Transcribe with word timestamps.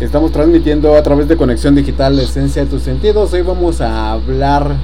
Estamos 0.00 0.32
transmitiendo 0.32 0.96
a 0.96 1.02
través 1.02 1.28
de 1.28 1.36
Conexión 1.36 1.74
Digital 1.74 2.16
la 2.16 2.22
esencia 2.22 2.64
de 2.64 2.70
tus 2.70 2.82
sentidos. 2.82 3.34
Hoy 3.34 3.42
vamos 3.42 3.82
a 3.82 4.12
hablar 4.12 4.74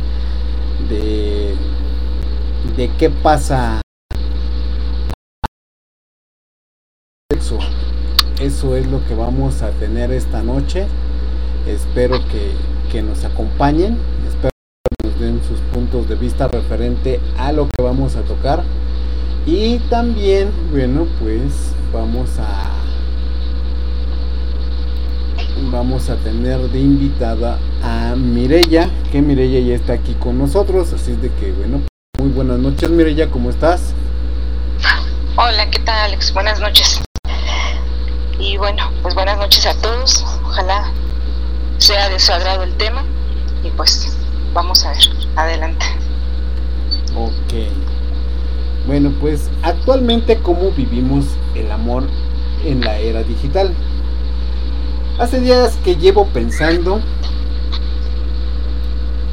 de, 0.90 1.54
de 2.76 2.90
qué 2.98 3.08
pasa. 3.08 3.80
Eso, 7.30 7.58
eso 8.42 8.76
es 8.76 8.86
lo 8.88 9.02
que 9.06 9.14
vamos 9.14 9.62
a 9.62 9.70
tener 9.70 10.12
esta 10.12 10.42
noche. 10.42 10.86
Espero 11.66 12.18
que, 12.30 12.50
que 12.92 13.00
nos 13.00 13.24
acompañen. 13.24 13.96
Espero 14.28 14.50
que 15.00 15.08
nos 15.08 15.18
den 15.18 15.40
sus 15.48 15.60
puntos 15.72 16.10
de 16.10 16.16
vista 16.16 16.46
referente 16.46 17.20
a 17.38 17.52
lo 17.52 17.70
que 17.70 17.82
vamos 17.82 18.16
a 18.16 18.20
tocar. 18.20 18.64
Y 19.46 19.78
también, 19.88 20.50
bueno, 20.70 21.06
pues 21.18 21.72
vamos 21.90 22.38
a 22.38 22.75
vamos 25.70 26.10
a 26.10 26.16
tener 26.16 26.58
de 26.70 26.78
invitada 26.78 27.58
a 27.82 28.14
Mirella, 28.14 28.88
que 29.10 29.22
Mirella 29.22 29.60
ya 29.60 29.74
está 29.74 29.94
aquí 29.94 30.14
con 30.14 30.38
nosotros, 30.38 30.92
así 30.92 31.12
es 31.12 31.22
de 31.22 31.32
que 31.32 31.52
bueno, 31.52 31.80
muy 32.18 32.28
buenas 32.28 32.58
noches 32.58 32.90
Mirella, 32.90 33.28
¿cómo 33.30 33.50
estás? 33.50 33.94
Hola, 35.36 35.70
¿qué 35.70 35.78
tal 35.80 35.96
Alex? 36.06 36.32
Buenas 36.32 36.60
noches. 36.60 37.02
Y 38.38 38.56
bueno, 38.58 38.90
pues 39.02 39.14
buenas 39.14 39.38
noches 39.38 39.66
a 39.66 39.74
todos, 39.80 40.24
ojalá 40.44 40.90
sea 41.78 42.08
de 42.08 42.18
su 42.18 42.32
agrado 42.32 42.62
el 42.62 42.74
tema 42.76 43.04
y 43.62 43.70
pues 43.70 44.16
vamos 44.52 44.84
a 44.84 44.90
ver, 44.90 45.02
adelante. 45.36 45.86
Ok. 47.14 47.54
Bueno, 48.86 49.12
pues 49.20 49.50
actualmente 49.62 50.38
cómo 50.38 50.70
vivimos 50.70 51.24
el 51.54 51.70
amor 51.72 52.04
en 52.64 52.82
la 52.82 52.98
era 52.98 53.22
digital. 53.22 53.74
Hace 55.18 55.40
días 55.40 55.78
que 55.82 55.96
llevo 55.96 56.26
pensando 56.26 57.00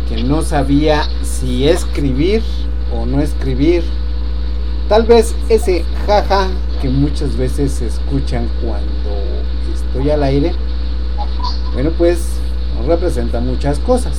que 0.08 0.24
no 0.24 0.42
sabía 0.42 1.04
si 1.24 1.68
escribir 1.68 2.42
o 2.94 3.06
no 3.06 3.20
escribir. 3.20 3.84
Tal 4.88 5.04
vez 5.04 5.36
ese 5.50 5.84
jaja 6.08 6.48
que 6.82 6.88
muchas 6.88 7.36
veces 7.36 7.74
se 7.74 7.88
escuchan 7.88 8.48
cuando 8.62 9.10
estoy 9.74 10.10
al 10.10 10.24
aire, 10.24 10.54
bueno, 11.74 11.92
pues 11.98 12.30
representa 12.88 13.42
muchas 13.42 13.78
cosas. 13.80 14.16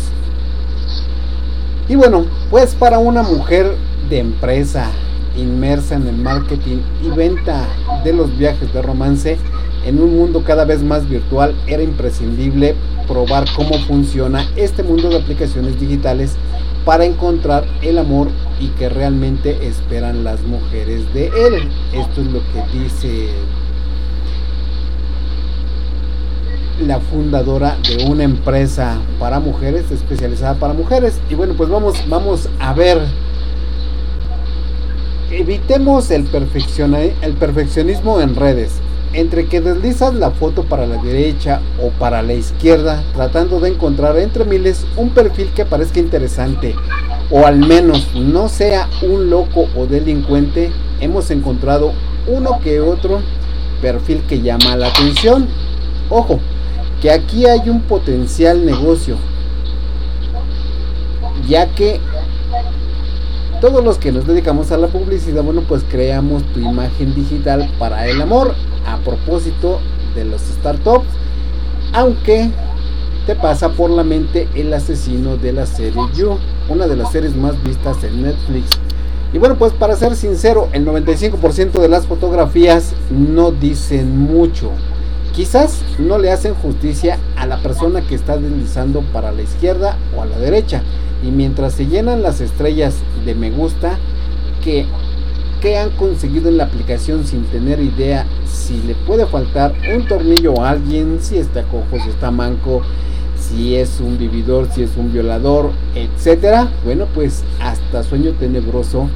Y 1.88 1.94
bueno, 1.94 2.26
pues 2.50 2.74
para 2.74 2.98
una 2.98 3.22
mujer 3.22 3.74
de 4.10 4.18
empresa 4.18 4.90
inmersa 5.34 5.94
en 5.94 6.08
el 6.08 6.16
marketing 6.16 6.82
y 7.02 7.08
venta 7.08 7.66
de 8.04 8.12
los 8.12 8.36
viajes 8.36 8.70
de 8.74 8.82
romance, 8.82 9.38
en 9.84 10.00
un 10.00 10.16
mundo 10.16 10.42
cada 10.44 10.64
vez 10.64 10.82
más 10.82 11.08
virtual 11.08 11.54
era 11.66 11.82
imprescindible 11.82 12.74
probar 13.06 13.44
cómo 13.54 13.74
funciona 13.86 14.48
este 14.56 14.82
mundo 14.82 15.08
de 15.08 15.16
aplicaciones 15.16 15.78
digitales 15.78 16.36
para 16.84 17.04
encontrar 17.04 17.64
el 17.82 17.98
amor 17.98 18.28
y 18.60 18.68
que 18.68 18.88
realmente 18.88 19.66
esperan 19.66 20.24
las 20.24 20.42
mujeres 20.42 21.12
de 21.14 21.26
él. 21.26 21.68
Esto 21.92 22.20
es 22.20 22.26
lo 22.28 22.40
que 22.40 22.78
dice 22.78 23.28
la 26.80 26.98
fundadora 26.98 27.76
de 27.82 28.04
una 28.04 28.24
empresa 28.24 28.98
para 29.18 29.38
mujeres, 29.38 29.90
especializada 29.90 30.54
para 30.54 30.74
mujeres. 30.74 31.20
Y 31.30 31.34
bueno, 31.34 31.54
pues 31.56 31.70
vamos, 31.70 32.02
vamos 32.08 32.48
a 32.58 32.74
ver. 32.74 33.00
Evitemos 35.30 36.10
el, 36.10 36.28
el 37.22 37.32
perfeccionismo 37.34 38.20
en 38.20 38.36
redes 38.36 38.80
entre 39.14 39.46
que 39.46 39.60
deslizas 39.60 40.14
la 40.14 40.30
foto 40.30 40.64
para 40.64 40.86
la 40.86 41.00
derecha 41.02 41.60
o 41.80 41.90
para 41.90 42.22
la 42.22 42.34
izquierda, 42.34 43.02
tratando 43.14 43.60
de 43.60 43.70
encontrar 43.70 44.18
entre 44.18 44.44
miles 44.44 44.86
un 44.96 45.10
perfil 45.10 45.50
que 45.54 45.64
parezca 45.64 46.00
interesante, 46.00 46.74
o 47.30 47.46
al 47.46 47.58
menos 47.58 48.14
no 48.14 48.48
sea 48.48 48.88
un 49.02 49.30
loco 49.30 49.66
o 49.76 49.86
delincuente, 49.86 50.70
hemos 51.00 51.30
encontrado 51.30 51.92
uno 52.26 52.58
que 52.62 52.80
otro 52.80 53.20
perfil 53.80 54.22
que 54.28 54.40
llama 54.40 54.76
la 54.76 54.88
atención. 54.88 55.46
Ojo, 56.10 56.40
que 57.00 57.10
aquí 57.10 57.46
hay 57.46 57.68
un 57.68 57.82
potencial 57.82 58.64
negocio, 58.64 59.16
ya 61.46 61.66
que 61.66 62.00
todos 63.64 63.82
los 63.82 63.96
que 63.96 64.12
nos 64.12 64.26
dedicamos 64.26 64.72
a 64.72 64.76
la 64.76 64.88
publicidad, 64.88 65.42
bueno, 65.42 65.62
pues 65.66 65.84
creamos 65.90 66.42
tu 66.52 66.60
imagen 66.60 67.14
digital 67.14 67.66
para 67.78 68.06
el 68.06 68.20
amor 68.20 68.54
a 68.86 68.98
propósito 68.98 69.80
de 70.14 70.26
los 70.26 70.42
startups, 70.42 71.06
aunque 71.94 72.50
te 73.26 73.34
pasa 73.34 73.70
por 73.70 73.88
la 73.88 74.04
mente 74.04 74.48
el 74.54 74.70
asesino 74.74 75.38
de 75.38 75.54
la 75.54 75.64
serie 75.64 75.98
You, 76.14 76.36
una 76.68 76.86
de 76.86 76.96
las 76.96 77.10
series 77.10 77.34
más 77.36 77.54
vistas 77.64 78.04
en 78.04 78.24
Netflix. 78.24 78.68
Y 79.32 79.38
bueno, 79.38 79.56
pues 79.56 79.72
para 79.72 79.96
ser 79.96 80.14
sincero, 80.14 80.68
el 80.72 80.84
95% 80.84 81.80
de 81.80 81.88
las 81.88 82.06
fotografías 82.06 82.92
no 83.10 83.50
dicen 83.50 84.14
mucho. 84.18 84.72
Quizás 85.32 85.80
no 85.98 86.18
le 86.18 86.30
hacen 86.30 86.54
justicia 86.54 87.18
a 87.34 87.46
la 87.46 87.62
persona 87.62 88.02
que 88.02 88.14
está 88.14 88.36
deslizando 88.36 89.00
para 89.10 89.32
la 89.32 89.40
izquierda 89.40 89.96
o 90.14 90.20
a 90.20 90.26
la 90.26 90.38
derecha. 90.38 90.82
Y 91.26 91.30
mientras 91.30 91.72
se 91.72 91.86
llenan 91.86 92.22
las 92.22 92.40
estrellas 92.40 92.96
de 93.24 93.34
me 93.34 93.50
gusta, 93.50 93.98
que 94.62 94.86
que 95.64 95.78
han 95.78 95.88
conseguido 95.92 96.50
en 96.50 96.58
la 96.58 96.64
aplicación 96.64 97.24
sin 97.26 97.44
tener 97.44 97.80
idea 97.80 98.26
si 98.44 98.82
le 98.82 98.94
puede 98.94 99.24
faltar 99.24 99.72
un 99.94 100.06
tornillo 100.06 100.60
a 100.60 100.68
alguien, 100.68 101.20
si 101.22 101.38
está 101.38 101.62
cojo, 101.62 101.98
si 102.04 102.10
está 102.10 102.30
manco, 102.30 102.82
si 103.38 103.74
es 103.74 103.98
un 103.98 104.18
vividor, 104.18 104.68
si 104.70 104.82
es 104.82 104.90
un 104.98 105.10
violador, 105.10 105.70
etcétera. 105.94 106.68
Bueno, 106.84 107.06
pues 107.14 107.44
hasta 107.60 108.02
sueño 108.02 108.32
tenebroso 108.32 109.08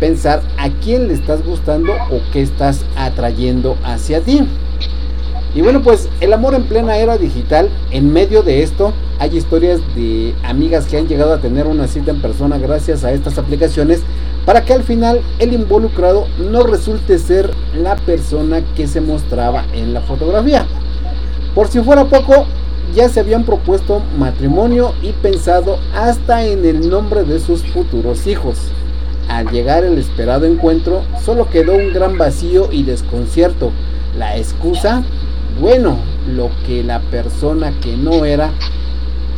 pensar 0.00 0.40
a 0.56 0.70
quién 0.70 1.06
le 1.06 1.12
estás 1.12 1.44
gustando 1.44 1.92
o 1.92 2.20
qué 2.32 2.40
estás 2.40 2.82
atrayendo 2.96 3.76
hacia 3.84 4.22
ti. 4.22 4.48
Y 5.54 5.62
bueno, 5.62 5.82
pues 5.82 6.08
el 6.20 6.32
amor 6.32 6.54
en 6.54 6.64
plena 6.64 6.96
era 6.96 7.18
digital, 7.18 7.68
en 7.90 8.12
medio 8.12 8.42
de 8.42 8.62
esto 8.62 8.92
hay 9.18 9.36
historias 9.36 9.80
de 9.96 10.34
amigas 10.44 10.86
que 10.86 10.96
han 10.96 11.08
llegado 11.08 11.34
a 11.34 11.40
tener 11.40 11.66
una 11.66 11.88
cita 11.88 12.12
en 12.12 12.22
persona 12.22 12.56
gracias 12.56 13.04
a 13.04 13.12
estas 13.12 13.36
aplicaciones 13.36 14.00
para 14.46 14.64
que 14.64 14.72
al 14.72 14.82
final 14.82 15.20
el 15.38 15.52
involucrado 15.52 16.26
no 16.38 16.62
resulte 16.62 17.18
ser 17.18 17.50
la 17.74 17.96
persona 17.96 18.62
que 18.76 18.86
se 18.86 19.00
mostraba 19.00 19.64
en 19.74 19.92
la 19.92 20.00
fotografía. 20.00 20.66
Por 21.54 21.68
si 21.68 21.80
fuera 21.80 22.04
poco, 22.04 22.46
ya 22.94 23.08
se 23.08 23.20
habían 23.20 23.44
propuesto 23.44 24.02
matrimonio 24.18 24.94
y 25.02 25.12
pensado 25.12 25.78
hasta 25.94 26.46
en 26.46 26.64
el 26.64 26.88
nombre 26.88 27.24
de 27.24 27.40
sus 27.40 27.62
futuros 27.64 28.26
hijos. 28.26 28.56
Al 29.28 29.50
llegar 29.50 29.84
el 29.84 29.98
esperado 29.98 30.46
encuentro, 30.46 31.02
solo 31.24 31.48
quedó 31.50 31.74
un 31.74 31.92
gran 31.92 32.18
vacío 32.18 32.68
y 32.72 32.82
desconcierto. 32.82 33.70
La 34.18 34.36
excusa, 34.36 35.04
bueno, 35.60 35.98
lo 36.26 36.50
que 36.66 36.82
la 36.82 37.00
persona 37.00 37.72
que 37.80 37.96
no 37.96 38.24
era 38.24 38.50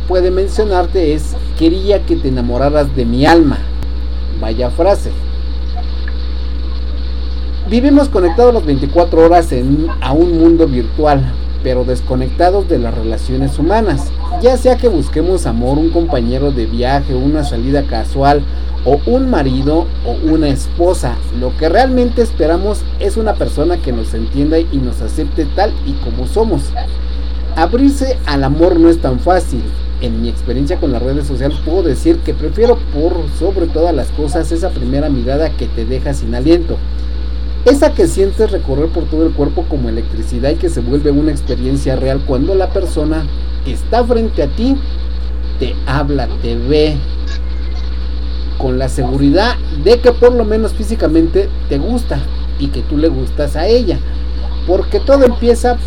puede 0.07 0.31
mencionarte 0.31 1.13
es, 1.13 1.35
quería 1.59 2.05
que 2.05 2.15
te 2.15 2.29
enamoraras 2.29 2.95
de 2.95 3.05
mi 3.05 3.25
alma, 3.25 3.57
Vaya 4.39 4.69
frase. 4.71 5.11
Vivimos 7.69 8.09
conectados 8.09 8.53
las 8.53 8.65
24 8.65 9.25
horas 9.25 9.51
en, 9.51 9.87
a 10.01 10.11
un 10.11 10.37
mundo 10.37 10.67
virtual, 10.67 11.31
pero 11.63 11.85
desconectados 11.85 12.67
de 12.67 12.77
las 12.77 12.93
relaciones 12.93 13.57
humanas. 13.57 14.11
Ya 14.41 14.57
sea 14.57 14.77
que 14.77 14.89
busquemos 14.89 15.45
amor, 15.45 15.77
un 15.77 15.89
compañero 15.89 16.51
de 16.51 16.65
viaje, 16.65 17.15
una 17.15 17.43
salida 17.43 17.83
casual, 17.83 18.43
o 18.85 18.99
un 19.05 19.29
marido 19.29 19.87
o 20.05 20.11
una 20.29 20.49
esposa. 20.49 21.15
Lo 21.39 21.55
que 21.57 21.69
realmente 21.69 22.21
esperamos 22.21 22.81
es 22.99 23.17
una 23.17 23.33
persona 23.33 23.77
que 23.77 23.93
nos 23.93 24.13
entienda 24.13 24.59
y 24.59 24.77
nos 24.77 25.01
acepte 25.01 25.45
tal 25.45 25.73
y 25.85 25.93
como 25.93 26.27
somos. 26.27 26.63
Abrirse 27.55 28.17
al 28.25 28.43
amor 28.43 28.79
no 28.79 28.89
es 28.89 28.99
tan 28.99 29.19
fácil, 29.19 29.63
en 30.03 30.21
mi 30.21 30.27
experiencia 30.27 30.79
con 30.79 30.91
las 30.91 31.01
redes 31.01 31.25
sociales 31.25 31.57
puedo 31.63 31.81
decir 31.83 32.17
que 32.19 32.33
prefiero 32.33 32.77
por 32.93 33.13
sobre 33.39 33.67
todas 33.67 33.95
las 33.95 34.09
cosas 34.09 34.51
esa 34.51 34.69
primera 34.69 35.09
mirada 35.09 35.49
que 35.51 35.67
te 35.67 35.85
deja 35.85 36.13
sin 36.13 36.35
aliento. 36.35 36.77
Esa 37.65 37.93
que 37.93 38.07
sientes 38.07 38.51
recorrer 38.51 38.89
por 38.89 39.05
todo 39.05 39.25
el 39.25 39.31
cuerpo 39.31 39.63
como 39.69 39.87
electricidad 39.87 40.51
y 40.51 40.55
que 40.55 40.69
se 40.69 40.81
vuelve 40.81 41.11
una 41.11 41.31
experiencia 41.31 41.95
real 41.95 42.21
cuando 42.25 42.55
la 42.55 42.69
persona 42.69 43.25
que 43.63 43.71
está 43.71 44.03
frente 44.03 44.43
a 44.43 44.47
ti 44.47 44.75
te 45.59 45.73
habla, 45.85 46.27
te 46.41 46.57
ve 46.57 46.97
con 48.57 48.77
la 48.77 48.89
seguridad 48.89 49.55
de 49.83 49.99
que 49.99 50.11
por 50.11 50.33
lo 50.33 50.43
menos 50.43 50.73
físicamente 50.73 51.49
te 51.69 51.77
gusta 51.77 52.19
y 52.59 52.67
que 52.67 52.81
tú 52.81 52.97
le 52.97 53.07
gustas 53.07 53.55
a 53.55 53.65
ella. 53.65 53.97
Porque 54.67 54.99
todo 54.99 55.25
empieza 55.25 55.77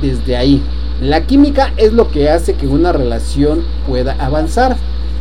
desde 0.00 0.36
ahí. 0.36 0.62
La 1.02 1.26
química 1.26 1.72
es 1.76 1.92
lo 1.92 2.10
que 2.10 2.30
hace 2.30 2.54
que 2.54 2.66
una 2.66 2.92
relación 2.92 3.64
pueda 3.86 4.12
avanzar. 4.18 4.76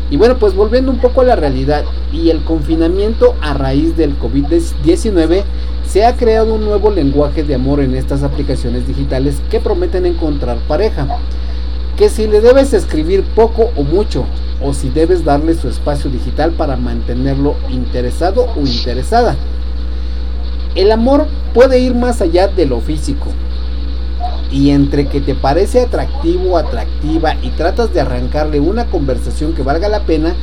Y 0.10 0.18
bueno, 0.18 0.38
pues 0.38 0.56
volviendo 0.56 0.92
un 0.92 1.00
poco 1.00 1.22
a 1.22 1.26
la 1.26 1.36
realidad 1.36 1.84
y 2.14 2.30
el 2.30 2.44
confinamiento 2.44 3.36
a 3.42 3.54
raíz 3.54 3.98
del 3.98 4.18
COVID-19 4.18 5.44
se 5.86 6.06
ha 6.06 6.16
creado 6.16 6.54
un 6.54 6.66
nuevo 6.66 6.92
lenguaje 6.92 7.44
de 7.44 7.56
amor 7.56 7.82
en 7.82 7.96
estas 7.96 8.24
aplicaciones 8.24 8.88
digitales 8.88 9.42
que 9.50 9.60
prometen 9.60 10.06
encontrar 10.06 10.58
pareja. 10.68 11.08
Que 11.98 12.10
si 12.10 12.28
le 12.28 12.42
debes 12.42 12.74
escribir 12.74 13.24
poco 13.36 13.70
o 13.76 13.84
mucho, 13.84 14.26
o 14.62 14.74
si 14.74 14.90
debes 14.90 15.24
darle 15.24 15.56
su 15.56 15.68
espacio 15.68 16.10
digital 16.10 16.52
para 16.52 16.78
mantenerlo 16.78 17.56
interesado 17.70 18.48
o 18.56 18.60
interesada. 18.62 19.36
El 20.76 20.92
amor 20.92 21.28
puede 21.54 21.80
ir 21.80 21.96
más 21.96 22.22
allá 22.22 22.48
de 22.48 22.66
lo 22.66 22.80
físico. 22.82 23.28
Y 24.52 24.70
entre 24.70 25.08
que 25.08 25.20
te 25.20 25.36
parece 25.36 25.82
atractivo 25.82 26.52
o 26.52 26.58
atractiva 26.58 27.36
y 27.42 27.50
tratas 27.52 27.94
de 27.94 28.02
arrancarle 28.02 28.60
una 28.60 28.86
conversación 28.86 29.54
que 29.54 29.64
valga 29.64 29.90
la 29.90 30.06
pena, 30.06 30.36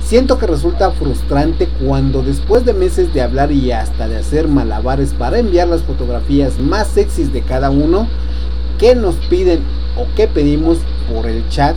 siento 0.00 0.38
que 0.38 0.46
resulta 0.46 0.90
frustrante 0.90 1.68
cuando 1.86 2.22
después 2.22 2.64
de 2.64 2.72
meses 2.72 3.12
de 3.12 3.22
hablar 3.22 3.52
y 3.52 3.70
hasta 3.70 4.08
de 4.08 4.16
hacer 4.16 4.48
malabares 4.48 5.12
para 5.12 5.38
enviar 5.38 5.68
las 5.68 5.82
fotografías 5.82 6.58
más 6.58 6.88
sexys 6.88 7.32
de 7.32 7.42
cada 7.42 7.70
uno, 7.70 8.08
que 8.78 8.94
nos 8.94 9.16
piden 9.16 9.60
o 9.96 10.06
que 10.16 10.26
pedimos 10.26 10.78
por 11.12 11.26
el 11.26 11.46
chat, 11.48 11.76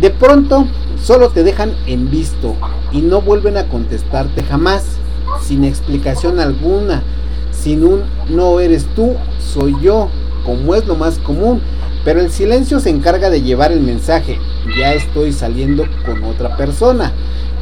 de 0.00 0.10
pronto 0.10 0.66
solo 1.00 1.30
te 1.30 1.44
dejan 1.44 1.72
en 1.86 2.10
visto 2.10 2.54
y 2.92 3.00
no 3.00 3.20
vuelven 3.20 3.56
a 3.56 3.68
contestarte 3.68 4.42
jamás, 4.42 4.84
sin 5.42 5.64
explicación 5.64 6.40
alguna, 6.40 7.02
sin 7.52 7.84
un 7.84 8.02
no 8.28 8.60
eres 8.60 8.86
tú, 8.94 9.14
soy 9.38 9.74
yo, 9.80 10.08
como 10.46 10.76
es 10.76 10.86
lo 10.86 10.94
más 10.94 11.18
común, 11.18 11.60
pero 12.04 12.20
el 12.20 12.30
silencio 12.30 12.78
se 12.78 12.90
encarga 12.90 13.28
de 13.28 13.42
llevar 13.42 13.72
el 13.72 13.80
mensaje, 13.80 14.38
ya 14.78 14.94
estoy 14.94 15.32
saliendo 15.32 15.84
con 16.06 16.22
otra 16.24 16.56
persona. 16.56 17.12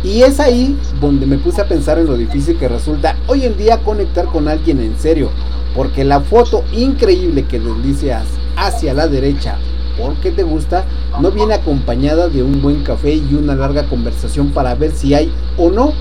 Y 0.04 0.20
es 0.20 0.38
ahí 0.38 0.78
donde 1.00 1.24
me 1.24 1.38
puse 1.38 1.62
a 1.62 1.66
pensar 1.66 1.98
en 1.98 2.06
lo 2.06 2.16
difícil 2.16 2.58
que 2.58 2.68
resulta 2.68 3.16
hoy 3.26 3.44
en 3.44 3.56
día 3.56 3.78
conectar 3.78 4.26
con 4.26 4.48
alguien 4.48 4.80
en 4.80 4.98
serio, 4.98 5.30
porque 5.74 6.04
la 6.04 6.20
foto 6.20 6.62
increíble 6.72 7.46
que 7.46 7.58
deslizas 7.58 8.26
hacia 8.56 8.92
la 8.92 9.08
derecha 9.08 9.56
porque 10.00 10.30
te 10.30 10.42
gusta, 10.42 10.84
no 11.20 11.30
viene 11.30 11.54
acompañada 11.54 12.28
de 12.28 12.42
un 12.42 12.60
buen 12.60 12.82
café 12.82 13.14
y 13.14 13.34
una 13.34 13.54
larga 13.54 13.84
conversación 13.84 14.50
para 14.50 14.74
ver 14.74 14.90
si 14.90 15.14
hay 15.14 15.32
o 15.56 15.70
no 15.70 15.92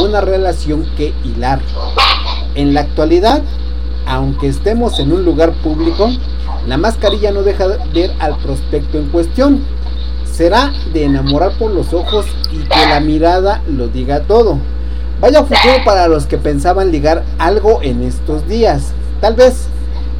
una 0.00 0.20
relación 0.20 0.86
que 0.96 1.12
hilar. 1.24 1.60
En 2.54 2.74
la 2.74 2.82
actualidad, 2.82 3.42
aunque 4.10 4.48
estemos 4.48 4.98
en 4.98 5.12
un 5.12 5.24
lugar 5.24 5.52
público, 5.62 6.10
la 6.66 6.76
mascarilla 6.76 7.30
no 7.30 7.42
deja 7.42 7.68
ver 7.94 8.10
al 8.18 8.36
prospecto 8.38 8.98
en 8.98 9.08
cuestión. 9.08 9.60
Será 10.24 10.72
de 10.92 11.04
enamorar 11.04 11.52
por 11.58 11.70
los 11.70 11.94
ojos 11.94 12.26
y 12.50 12.58
que 12.58 12.86
la 12.88 12.98
mirada 12.98 13.62
lo 13.68 13.86
diga 13.86 14.22
todo. 14.22 14.58
Vaya 15.20 15.44
futuro 15.44 15.84
para 15.84 16.08
los 16.08 16.26
que 16.26 16.38
pensaban 16.38 16.90
ligar 16.90 17.24
algo 17.38 17.80
en 17.82 18.02
estos 18.02 18.48
días. 18.48 18.92
Tal 19.20 19.34
vez 19.34 19.68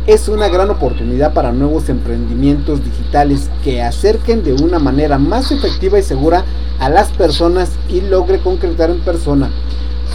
es 0.07 0.29
una 0.29 0.49
gran 0.49 0.71
oportunidad 0.71 1.35
para 1.35 1.51
nuevos 1.51 1.89
emprendimientos 1.89 2.85
digitales 2.85 3.51
que 3.65 3.83
acerquen 3.83 4.45
de 4.45 4.53
una 4.53 4.79
manera 4.79 5.19
más 5.19 5.51
efectiva 5.51 5.99
y 5.99 6.03
segura 6.03 6.45
a 6.79 6.89
las 6.91 7.09
personas 7.09 7.73
y 7.89 8.03
logre 8.03 8.39
concretar 8.39 8.91
en 8.91 9.01
persona, 9.01 9.51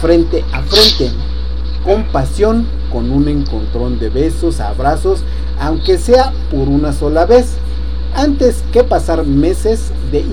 frente 0.00 0.44
a 0.52 0.62
frente, 0.62 1.10
con 1.84 2.04
pasión, 2.04 2.66
con 2.96 3.10
un 3.10 3.28
encontrón 3.28 3.98
de 3.98 4.08
besos, 4.08 4.58
abrazos, 4.58 5.20
aunque 5.60 5.98
sea 5.98 6.32
por 6.50 6.66
una 6.66 6.94
sola 6.94 7.26
vez, 7.26 7.58
antes 8.14 8.64
que 8.72 8.84
pasar 8.84 9.26
meses 9.26 9.92
de, 10.10 10.24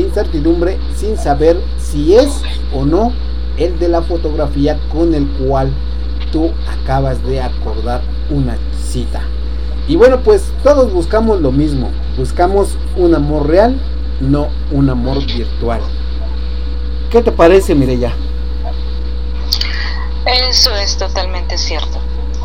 incertidumbre 0.00 0.78
sin 0.96 1.18
saber 1.18 1.60
si 1.76 2.14
es 2.14 2.40
o 2.74 2.86
no 2.86 3.12
el 3.58 3.78
de 3.78 3.90
la 3.90 4.00
fotografía 4.00 4.80
con 4.90 5.12
el 5.12 5.28
cual 5.32 5.70
tú 6.32 6.52
acabas 6.80 7.22
de 7.26 7.42
acordar 7.42 8.00
una 8.30 8.56
cita. 8.82 9.20
Y 9.86 9.96
bueno, 9.96 10.20
pues 10.24 10.50
todos 10.62 10.90
buscamos 10.94 11.42
lo 11.42 11.52
mismo, 11.52 11.90
buscamos 12.16 12.78
un 12.96 13.14
amor 13.14 13.48
real, 13.48 13.76
no 14.22 14.48
un 14.70 14.88
amor 14.88 15.18
virtual. 15.26 15.82
¿Qué 17.10 17.20
te 17.20 17.32
parece, 17.32 17.74
Mireya? 17.74 18.14
Eso 20.26 20.74
es 20.74 20.96
totalmente 20.96 21.58
cierto. 21.58 21.98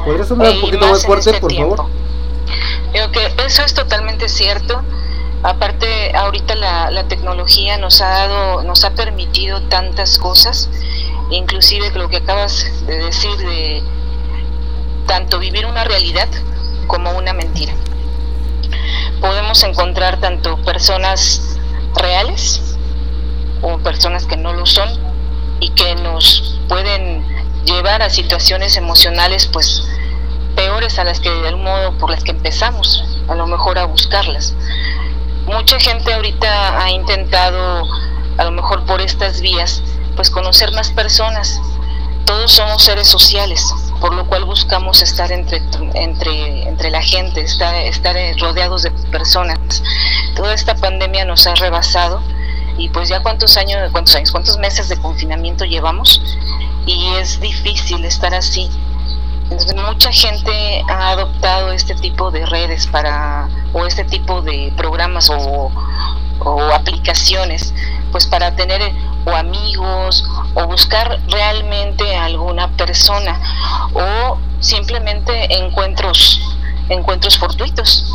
¿Podrías 0.04 0.32
hablar 0.32 0.54
un 0.54 0.62
poquito 0.62 0.88
más 0.88 1.06
fuerte, 1.06 1.30
este 1.30 1.42
por 1.42 1.54
favor? 1.54 1.86
Que 2.92 3.46
eso 3.46 3.62
es 3.64 3.74
totalmente 3.74 4.30
cierto. 4.30 4.82
Aparte, 5.44 6.16
ahorita 6.16 6.56
la, 6.56 6.90
la 6.90 7.08
tecnología 7.08 7.78
nos 7.78 8.02
ha 8.02 8.10
dado, 8.10 8.64
nos 8.64 8.84
ha 8.84 8.92
permitido 8.92 9.62
tantas 9.64 10.18
cosas 10.18 10.70
inclusive 11.30 11.92
lo 11.92 12.10
que 12.10 12.18
acabas 12.18 12.66
de 12.86 12.98
decir 12.98 13.36
de 13.38 13.84
tanto 15.08 15.40
vivir 15.40 15.66
una 15.66 15.84
realidad 15.84 16.28
como 16.88 17.12
una 17.12 17.34
mentira. 17.34 17.74
Podemos 19.22 19.64
encontrar 19.64 20.20
tanto 20.20 20.58
personas 20.64 21.58
reales 21.96 22.78
o 23.62 23.78
personas 23.80 24.26
que 24.26 24.38
no 24.38 24.54
lo 24.54 24.66
son 24.66 24.90
y 25.60 25.70
que 25.72 25.96
nos 25.96 26.60
pueden 26.70 27.26
llevar 27.68 28.02
a 28.02 28.10
situaciones 28.10 28.78
emocionales 28.78 29.46
pues 29.46 29.84
peores 30.56 30.98
a 31.00 31.04
las 31.04 31.20
que 31.20 31.30
de 31.30 31.50
algún 31.50 31.66
modo 31.66 31.98
por 31.98 32.10
las 32.10 32.24
que 32.24 32.32
empezamos 32.32 33.04
a 33.28 33.36
lo 33.36 33.46
mejor 33.46 33.78
a 33.78 33.86
buscarlas. 33.86 34.56
Mucha 35.46 35.80
gente 35.80 36.14
ahorita 36.14 36.82
ha 36.82 36.90
intentado 36.90 37.86
a 38.38 38.44
lo 38.44 38.52
mejor 38.52 38.86
por 38.86 39.02
estas 39.02 39.42
vías 39.42 39.84
pues 40.16 40.30
conocer 40.30 40.72
más 40.74 40.92
personas. 40.92 41.60
Todos 42.26 42.52
somos 42.52 42.84
seres 42.84 43.08
sociales, 43.08 43.64
por 44.02 44.14
lo 44.14 44.26
cual 44.28 44.44
buscamos 44.44 45.02
estar 45.02 45.32
entre, 45.32 45.62
entre, 45.94 46.68
entre 46.68 46.92
la 46.92 47.02
gente, 47.02 47.42
estar, 47.42 47.74
estar 47.76 48.16
rodeados 48.40 48.84
de 48.84 48.92
personas. 49.12 49.84
Toda 50.36 50.54
esta 50.54 50.76
pandemia 50.76 51.24
nos 51.24 51.48
ha 51.48 51.56
rebasado 51.56 52.22
y 52.78 52.90
pues 52.90 53.10
ya 53.10 53.22
cuántos 53.22 53.58
años, 53.58 53.90
cuántos 53.92 54.16
años, 54.16 54.32
cuántos 54.32 54.58
meses 54.58 54.90
de 54.90 54.98
confinamiento 54.98 55.64
llevamos 55.66 56.22
y 56.88 57.14
es 57.16 57.40
difícil 57.40 58.04
estar 58.06 58.34
así. 58.34 58.70
Mucha 59.76 60.12
gente 60.12 60.82
ha 60.90 61.12
adoptado 61.12 61.72
este 61.72 61.94
tipo 61.96 62.32
de 62.32 62.46
redes 62.46 62.88
para 62.88 63.48
o 63.74 63.86
este 63.86 64.04
tipo 64.04 64.42
de 64.42 64.74
programas 64.76 65.30
o, 65.30 65.72
o 66.40 66.62
aplicaciones 66.74 67.74
pues 68.12 68.26
para 68.26 68.56
tener 68.56 68.82
o 69.26 69.32
amigos 69.32 70.24
o 70.56 70.66
buscar 70.66 71.20
realmente 71.28 72.16
alguna 72.16 72.70
persona 72.72 73.40
o 73.94 74.38
simplemente 74.60 75.58
encuentros 75.58 76.42
encuentros 76.90 77.38
fortuitos 77.38 78.06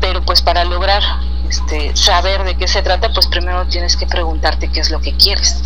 pero 0.00 0.22
pues 0.22 0.42
para 0.42 0.64
lograr 0.64 1.02
este, 1.48 1.94
saber 1.96 2.44
de 2.44 2.56
qué 2.56 2.66
se 2.66 2.82
trata 2.82 3.12
pues 3.12 3.26
primero 3.26 3.66
tienes 3.66 3.96
que 3.96 4.06
preguntarte 4.06 4.68
qué 4.68 4.80
es 4.80 4.90
lo 4.90 5.00
que 5.00 5.14
quieres 5.16 5.62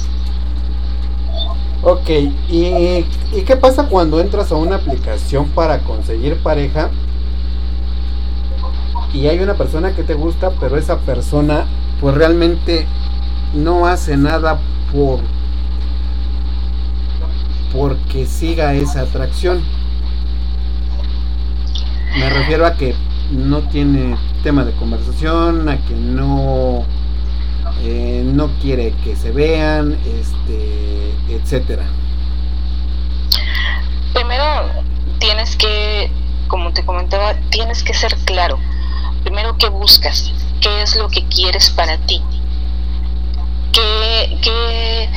Ok, 1.86 2.08
¿y, 2.48 3.04
¿y 3.34 3.42
qué 3.46 3.56
pasa 3.56 3.88
cuando 3.88 4.18
entras 4.18 4.50
a 4.50 4.56
una 4.56 4.76
aplicación 4.76 5.48
para 5.50 5.80
conseguir 5.80 6.36
pareja 6.42 6.88
y 9.12 9.28
hay 9.28 9.38
una 9.38 9.54
persona 9.54 9.94
que 9.94 10.02
te 10.02 10.14
gusta, 10.14 10.50
pero 10.58 10.78
esa 10.78 10.98
persona 11.00 11.66
pues 12.00 12.14
realmente 12.14 12.86
no 13.54 13.86
hace 13.86 14.16
nada 14.16 14.58
por 14.92 15.20
porque 17.72 18.24
siga 18.24 18.72
esa 18.72 19.02
atracción. 19.02 19.60
Me 22.18 22.30
refiero 22.30 22.64
a 22.64 22.74
que 22.74 22.94
no 23.30 23.60
tiene 23.68 24.16
tema 24.42 24.64
de 24.64 24.72
conversación, 24.72 25.68
a 25.68 25.76
que 25.78 25.94
no 25.94 26.84
eh, 27.82 28.22
no 28.24 28.48
quiere 28.60 28.92
que 29.04 29.16
se 29.16 29.30
vean, 29.30 29.98
este, 30.04 31.14
etcétera. 31.28 31.86
Primero 34.12 34.44
tienes 35.18 35.56
que, 35.56 36.10
como 36.48 36.72
te 36.72 36.84
comentaba, 36.84 37.34
tienes 37.50 37.82
que 37.82 37.94
ser 37.94 38.14
claro. 38.24 38.58
Primero 39.22 39.56
qué 39.58 39.68
buscas, 39.68 40.32
qué 40.60 40.82
es 40.82 40.96
lo 40.96 41.08
que 41.08 41.26
quieres 41.28 41.70
para 41.70 41.96
ti 41.98 42.22
¿Qué, 43.74 45.10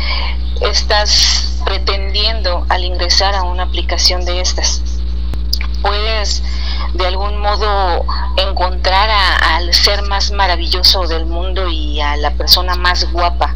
estás 0.61 1.61
pretendiendo 1.63 2.65
al 2.69 2.83
ingresar 2.83 3.35
a 3.35 3.43
una 3.43 3.63
aplicación 3.63 4.25
de 4.25 4.41
estas? 4.41 4.81
Puedes 5.87 6.43
de 6.95 7.07
algún 7.07 7.37
modo 7.37 8.05
encontrar 8.35 9.09
al 9.41 9.73
ser 9.73 10.01
más 10.01 10.31
maravilloso 10.31 11.07
del 11.07 11.25
mundo 11.25 11.69
y 11.69 12.01
a 12.01 12.17
la 12.17 12.31
persona 12.31 12.75
más 12.75 13.09
guapa, 13.13 13.55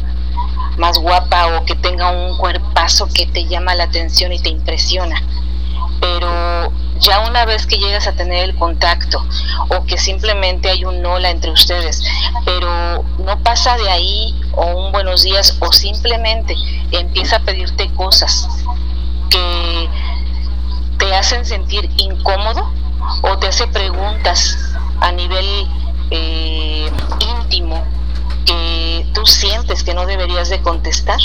más 0.78 0.98
guapa 0.98 1.58
o 1.58 1.66
que 1.66 1.74
tenga 1.74 2.10
un 2.10 2.38
cuerpazo 2.38 3.06
que 3.12 3.26
te 3.26 3.44
llama 3.44 3.74
la 3.74 3.84
atención 3.84 4.32
y 4.32 4.38
te 4.38 4.48
impresiona. 4.48 5.22
Pero 6.00 6.72
ya 7.00 7.20
una 7.20 7.44
vez 7.44 7.66
que 7.66 7.76
llegas 7.76 8.06
a 8.06 8.12
tener 8.12 8.44
el 8.44 8.56
contacto 8.56 9.22
o 9.68 9.84
que 9.84 9.98
simplemente 9.98 10.70
hay 10.70 10.86
un 10.86 11.04
hola 11.04 11.28
entre 11.28 11.50
ustedes, 11.50 12.02
pero 12.46 13.04
no 13.18 13.42
pasa 13.42 13.76
de 13.76 13.90
ahí 13.90 14.40
o 14.52 14.64
un 14.66 14.90
buenos 14.90 15.22
días 15.22 15.58
o 15.60 15.70
simplemente 15.70 16.56
empieza 16.92 17.36
a 17.36 17.40
pedirte 17.40 17.92
cosas 17.92 18.48
que 19.28 19.88
te 21.02 21.12
hacen 21.16 21.44
sentir 21.44 21.90
incómodo 21.96 22.72
o 23.22 23.36
te 23.38 23.48
hace 23.48 23.66
preguntas 23.66 24.56
a 25.00 25.10
nivel 25.10 25.68
eh, 26.12 26.88
íntimo 27.18 27.84
que 28.46 29.04
tú 29.12 29.26
sientes 29.26 29.82
que 29.82 29.94
no 29.94 30.06
deberías 30.06 30.48
de 30.48 30.62
contestar, 30.62 31.18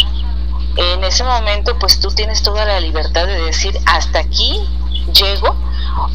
en 0.78 1.04
ese 1.04 1.24
momento 1.24 1.78
pues 1.78 2.00
tú 2.00 2.10
tienes 2.10 2.42
toda 2.42 2.66
la 2.66 2.80
libertad 2.80 3.28
de 3.28 3.40
decir 3.40 3.78
hasta 3.86 4.18
aquí 4.18 4.68
llego 5.14 5.56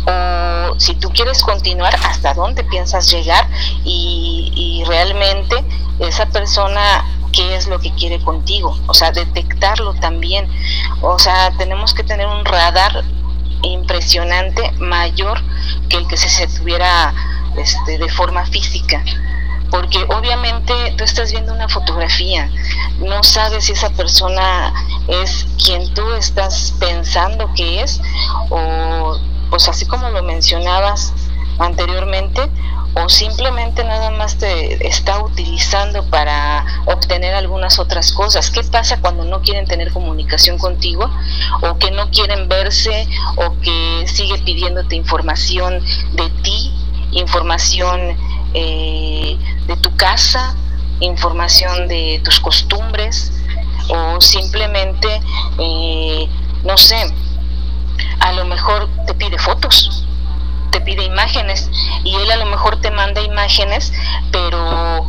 o 0.08 0.80
si 0.80 0.96
tú 0.96 1.10
quieres 1.10 1.44
continuar 1.44 1.94
hasta 2.04 2.34
dónde 2.34 2.64
piensas 2.64 3.08
llegar 3.12 3.48
y, 3.84 4.52
y 4.56 4.84
realmente 4.88 5.64
esa 6.00 6.26
persona 6.26 7.04
qué 7.30 7.54
es 7.54 7.68
lo 7.68 7.78
que 7.78 7.92
quiere 7.92 8.20
contigo, 8.20 8.76
o 8.88 8.94
sea, 8.94 9.12
detectarlo 9.12 9.94
también, 9.94 10.50
o 11.00 11.18
sea, 11.18 11.52
tenemos 11.56 11.94
que 11.94 12.02
tener 12.02 12.26
un 12.26 12.44
radar 12.44 13.04
impresionante 13.62 14.70
mayor 14.78 15.40
que 15.88 15.98
el 15.98 16.08
que 16.08 16.16
se 16.16 16.46
tuviera 16.48 17.14
este, 17.56 17.98
de 17.98 18.08
forma 18.08 18.44
física. 18.46 19.04
Porque 19.70 20.04
obviamente 20.10 20.74
tú 20.98 21.04
estás 21.04 21.32
viendo 21.32 21.52
una 21.52 21.68
fotografía, 21.68 22.50
no 22.98 23.22
sabes 23.22 23.64
si 23.64 23.72
esa 23.72 23.88
persona 23.90 24.72
es 25.08 25.46
quien 25.64 25.92
tú 25.94 26.12
estás 26.12 26.74
pensando 26.78 27.50
que 27.54 27.80
es, 27.80 28.00
o 28.50 29.18
pues 29.48 29.68
así 29.68 29.86
como 29.86 30.10
lo 30.10 30.22
mencionabas 30.22 31.14
anteriormente, 31.58 32.42
o 32.94 33.08
simplemente 33.08 33.84
nada 33.84 34.10
más 34.10 34.36
te 34.36 34.86
está 34.86 35.22
utilizando 35.22 36.04
para 36.10 36.64
obtener 36.86 37.34
algunas 37.34 37.78
otras 37.78 38.12
cosas. 38.12 38.50
¿Qué 38.50 38.62
pasa 38.64 39.00
cuando 39.00 39.24
no 39.24 39.40
quieren 39.40 39.66
tener 39.66 39.92
comunicación 39.92 40.58
contigo 40.58 41.10
o 41.62 41.78
que 41.78 41.90
no 41.90 42.10
quieren 42.10 42.48
verse 42.48 43.08
o 43.36 43.58
que 43.60 44.04
sigue 44.06 44.38
pidiéndote 44.38 44.96
información 44.96 45.82
de 46.12 46.28
ti, 46.42 46.72
información 47.12 48.16
eh, 48.54 49.38
de 49.66 49.76
tu 49.76 49.96
casa, 49.96 50.54
información 51.00 51.88
de 51.88 52.20
tus 52.24 52.40
costumbres 52.40 53.32
o 53.88 54.20
simplemente, 54.20 55.20
eh, 55.58 56.28
no 56.62 56.76
sé, 56.76 57.12
a 58.20 58.32
lo 58.32 58.44
mejor 58.44 58.88
te 59.06 59.14
pide 59.14 59.38
fotos, 59.38 60.06
te 60.72 60.80
pide 60.80 61.04
imágenes 61.04 61.70
y 62.02 62.16
él 62.16 62.30
a 62.32 62.36
lo 62.36 62.46
mejor 62.46 62.80
te 62.80 62.90
manda 62.90 63.20
imágenes, 63.20 63.92
pero 64.32 65.06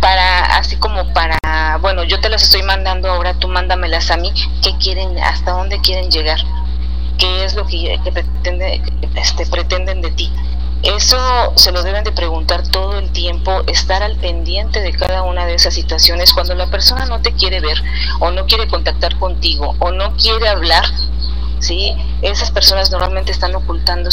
para 0.00 0.56
así 0.56 0.76
como 0.76 1.12
para 1.12 1.38
bueno 1.80 2.04
yo 2.04 2.20
te 2.20 2.28
las 2.28 2.44
estoy 2.44 2.62
mandando 2.62 3.10
ahora 3.10 3.34
tú 3.34 3.48
mándamelas 3.48 4.10
a 4.10 4.16
mí 4.16 4.32
qué 4.62 4.76
quieren 4.78 5.18
hasta 5.18 5.52
dónde 5.52 5.80
quieren 5.80 6.10
llegar 6.10 6.38
qué 7.18 7.44
es 7.44 7.54
lo 7.54 7.66
que, 7.66 7.98
pretende, 8.12 8.82
este, 9.16 9.46
pretenden 9.46 10.00
de 10.00 10.10
ti 10.12 10.32
eso 10.84 11.16
se 11.56 11.72
lo 11.72 11.82
deben 11.82 12.04
de 12.04 12.12
preguntar 12.12 12.68
todo 12.68 12.98
el 12.98 13.10
tiempo, 13.10 13.62
estar 13.66 14.02
al 14.02 14.16
pendiente 14.16 14.82
de 14.82 14.92
cada 14.92 15.22
una 15.22 15.46
de 15.46 15.54
esas 15.54 15.72
situaciones. 15.72 16.34
Cuando 16.34 16.54
la 16.54 16.66
persona 16.66 17.06
no 17.06 17.22
te 17.22 17.32
quiere 17.32 17.60
ver 17.60 17.82
o 18.20 18.30
no 18.30 18.44
quiere 18.44 18.68
contactar 18.68 19.18
contigo 19.18 19.74
o 19.78 19.92
no 19.92 20.14
quiere 20.18 20.46
hablar, 20.46 20.84
¿sí? 21.58 21.96
esas 22.20 22.50
personas 22.50 22.90
normalmente 22.90 23.32
están 23.32 23.54
ocultando 23.54 24.10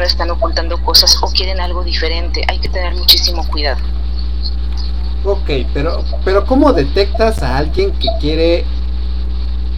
están 0.00 0.30
ocultando 0.30 0.82
cosas 0.82 1.16
o 1.22 1.26
quieren 1.26 1.60
algo 1.60 1.84
diferente. 1.84 2.42
Hay 2.48 2.58
que 2.58 2.68
tener 2.68 2.94
muchísimo 2.94 3.46
cuidado. 3.48 3.80
Ok, 5.24 5.50
pero, 5.72 6.02
pero 6.24 6.44
¿cómo 6.46 6.72
detectas 6.72 7.42
a 7.42 7.56
alguien 7.56 7.92
que 7.92 8.08
quiere, 8.20 8.64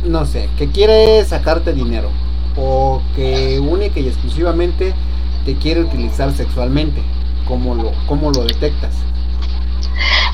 no 0.04 0.25
sé, 0.25 0.49
que 0.56 0.71
quiere 0.71 1.25
sacarte 1.25 1.73
dinero? 1.73 2.11
O 2.56 3.02
que 3.16 3.59
única 3.59 4.00
y 4.00 4.09
exclusivamente 4.09 4.94
te 5.44 5.56
quiere 5.56 5.80
utilizar 5.83 6.33
sexualmente? 6.33 7.02
¿Cómo 7.47 7.75
lo, 7.75 7.92
cómo 8.06 8.30
lo 8.30 8.44
detectas? 8.44 8.94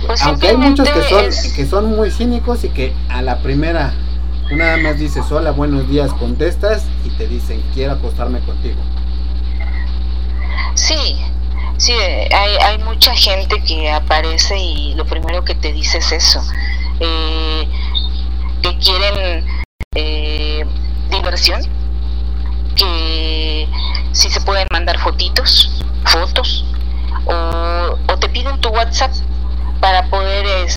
Pues 0.06 0.22
Aunque 0.22 0.48
hay 0.48 0.56
muchos 0.56 0.88
que 0.88 1.02
son, 1.02 1.54
que 1.56 1.66
son 1.66 1.96
muy 1.96 2.10
cínicos 2.10 2.64
y 2.64 2.68
que 2.68 2.94
a 3.08 3.20
la 3.20 3.38
primera 3.38 3.92
nada 4.52 4.76
más 4.78 4.98
dices 4.98 5.30
hola, 5.30 5.50
buenos 5.50 5.88
días, 5.88 6.12
contestas 6.14 6.84
y 7.04 7.10
te 7.10 7.26
dicen 7.26 7.62
quiero 7.74 7.92
acostarme 7.94 8.40
contigo. 8.40 8.80
Sí, 10.74 11.18
sí, 11.76 11.92
hay, 11.92 12.56
hay 12.62 12.78
mucha 12.78 13.14
gente 13.14 13.62
que 13.62 13.90
aparece 13.90 14.58
y 14.58 14.94
lo 14.94 15.04
primero 15.04 15.44
que 15.44 15.54
te 15.54 15.72
dice 15.72 15.98
es 15.98 16.12
eso, 16.12 16.40
eh, 17.00 17.68
que 18.62 18.78
quieren 18.78 19.46
eh, 19.94 20.64
diversión, 21.10 21.60
que 22.76 23.68
si 24.12 24.30
se 24.30 24.40
pueden 24.40 24.66
mandar 24.70 24.98
fotitos, 24.98 25.82
fotos, 26.04 26.64
o, 27.26 27.96
te 28.18 28.28
piden 28.28 28.60
tu 28.60 28.68
WhatsApp 28.68 29.12
para 29.80 30.08
poder 30.10 30.46
es, 30.46 30.76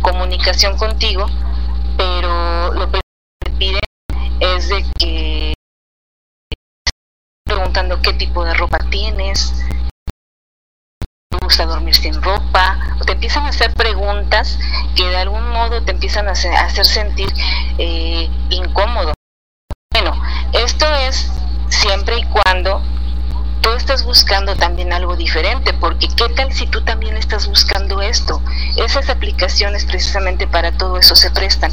comunicación 0.00 0.76
contigo, 0.76 1.26
pero 1.96 2.72
lo 2.74 2.90
que 2.90 3.00
te 3.44 3.50
piden 3.52 3.80
es 4.40 4.68
de 4.68 4.84
que 4.98 5.51
preguntando 7.72 8.02
qué 8.02 8.12
tipo 8.12 8.44
de 8.44 8.52
ropa 8.52 8.78
tienes, 8.90 9.54
gusta 11.42 11.64
dormir 11.64 11.94
sin 11.94 12.20
ropa, 12.20 12.78
te 13.06 13.12
empiezan 13.12 13.46
a 13.46 13.48
hacer 13.48 13.72
preguntas 13.72 14.58
que 14.94 15.08
de 15.08 15.16
algún 15.16 15.48
modo 15.48 15.82
te 15.82 15.92
empiezan 15.92 16.28
a 16.28 16.32
hacer, 16.32 16.84
sentir 16.84 17.32
eh, 17.78 18.28
incómodo. 18.50 19.14
Bueno, 19.90 20.12
esto 20.52 20.86
es 20.96 21.32
siempre 21.68 22.18
y 22.18 22.24
cuando 22.24 22.82
tú 23.62 23.70
estás 23.70 24.04
buscando 24.04 24.54
también 24.54 24.92
algo 24.92 25.16
diferente, 25.16 25.72
porque 25.72 26.08
qué 26.08 26.28
tal 26.28 26.52
si 26.52 26.66
tú 26.66 26.82
también 26.82 27.16
estás 27.16 27.48
buscando 27.48 28.02
esto. 28.02 28.42
Esas 28.76 29.08
aplicaciones 29.08 29.86
precisamente 29.86 30.46
para 30.46 30.72
todo 30.72 30.98
eso 30.98 31.16
se 31.16 31.30
prestan. 31.30 31.72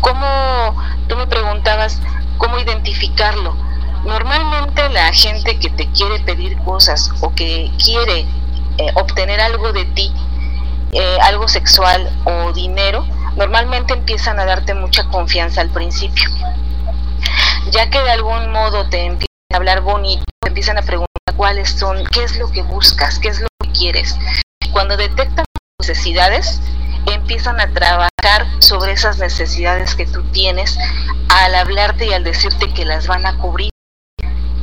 ¿Cómo, 0.00 0.82
tú 1.08 1.16
me 1.16 1.26
preguntabas, 1.26 2.00
cómo 2.38 2.58
identificarlo? 2.58 3.75
Normalmente 4.06 4.88
la 4.90 5.12
gente 5.12 5.58
que 5.58 5.68
te 5.70 5.90
quiere 5.90 6.20
pedir 6.20 6.56
cosas 6.58 7.10
o 7.20 7.34
que 7.34 7.70
quiere 7.84 8.20
eh, 8.78 8.90
obtener 8.94 9.40
algo 9.40 9.72
de 9.72 9.84
ti, 9.84 10.12
eh, 10.92 11.18
algo 11.22 11.48
sexual 11.48 12.10
o 12.24 12.52
dinero, 12.52 13.04
normalmente 13.36 13.92
empiezan 13.92 14.38
a 14.40 14.44
darte 14.44 14.74
mucha 14.74 15.08
confianza 15.08 15.60
al 15.60 15.70
principio 15.70 16.30
ya 17.70 17.90
que 17.90 18.00
de 18.00 18.10
algún 18.10 18.50
modo 18.50 18.88
te 18.88 19.04
empiezan 19.04 19.26
a 19.52 19.56
hablar 19.56 19.80
bonito, 19.80 20.24
te 20.40 20.48
empiezan 20.48 20.78
a 20.78 20.82
preguntar 20.82 21.34
cuáles 21.36 21.70
son, 21.70 22.04
qué 22.06 22.24
es 22.24 22.36
lo 22.38 22.50
que 22.50 22.62
buscas, 22.62 23.18
qué 23.18 23.28
es 23.28 23.40
lo 23.40 23.48
que 23.62 23.72
quieres. 23.72 24.16
Cuando 24.72 24.96
detectan 24.96 25.44
necesidades, 25.80 26.60
empiezan 27.06 27.60
a 27.60 27.72
trabajar 27.72 28.46
sobre 28.60 28.92
esas 28.92 29.18
necesidades 29.18 29.94
que 29.94 30.06
tú 30.06 30.22
tienes 30.30 30.78
al 31.28 31.54
hablarte 31.54 32.06
y 32.06 32.12
al 32.12 32.24
decirte 32.24 32.72
que 32.72 32.84
las 32.84 33.06
van 33.06 33.26
a 33.26 33.36
cubrir. 33.38 33.70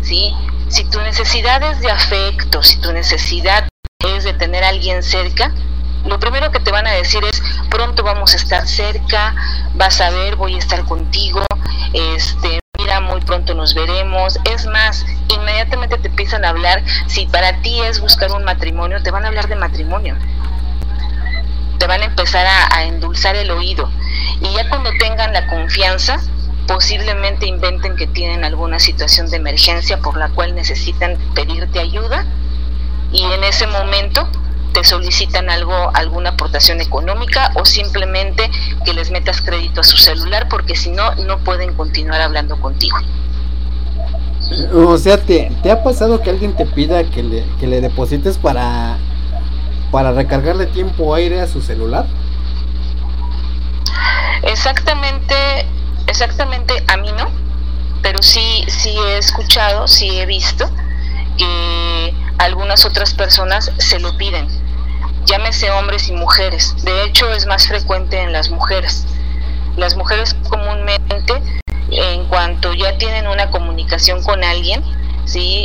¿Sí? 0.04 0.34
Si 0.70 0.84
tu 0.86 1.00
necesidad 1.02 1.62
es 1.64 1.80
de 1.80 1.92
afecto, 1.92 2.62
si 2.62 2.78
tu 2.80 2.92
necesidad 2.92 3.68
es 4.00 4.24
de 4.24 4.34
tener 4.34 4.64
a 4.64 4.70
alguien 4.70 5.04
cerca, 5.04 5.54
lo 6.06 6.20
primero 6.20 6.52
que 6.52 6.60
te 6.60 6.72
van 6.72 6.88
a 6.88 6.92
decir 6.92 7.24
es 7.24 7.42
pronto 7.70 8.04
vamos 8.04 8.34
a 8.34 8.38
estar 8.38 8.68
cerca, 8.68 9.36
vas 9.74 10.02
a 10.02 10.10
ver, 10.10 10.36
voy 10.36 10.56
a 10.56 10.60
estar 10.60 10.84
contigo, 10.86 11.44
este 11.94 12.60
mira, 12.78 13.00
muy 13.00 13.22
pronto 13.22 13.54
nos 13.54 13.74
veremos. 13.74 14.38
Es 14.44 14.66
más, 14.66 15.06
inmediatamente 15.30 15.98
te 15.98 16.10
empiezan 16.10 16.44
a 16.44 16.50
hablar, 16.50 16.84
si 17.08 17.28
para 17.28 17.62
ti 17.62 17.82
es 17.82 18.02
buscar 18.02 18.32
un 18.32 18.44
matrimonio, 18.44 19.02
te 19.02 19.12
van 19.12 19.26
a 19.26 19.30
hablar 19.30 19.48
de 19.48 19.56
matrimonio. 19.56 20.18
Te 21.80 21.88
van 21.88 22.02
a 22.02 22.06
empezar 22.06 22.46
a, 22.46 22.76
a 22.76 22.84
endulzar 22.84 23.36
el 23.36 23.52
oído. 23.52 23.90
Y 24.42 24.54
ya 24.54 24.68
cuando 24.70 24.90
tengan 25.00 25.34
la 25.34 25.48
confianza, 25.48 26.20
posiblemente 26.68 27.46
inventen 27.46 27.96
que 27.96 28.08
tienen 28.08 28.44
alguna 28.44 28.80
situación 28.80 29.30
de 29.30 29.38
emergencia 29.38 30.00
por 30.00 30.18
la 30.18 30.30
cual 30.30 30.56
necesitan 30.56 31.18
pedirte 31.36 31.80
ayuda 31.80 32.26
y 33.12 33.24
en 33.24 33.44
ese 33.44 33.68
momento 33.68 34.28
te 34.74 34.84
solicitan 34.84 35.50
algo, 35.50 35.92
alguna 35.94 36.32
aportación 36.32 36.82
económica 36.82 37.52
o 37.56 37.66
simplemente 37.66 38.50
que 38.84 38.94
les 38.94 39.12
metas 39.12 39.42
crédito 39.42 39.82
a 39.82 39.84
su 39.84 39.98
celular 39.98 40.48
porque 40.50 40.76
si 40.76 40.90
no, 40.90 41.14
no 41.16 41.38
pueden 41.40 41.74
continuar 41.74 42.22
hablando 42.22 42.60
contigo. 42.60 42.98
O 44.74 44.98
sea, 44.98 45.18
¿te, 45.18 45.52
te 45.62 45.72
ha 45.72 45.84
pasado 45.84 46.22
que 46.22 46.30
alguien 46.30 46.56
te 46.56 46.66
pida 46.66 47.04
que 47.04 47.24
le, 47.24 47.46
que 47.60 47.68
le 47.68 47.82
deposites 47.82 48.38
para, 48.38 48.98
para 49.92 50.12
recargarle 50.12 50.66
tiempo 50.66 51.14
aire 51.16 51.42
a 51.42 51.48
su 51.48 51.62
celular? 51.62 52.06
Exactamente, 54.44 55.36
exactamente 56.08 56.84
a 56.88 56.98
mí 56.98 57.12
no, 57.12 57.30
pero 58.02 58.22
sí, 58.22 58.66
sí 58.68 58.96
he 58.98 59.18
escuchado, 59.18 59.88
sí 59.88 60.20
he 60.20 60.26
visto 60.26 60.70
que 61.38 62.14
algunas 62.38 62.86
otras 62.86 63.14
personas 63.14 63.72
se 63.78 64.00
lo 64.00 64.18
piden 64.18 64.48
llámese 65.26 65.72
hombres 65.72 66.10
y 66.10 66.14
mujeres. 66.14 66.76
De 66.84 67.04
hecho, 67.04 67.32
es 67.32 67.46
más 67.46 67.68
frecuente 67.68 68.20
en 68.22 68.32
las 68.32 68.50
mujeres. 68.50 69.06
Las 69.78 69.96
mujeres 69.96 70.36
comúnmente 70.50 71.42
en 71.90 72.26
cuanto 72.26 72.74
ya 72.74 72.98
tienen 72.98 73.28
una 73.28 73.50
comunicación 73.50 74.24
con 74.24 74.44
alguien, 74.44 74.84
¿sí? 75.26 75.64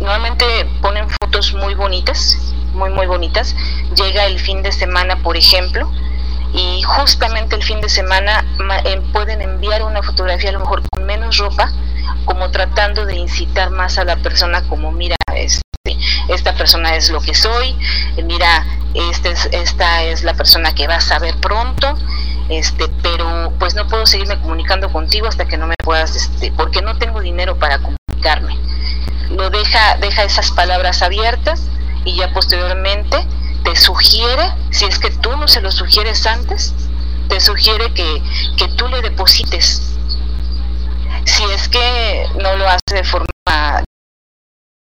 Normalmente 0.00 0.44
ponen 0.80 1.08
fotos 1.08 1.54
muy 1.54 1.74
bonitas, 1.74 2.36
muy 2.72 2.90
muy 2.90 3.06
bonitas. 3.06 3.54
Llega 3.94 4.26
el 4.26 4.38
fin 4.38 4.62
de 4.62 4.72
semana, 4.72 5.22
por 5.22 5.36
ejemplo, 5.36 5.90
y 6.52 6.82
justamente 6.82 7.56
el 7.56 7.62
fin 7.62 7.80
de 7.80 7.88
semana 7.88 8.44
eh, 8.84 9.00
pueden 9.12 9.40
enviar 9.40 9.82
una 9.82 10.02
fotografía 10.02 10.50
a 10.50 10.52
lo 10.54 10.60
mejor 10.60 10.82
con 10.90 11.04
menos 11.04 11.36
ropa, 11.38 11.72
como 12.24 12.50
tratando 12.50 13.06
de 13.06 13.16
incitar 13.16 13.70
más 13.70 13.98
a 13.98 14.04
la 14.04 14.16
persona 14.16 14.62
como 14.68 14.90
mira, 14.92 15.16
este, 15.34 15.62
esta 16.28 16.54
persona 16.54 16.96
es 16.96 17.10
lo 17.10 17.20
que 17.20 17.34
soy, 17.34 17.76
mira, 18.24 18.66
este 18.94 19.30
es, 19.30 19.48
esta 19.52 20.02
es 20.04 20.24
la 20.24 20.34
persona 20.34 20.74
que 20.74 20.86
vas 20.86 21.10
a 21.12 21.18
ver 21.18 21.36
pronto, 21.36 21.96
este, 22.48 22.88
pero 23.02 23.52
pues 23.58 23.74
no 23.74 23.86
puedo 23.86 24.06
seguirme 24.06 24.38
comunicando 24.40 24.92
contigo 24.92 25.28
hasta 25.28 25.46
que 25.46 25.56
no 25.56 25.66
me 25.66 25.76
puedas, 25.84 26.16
este, 26.16 26.52
porque 26.52 26.82
no 26.82 26.98
tengo 26.98 27.20
dinero 27.20 27.58
para 27.58 27.78
comunicarme. 27.78 28.58
Lo 29.30 29.48
deja, 29.50 29.96
deja 29.98 30.24
esas 30.24 30.50
palabras 30.50 31.02
abiertas 31.02 31.62
y 32.04 32.16
ya 32.16 32.32
posteriormente 32.32 33.26
te 33.64 33.76
sugiere, 33.76 34.52
si 34.70 34.84
es 34.84 34.98
que 34.98 35.10
tú 35.10 35.36
no 35.36 35.48
se 35.48 35.60
lo 35.60 35.70
sugieres 35.70 36.26
antes, 36.26 36.74
te 37.28 37.40
sugiere 37.40 37.92
que, 37.94 38.22
que 38.56 38.68
tú 38.76 38.88
le 38.88 39.02
deposites. 39.02 39.96
Si 41.24 41.44
es 41.44 41.68
que 41.68 42.26
no 42.42 42.56
lo 42.56 42.68
hace 42.68 42.94
de 42.94 43.04
forma 43.04 43.26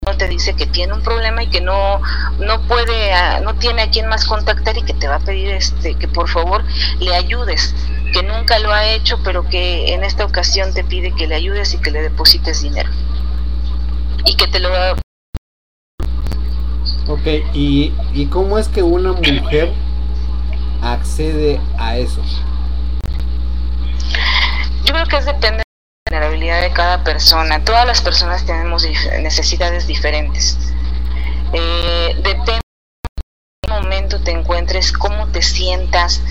no 0.04 0.16
te 0.16 0.26
dice 0.26 0.56
que 0.56 0.66
tiene 0.66 0.94
un 0.94 1.02
problema 1.02 1.44
y 1.44 1.46
que 1.48 1.60
no 1.60 2.00
no 2.40 2.66
puede 2.66 3.12
ah, 3.12 3.38
no 3.40 3.54
tiene 3.54 3.82
a 3.82 3.90
quien 3.90 4.08
más 4.08 4.24
contactar 4.24 4.76
y 4.76 4.82
que 4.82 4.94
te 4.94 5.06
va 5.06 5.16
a 5.16 5.20
pedir 5.20 5.50
este 5.50 5.94
que 5.94 6.08
por 6.08 6.28
favor 6.28 6.64
le 6.98 7.14
ayudes 7.14 7.72
que 8.12 8.24
nunca 8.24 8.58
lo 8.58 8.72
ha 8.72 8.84
hecho 8.84 9.22
pero 9.22 9.48
que 9.48 9.94
en 9.94 10.02
esta 10.02 10.24
ocasión 10.24 10.74
te 10.74 10.82
pide 10.82 11.14
que 11.14 11.28
le 11.28 11.36
ayudes 11.36 11.74
y 11.74 11.78
que 11.78 11.92
le 11.92 12.02
deposites 12.02 12.62
dinero 12.62 12.90
y 14.24 14.34
que 14.34 14.48
te 14.48 14.58
lo 14.58 14.96
Ok, 17.08 17.26
¿y, 17.52 17.92
¿y 18.12 18.26
cómo 18.26 18.58
es 18.58 18.68
que 18.68 18.82
una 18.82 19.12
mujer 19.12 19.72
accede 20.82 21.60
a 21.78 21.96
eso? 21.96 22.22
Yo 24.84 24.94
creo 24.94 25.06
que 25.06 25.16
es 25.16 25.26
depende 25.26 25.58
de 25.58 25.64
la 26.12 26.20
vulnerabilidad 26.20 26.60
de 26.60 26.72
cada 26.72 27.02
persona. 27.02 27.64
Todas 27.64 27.86
las 27.86 28.00
personas 28.02 28.46
tenemos 28.46 28.86
necesidades 29.20 29.86
diferentes. 29.86 30.58
Eh, 31.52 32.14
depende 32.22 32.60
de 32.60 33.22
qué 33.62 33.68
momento 33.68 34.20
te 34.20 34.30
encuentres, 34.30 34.92
cómo 34.92 35.26
te 35.28 35.42
sientas, 35.42 36.22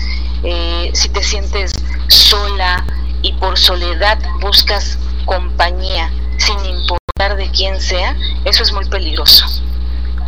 eh, 0.42 0.90
si 0.94 1.10
te 1.10 1.22
sientes 1.22 1.72
sola 2.08 2.84
y 3.20 3.34
por 3.34 3.58
soledad 3.58 4.18
buscas 4.40 4.98
compañía 5.26 6.10
sin 6.38 6.58
importar 6.64 7.36
de 7.36 7.50
quién 7.50 7.80
sea, 7.80 8.16
eso 8.44 8.62
es 8.62 8.72
muy 8.72 8.86
peligroso. 8.86 9.46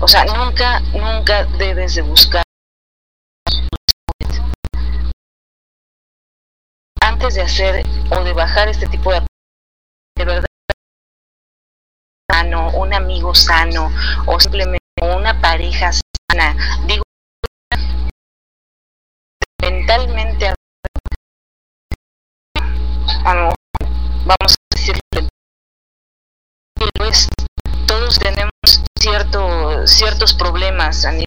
O 0.00 0.08
sea, 0.08 0.24
nunca, 0.24 0.80
nunca 0.92 1.44
debes 1.58 1.94
de 1.94 2.02
buscar 2.02 2.42
antes 7.00 7.34
de 7.34 7.42
hacer 7.42 7.86
o 8.10 8.24
de 8.24 8.32
bajar 8.32 8.68
este 8.68 8.86
tipo 8.88 9.12
de 9.12 9.20
de 10.16 10.24
verdad 10.24 10.46
sano, 12.30 12.70
un 12.70 12.92
amigo 12.92 13.34
sano 13.34 13.90
o 14.26 14.38
simplemente 14.40 14.84
una 15.02 15.40
pareja 15.40 15.90
sana. 15.92 16.56
Digo 16.86 17.02
mentalmente 19.62 20.54
vamos 23.24 24.54
a 24.54 24.76
decirlo 24.76 25.00
tenemos 26.74 27.28
cierto, 29.04 29.86
ciertos 29.86 30.32
problemas 30.32 31.04
a 31.04 31.12
nivel 31.12 31.26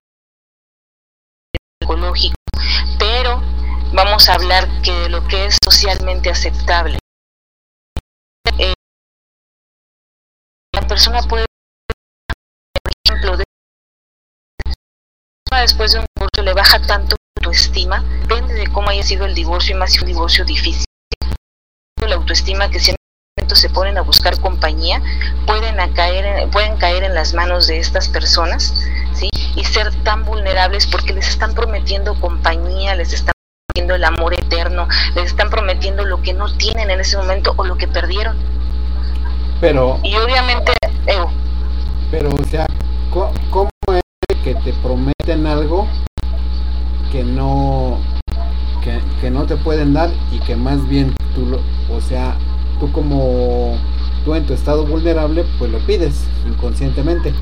psicológico, 1.80 2.36
pero 2.98 3.40
vamos 3.94 4.28
a 4.30 4.34
hablar 4.34 4.68
que 4.82 4.92
de 4.92 5.10
lo 5.10 5.24
que 5.28 5.46
es 5.46 5.60
socialmente 5.64 6.32
aceptable. 6.32 6.98
Eh, 8.58 8.74
la 10.74 10.88
persona 10.88 11.22
puede, 11.22 11.46
por 12.82 12.92
ejemplo, 13.06 13.38
después 15.62 15.92
de 15.92 16.00
un 16.00 16.06
divorcio 16.16 16.44
le 16.44 16.54
baja 16.54 16.82
tanto 16.82 17.16
autoestima, 17.38 18.02
depende 18.22 18.56
de 18.56 18.72
cómo 18.72 18.90
haya 18.90 19.04
sido 19.04 19.28
el 19.28 19.36
divorcio 19.36 19.76
y 19.76 19.80
más 19.80 19.92
si 19.92 20.00
un 20.00 20.08
divorcio 20.08 20.44
difícil. 20.46 20.86
La 22.08 22.16
autoestima 22.16 22.72
que 22.72 22.80
si 22.80 22.97
se 23.58 23.70
ponen 23.70 23.98
a 23.98 24.02
buscar 24.02 24.40
compañía, 24.40 25.02
pueden, 25.46 25.80
a 25.80 25.90
caer, 25.94 26.50
pueden 26.50 26.78
caer 26.78 27.04
en 27.04 27.14
las 27.14 27.34
manos 27.34 27.68
de 27.68 27.80
estas 27.80 28.08
personas 28.08 28.74
¿sí? 29.14 29.30
y 29.56 29.64
ser 29.64 29.94
tan 30.04 30.24
vulnerables 30.24 30.88
porque 30.88 31.14
les 31.14 31.28
están 31.28 31.54
prometiendo 31.54 32.20
compañía, 32.20 32.96
les 32.96 33.14
están 33.14 33.34
prometiendo 33.74 33.96
el 33.96 34.04
amor 34.04 34.34
eterno, 34.34 34.88
les 35.16 35.26
están 35.26 35.50
prometiendo 35.50 36.06
lo 36.06 36.22
que 36.22 36.34
no 36.34 36.56
tienen 36.58 36.90
en 36.90 37.00
ese 37.00 37.18
momento 37.18 37.54
o 37.58 37.66
lo 37.66 37.78
que 37.78 37.88
perdieron. 37.88 38.38
Pero. 39.60 40.00
Y 40.04 40.16
obviamente. 40.16 40.72
pero, 42.12 42.30
o 42.30 42.44
sea, 42.46 42.66
¿cómo 43.12 43.70
es 43.92 44.38
que 44.44 44.56
te 44.56 44.74
prometen 44.74 45.48
algo 45.48 45.88
que 47.12 47.24
no. 47.24 48.00
Que, 48.84 49.02
que 49.20 49.32
no 49.32 49.46
te 49.46 49.58
pueden 49.58 49.94
dar 49.94 50.10
y 50.32 50.40
que 50.40 50.56
más 50.56 50.88
bien 50.88 51.16
tú 51.34 51.46
lo. 51.46 51.62
O 51.96 52.00
sea, 52.02 52.38
tú 52.80 52.92
como 52.92 53.78
tú 54.26 54.36
en 54.36 54.46
tu 54.46 54.54
estado 54.54 54.86
vulnerable, 54.86 55.46
pues 55.58 55.72
lo 55.72 55.80
pides 55.80 56.26
inconscientemente. 56.48 57.34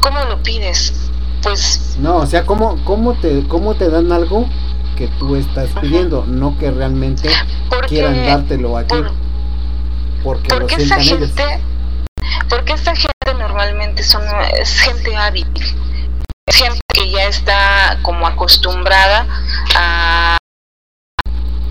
¿Cómo 0.00 0.24
lo 0.24 0.42
pides? 0.42 1.10
Pues 1.42 1.96
no, 2.00 2.18
o 2.18 2.26
sea, 2.26 2.44
¿cómo, 2.44 2.82
cómo 2.84 3.14
te 3.14 3.46
cómo 3.48 3.74
te 3.74 3.88
dan 3.88 4.12
algo 4.12 4.46
que 4.96 5.08
tú 5.18 5.36
estás 5.36 5.70
pidiendo, 5.80 6.26
no 6.26 6.58
que 6.58 6.70
realmente 6.70 7.30
quieran 7.88 8.26
dártelo 8.26 8.76
a 8.76 8.84
ti. 8.84 8.96
porque 10.22 10.54
lo 10.54 10.66
esta 10.68 11.00
gente, 11.00 11.62
Porque 12.50 12.74
esta 12.74 12.94
gente 12.94 13.34
normalmente 13.38 14.02
son 14.02 14.22
es 14.60 14.78
gente 14.78 15.16
hábil. 15.16 15.46
Es 16.46 16.56
gente 16.56 16.80
que 16.92 17.10
ya 17.10 17.24
está 17.28 17.98
como 18.02 18.26
acostumbrada 18.26 19.26
a 19.74 20.36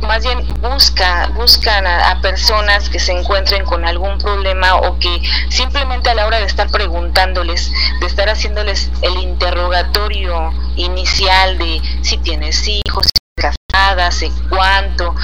más 0.01 0.23
bien 0.23 0.45
busca, 0.61 1.29
buscan 1.35 1.85
a, 1.87 2.19
personas 2.21 2.89
que 2.89 2.99
se 2.99 3.11
encuentren 3.11 3.65
con 3.65 3.85
algún 3.85 4.17
problema 4.17 4.75
o 4.75 4.99
que 4.99 5.21
simplemente 5.49 6.09
a 6.09 6.15
la 6.15 6.25
hora 6.25 6.39
de 6.39 6.45
estar 6.45 6.69
preguntándoles, 6.69 7.71
de 7.99 8.07
estar 8.07 8.29
haciéndoles 8.29 8.91
el 9.01 9.17
interrogatorio 9.17 10.51
inicial 10.75 11.57
de 11.57 11.81
si 12.01 12.17
tienes 12.17 12.67
hijos, 12.67 13.05
si 13.05 13.11
estás 13.37 13.55
casada, 13.71 14.07
hace 14.07 14.31
cuánto, 14.49 15.15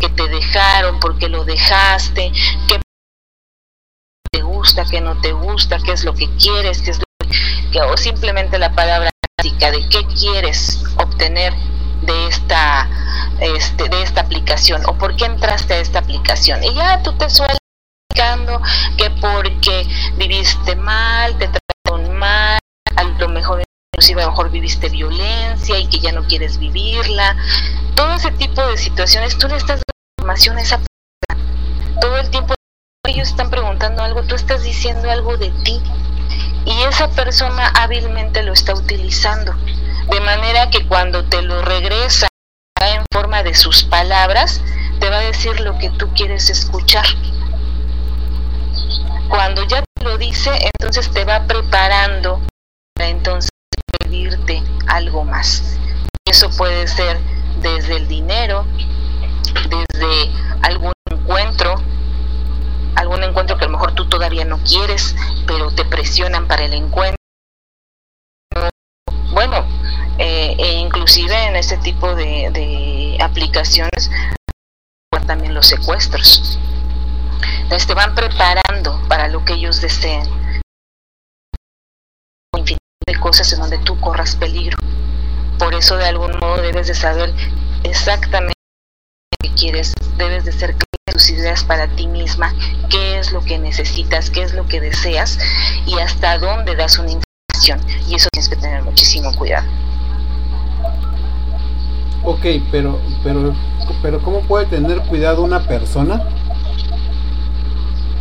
que 0.00 0.08
te 0.08 0.28
dejaron, 0.28 1.00
por 1.00 1.18
qué 1.18 1.28
lo 1.28 1.44
dejaste, 1.44 2.32
qué 2.68 2.80
te 4.30 4.42
gusta, 4.42 4.84
qué 4.90 5.00
no 5.00 5.20
te 5.20 5.32
gusta, 5.32 5.78
qué 5.78 5.92
es 5.92 6.04
lo 6.04 6.14
que 6.14 6.28
quieres, 6.36 6.82
qué 6.82 6.90
es 6.90 6.98
lo 6.98 7.04
que, 7.72 7.80
o 7.80 7.96
simplemente 7.96 8.58
la 8.58 8.72
palabra 8.72 9.10
de 9.42 9.88
qué 9.88 10.06
quieres 10.18 10.82
obtener 10.96 11.52
de 12.04 12.28
esta 12.28 12.88
este, 13.40 13.88
de 13.88 14.02
esta 14.02 14.22
aplicación 14.22 14.82
o 14.86 14.96
por 14.96 15.16
qué 15.16 15.26
entraste 15.26 15.74
a 15.74 15.78
esta 15.78 15.98
aplicación. 16.00 16.62
Y 16.62 16.74
ya 16.74 17.02
tú 17.02 17.12
te 17.16 17.26
explicando 17.26 18.60
que 18.96 19.10
porque 19.10 19.86
viviste 20.16 20.76
mal 20.76 21.36
te 21.38 21.48
trataron 21.48 22.16
mal 22.16 22.58
a 22.96 23.04
lo 23.04 23.28
mejor 23.28 23.62
inclusive 23.92 24.22
a 24.22 24.26
lo 24.26 24.30
mejor 24.32 24.50
viviste 24.50 24.88
violencia 24.88 25.78
y 25.78 25.86
que 25.86 26.00
ya 26.00 26.12
no 26.12 26.24
quieres 26.24 26.58
vivirla. 26.58 27.36
Todo 27.94 28.14
ese 28.14 28.30
tipo 28.32 28.64
de 28.66 28.76
situaciones 28.76 29.38
tú 29.38 29.48
le 29.48 29.56
estás 29.56 29.80
dando 29.80 30.18
información 30.18 30.58
a 30.58 30.62
esa 30.62 30.78
persona. 30.78 32.00
Todo 32.00 32.16
el 32.18 32.30
tiempo 32.30 32.54
ellos 33.06 33.28
están 33.28 33.50
preguntando 33.50 34.02
algo 34.02 34.22
tú 34.22 34.34
estás 34.34 34.62
diciendo 34.62 35.10
algo 35.10 35.36
de 35.36 35.50
ti 35.62 35.82
y 36.64 36.82
esa 36.82 37.08
persona 37.10 37.68
hábilmente 37.68 38.42
lo 38.42 38.52
está 38.52 38.74
utilizando 38.74 39.54
de 40.10 40.20
manera 40.20 40.70
que 40.70 40.86
cuando 40.86 41.24
te 41.24 41.42
lo 41.42 41.62
regresa 41.62 42.28
en 42.80 43.04
forma 43.12 43.42
de 43.42 43.54
sus 43.54 43.84
palabras, 43.84 44.60
te 45.00 45.08
va 45.08 45.16
a 45.16 45.20
decir 45.20 45.60
lo 45.60 45.78
que 45.78 45.90
tú 45.90 46.12
quieres 46.14 46.50
escuchar. 46.50 47.06
Cuando 49.28 49.64
ya 49.64 49.82
te 49.82 50.04
lo 50.04 50.18
dice, 50.18 50.50
entonces 50.78 51.10
te 51.10 51.24
va 51.24 51.46
preparando 51.46 52.40
para 52.94 53.08
entonces 53.08 53.50
pedirte 53.98 54.62
algo 54.86 55.24
más. 55.24 55.62
Eso 56.26 56.50
puede 56.50 56.86
ser 56.86 57.18
desde 57.60 57.96
el 57.96 58.08
dinero, 58.08 58.66
desde 59.68 60.30
algún 60.62 60.92
encuentro, 61.10 61.76
algún 62.96 63.22
encuentro 63.22 63.56
que 63.56 63.64
a 63.64 63.68
lo 63.68 63.72
mejor 63.72 63.94
tú 63.94 64.08
todavía 64.08 64.44
no 64.44 64.58
quieres, 64.58 65.14
pero 65.46 65.70
te 65.70 65.84
presionan 65.84 66.46
para 66.46 66.64
el 66.64 66.74
encuentro. 66.74 67.16
Bueno, 69.32 69.66
eh, 70.18 70.54
e 70.58 70.72
inclusive 70.74 71.34
en 71.46 71.56
este 71.56 71.76
tipo 71.78 72.14
de, 72.14 73.18
aplicaciones 73.20 74.10
también 75.26 75.54
los 75.54 75.66
secuestros. 75.66 76.58
Entonces 77.62 77.86
te 77.86 77.94
van 77.94 78.14
preparando 78.14 79.00
para 79.08 79.28
lo 79.28 79.44
que 79.44 79.54
ellos 79.54 79.80
deseen. 79.80 80.28
Infinidad 82.56 82.78
de 83.06 83.18
cosas 83.18 83.52
en 83.52 83.60
donde 83.60 83.78
tú 83.78 83.98
corras 84.00 84.36
peligro. 84.36 84.76
Por 85.58 85.74
eso 85.74 85.96
de 85.96 86.06
algún 86.06 86.38
modo 86.38 86.60
debes 86.60 86.88
de 86.88 86.94
saber 86.94 87.32
exactamente 87.84 88.54
lo 89.32 89.48
que 89.48 89.54
quieres, 89.54 89.94
debes 90.18 90.44
de 90.44 90.52
ser 90.52 90.76
tus 91.24 91.30
ideas 91.30 91.64
para 91.64 91.88
ti 91.88 92.06
misma, 92.06 92.52
qué 92.90 93.18
es 93.18 93.32
lo 93.32 93.40
que 93.40 93.58
necesitas, 93.58 94.28
qué 94.28 94.42
es 94.42 94.52
lo 94.52 94.66
que 94.66 94.80
deseas 94.80 95.38
y 95.86 95.98
hasta 95.98 96.38
dónde 96.38 96.76
das 96.76 96.98
una 96.98 97.12
información. 97.12 97.80
Y 98.08 98.16
eso 98.16 98.28
tienes 98.32 98.48
que 98.48 98.56
tener 98.56 98.82
muchísimo 98.82 99.34
cuidado. 99.34 99.66
Ok, 102.24 102.44
pero, 102.70 103.00
pero, 103.22 103.54
pero 104.02 104.22
¿cómo 104.22 104.40
puede 104.42 104.66
tener 104.66 105.00
cuidado 105.02 105.42
una 105.42 105.66
persona 105.66 106.22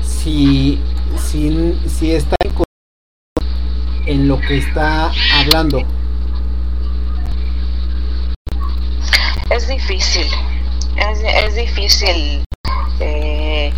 si, 0.02 0.80
si, 1.18 1.78
si 1.88 2.14
está 2.14 2.36
en 4.06 4.28
lo 4.28 4.40
que 4.40 4.58
está 4.58 5.12
hablando? 5.42 5.84
Es 9.50 9.68
difícil, 9.68 10.28
es, 10.96 11.20
es 11.22 11.56
difícil 11.56 12.44
eh, 13.00 13.74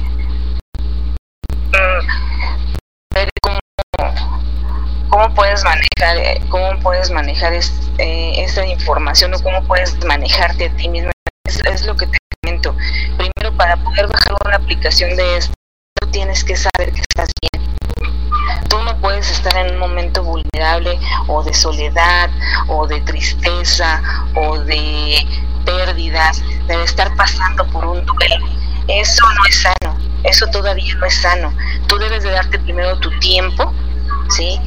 ver 3.14 3.30
cómo, 5.10 5.34
puedes 5.34 5.64
manejar 5.64 6.18
eh, 6.18 6.42
cómo 6.50 6.80
puedes 6.82 7.12
manejar 7.12 7.54
es, 7.54 7.74
eh, 7.98 8.46
información 8.68 9.34
o 9.34 9.40
cómo 9.42 9.64
puedes 9.64 9.96
manejarte 10.06 10.66
a 10.66 10.76
ti 10.76 10.90
mismo. 10.90 11.12
Es, 11.46 11.86
lo 11.86 11.96
que 11.96 12.08
te 12.08 12.18
comento. 12.42 12.76
Primero 13.18 13.56
para 13.56 13.78
poder 13.78 14.08
bajar 14.08 14.36
una 14.46 14.58
aplicación 14.58 15.16
de 15.16 15.38
esto 15.38 15.54
tienes 16.12 16.44
que 16.44 16.56
saber 16.56 16.92
que 16.92 17.02
estás 17.02 17.30
bien. 17.42 17.76
Tú 18.70 18.82
no 18.84 19.00
puedes 19.00 19.30
estar 19.30 19.56
en 19.58 19.74
un 19.74 19.80
momento 19.80 20.24
vulnerable 20.24 21.00
o 21.28 21.44
de 21.44 21.54
soledad 21.54 22.30
o 22.68 22.88
de 22.88 23.02
tristeza 23.02 24.02
o 24.36 24.60
de 24.60 25.18
pérdidas, 25.66 26.42
de 26.68 26.84
estar 26.84 27.16
pasando 27.16 27.66
por 27.68 27.86
un 27.86 28.06
duelo 28.06 28.66
eso 28.88 29.26
no 29.38 29.46
es 29.46 29.62
sano, 29.62 29.98
eso 30.24 30.48
todavía 30.48 30.96
no 30.96 31.06
es 31.06 31.22
sano. 31.22 31.54
Tú 31.88 31.98
debes 31.98 32.24
de 32.24 32.32
darte 32.32 32.60
primero 32.60 32.98
tu 33.00 33.10
tiempo, 33.20 33.74
¿sí? 34.30 34.60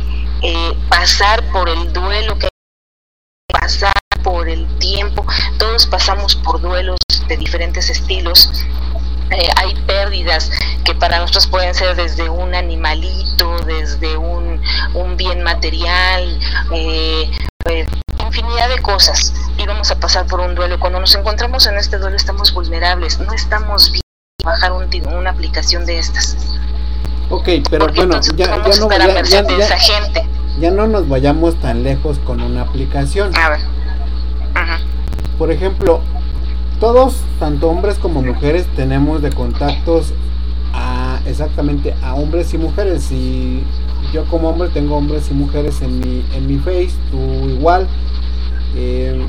Eh, 0.43 0.73
pasar 0.89 1.43
por 1.53 1.69
el 1.69 1.93
duelo 1.93 2.39
que 2.39 2.49
pasar 3.53 3.93
por 4.23 4.49
el 4.49 4.67
tiempo, 4.79 5.27
todos 5.59 5.87
pasamos 5.87 6.37
por 6.37 6.61
duelos 6.61 6.99
de 7.29 7.37
diferentes 7.37 7.91
estilos, 7.91 8.51
eh, 9.31 9.51
hay 9.57 9.75
pérdidas 9.87 10.51
que 10.85 10.95
para 10.95 11.19
nosotros 11.19 11.47
pueden 11.49 11.75
ser 11.75 11.97
desde 11.97 12.29
un 12.31 12.55
animalito, 12.55 13.59
desde 13.61 14.17
un, 14.17 14.63
un 14.95 15.17
bien 15.17 15.43
material, 15.43 16.41
eh, 16.73 17.31
infinidad 18.21 18.69
de 18.69 18.81
cosas 18.81 19.33
y 19.57 19.67
vamos 19.67 19.91
a 19.91 19.99
pasar 20.01 20.27
por 20.27 20.41
un 20.41 20.55
duelo. 20.55 20.79
Cuando 20.81 21.01
nos 21.01 21.15
encontramos 21.15 21.67
en 21.67 21.77
este 21.77 21.99
duelo 21.99 22.17
estamos 22.17 22.53
vulnerables, 22.53 23.19
no 23.19 23.33
estamos 23.33 23.93
bien 23.93 24.08
bajar 24.45 24.71
un, 24.71 24.87
una 25.17 25.31
aplicación 25.31 25.85
de 25.85 25.99
estas. 25.99 26.37
Ok, 27.29 27.49
pero 27.69 27.89
bueno, 27.93 28.21
ya, 28.37 28.47
ya, 28.47 28.57
no, 28.57 28.89
ya, 29.25 29.43
ya, 29.59 29.79
gente. 29.79 30.25
ya, 30.61 30.71
no 30.71 30.87
nos 30.87 31.09
vayamos 31.09 31.57
tan 31.57 31.83
lejos 31.83 32.21
con 32.21 32.41
una 32.41 32.63
aplicación. 32.63 33.35
A 33.37 33.51
ver. 33.51 33.61
Por 35.39 35.51
ejemplo, 35.51 36.01
todos, 36.79 37.17
tanto 37.41 37.69
hombres 37.69 37.99
como 37.99 38.23
mujeres, 38.23 38.67
tenemos 38.77 39.23
de 39.23 39.31
contactos 39.31 40.13
a 40.73 41.21
exactamente 41.27 41.95
a 42.05 42.15
hombres 42.15 42.55
y 42.55 42.59
mujeres. 42.59 43.11
Y 43.11 43.65
yo 44.13 44.25
como 44.27 44.51
hombre 44.51 44.69
tengo 44.69 44.97
hombres 44.97 45.31
y 45.33 45.35
mujeres 45.35 45.83
en 45.83 45.99
mi, 45.99 46.25
en 46.33 46.47
mi 46.47 46.59
face, 46.59 46.95
tú 47.11 47.19
igual. 47.49 47.89
Eh, 48.77 49.21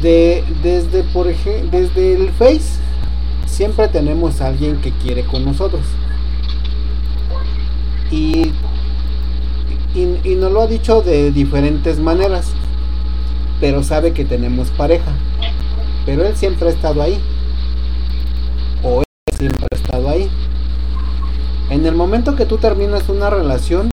de, 0.00 0.42
desde, 0.62 1.02
por 1.04 1.28
ejemplo, 1.28 1.78
desde 1.78 2.14
el 2.14 2.30
face 2.32 2.81
siempre 3.52 3.86
tenemos 3.88 4.40
a 4.40 4.48
alguien 4.48 4.80
que 4.80 4.90
quiere 4.90 5.24
con 5.24 5.44
nosotros. 5.44 5.82
Y, 8.10 8.50
y, 9.94 10.34
nos 10.36 10.52
lo 10.52 10.62
ha 10.62 10.66
dicho 10.66 11.02
de 11.02 11.30
diferentes 11.30 11.98
maneras, 11.98 12.52
pero 13.60 13.82
sabe 13.82 14.12
que 14.12 14.24
tenemos 14.24 14.70
pareja. 14.70 15.12
Pero 16.04 16.24
él 16.24 16.36
siempre 16.36 16.68
ha 16.68 16.72
estado 16.72 17.02
ahí. 17.02 17.20
O 18.82 19.00
él 19.00 19.38
siempre 19.38 19.66
ha 19.70 19.76
estado 19.76 20.08
ahí. 20.08 20.28
En 21.70 21.86
el 21.86 21.94
momento 21.94 22.34
que 22.36 22.46
tú 22.46 22.58
terminas 22.58 23.08
una 23.08 23.30
relación 23.30 23.90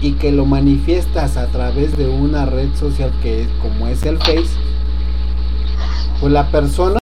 y 0.00 0.12
que 0.12 0.32
lo 0.32 0.44
manifiestas 0.44 1.36
a 1.36 1.46
través 1.46 1.96
de 1.96 2.08
una 2.08 2.46
red 2.46 2.68
social 2.74 3.12
que 3.22 3.42
es 3.42 3.48
como 3.62 3.88
es 3.88 4.04
el 4.04 4.18
Face, 4.18 4.50
pues 6.20 6.32
la 6.32 6.50
persona 6.50 6.99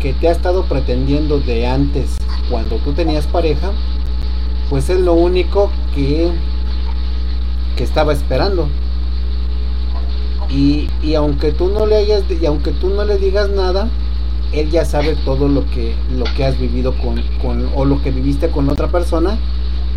que 0.00 0.12
te 0.12 0.28
ha 0.28 0.32
estado 0.32 0.64
pretendiendo 0.64 1.40
de 1.40 1.66
antes 1.66 2.16
cuando 2.50 2.76
tú 2.76 2.92
tenías 2.92 3.26
pareja, 3.26 3.72
pues 4.70 4.90
es 4.90 5.00
lo 5.00 5.14
único 5.14 5.70
que, 5.94 6.30
que 7.76 7.84
estaba 7.84 8.12
esperando. 8.12 8.68
Y, 10.50 10.88
y, 11.02 11.14
aunque 11.14 11.52
tú 11.52 11.68
no 11.68 11.86
le 11.86 11.96
hayas 11.96 12.22
y 12.30 12.46
aunque 12.46 12.72
tú 12.72 12.88
no 12.88 13.04
le 13.04 13.18
digas 13.18 13.50
nada, 13.50 13.88
él 14.52 14.70
ya 14.70 14.84
sabe 14.86 15.14
todo 15.24 15.46
lo 15.46 15.68
que 15.70 15.94
lo 16.16 16.24
que 16.36 16.44
has 16.44 16.58
vivido 16.58 16.94
con, 16.98 17.22
con 17.42 17.70
o 17.74 17.84
lo 17.84 18.00
que 18.00 18.10
viviste 18.10 18.48
con 18.48 18.70
otra 18.70 18.88
persona 18.88 19.36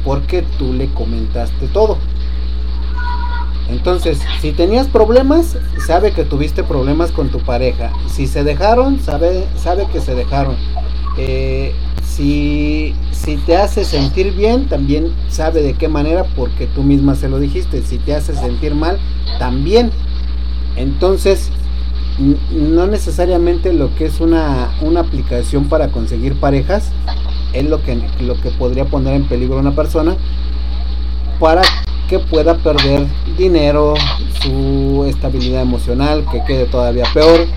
porque 0.03 0.43
tú 0.57 0.73
le 0.73 0.87
comentaste 0.89 1.67
todo. 1.67 1.97
Entonces, 3.69 4.19
si 4.41 4.51
tenías 4.51 4.87
problemas, 4.87 5.57
sabe 5.85 6.11
que 6.11 6.23
tuviste 6.23 6.63
problemas 6.63 7.11
con 7.11 7.29
tu 7.29 7.39
pareja. 7.39 7.91
Si 8.07 8.27
se 8.27 8.43
dejaron, 8.43 8.99
sabe, 8.99 9.45
sabe 9.55 9.87
que 9.91 10.01
se 10.01 10.15
dejaron. 10.15 10.55
Eh, 11.17 11.73
si, 12.03 12.93
si 13.11 13.37
te 13.37 13.55
hace 13.55 13.85
sentir 13.85 14.33
bien, 14.33 14.67
también 14.67 15.13
sabe 15.29 15.61
de 15.61 15.73
qué 15.73 15.87
manera, 15.87 16.25
porque 16.35 16.67
tú 16.67 16.83
misma 16.83 17.15
se 17.15 17.29
lo 17.29 17.39
dijiste. 17.39 17.81
Si 17.81 17.97
te 17.97 18.13
hace 18.13 18.35
sentir 18.35 18.75
mal, 18.75 18.99
también. 19.39 19.91
Entonces, 20.75 21.51
no 22.51 22.87
necesariamente 22.87 23.73
lo 23.73 23.95
que 23.95 24.05
es 24.05 24.19
una, 24.19 24.71
una 24.81 24.99
aplicación 24.99 25.69
para 25.69 25.89
conseguir 25.89 26.39
parejas 26.39 26.91
es 27.53 27.65
lo 27.65 27.81
que, 27.83 27.95
lo 28.21 28.39
que 28.39 28.51
podría 28.51 28.85
poner 28.85 29.15
en 29.15 29.27
peligro 29.27 29.57
a 29.57 29.61
una 29.61 29.75
persona 29.75 30.15
para 31.39 31.61
que 32.11 32.19
pueda 32.19 32.57
perder 32.57 33.07
dinero, 33.37 33.93
su 34.41 35.05
estabilidad 35.07 35.61
emocional, 35.61 36.25
que 36.29 36.43
quede 36.43 36.65
todavía 36.65 37.05
peor. 37.13 37.47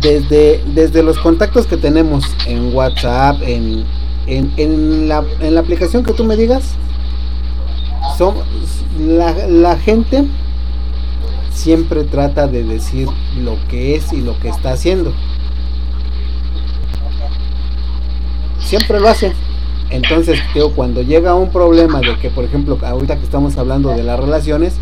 Desde, 0.00 0.62
desde 0.72 1.02
los 1.02 1.18
contactos 1.18 1.66
que 1.66 1.76
tenemos 1.76 2.24
en 2.46 2.72
WhatsApp, 2.72 3.42
en, 3.42 3.84
en, 4.28 5.08
la, 5.08 5.24
en 5.40 5.56
la 5.56 5.62
aplicación 5.62 6.04
que 6.04 6.12
tú 6.12 6.22
me 6.22 6.36
digas, 6.36 6.76
son, 8.16 8.36
la, 8.96 9.32
la 9.48 9.76
gente 9.76 10.26
siempre 11.50 12.04
trata 12.04 12.46
de 12.46 12.62
decir 12.62 13.08
lo 13.42 13.56
que 13.68 13.96
es 13.96 14.12
y 14.12 14.18
lo 14.18 14.38
que 14.38 14.48
está 14.48 14.74
haciendo. 14.74 15.12
Siempre 18.60 19.00
lo 19.00 19.08
hacen. 19.08 19.45
Entonces, 19.90 20.40
cuando 20.74 21.02
llega 21.02 21.34
un 21.34 21.50
problema 21.50 22.00
de 22.00 22.16
que, 22.18 22.30
por 22.30 22.44
ejemplo, 22.44 22.78
ahorita 22.82 23.16
que 23.16 23.24
estamos 23.24 23.56
hablando 23.56 23.90
de 23.90 24.02
las 24.02 24.18
relaciones, 24.18 24.76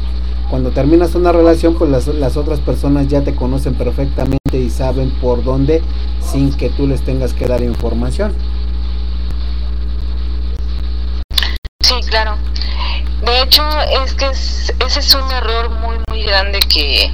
cuando 0.50 0.70
terminas 0.70 1.14
una 1.14 1.32
relación, 1.32 1.74
pues 1.74 1.90
las, 1.90 2.06
las 2.06 2.36
otras 2.36 2.60
personas 2.60 3.08
ya 3.08 3.22
te 3.22 3.34
conocen 3.34 3.74
perfectamente 3.74 4.58
y 4.58 4.70
saben 4.70 5.10
por 5.20 5.42
dónde 5.42 5.82
sin 6.20 6.52
que 6.54 6.70
tú 6.70 6.86
les 6.86 7.02
tengas 7.02 7.34
que 7.34 7.46
dar 7.46 7.62
información. 7.62 8.32
Sí, 11.80 11.94
claro. 12.08 12.36
De 13.24 13.42
hecho, 13.42 13.62
es 14.04 14.14
que 14.14 14.26
ese 14.26 15.00
es 15.00 15.14
un 15.14 15.30
error 15.30 15.70
muy, 15.80 15.96
muy 16.08 16.22
grande 16.24 16.60
que 16.60 17.10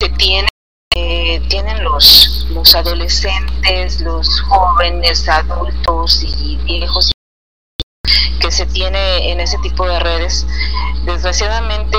se 0.00 0.08
tiene 0.10 0.48
eh, 0.94 1.40
tienen 1.48 1.82
los, 1.84 2.46
los 2.50 2.74
adolescentes, 2.74 4.00
los 4.00 4.40
jóvenes, 4.42 5.26
adultos 5.28 6.22
y 6.22 6.56
viejos 6.64 7.12
que 8.40 8.50
se 8.50 8.66
tiene 8.66 9.30
en 9.30 9.40
ese 9.40 9.56
tipo 9.58 9.86
de 9.86 10.00
redes, 10.00 10.46
desgraciadamente 11.06 11.98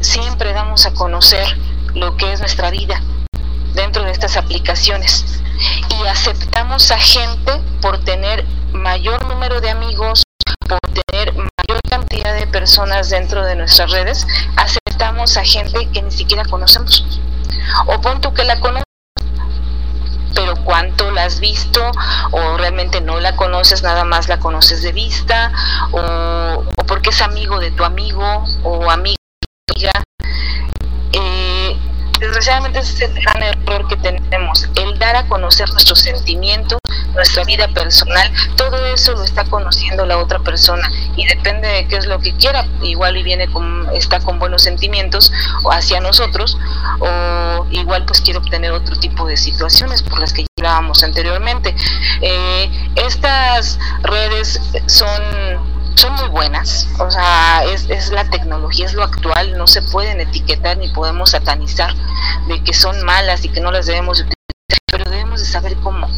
siempre 0.00 0.52
damos 0.52 0.84
a 0.84 0.92
conocer 0.92 1.46
lo 1.94 2.16
que 2.16 2.32
es 2.32 2.40
nuestra 2.40 2.70
vida 2.70 3.00
dentro 3.74 4.02
de 4.02 4.10
estas 4.10 4.36
aplicaciones. 4.36 5.24
Y 5.88 6.06
aceptamos 6.06 6.90
a 6.90 6.98
gente 6.98 7.52
por 7.80 8.04
tener 8.04 8.44
mayor 8.72 9.24
número 9.24 9.60
de 9.60 9.70
amigos, 9.70 10.24
por 10.68 10.80
tener 11.06 11.32
mayor 11.32 11.80
cantidad 11.88 12.34
de 12.34 12.46
personas 12.48 13.08
dentro 13.08 13.44
de 13.44 13.56
nuestras 13.56 13.90
redes, 13.90 14.26
aceptamos 14.56 15.36
a 15.36 15.44
gente 15.44 15.88
que 15.92 16.02
ni 16.02 16.10
siquiera 16.10 16.44
conocemos 16.44 17.04
O 17.86 18.00
pon 18.00 18.20
tú 18.20 18.32
que 18.34 18.44
la 18.44 18.60
conoces, 18.60 18.84
pero 20.34 20.56
cuánto 20.64 21.10
la 21.10 21.24
has 21.24 21.40
visto 21.40 21.90
o 22.32 22.56
realmente 22.56 23.00
no 23.00 23.20
la 23.20 23.36
conoces, 23.36 23.82
nada 23.82 24.04
más 24.04 24.28
la 24.28 24.40
conoces 24.40 24.82
de 24.82 24.92
vista 24.92 25.52
o, 25.92 26.64
o 26.76 26.86
porque 26.86 27.10
es 27.10 27.22
amigo 27.22 27.58
de 27.60 27.70
tu 27.70 27.84
amigo 27.84 28.44
o 28.62 28.90
amiga. 28.90 29.16
Eh, 31.12 31.78
desgraciadamente 32.18 32.80
ese 32.80 33.04
es 33.04 33.10
el 33.10 33.22
gran 33.22 33.42
error 33.42 33.86
que 33.88 33.96
tenemos, 33.96 34.68
el 34.76 34.98
dar 34.98 35.16
a 35.16 35.28
conocer 35.28 35.70
nuestros 35.70 36.00
sentimientos, 36.00 36.78
nuestra 37.14 37.44
vida 37.44 37.68
personal, 37.68 38.30
todo 38.56 38.86
eso 38.86 39.12
lo 39.12 39.24
está 39.24 39.44
conociendo 39.44 40.06
la 40.06 40.18
otra 40.18 40.38
persona 40.40 40.90
y 41.16 41.26
depende 41.26 41.68
de 41.68 41.86
qué 41.86 41.96
es 41.96 42.06
lo 42.06 42.18
que 42.18 42.34
quiera, 42.34 42.66
igual 42.82 43.16
y 43.16 43.22
viene 43.22 43.50
con, 43.50 43.88
está 43.94 44.20
con 44.20 44.38
buenos 44.38 44.62
sentimientos 44.62 45.32
hacia 45.70 46.00
nosotros 46.00 46.58
o 47.00 47.66
igual 47.70 48.04
pues 48.04 48.20
quiere 48.20 48.38
obtener 48.38 48.72
otro 48.72 48.96
tipo 48.96 49.26
de 49.26 49.36
situaciones 49.36 50.02
por 50.02 50.18
las 50.18 50.32
que 50.32 50.46
hablábamos 50.58 51.02
anteriormente. 51.02 51.74
Eh, 52.20 52.70
estas 52.96 53.78
redes 54.02 54.60
son 54.86 55.74
son 55.96 56.12
muy 56.14 56.28
buenas, 56.28 56.88
o 56.98 57.08
sea, 57.08 57.64
es, 57.64 57.88
es, 57.88 58.10
la 58.10 58.28
tecnología, 58.28 58.84
es 58.84 58.94
lo 58.94 59.04
actual, 59.04 59.56
no 59.56 59.68
se 59.68 59.80
pueden 59.80 60.20
etiquetar 60.20 60.76
ni 60.76 60.88
podemos 60.88 61.30
satanizar 61.30 61.94
de 62.48 62.62
que 62.64 62.74
son 62.74 63.04
malas 63.04 63.44
y 63.44 63.48
que 63.48 63.60
no 63.60 63.70
las 63.70 63.86
debemos 63.86 64.18
utilizar, 64.18 64.34
pero 64.90 65.08
debemos 65.08 65.40
de 65.40 65.46
saber 65.46 65.76
cómo. 65.76 66.08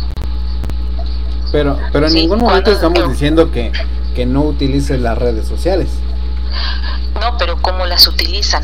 Pero, 1.56 1.78
pero 1.90 2.04
en 2.04 2.12
sí, 2.12 2.18
ningún 2.18 2.40
momento 2.40 2.70
estamos 2.70 3.08
diciendo 3.08 3.50
que, 3.50 3.72
que 4.14 4.26
no 4.26 4.42
utilices 4.42 5.00
las 5.00 5.16
redes 5.16 5.48
sociales. 5.48 5.88
No, 7.18 7.38
pero 7.38 7.62
cómo 7.62 7.86
las 7.86 8.06
utilizan. 8.06 8.62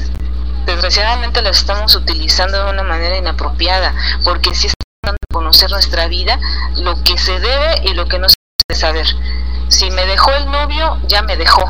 Desgraciadamente 0.66 1.40
las 1.40 1.57
estamos 1.57 1.96
utilizando 1.96 2.62
de 2.62 2.70
una 2.70 2.83
manera 2.83 3.16
inapropiada, 3.16 3.94
porque 4.24 4.55
si 4.55 4.66
estamos 4.66 5.00
dando 5.02 5.16
a 5.16 5.33
conocer 5.33 5.70
nuestra 5.70 6.07
vida, 6.07 6.38
lo 6.76 7.02
que 7.02 7.16
se 7.16 7.40
debe 7.40 7.81
y 7.85 7.94
lo 7.94 8.09
que 8.09 8.18
no 8.18 8.28
se 8.28 8.37
debe 8.68 8.78
saber. 8.78 9.07
Si 9.68 9.90
me 9.90 10.05
dejó 10.05 10.31
el 10.33 10.50
novio, 10.50 10.98
ya 11.09 11.22
me 11.22 11.38
dejó. 11.38 11.64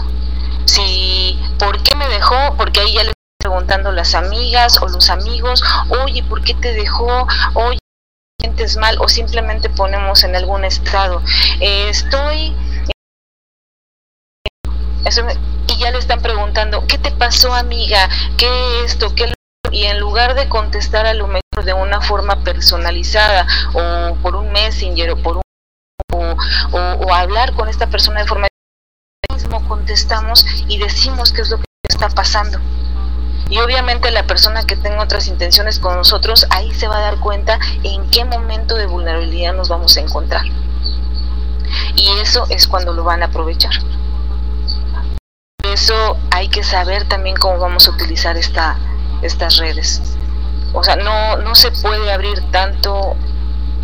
Si, 0.65 1.39
¿por 1.57 1.81
qué 1.85 1.95
me 1.95 2.09
dejó? 2.09 2.35
Porque 2.57 2.81
ahí 2.81 2.95
ya 2.95 3.05
le 3.05 3.11
están 3.11 3.39
preguntando 3.39 3.93
las 3.93 4.17
amigas 4.17 4.83
o 4.83 4.89
los 4.89 5.09
amigos, 5.09 5.63
oye, 5.89 6.25
¿por 6.25 6.43
qué 6.43 6.55
te 6.55 6.73
dejó? 6.73 7.29
Oye, 7.55 7.79
sientes 8.43 8.77
mal 8.77 8.97
o 9.01 9.09
simplemente 9.09 9.71
ponemos 9.71 10.25
en 10.25 10.35
algún 10.35 10.65
estado. 10.65 11.23
Eh, 11.61 11.89
estoy 11.89 12.55
me, 15.25 15.35
y 15.69 15.79
ya 15.79 15.91
le 15.91 15.99
están 15.99 16.23
preguntando 16.23 16.87
qué 16.87 16.97
te 16.97 17.13
pasó 17.13 17.53
amiga 17.55 18.09
qué 18.39 18.49
esto 18.85 19.15
qué 19.15 19.33
y 19.71 19.85
en 19.85 20.01
lugar 20.01 20.35
de 20.35 20.49
contestar 20.49 21.07
a 21.07 21.13
lo 21.13 21.27
mejor 21.27 21.65
de 21.65 21.75
una 21.75 22.01
forma 22.01 22.43
personalizada 22.43 23.47
o 23.75 24.17
por 24.23 24.37
un 24.37 24.51
messenger 24.53 25.11
o 25.11 25.17
por 25.23 25.37
un 25.37 25.43
o, 26.13 26.37
o, 26.73 26.79
o 26.79 27.15
hablar 27.15 27.55
con 27.55 27.69
esta 27.69 27.89
persona 27.89 28.21
de 28.21 28.27
forma 28.27 28.49
mismo 29.31 29.67
contestamos 29.69 30.47
y 30.67 30.79
decimos 30.79 31.33
qué 31.33 31.43
es 31.43 31.51
lo 31.51 31.59
que 31.59 31.65
está 31.89 32.09
pasando 32.09 32.59
y 33.53 33.61
obviamente 33.61 34.11
la 34.11 34.27
persona 34.27 34.65
que 34.65 34.77
tenga 34.77 35.03
otras 35.03 35.27
intenciones 35.27 35.79
con 35.79 35.95
nosotros 35.95 36.47
ahí 36.49 36.73
se 36.73 36.89
va 36.89 36.97
a 36.97 37.01
dar 37.03 37.21
cuenta 37.21 37.59
en 37.83 38.09
qué 38.09 38.25
momento 38.25 38.77
de 38.77 38.87
vulnerabilidad 38.87 39.53
nos 39.53 39.69
vamos 39.69 39.95
a 39.99 40.01
encontrar. 40.01 40.47
Y 41.95 42.09
eso 42.23 42.47
es 42.49 42.67
cuando 42.67 42.95
lo 42.95 43.05
van 43.05 43.23
a 43.23 43.27
aprovechar. 43.27 43.75
Por 45.59 45.71
eso 45.71 46.17
hay 46.31 46.49
que 46.49 46.65
saber 46.65 47.07
también 47.07 47.37
cómo 47.37 47.59
vamos 47.59 47.87
a 47.89 47.91
utilizar 47.91 48.39
esta, 48.39 48.79
estas 49.21 49.59
redes. 49.59 50.01
O 50.73 50.83
sea 50.83 50.97
no, 50.97 51.37
no 51.37 51.55
se 51.55 51.73
puede 51.73 52.11
abrir 52.11 52.41
tanto 52.53 53.19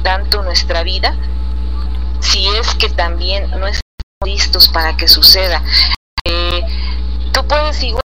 tanto 0.02 0.42
nuestra 0.42 0.82
vida 0.82 1.14
si 2.20 2.46
es 2.46 2.74
que 2.76 2.88
también 2.88 3.50
no 3.50 3.66
estamos 3.66 3.82
listos 4.24 4.68
para 4.68 4.96
que 4.96 5.08
suceda. 5.08 5.62
Eh, 6.24 6.62
tú 7.32 7.46
puedes 7.46 7.82
igual 7.82 8.02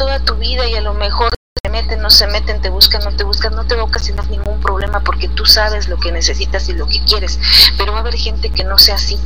toda 0.00 0.18
tu 0.18 0.34
vida 0.36 0.66
y 0.66 0.74
a 0.76 0.80
lo 0.80 0.94
mejor 0.94 1.28
se 1.62 1.68
meten, 1.68 2.00
no 2.00 2.08
se 2.08 2.26
meten, 2.26 2.62
te 2.62 2.70
buscan, 2.70 3.04
no 3.04 3.14
te 3.14 3.22
buscan, 3.22 3.54
no 3.54 3.66
te 3.66 3.76
va 3.76 3.86
ningún 4.30 4.58
problema 4.58 5.00
porque 5.00 5.28
tú 5.28 5.44
sabes 5.44 5.88
lo 5.88 5.98
que 5.98 6.10
necesitas 6.10 6.66
y 6.70 6.72
lo 6.72 6.86
que 6.86 7.04
quieres, 7.04 7.38
pero 7.76 7.92
va 7.92 7.98
a 7.98 8.00
haber 8.00 8.14
gente 8.14 8.48
que 8.48 8.64
no 8.64 8.78
sea 8.78 8.94
así. 8.94 9.18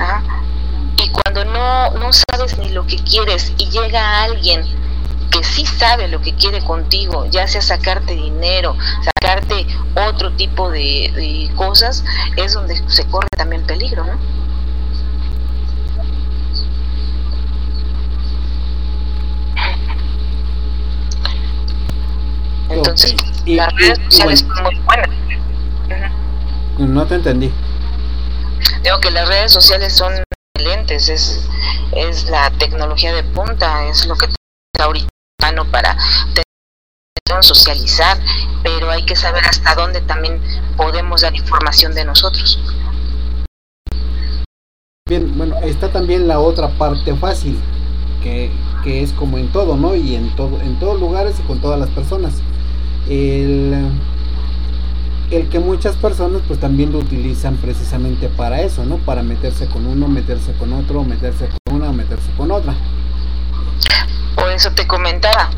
¿Ah? 0.00 0.22
Y 0.96 1.10
cuando 1.10 1.44
no, 1.44 1.90
no 1.98 2.10
sabes 2.14 2.56
ni 2.56 2.70
lo 2.70 2.86
que 2.86 2.96
quieres 2.96 3.52
y 3.58 3.68
llega 3.68 4.22
alguien 4.22 4.64
que 5.30 5.44
sí 5.44 5.66
sabe 5.66 6.08
lo 6.08 6.22
que 6.22 6.34
quiere 6.36 6.64
contigo, 6.64 7.26
ya 7.26 7.46
sea 7.46 7.60
sacarte 7.60 8.14
dinero, 8.14 8.74
sacarte 9.02 9.66
otro 10.08 10.32
tipo 10.32 10.70
de, 10.70 11.12
de 11.14 11.54
cosas, 11.56 12.04
es 12.36 12.54
donde 12.54 12.82
se 12.88 13.04
corre 13.04 13.28
también 13.36 13.66
peligro, 13.66 14.02
¿no? 14.04 14.43
Entonces, 22.94 23.16
y, 23.44 23.56
las 23.56 23.74
redes 23.74 23.98
sociales 24.04 24.42
y, 24.42 24.44
bueno, 24.44 24.62
son 24.62 24.64
muy 24.64 24.84
buenas. 24.84 25.08
Uh 25.08 26.82
-huh. 26.82 26.88
No 26.88 27.06
te 27.06 27.16
entendí. 27.16 27.52
Digo 28.82 29.00
que 29.00 29.10
las 29.10 29.28
redes 29.28 29.52
sociales 29.52 29.92
son 29.92 30.12
excelentes, 30.54 31.08
es, 31.08 31.48
es 31.92 32.30
la 32.30 32.50
tecnología 32.52 33.12
de 33.12 33.24
punta, 33.24 33.86
es 33.88 34.06
lo 34.06 34.14
que 34.14 34.28
ahorita 34.78 35.08
para 35.70 35.96
socializar, 37.42 38.18
pero 38.62 38.90
hay 38.90 39.04
que 39.04 39.14
saber 39.14 39.44
hasta 39.44 39.74
dónde 39.74 40.00
también 40.00 40.40
podemos 40.76 41.20
dar 41.20 41.34
información 41.34 41.94
de 41.94 42.04
nosotros. 42.04 42.58
Bien, 45.06 45.36
bueno, 45.36 45.56
está 45.62 45.92
también 45.92 46.26
la 46.28 46.38
otra 46.40 46.68
parte 46.78 47.14
fácil, 47.16 47.60
que, 48.22 48.50
que 48.82 49.02
es 49.02 49.12
como 49.12 49.36
en 49.36 49.52
todo, 49.52 49.76
¿no? 49.76 49.94
Y 49.94 50.14
en 50.14 50.34
todo, 50.34 50.60
en 50.60 50.78
todos 50.78 50.98
lugares 50.98 51.38
y 51.40 51.42
con 51.42 51.60
todas 51.60 51.78
las 51.78 51.90
personas. 51.90 52.40
El, 53.08 53.92
el 55.30 55.48
que 55.48 55.58
muchas 55.58 55.96
personas 55.96 56.42
pues 56.46 56.60
también 56.60 56.92
lo 56.92 56.98
utilizan 56.98 57.56
precisamente 57.56 58.28
para 58.28 58.60
eso, 58.60 58.84
¿no? 58.84 58.98
Para 58.98 59.22
meterse 59.22 59.66
con 59.66 59.86
uno, 59.86 60.08
meterse 60.08 60.52
con 60.54 60.72
otro, 60.72 61.02
meterse 61.04 61.48
con 61.64 61.76
una, 61.76 61.92
meterse 61.92 62.30
con 62.36 62.50
otra. 62.50 62.74
Por 64.36 64.50
eso 64.50 64.72
te 64.72 64.86
comentaba, 64.86 65.50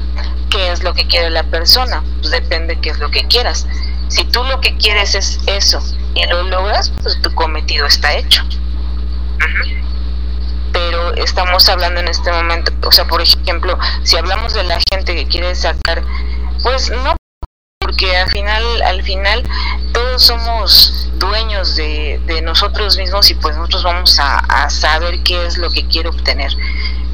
¿qué 0.50 0.70
es 0.70 0.82
lo 0.82 0.94
que 0.94 1.06
quiere 1.06 1.30
la 1.30 1.44
persona? 1.44 2.02
Pues 2.20 2.30
depende 2.30 2.78
qué 2.80 2.90
es 2.90 2.98
lo 2.98 3.10
que 3.10 3.26
quieras. 3.26 3.66
Si 4.08 4.24
tú 4.24 4.44
lo 4.44 4.60
que 4.60 4.76
quieres 4.76 5.14
es 5.14 5.40
eso 5.46 5.80
y 6.14 6.24
lo 6.26 6.44
logras, 6.44 6.92
pues 7.02 7.20
tu 7.20 7.34
cometido 7.34 7.86
está 7.86 8.14
hecho. 8.14 8.42
Pero 10.72 11.14
estamos 11.14 11.68
hablando 11.68 12.00
en 12.00 12.08
este 12.08 12.30
momento, 12.30 12.72
o 12.86 12.92
sea, 12.92 13.06
por 13.06 13.22
ejemplo, 13.22 13.78
si 14.02 14.16
hablamos 14.16 14.54
de 14.54 14.62
la 14.64 14.78
gente 14.90 15.14
que 15.14 15.26
quiere 15.26 15.54
sacar, 15.54 16.02
pues 16.62 16.90
no, 16.90 17.15
porque 17.96 18.14
al 18.14 18.30
final, 18.30 18.82
al 18.82 19.02
final 19.02 19.42
todos 19.92 20.22
somos 20.22 21.08
dueños 21.14 21.76
de, 21.76 22.20
de 22.26 22.42
nosotros 22.42 22.98
mismos 22.98 23.30
y 23.30 23.34
pues 23.36 23.56
nosotros 23.56 23.84
vamos 23.84 24.18
a, 24.18 24.36
a 24.36 24.68
saber 24.68 25.22
qué 25.22 25.46
es 25.46 25.56
lo 25.56 25.70
que 25.70 25.86
quiero 25.88 26.10
obtener 26.10 26.52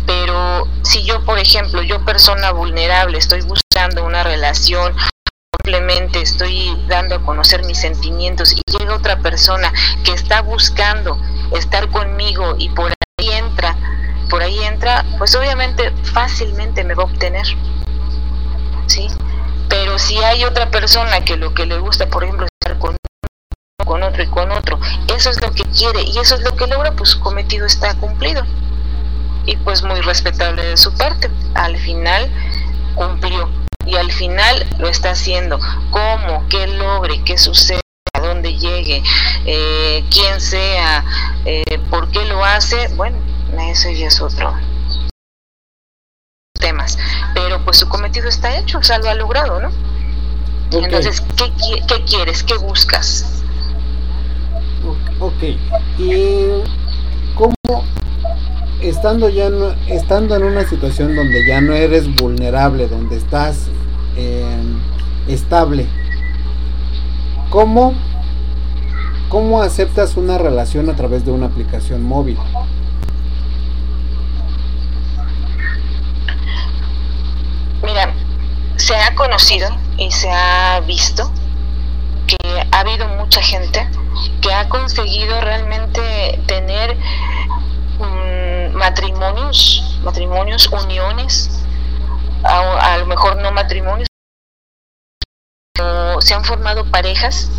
pero 0.06 0.66
si 0.82 1.04
yo, 1.04 1.24
por 1.24 1.38
ejemplo, 1.38 1.80
yo 1.82 2.04
persona 2.04 2.50
vulnerable, 2.50 3.16
estoy 3.16 3.42
buscando 3.42 4.04
una 4.04 4.24
relación, 4.24 4.92
simplemente 5.64 6.20
estoy 6.20 6.76
dando 6.88 7.14
a 7.14 7.22
conocer 7.22 7.64
mis 7.64 7.78
sentimientos 7.78 8.52
y 8.52 8.60
llega 8.76 8.96
otra 8.96 9.20
persona 9.20 9.72
que 10.04 10.10
está 10.10 10.42
buscando 10.42 11.16
estar 11.52 11.88
conmigo 11.90 12.56
y 12.58 12.68
por 12.70 12.92
ahí 13.18 13.30
entra, 13.30 13.76
por 14.28 14.42
ahí 14.42 14.58
entra, 14.64 15.04
pues 15.18 15.36
obviamente 15.36 15.92
fácilmente 16.12 16.82
me 16.82 16.94
va 16.94 17.04
a 17.04 17.06
obtener. 17.06 17.46
¿Sí? 18.88 19.06
Pero 19.72 19.98
si 19.98 20.18
hay 20.18 20.44
otra 20.44 20.70
persona 20.70 21.24
que 21.24 21.38
lo 21.38 21.54
que 21.54 21.64
le 21.64 21.78
gusta, 21.78 22.06
por 22.06 22.24
ejemplo, 22.24 22.46
estar 22.60 22.78
con 22.78 22.94
con 23.86 24.02
otro 24.02 24.22
y 24.22 24.26
con 24.26 24.52
otro, 24.52 24.78
eso 25.16 25.30
es 25.30 25.40
lo 25.40 25.50
que 25.50 25.64
quiere 25.64 26.02
y 26.02 26.18
eso 26.18 26.34
es 26.34 26.42
lo 26.42 26.54
que 26.54 26.66
logra, 26.66 26.92
pues 26.92 27.08
su 27.08 27.20
cometido 27.20 27.64
está 27.64 27.94
cumplido 27.94 28.44
y 29.46 29.56
pues 29.56 29.82
muy 29.82 30.02
respetable 30.02 30.62
de 30.62 30.76
su 30.76 30.94
parte. 30.98 31.30
Al 31.54 31.78
final 31.78 32.30
cumplió 32.94 33.48
y 33.86 33.96
al 33.96 34.12
final 34.12 34.66
lo 34.78 34.88
está 34.88 35.12
haciendo. 35.12 35.58
¿Cómo? 35.90 36.46
¿Qué 36.50 36.66
logre? 36.66 37.22
¿Qué 37.24 37.38
sucede? 37.38 37.80
¿A 38.12 38.20
dónde 38.20 38.54
llegue? 38.54 39.02
Eh, 39.46 40.04
¿Quién 40.10 40.38
sea? 40.38 41.02
Eh, 41.46 41.78
¿Por 41.88 42.10
qué 42.10 42.26
lo 42.26 42.44
hace? 42.44 42.88
Bueno, 42.88 43.16
eso 43.70 43.88
ya 43.90 44.08
es 44.08 44.20
otro 44.20 44.54
temas. 46.62 46.96
Pero 47.34 47.62
pues 47.64 47.76
su 47.76 47.88
cometido 47.88 48.28
está 48.28 48.56
hecho, 48.56 48.78
o 48.78 48.82
sea, 48.82 48.98
lo 48.98 49.10
ha 49.10 49.14
logrado, 49.14 49.60
¿no? 49.60 49.68
Okay. 50.68 50.84
Entonces, 50.84 51.22
¿qué, 51.36 51.52
¿qué 51.86 52.04
quieres? 52.04 52.42
¿Qué 52.42 52.56
buscas? 52.56 53.42
Ok. 55.20 55.42
¿Y 55.98 56.46
cómo 57.34 57.54
estando 58.82 59.28
ya 59.28 59.48
estando 59.88 60.34
en 60.34 60.42
una 60.42 60.66
situación 60.66 61.14
donde 61.14 61.46
ya 61.46 61.60
no 61.60 61.72
eres 61.72 62.12
vulnerable, 62.16 62.88
donde 62.88 63.16
estás 63.16 63.68
em, 64.16 64.80
estable, 65.28 65.86
¿cómo, 67.50 67.94
¿cómo 69.28 69.62
aceptas 69.62 70.16
una 70.16 70.38
relación 70.38 70.90
a 70.90 70.96
través 70.96 71.24
de 71.24 71.30
una 71.30 71.46
aplicación 71.46 72.02
móvil? 72.02 72.36
Mira, 77.84 78.14
se 78.92 78.98
ha 78.98 79.14
conocido 79.14 79.70
y 79.96 80.10
se 80.10 80.30
ha 80.30 80.78
visto 80.80 81.32
que 82.26 82.36
ha 82.70 82.80
habido 82.80 83.08
mucha 83.08 83.40
gente 83.40 83.88
que 84.42 84.52
ha 84.52 84.68
conseguido 84.68 85.40
realmente 85.40 86.38
tener 86.46 86.98
mm, 87.98 88.76
matrimonios, 88.76 89.98
matrimonios, 90.04 90.68
uniones, 90.68 91.64
a, 92.44 92.98
lo 92.98 93.06
mejor 93.06 93.36
no 93.36 93.50
matrimonios, 93.50 94.08
se 96.20 96.34
han 96.34 96.44
formado 96.44 96.84
parejas 96.90 97.50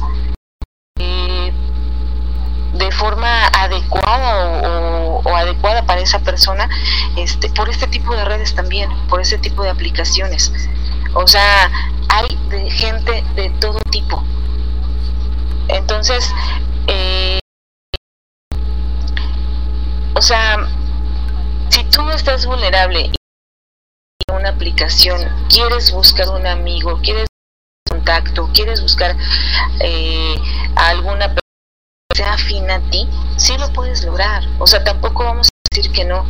de 2.73 2.91
forma 2.91 3.45
adecuada 3.47 5.21
o, 5.23 5.35
adecuada 5.35 5.85
para 5.85 6.01
esa 6.01 6.19
persona 6.19 6.69
este, 7.17 7.49
por 7.49 7.69
este 7.69 7.87
tipo 7.87 8.15
de 8.15 8.25
redes 8.25 8.53
también, 8.55 8.89
por 9.07 9.21
este 9.21 9.37
tipo 9.37 9.63
de 9.63 9.69
aplicaciones. 9.69 10.51
O 11.13 11.27
sea, 11.27 11.71
hay 12.09 12.37
de 12.49 12.69
gente 12.69 13.23
de 13.35 13.49
todo 13.59 13.79
tipo. 13.91 14.23
Entonces, 15.67 16.33
eh, 16.87 17.39
o 20.15 20.21
sea, 20.21 20.67
si 21.69 21.83
tú 21.85 22.09
estás 22.09 22.45
vulnerable 22.45 23.11
y 23.11 24.31
una 24.31 24.49
aplicación, 24.49 25.21
quieres 25.49 25.91
buscar 25.91 26.29
un 26.29 26.45
amigo, 26.47 26.99
quieres 27.01 27.27
contacto, 27.89 28.49
quieres 28.53 28.81
buscar 28.81 29.15
eh, 29.79 30.35
a 30.75 30.89
alguna 30.89 31.27
persona 31.27 31.42
sea 32.15 32.33
afina 32.33 32.75
a 32.75 32.79
ti, 32.89 33.07
sí 33.37 33.57
lo 33.57 33.71
puedes 33.73 34.03
lograr. 34.03 34.43
O 34.59 34.67
sea, 34.67 34.83
tampoco 34.83 35.23
vamos 35.23 35.47
a 35.47 35.75
decir 35.75 35.91
que 35.91 36.05
no. 36.05 36.25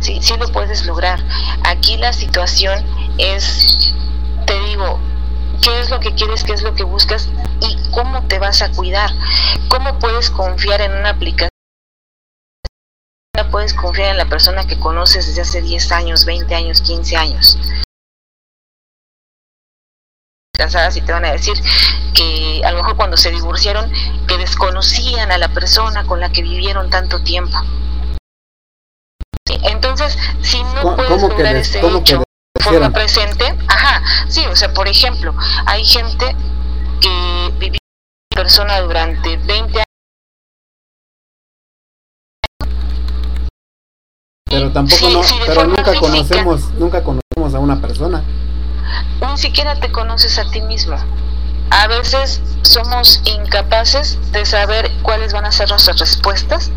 Sí, 0.00 0.18
sí 0.20 0.36
lo 0.36 0.48
puedes 0.48 0.84
lograr. 0.86 1.20
Aquí 1.64 1.96
la 1.96 2.12
situación 2.12 2.84
es, 3.18 3.94
te 4.46 4.58
digo, 4.60 4.98
qué 5.62 5.80
es 5.80 5.90
lo 5.90 6.00
que 6.00 6.14
quieres, 6.14 6.44
qué 6.44 6.52
es 6.52 6.62
lo 6.62 6.74
que 6.74 6.84
buscas 6.84 7.28
y 7.60 7.76
cómo 7.90 8.22
te 8.26 8.38
vas 8.38 8.62
a 8.62 8.70
cuidar. 8.70 9.10
¿Cómo 9.68 9.98
puedes 9.98 10.30
confiar 10.30 10.80
en 10.80 10.92
una 10.92 11.10
aplicación? 11.10 11.48
puedes 13.54 13.72
confiar 13.72 14.10
en 14.10 14.18
la 14.18 14.28
persona 14.28 14.66
que 14.66 14.80
conoces 14.80 15.28
desde 15.28 15.42
hace 15.42 15.62
10 15.62 15.92
años, 15.92 16.24
20 16.24 16.52
años, 16.56 16.80
15 16.80 17.16
años. 17.16 17.56
Casadas 20.56 20.96
y 20.96 21.00
te 21.00 21.12
van 21.12 21.24
a 21.24 21.32
decir 21.32 21.54
que 22.14 22.62
a 22.64 22.70
lo 22.70 22.78
mejor 22.78 22.96
cuando 22.96 23.16
se 23.16 23.30
divorciaron 23.32 23.90
que 24.28 24.38
desconocían 24.38 25.32
a 25.32 25.38
la 25.38 25.48
persona 25.48 26.04
con 26.06 26.20
la 26.20 26.30
que 26.30 26.42
vivieron 26.42 26.90
tanto 26.90 27.22
tiempo. 27.22 27.58
Entonces, 29.64 30.16
si 30.42 30.62
no 30.62 30.94
puedes 30.96 31.20
lograr 31.20 31.56
ese 31.56 31.80
hecho, 31.80 32.22
forma 32.62 32.90
presente, 32.90 33.56
ajá, 33.68 34.02
sí, 34.28 34.46
o 34.46 34.54
sea, 34.54 34.72
por 34.72 34.88
ejemplo, 34.88 35.34
hay 35.66 35.84
gente 35.84 36.36
que 37.00 37.52
vivió 37.58 37.78
persona 38.34 38.80
durante 38.80 39.36
20 39.36 39.78
años. 39.78 39.84
Pero 44.44 44.72
tampoco 44.72 45.08
no, 45.10 45.20
pero 45.46 45.66
nunca 45.66 45.94
conocemos, 45.94 46.70
nunca 46.74 47.02
conocemos 47.02 47.54
a 47.54 47.58
una 47.58 47.80
persona. 47.80 48.22
Ni 49.20 49.38
siquiera 49.38 49.74
te 49.76 49.90
conoces 49.90 50.38
a 50.38 50.50
ti 50.50 50.60
mismo. 50.60 50.96
A 51.70 51.86
veces 51.88 52.40
somos 52.62 53.22
incapaces 53.24 54.18
de 54.32 54.44
saber 54.44 54.90
cuáles 55.02 55.32
van 55.32 55.46
a 55.46 55.52
ser 55.52 55.68
nuestras 55.70 55.98
respuestas 55.98 56.70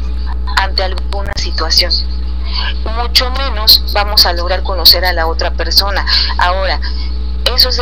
ante 0.57 0.83
alguna 0.83 1.33
situación 1.35 1.91
mucho 2.95 3.29
menos 3.31 3.83
vamos 3.93 4.25
a 4.25 4.33
lograr 4.33 4.63
conocer 4.63 5.05
a 5.05 5.13
la 5.13 5.27
otra 5.27 5.51
persona. 5.51 6.05
Ahora, 6.37 6.79
eso 7.55 7.69
es 7.69 7.81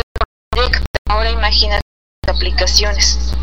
directo. 0.53 0.85
Ahora 1.07 1.29
imagínate 1.31 1.81
las 2.25 2.35
aplicaciones. 2.35 3.33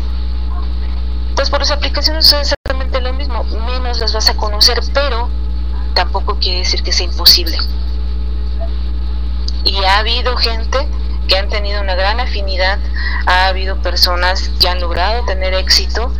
Entonces, 1.29 1.49
por 1.49 1.59
las 1.59 1.71
aplicaciones 1.71 2.31
es 2.31 2.53
exactamente 2.53 3.01
lo 3.01 3.13
mismo, 3.13 3.43
menos 3.43 3.99
las 3.99 4.13
vas 4.13 4.29
a 4.29 4.35
conocer, 4.35 4.79
pero 4.93 5.29
tampoco 5.95 6.37
quiere 6.39 6.59
decir 6.59 6.83
que 6.83 6.91
sea 6.91 7.05
imposible. 7.05 7.57
Y 9.63 9.83
ha 9.83 9.99
habido 9.99 10.35
gente 10.37 10.87
que 11.27 11.37
han 11.37 11.49
tenido 11.49 11.81
una 11.81 11.95
gran 11.95 12.19
afinidad, 12.19 12.79
ha 13.25 13.47
habido 13.47 13.81
personas 13.81 14.49
que 14.59 14.67
han 14.67 14.81
logrado 14.81 15.25
tener 15.25 15.53
éxito 15.53 16.11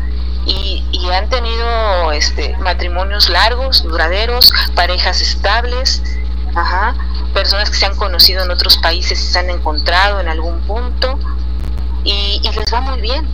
y, 0.45 0.83
han 1.13 1.29
tenido 1.29 2.11
este, 2.11 2.57
matrimonios 2.57 3.29
largos, 3.29 3.83
duraderos, 3.83 4.51
parejas 4.73 5.21
estables, 5.21 6.01
ajá, 6.55 6.95
personas 7.33 7.69
que 7.69 7.75
se 7.75 7.85
han 7.85 7.95
conocido 7.95 8.43
en 8.43 8.49
otros 8.49 8.77
países 8.79 9.21
y 9.21 9.27
se 9.31 9.37
han 9.37 9.51
encontrado 9.51 10.19
en 10.19 10.27
algún 10.27 10.59
punto 10.61 11.19
y, 12.03 12.41
y 12.41 12.51
les 12.51 12.73
va 12.73 12.81
muy 12.81 12.99
bien. 12.99 13.27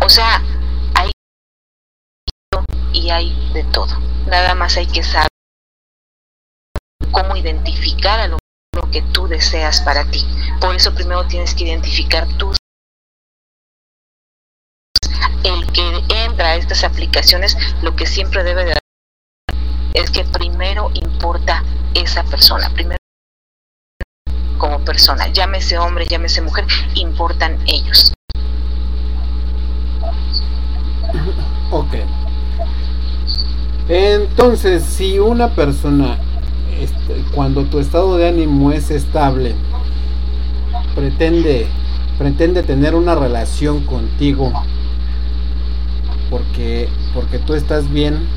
O 0.00 0.08
sea, 0.08 0.40
hay 0.94 1.10
y 2.92 3.10
hay 3.10 3.50
de 3.52 3.64
todo. 3.64 3.98
Nada 4.26 4.54
más 4.54 4.76
hay 4.76 4.86
que 4.86 5.02
saber 5.02 5.28
cómo 7.10 7.36
identificar 7.36 8.20
a 8.20 8.28
lo 8.28 8.38
que 8.94 9.02
tú 9.02 9.26
deseas 9.26 9.80
para 9.80 10.04
ti. 10.04 10.24
Por 10.60 10.72
eso 10.76 10.94
primero 10.94 11.26
tienes 11.26 11.52
que 11.52 11.64
identificar 11.64 12.28
tus 12.38 12.56
el 15.42 15.72
que 15.72 16.04
entra 16.24 16.50
a 16.50 16.54
estas 16.54 16.84
aplicaciones 16.84 17.56
lo 17.82 17.96
que 17.96 18.06
siempre 18.06 18.44
debe 18.44 18.64
de 18.64 18.78
es 19.94 20.10
que 20.10 20.24
primero 20.24 20.90
importa 20.94 21.64
esa 21.94 22.22
persona, 22.22 22.70
primero 22.70 22.98
como 24.58 24.78
persona, 24.84 25.26
llámese 25.28 25.76
hombre, 25.76 26.06
llámese 26.06 26.40
mujer, 26.40 26.64
importan 26.94 27.58
ellos. 27.66 28.12
Ok. 31.72 31.94
Entonces, 33.88 34.84
si 34.84 35.18
una 35.18 35.54
persona, 35.54 36.16
este, 36.84 37.24
cuando 37.34 37.64
tu 37.64 37.78
estado 37.78 38.16
de 38.16 38.28
ánimo 38.28 38.70
es 38.72 38.90
estable, 38.90 39.54
pretende, 40.94 41.66
pretende 42.18 42.62
tener 42.62 42.94
una 42.94 43.14
relación 43.14 43.84
contigo, 43.84 44.52
porque, 46.30 46.88
porque 47.14 47.38
tú 47.38 47.54
estás 47.54 47.90
bien. 47.90 48.28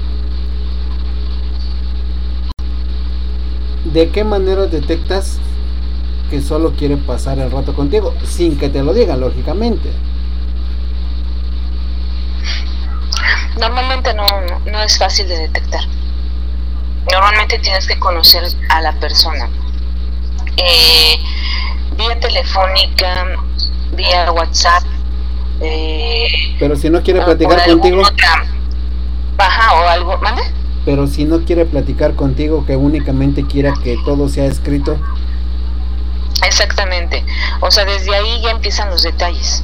¿De 3.94 4.10
qué 4.10 4.24
manera 4.24 4.68
detectas 4.68 5.40
que 6.30 6.42
solo 6.42 6.74
quiere 6.74 6.98
pasar 6.98 7.40
el 7.40 7.52
rato 7.52 7.74
contigo? 7.74 8.14
Sin 8.24 8.58
que 8.58 8.70
te 8.70 8.84
lo 8.84 8.94
digan, 8.94 9.20
lógicamente. 9.20 9.92
Normalmente 13.60 14.14
no, 14.14 14.26
no 14.72 14.82
es 14.82 14.98
fácil 14.98 15.28
de 15.28 15.38
detectar. 15.38 15.82
Normalmente 17.12 17.60
tienes 17.60 17.88
que 17.88 17.98
conocer 18.00 18.44
a 18.70 18.82
la 18.82 18.94
persona. 19.00 19.50
Eh, 20.58 21.18
vía 21.98 22.20
telefónica, 22.20 23.26
vía 23.94 24.32
WhatsApp, 24.32 24.84
eh, 25.62 26.56
pero 26.60 26.76
si 26.76 26.90
no 26.90 27.02
quiere 27.02 27.22
platicar 27.22 27.66
contigo. 27.66 28.02
baja 29.36 29.74
o 29.74 29.88
algo, 29.88 30.18
¿mande? 30.18 30.44
Pero 30.86 31.08
si 31.08 31.26
no 31.26 31.44
quiere 31.44 31.66
platicar 31.66 32.16
contigo, 32.16 32.66
que 32.66 32.76
únicamente 32.76 33.46
quiera 33.46 33.74
que 33.84 33.98
todo 34.06 34.30
sea 34.30 34.46
escrito. 34.46 34.98
Exactamente. 36.46 37.26
O 37.60 37.72
sea, 37.72 37.86
desde 37.86 38.16
ahí 38.16 38.42
ya 38.42 38.52
empiezan 38.52 38.90
los 38.90 39.04
detalles. 39.04 39.64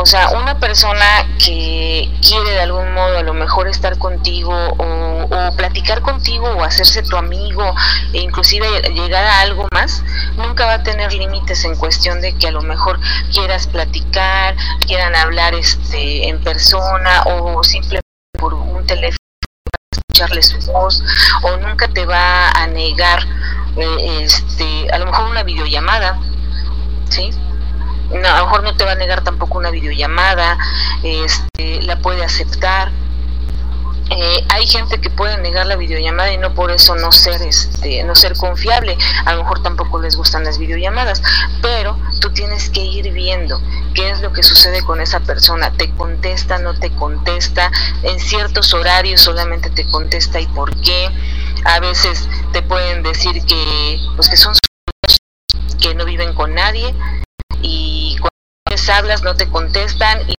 O 0.00 0.06
sea, 0.06 0.28
una 0.30 0.60
persona 0.60 1.26
que 1.44 2.08
quiere 2.22 2.52
de 2.52 2.60
algún 2.60 2.94
modo 2.94 3.18
a 3.18 3.22
lo 3.24 3.34
mejor 3.34 3.66
estar 3.66 3.98
contigo 3.98 4.54
o, 4.54 5.56
platicar 5.56 6.02
contigo 6.02 6.46
o 6.46 6.62
hacerse 6.62 7.02
tu 7.02 7.16
amigo 7.16 7.74
e 8.12 8.20
inclusive 8.20 8.64
llegar 8.92 9.24
a 9.24 9.40
algo 9.40 9.66
más, 9.72 10.04
nunca 10.36 10.66
va 10.66 10.74
a 10.74 10.82
tener 10.84 11.12
límites 11.12 11.64
en 11.64 11.74
cuestión 11.74 12.20
de 12.20 12.32
que 12.36 12.46
a 12.46 12.52
lo 12.52 12.62
mejor 12.62 13.00
quieras 13.32 13.66
platicar, 13.66 14.54
quieran 14.86 15.16
hablar 15.16 15.54
este 15.54 16.28
en 16.28 16.40
persona 16.44 17.24
o 17.24 17.64
simplemente 17.64 18.06
por 18.38 18.54
un 18.54 18.86
teléfono 18.86 19.18
escucharle 19.90 20.42
su 20.42 20.60
voz 20.70 21.02
o 21.42 21.56
nunca 21.56 21.88
te 21.88 22.06
va 22.06 22.50
a 22.50 22.68
negar 22.68 23.26
eh, 23.76 24.20
este 24.22 24.88
a 24.92 24.98
lo 24.98 25.06
mejor 25.06 25.28
una 25.28 25.42
videollamada, 25.42 26.20
¿sí? 27.08 27.30
No, 28.12 28.28
a 28.28 28.38
lo 28.38 28.46
mejor 28.46 28.62
no 28.62 28.74
te 28.76 28.84
va 28.84 28.92
a 28.92 28.96
negar 28.96 29.22
tampoco 29.22 29.58
una 29.58 29.70
videollamada, 29.70 30.58
este, 31.02 31.82
la 31.82 31.98
puede 31.98 32.24
aceptar. 32.24 32.90
eh, 34.10 34.42
hay 34.48 34.66
gente 34.66 34.98
que 35.00 35.10
puede 35.10 35.36
negar 35.36 35.66
la 35.66 35.76
videollamada 35.76 36.32
y 36.32 36.38
no 36.38 36.54
por 36.54 36.70
eso 36.70 36.94
no 36.96 37.12
ser 37.12 37.42
este 37.42 38.02
no 38.04 38.14
ser 38.14 38.34
confiable. 38.36 38.96
A 39.26 39.34
lo 39.34 39.42
mejor 39.42 39.62
tampoco 39.62 40.00
les 40.00 40.16
gustan 40.16 40.44
las 40.44 40.58
videollamadas 40.58 41.22
pero 41.60 41.98
tú 42.20 42.30
tienes 42.30 42.70
que 42.70 42.80
ir 42.80 43.12
viendo 43.12 43.60
qué 43.94 44.08
es 44.10 44.20
lo 44.20 44.32
que 44.32 44.42
sucede 44.42 44.82
con 44.82 45.02
esa 45.02 45.20
persona. 45.20 45.72
Te 45.72 45.90
contesta 45.90 46.58
no 46.58 46.74
te 46.78 46.90
contesta 46.90 47.70
en 48.02 48.18
ciertos 48.18 48.72
horarios 48.72 49.20
solamente 49.20 49.68
te 49.68 49.86
contesta 49.86 50.40
y 50.40 50.46
por 50.46 50.74
qué. 50.80 51.10
A 51.64 51.80
veces 51.80 52.26
te 52.52 52.62
pueden 52.62 53.02
decir 53.02 53.44
que 53.44 54.00
pues 54.16 54.30
que 54.30 54.38
son 54.38 54.54
que 55.80 55.94
no 55.94 56.06
viven 56.06 56.32
con 56.32 56.54
nadie 56.54 56.94
hablas 58.88 59.22
no 59.22 59.34
te 59.34 59.48
contestan 59.48 60.22
y 60.28 60.34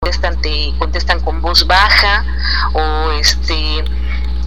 contestan, 0.00 0.40
te 0.40 0.74
contestan 0.78 1.20
con 1.20 1.40
voz 1.40 1.66
baja 1.66 2.24
o 2.72 3.10
este 3.12 3.84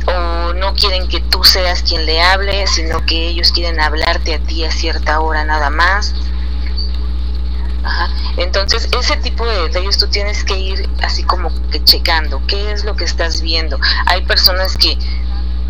o 0.06 0.54
no 0.54 0.74
quieren 0.74 1.08
que 1.10 1.20
tú 1.20 1.44
seas 1.44 1.84
quien 1.84 2.06
le 2.06 2.22
hable, 2.22 2.66
sino 2.68 3.06
que 3.06 3.28
ellos 3.28 3.52
quieren 3.52 3.80
hablarte 3.80 4.36
a 4.36 4.40
ti 4.40 4.64
a 4.64 4.72
cierta 4.72 5.20
hora 5.20 5.44
nada 5.44 5.70
más. 5.70 6.14
Entonces, 8.38 8.90
ese 8.98 9.18
tipo 9.18 9.46
de 9.46 9.64
detalles 9.64 9.98
tú 9.98 10.08
tienes 10.08 10.44
que 10.44 10.58
ir 10.58 10.90
así 11.04 11.24
como 11.24 11.50
que 11.70 11.84
checando 11.84 12.42
qué 12.48 12.72
es 12.72 12.84
lo 12.86 12.96
que 12.96 13.06
estás 13.06 13.42
viendo. 13.42 13.80
Hay 14.06 14.26
personas 14.26 14.78
que 14.78 14.98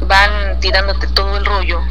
van 0.01 0.59
tirándote 0.59 1.07
todo 1.07 1.37
el 1.37 1.45
rollo 1.45 1.81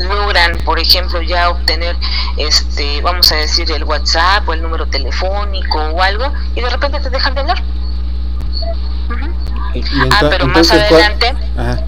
logran, 0.00 0.58
por 0.64 0.78
ejemplo, 0.78 1.22
ya 1.22 1.50
obtener, 1.50 1.96
este, 2.36 3.00
vamos 3.02 3.30
a 3.32 3.36
decir, 3.36 3.70
el 3.70 3.84
WhatsApp 3.84 4.48
o 4.48 4.54
el 4.54 4.62
número 4.62 4.86
telefónico 4.86 5.78
o 5.78 6.02
algo, 6.02 6.32
y 6.54 6.60
de 6.60 6.70
repente 6.70 7.00
te 7.00 7.10
dejan 7.10 7.34
de 7.34 7.40
hablar. 7.40 7.62
ah, 10.10 10.26
pero 10.28 10.46
más 10.46 10.70
adelante, 10.70 11.34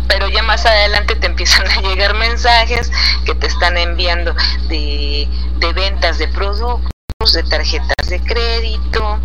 pero 0.08 0.28
ya 0.28 0.42
más 0.42 0.64
adelante 0.66 1.16
te 1.16 1.26
empiezan 1.26 1.66
a 1.68 1.80
llegar 1.80 2.14
mensajes 2.14 2.90
que 3.24 3.34
te 3.34 3.46
están 3.46 3.76
enviando 3.76 4.34
de, 4.68 5.28
de 5.58 5.72
ventas 5.72 6.18
de 6.18 6.28
productos, 6.28 7.32
de 7.32 7.42
tarjetas 7.44 8.08
de 8.08 8.20
crédito, 8.20 9.18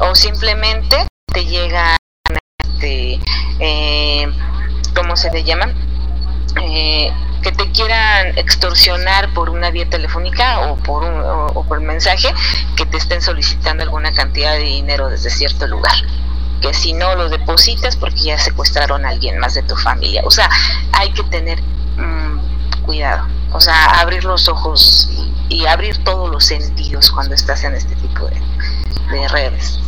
o 0.00 0.14
simplemente 0.14 1.06
te 1.32 1.44
llega 1.44 1.96
este, 2.58 3.20
eh, 3.60 4.26
¿cómo 4.94 5.16
se 5.16 5.30
le 5.30 5.44
llaman? 5.44 5.93
Eh, 6.60 7.12
que 7.44 7.52
te 7.52 7.70
quieran 7.72 8.38
extorsionar 8.38 9.32
por 9.34 9.50
una 9.50 9.70
vía 9.70 9.88
telefónica 9.88 10.60
o 10.60 10.76
por 10.76 11.04
un 11.04 11.20
o, 11.20 11.62
por 11.68 11.78
mensaje 11.80 12.32
que 12.74 12.86
te 12.86 12.96
estén 12.96 13.20
solicitando 13.20 13.82
alguna 13.82 14.14
cantidad 14.14 14.54
de 14.54 14.60
dinero 14.60 15.10
desde 15.10 15.28
cierto 15.28 15.66
lugar. 15.66 15.94
Que 16.62 16.72
si 16.72 16.94
no 16.94 17.14
lo 17.14 17.28
depositas 17.28 17.96
porque 17.96 18.22
ya 18.22 18.38
secuestraron 18.38 19.04
a 19.04 19.10
alguien 19.10 19.38
más 19.38 19.52
de 19.52 19.62
tu 19.62 19.76
familia. 19.76 20.22
O 20.24 20.30
sea 20.30 20.48
hay 20.92 21.12
que 21.12 21.22
tener 21.24 21.60
mm, 21.98 22.82
cuidado. 22.82 23.26
O 23.52 23.60
sea 23.60 24.00
abrir 24.00 24.24
los 24.24 24.48
ojos 24.48 25.10
y, 25.50 25.66
abrir 25.66 26.02
todos 26.02 26.30
los 26.30 26.46
sentidos 26.46 27.10
cuando 27.10 27.34
estás 27.34 27.62
en 27.64 27.74
este 27.74 27.94
tipo 27.96 28.26
de, 28.26 28.40
de 29.10 29.28
redes. 29.28 29.78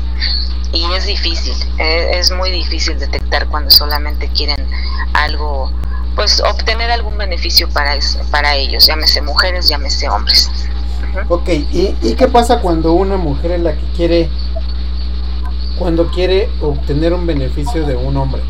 Y 0.72 0.92
es 0.92 1.06
difícil, 1.06 1.56
eh, 1.78 2.10
es 2.12 2.30
muy 2.30 2.50
difícil 2.50 2.98
detectar 2.98 3.46
cuando 3.46 3.70
solamente 3.70 4.28
quieren 4.28 4.68
algo 5.14 5.72
pues 6.16 6.40
obtener 6.40 6.90
algún 6.90 7.16
beneficio 7.18 7.68
para, 7.68 7.96
para 8.30 8.56
ellos, 8.56 8.86
llámese 8.86 9.20
mujeres, 9.20 9.68
llámese 9.68 10.08
hombres. 10.08 10.50
Ok, 11.28 11.48
¿Y, 11.48 12.14
qué 12.14 12.26
pasa 12.26 12.60
cuando 12.60 12.94
una 12.94 13.16
mujer 13.16 13.52
es 13.52 13.60
la 13.60 13.72
que 13.72 13.84
quiere, 13.96 14.30
cuando 15.78 16.10
quiere 16.10 16.48
obtener 16.60 17.12
un 17.12 17.26
beneficio 17.26 17.86
de 17.86 17.94
un 17.94 18.16
hombre? 18.16 18.42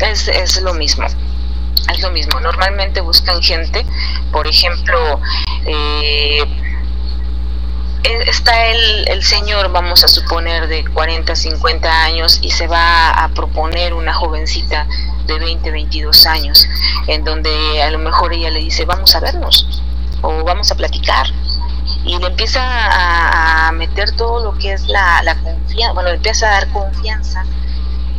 Es, 0.00 0.28
es 0.28 0.60
lo 0.62 0.74
mismo, 0.74 1.06
es 1.92 2.02
lo 2.02 2.10
mismo. 2.10 2.38
Normalmente 2.40 3.00
buscan 3.00 3.40
gente, 3.42 3.86
por 4.30 4.46
ejemplo, 4.46 5.20
eh, 5.64 6.44
está 8.02 8.66
el, 8.66 9.08
el, 9.08 9.22
señor, 9.22 9.70
vamos 9.70 10.04
a 10.04 10.08
suponer, 10.08 10.68
de 10.68 10.84
40, 10.84 11.34
50 11.34 12.04
años 12.04 12.38
y 12.42 12.50
se 12.50 12.66
va 12.66 13.10
a 13.10 13.28
proponer 13.28 13.94
una 13.94 14.12
jovencita 14.12 14.86
de 15.26 15.38
20, 15.38 15.70
22 15.70 16.26
años, 16.26 16.68
en 17.06 17.24
donde 17.24 17.82
a 17.82 17.90
lo 17.90 17.98
mejor 17.98 18.32
ella 18.32 18.50
le 18.50 18.60
dice, 18.60 18.84
vamos 18.84 19.14
a 19.14 19.20
vernos 19.20 19.82
o 20.22 20.44
vamos 20.44 20.70
a 20.70 20.74
platicar. 20.74 21.26
Y 22.04 22.18
le 22.18 22.26
empieza 22.26 23.68
a, 23.68 23.72
meter 23.72 24.12
todo 24.12 24.42
lo 24.42 24.58
que 24.58 24.72
es 24.72 24.86
la, 24.88 25.22
la 25.22 25.36
confianza, 25.36 25.92
bueno, 25.94 26.10
le 26.10 26.16
empieza 26.16 26.48
a 26.48 26.52
dar 26.52 26.68
confianza, 26.72 27.44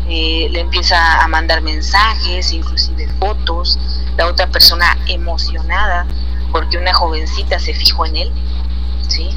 eh, 0.07 0.47
le 0.51 0.59
empieza 0.59 1.21
a 1.21 1.27
mandar 1.27 1.61
mensajes, 1.61 2.51
inclusive 2.51 3.07
fotos, 3.19 3.77
la 4.17 4.27
otra 4.27 4.47
persona 4.47 4.97
emocionada 5.07 6.05
porque 6.53 6.77
una 6.77 6.93
jovencita 6.93 7.59
se 7.59 7.73
fijó 7.73 8.05
en 8.05 8.15
él, 8.15 8.31
¿sí? 9.07 9.29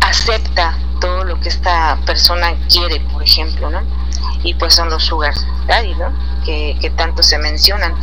Acepta 0.00 0.76
todo 1.00 1.24
lo 1.24 1.40
que 1.40 1.48
esta 1.48 1.98
persona 2.06 2.54
quiere, 2.68 3.00
por 3.00 3.22
ejemplo, 3.22 3.70
¿no? 3.70 3.82
Y 4.42 4.54
pues 4.54 4.74
son 4.74 4.90
los 4.90 5.04
sugar 5.04 5.34
daddy, 5.66 5.94
¿no? 5.94 6.12
Que, 6.44 6.92
tanto 6.96 7.22
se 7.22 7.38
mencionan, 7.38 7.94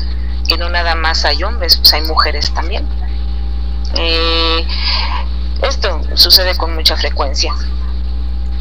que 0.47 0.57
no 0.57 0.69
nada 0.69 0.95
más 0.95 1.25
hay 1.25 1.43
hombres, 1.43 1.77
pues 1.77 1.93
hay 1.93 2.01
mujeres 2.01 2.51
también. 2.53 2.87
Eh, 3.95 4.65
esto 5.61 6.01
sucede 6.15 6.55
con 6.57 6.75
mucha 6.75 6.95
frecuencia. 6.95 7.53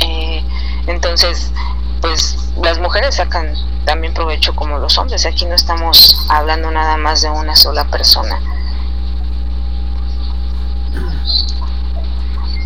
Eh, 0.01 0.45
entonces, 0.87 1.53
pues 2.01 2.37
las 2.63 2.79
mujeres 2.79 3.17
sacan 3.17 3.55
también 3.85 4.15
provecho 4.15 4.55
como 4.55 4.79
los 4.79 4.99
hombres. 4.99 5.27
Aquí 5.27 5.47
no 5.47 5.55
estamos 5.55 6.27
hablando 6.29 6.71
nada 6.71 6.97
más 6.97 7.23
de 7.23 7.31
una 7.31 7.57
sola 7.57 7.85
persona. 7.85 8.41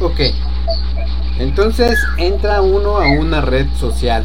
Ok. 0.03 0.19
Entonces 1.39 1.97
entra 2.19 2.61
uno 2.61 2.97
a 2.97 3.07
una 3.07 3.41
red 3.41 3.69
social. 3.79 4.25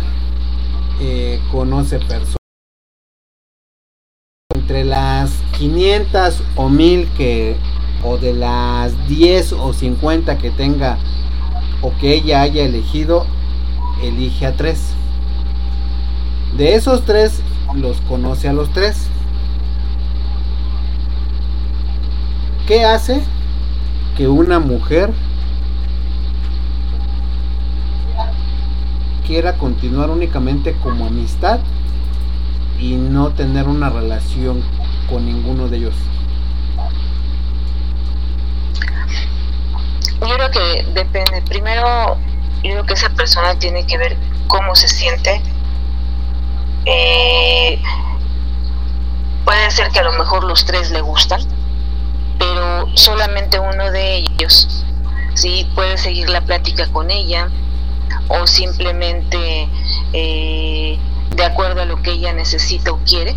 Eh, 0.99 1.39
conoce 1.51 1.99
personas. 1.99 2.37
Entre 4.55 4.83
las 4.83 5.29
500 5.55 6.41
o 6.55 6.69
1000 6.69 7.07
que. 7.09 7.55
O 8.03 8.17
de 8.17 8.33
las 8.33 9.07
10 9.07 9.53
o 9.53 9.71
50 9.71 10.39
que 10.39 10.49
tenga. 10.49 10.97
O 11.83 11.95
que 11.99 12.15
ella 12.15 12.41
haya 12.41 12.63
elegido. 12.63 13.27
Elige 14.01 14.47
a 14.47 14.53
tres. 14.57 14.95
De 16.57 16.73
esos 16.73 17.05
tres 17.05 17.41
los 17.75 18.01
conoce 18.01 18.49
a 18.49 18.53
los 18.53 18.73
tres. 18.73 19.09
¿Qué 22.65 22.83
hace 22.83 23.21
que 24.17 24.27
una 24.27 24.59
mujer 24.59 25.13
quiera 29.27 29.57
continuar 29.57 30.09
únicamente 30.09 30.73
como 30.81 31.05
amistad 31.05 31.59
y 32.79 32.95
no 32.95 33.31
tener 33.31 33.67
una 33.67 33.89
relación 33.89 34.63
con 35.09 35.25
ninguno 35.25 35.67
de 35.67 35.77
ellos? 35.77 35.95
Yo 40.21 40.33
creo 40.33 40.49
que 40.49 40.87
depende. 40.93 41.41
Primero, 41.41 42.17
yo 42.63 42.71
creo 42.71 42.85
que 42.85 42.93
esa 42.93 43.09
persona 43.09 43.59
tiene 43.59 43.85
que 43.85 43.97
ver 43.97 44.17
cómo 44.47 44.73
se 44.75 44.87
siente. 44.87 45.41
Eh, 46.85 47.81
puede 49.43 49.71
ser 49.71 49.89
que 49.89 49.99
a 49.99 50.03
lo 50.03 50.13
mejor 50.13 50.45
los 50.45 50.65
tres 50.65 50.89
le 50.91 51.01
gustan, 51.01 51.41
pero 52.39 52.87
solamente 52.95 53.59
uno 53.59 53.91
de 53.91 54.19
ellos 54.19 54.85
sí 55.33 55.69
puede 55.75 55.97
seguir 55.97 56.29
la 56.29 56.39
plática 56.41 56.87
con 56.93 57.11
ella 57.11 57.49
o 58.29 58.47
simplemente 58.47 59.69
eh, 60.13 60.97
de 61.35 61.45
acuerdo 61.45 61.81
a 61.81 61.85
lo 61.85 62.01
que 62.01 62.11
ella 62.11 62.33
necesita 62.33 62.91
o 62.91 62.99
quiere, 62.99 63.35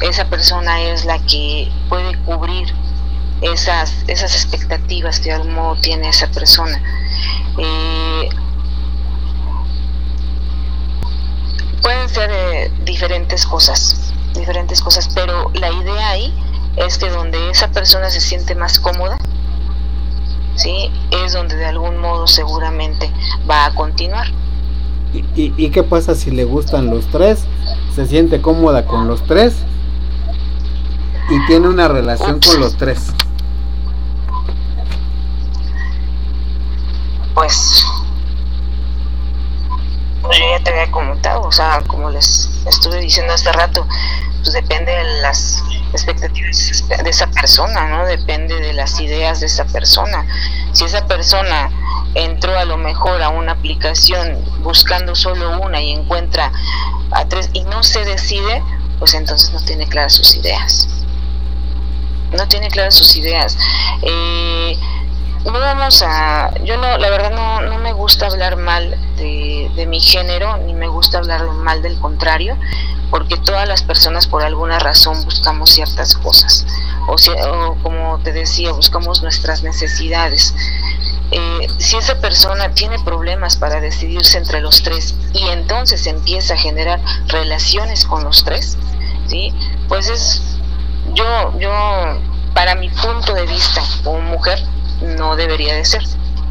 esa 0.00 0.26
persona 0.26 0.80
es 0.82 1.04
la 1.04 1.18
que 1.20 1.70
puede 1.88 2.16
cubrir 2.24 2.74
esas, 3.40 3.92
esas 4.06 4.34
expectativas 4.34 5.18
que 5.18 5.30
de 5.30 5.34
algún 5.34 5.54
modo 5.54 5.76
tiene 5.80 6.08
esa 6.08 6.28
persona. 6.28 6.80
Eh, 7.58 8.28
pueden 11.82 12.08
ser 12.08 12.30
eh, 12.32 12.72
diferentes 12.84 13.46
cosas, 13.46 14.12
diferentes 14.34 14.80
cosas, 14.80 15.08
pero 15.14 15.50
la 15.54 15.70
idea 15.70 16.10
ahí 16.10 16.34
es 16.76 16.98
que 16.98 17.10
donde 17.10 17.50
esa 17.50 17.68
persona 17.68 18.08
se 18.10 18.20
siente 18.20 18.54
más 18.54 18.78
cómoda, 18.78 19.18
¿sí? 20.54 20.90
es 21.24 21.32
donde 21.32 21.56
de 21.56 21.66
algún 21.66 21.98
modo 21.98 22.26
seguramente 22.26 23.10
va 23.48 23.66
a 23.66 23.74
continuar. 23.74 24.26
¿Y, 25.12 25.52
y, 25.56 25.70
qué 25.70 25.82
pasa 25.82 26.14
si 26.14 26.30
le 26.30 26.44
gustan 26.44 26.88
los 26.88 27.06
tres? 27.08 27.44
¿Se 27.94 28.06
siente 28.06 28.40
cómoda 28.40 28.86
con 28.86 29.08
los 29.08 29.22
tres? 29.26 29.54
Y 31.28 31.46
tiene 31.46 31.68
una 31.68 31.86
relación 31.86 32.40
con 32.40 32.60
los 32.60 32.76
tres. 32.76 33.12
Pues, 37.34 37.84
pues 40.22 40.38
yo 40.38 40.44
ya 40.56 40.64
te 40.64 40.70
había 40.70 40.90
comentado, 40.90 41.42
o 41.42 41.52
sea, 41.52 41.82
como 41.86 42.08
les 42.08 42.50
estuve 42.66 43.00
diciendo 43.00 43.34
hace 43.34 43.52
rato, 43.52 43.86
pues 44.42 44.52
depende 44.54 44.92
de 44.92 45.22
las 45.22 45.62
expectativas 45.92 46.84
de 46.88 47.10
esa 47.10 47.26
persona, 47.28 47.88
¿no? 47.88 48.06
Depende 48.06 48.60
de 48.60 48.72
las 48.72 48.98
ideas 49.00 49.40
de 49.40 49.46
esa 49.46 49.64
persona. 49.66 50.26
Si 50.72 50.84
esa 50.84 51.06
persona 51.06 51.70
entró 52.14 52.58
a 52.58 52.64
lo 52.64 52.76
mejor 52.76 53.22
a 53.22 53.28
una 53.28 53.52
aplicación 53.52 54.38
buscando 54.62 55.14
solo 55.14 55.60
una 55.60 55.80
y 55.80 55.92
encuentra 55.92 56.52
a 57.12 57.24
tres 57.26 57.50
y 57.52 57.64
no 57.64 57.82
se 57.82 58.04
decide, 58.04 58.62
pues 58.98 59.14
entonces 59.14 59.52
no 59.52 59.60
tiene 59.64 59.86
claras 59.88 60.14
sus 60.14 60.34
ideas. 60.36 60.88
No 62.32 62.48
tiene 62.48 62.68
claras 62.68 62.94
sus 62.94 63.16
ideas. 63.16 63.58
Eh, 64.02 64.78
no 65.44 65.52
vamos 65.52 66.02
a, 66.06 66.52
yo 66.62 66.76
no, 66.76 66.98
la 66.98 67.10
verdad 67.10 67.32
no, 67.32 67.62
no 67.62 67.78
me 67.78 67.92
gusta 67.92 68.26
hablar 68.26 68.56
mal 68.56 68.90
de, 69.16 69.51
de, 69.76 69.86
mi 69.86 70.00
género, 70.00 70.58
ni 70.58 70.74
me 70.74 70.88
gusta 70.88 71.18
hablar 71.18 71.44
mal 71.50 71.82
del 71.82 71.98
contrario, 71.98 72.56
porque 73.10 73.36
todas 73.36 73.68
las 73.68 73.82
personas 73.82 74.26
por 74.26 74.42
alguna 74.42 74.78
razón 74.78 75.24
buscamos 75.24 75.70
ciertas 75.70 76.14
cosas, 76.14 76.66
o, 77.06 77.14
o 77.14 77.74
como 77.82 78.18
te 78.20 78.32
decía, 78.32 78.72
buscamos 78.72 79.22
nuestras 79.22 79.62
necesidades. 79.62 80.54
Eh, 81.34 81.66
si 81.78 81.96
esa 81.96 82.20
persona 82.20 82.74
tiene 82.74 82.98
problemas 82.98 83.56
para 83.56 83.80
decidirse 83.80 84.36
entre 84.36 84.60
los 84.60 84.82
tres 84.82 85.14
y 85.32 85.48
entonces 85.48 86.06
empieza 86.06 86.52
a 86.52 86.58
generar 86.58 87.00
relaciones 87.28 88.04
con 88.04 88.22
los 88.22 88.44
tres, 88.44 88.76
¿sí? 89.26 89.50
pues 89.88 90.10
es, 90.10 90.42
yo, 91.14 91.58
yo, 91.58 91.70
para 92.52 92.74
mi 92.74 92.90
punto 92.90 93.32
de 93.32 93.46
vista 93.46 93.82
como 94.04 94.20
mujer, 94.20 94.62
no 95.00 95.34
debería 95.34 95.74
de 95.74 95.86
ser. 95.86 96.02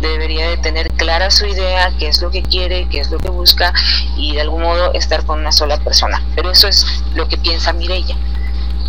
Debería 0.02 0.50
de 0.50 0.58
tener 0.58 0.92
clara 0.94 1.32
su 1.32 1.46
idea, 1.46 1.92
qué 1.98 2.08
es 2.08 2.22
lo 2.22 2.32
que 2.32 2.42
quiere, 2.42 2.90
qué 2.90 3.00
es 3.00 3.12
lo 3.12 3.20
que 3.20 3.30
busca 3.30 3.74
y 4.18 4.34
de 4.34 4.42
algún 4.42 4.64
modo 4.64 4.94
estar 4.94 5.26
con 5.26 5.40
una 5.40 5.52
sola 5.52 5.78
persona. 5.78 6.24
Pero 6.36 6.52
eso 6.52 6.68
es 6.68 7.04
lo 7.14 7.28
que 7.28 7.38
piensa 7.38 7.72
Mirella. 7.74 8.16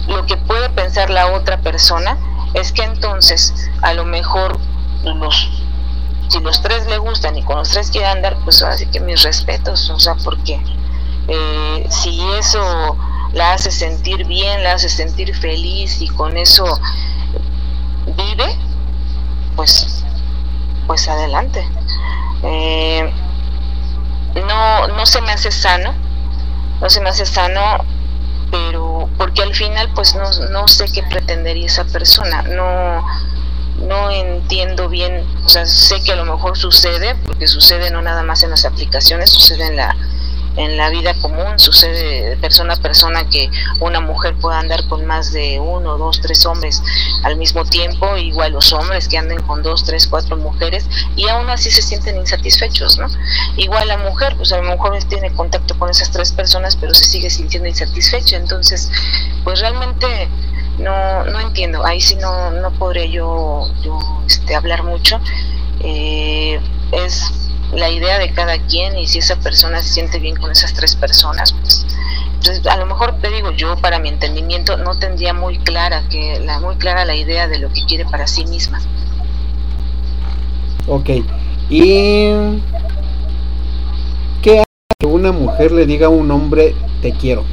Lo 0.09 0.27
que 0.27 0.37
puede 0.37 0.71
pensar 0.71 1.11
la 1.11 1.33
otra 1.33 1.61
persona 1.61 2.19
es 2.55 2.73
que 2.73 2.83
entonces 2.83 3.71
a 3.83 3.95
lo 3.95 4.05
mejor 4.05 4.59
los 5.05 5.51
si 6.33 6.41
los 6.41 6.63
tres 6.63 6.87
le 6.87 6.97
gustan 6.97 7.37
y 7.37 7.43
con 7.43 7.59
los 7.59 7.69
tres 7.69 7.91
quiere 7.91 8.07
andar, 8.07 8.39
pues 8.45 8.63
así 8.63 8.87
que 8.87 9.01
mis 9.01 9.23
respetos, 9.23 9.91
o 9.91 9.99
sea, 9.99 10.15
porque 10.15 10.59
eh, 11.29 11.87
si 11.91 12.23
eso 12.39 12.97
la 13.35 13.53
hace 13.53 13.71
sentir 13.71 14.25
bien, 14.25 14.63
la 14.63 14.73
hace 14.73 14.89
sentir 14.89 15.37
feliz 15.37 16.01
y 16.01 16.09
con 16.09 16.39
eso 16.39 16.65
vive, 18.17 18.57
pues, 19.57 20.05
pues 20.93 21.09
adelante. 21.09 21.67
Eh, 22.43 23.11
no, 24.47 24.89
no 24.89 25.07
se 25.07 25.23
me 25.23 25.33
hace 25.33 25.51
sano, 25.51 25.95
no 26.83 26.91
se 26.91 27.01
me 27.01 27.09
hace 27.09 27.25
sano, 27.25 27.79
pero 28.51 29.09
porque 29.17 29.41
al 29.41 29.55
final 29.55 29.89
pues 29.95 30.15
no, 30.15 30.31
no 30.51 30.69
sé 30.69 30.85
qué 30.93 31.03
pretendería 31.03 31.65
esa 31.65 31.85
persona, 31.85 32.43
no, 32.43 33.03
no 33.87 34.11
entiendo 34.11 34.91
bien, 34.91 35.25
o 35.47 35.49
sea, 35.49 35.65
sé 35.65 36.03
que 36.03 36.13
a 36.13 36.17
lo 36.17 36.27
mejor 36.27 36.59
sucede, 36.59 37.15
porque 37.25 37.47
sucede 37.47 37.91
no 37.91 38.03
nada 38.03 38.23
más 38.23 38.43
en 38.43 38.51
las 38.51 38.67
aplicaciones, 38.67 39.31
sucede 39.31 39.69
en 39.69 39.77
la 39.77 39.97
en 40.57 40.77
la 40.77 40.91
vida 40.91 41.15
común 41.21 41.59
sucede 41.59 42.31
de 42.31 42.37
persona 42.37 42.75
a 42.75 42.77
persona 42.77 43.29
que 43.29 43.51
una 43.81 44.01
mujer 44.01 44.35
pueda 44.37 44.59
andar 44.59 44.87
con 44.89 45.07
más 45.07 45.33
de 45.33 45.59
uno, 45.61 45.97
dos, 45.99 46.21
tres 46.21 46.45
hombres 46.47 46.83
al 47.23 47.37
mismo 47.37 47.65
tiempo, 47.65 48.17
igual 48.17 48.53
los 48.53 48.73
hombres 48.73 49.09
que 49.09 49.19
anden 49.19 49.41
con 49.43 49.63
dos, 49.63 49.85
tres, 49.85 50.07
cuatro 50.07 50.37
mujeres 50.37 50.87
y 51.17 51.29
aún 51.29 51.49
así 51.51 51.71
se 51.71 51.83
sienten 51.83 52.17
insatisfechos, 52.17 52.99
¿no? 52.99 53.07
Igual 53.57 53.89
la 53.89 53.99
mujer, 53.99 54.37
pues 54.37 54.53
a 54.53 54.59
lo 54.59 54.65
mejor 54.65 54.93
tiene 55.05 55.33
contacto 55.33 55.79
con 55.79 55.91
esas 55.91 56.11
tres 56.11 56.33
personas, 56.33 56.77
pero 56.77 56.95
se 56.95 57.05
sigue 57.05 57.31
sintiendo 57.31 57.69
insatisfecha, 57.69 58.37
entonces, 58.37 58.91
pues 59.45 59.61
realmente 59.61 60.29
no, 60.79 61.25
no 61.25 61.41
entiendo, 61.41 61.85
ahí 61.85 62.01
sí 62.01 62.17
no, 62.17 62.51
no 62.51 62.71
podré 62.73 63.11
yo, 63.11 63.71
yo 63.83 63.99
este, 64.27 64.55
hablar 64.55 64.83
mucho. 64.83 65.21
Eh, 65.81 66.61
es 66.93 67.52
la 67.73 67.91
idea 67.91 68.19
de 68.19 68.33
cada 68.33 68.59
quien 68.67 68.97
y 68.99 69.07
si 69.07 69.19
esa 69.19 69.37
persona 69.37 69.83
se 69.83 69.89
siente 69.89 70.19
bien 70.19 70.37
con 70.37 70.51
esas 70.51 70.75
tres 70.75 70.95
personas, 70.95 71.53
pues 71.53 71.87
entonces, 72.43 72.67
a 72.67 72.77
lo 72.77 72.87
mejor 72.87 73.21
te 73.21 73.31
digo, 73.31 73.53
yo 73.53 73.77
para 73.77 74.01
mi 74.01 74.09
entendimiento 74.09 74.77
no 74.77 74.99
tendría 74.99 75.33
muy 75.33 75.59
clara 75.59 76.03
que 76.11 76.41
la 76.41 76.59
muy 76.59 76.75
clara 76.75 77.05
la 77.05 77.15
idea 77.15 77.47
de 77.47 77.61
lo 77.61 77.73
que 77.73 77.85
quiere 77.87 78.05
para 78.05 78.27
sí 78.27 78.45
misma. 78.47 78.81
Ok. 80.89 81.09
¿Y 81.71 82.33
qué 84.43 84.59
hace 84.59 84.67
que 84.99 85.07
una 85.07 85.31
mujer 85.31 85.71
le 85.71 85.87
diga 85.87 86.09
a 86.09 86.11
un 86.11 86.33
hombre 86.33 86.75
te 87.01 87.13
quiero? 87.13 87.45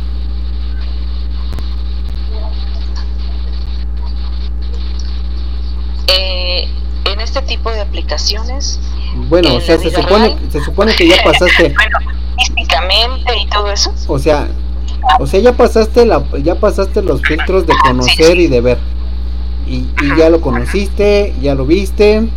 Eh, 6.08 6.68
este 7.22 7.42
tipo 7.42 7.72
de 7.72 7.82
aplicaciones 7.82 8.80
bueno, 9.16 9.56
o 9.56 9.62
sea, 9.62 9.78
se 9.78 9.90
supone, 9.90 10.36
se 10.50 10.62
supone 10.62 10.96
que 10.96 11.08
ya 11.08 11.16
pasaste. 11.24 11.74
bueno, 11.76 12.00
físicamente 12.38 13.38
y 13.42 13.48
todo 13.48 13.72
eso. 13.72 13.94
O 14.08 14.20
sea, 14.20 14.48
o 15.20 15.28
sea, 15.28 15.40
ya 15.40 15.54
pasaste 15.54 16.06
la, 16.06 16.24
ya 16.44 16.56
pasaste 16.56 17.02
los 17.02 17.22
filtros 17.22 17.66
de 17.66 17.74
conocer 17.84 18.40
y 18.40 18.48
de 18.48 18.62
ver. 18.62 18.78
Y, 19.68 19.86
y, 20.02 20.18
ya 20.18 20.30
lo 20.30 20.42
conociste, 20.42 21.34
ya 21.42 21.54
lo 21.54 21.66
viste, 21.66 22.28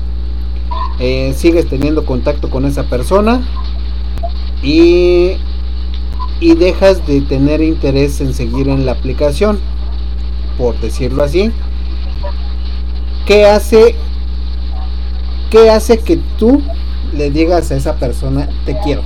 eh, 0.99 1.33
sigues 1.37 1.67
teniendo 1.67 2.05
contacto 2.05 2.51
con 2.51 2.67
esa 2.67 2.83
persona 2.85 3.41
y, 4.63 5.37
y 6.41 6.55
dejas 6.57 7.07
de 7.07 7.23
tener 7.23 7.63
interés 7.63 8.21
en 8.21 8.35
seguir 8.35 8.69
en 8.69 8.85
la 8.85 8.93
aplicación, 8.93 9.61
por 10.59 10.79
decirlo 10.81 11.25
así. 11.25 11.51
¿Qué 13.25 13.47
hace 13.47 13.95
¿Qué 15.53 15.69
hace 15.69 15.99
que 15.99 16.17
tú 16.39 16.63
le 17.13 17.31
digas 17.31 17.71
a 17.71 17.75
esa 17.75 17.97
persona 17.97 18.49
te 18.65 18.75
quiero? 18.79 19.03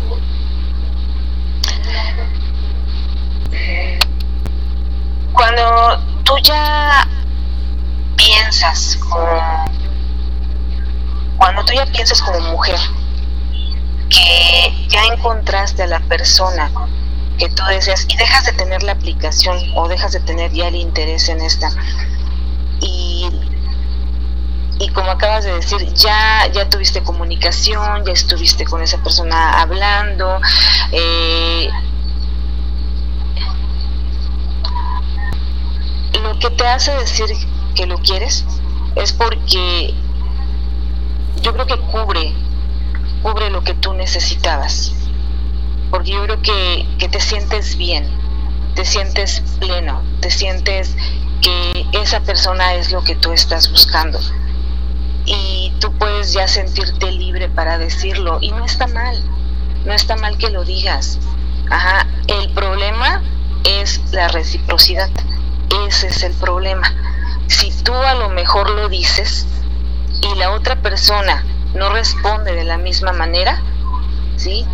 Cuando 5.33 5.99
tú 6.23 6.35
ya 6.45 7.09
piensas 8.15 8.97
como 9.11 9.67
cuando 11.39 11.65
tú 11.65 11.73
ya 11.75 11.85
piensas 11.87 12.23
como 12.23 12.39
mujer 12.53 12.79
que 14.09 14.87
ya 14.87 15.05
encontraste 15.13 15.83
a 15.83 15.89
la 15.89 15.99
persona 15.99 16.71
que 17.39 17.49
tú 17.49 17.65
deseas 17.71 18.07
y 18.09 18.17
dejas 18.17 18.47
de 18.47 18.53
tener 18.53 18.85
la 18.85 18.93
aplicación 18.93 19.59
o 19.75 19.89
dejas 19.89 20.13
de 20.13 20.21
tener 20.21 20.53
ya 20.53 20.69
el 20.69 20.77
interés 20.77 21.29
en 21.29 21.41
esta 21.41 21.73
y 24.79 24.89
como 24.91 25.11
acabas 25.11 25.45
de 25.45 25.55
decir, 25.55 25.93
ya, 25.95 26.51
ya 26.53 26.69
tuviste 26.69 27.03
comunicación, 27.03 28.05
ya 28.05 28.13
estuviste 28.13 28.65
con 28.67 28.83
esa 28.83 28.99
persona 29.03 29.61
hablando. 29.61 30.39
Eh, 30.93 31.71
lo 36.23 36.39
que 36.39 36.51
te 36.51 36.67
hace 36.67 36.93
decir 36.97 37.27
que 37.75 37.87
lo 37.87 37.99
quieres 37.99 38.45
es 38.97 39.13
porque 39.13 39.95
yo 41.41 41.53
creo 41.55 41.67
que 41.67 41.79
cubre, 41.79 42.35
cubre 43.23 43.49
lo 43.49 43.65
que 43.65 43.73
tú 43.75 43.95
necesitabas. 43.95 44.93
Porque 45.91 46.11
yo 46.11 46.23
creo 46.25 46.43
que, 46.43 46.87
que 46.99 47.09
te 47.09 47.21
sientes 47.21 47.77
bien, 47.79 48.11
te 48.75 48.85
sientes 48.85 49.43
pleno, 49.59 50.03
te 50.21 50.31
sientes 50.31 50.95
que 51.41 51.87
esa 51.93 52.21
persona 52.21 52.75
es 52.75 52.93
lo 52.93 53.03
que 53.05 53.15
tú 53.15 53.33
estás 53.33 53.71
buscando 53.71 54.19
y 55.27 55.73
tú 55.81 55.93
puedes 55.99 56.33
ya 56.33 56.47
sentirte 56.47 57.11
libre 57.11 57.49
para 57.49 57.79
decirlo 57.79 58.39
y 58.41 58.53
no 58.53 58.65
está 58.65 58.87
mal, 58.87 59.21
no 59.85 59.93
está 59.93 60.17
mal 60.17 60.39
que 60.39 60.51
lo 60.51 60.65
digas. 60.65 61.19
Ajá, 61.71 62.07
el 62.29 62.51
problema 62.53 63.23
es 63.65 64.01
la 64.13 64.29
reciprocidad, 64.29 65.11
ese 65.89 66.07
es 66.07 66.23
el 66.23 66.33
problema. 66.35 66.93
Si 67.49 67.71
tú 67.83 67.93
a 67.93 68.15
lo 68.15 68.31
mejor 68.31 68.71
lo 68.71 68.89
dices 68.89 69.47
y 70.23 70.35
la 70.37 70.53
otra 70.53 70.77
persona 70.77 71.45
no 71.75 71.91
responde 71.91 72.55
de 72.55 72.65
la 72.65 72.79
misma 72.79 73.13
manera, 73.13 73.61
¿sí? 74.37 74.65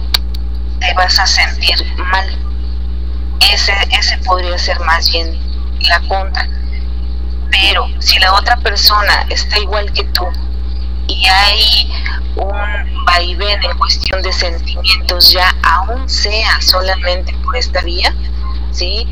Te 0.81 0.93
vas 0.95 1.19
a 1.19 1.27
sentir 1.27 1.77
mal. 1.97 2.39
Ese, 3.53 3.73
ese 3.99 4.19
podría 4.19 4.59
ser 4.59 4.79
más 4.81 5.11
bien 5.11 5.39
la 5.89 6.01
contra 6.09 6.47
pero 7.53 7.87
si 8.01 8.19
la 8.19 8.35
otra 8.35 8.57
persona 8.57 9.27
está 9.29 9.61
igual 9.61 9.93
que 9.93 10.05
tú 10.05 10.27
y 11.07 11.27
hay 11.27 11.93
un 12.37 13.05
vaivén 13.05 13.63
en 13.63 13.79
cuestión 13.79 14.23
de 14.23 14.33
sentimientos 14.33 15.33
ya, 15.33 15.55
aún 15.63 16.09
sea 16.09 16.61
solamente 16.61 17.33
por 17.45 17.57
esta 17.57 17.83
vía, 17.83 18.15
¿sí? 18.73 19.07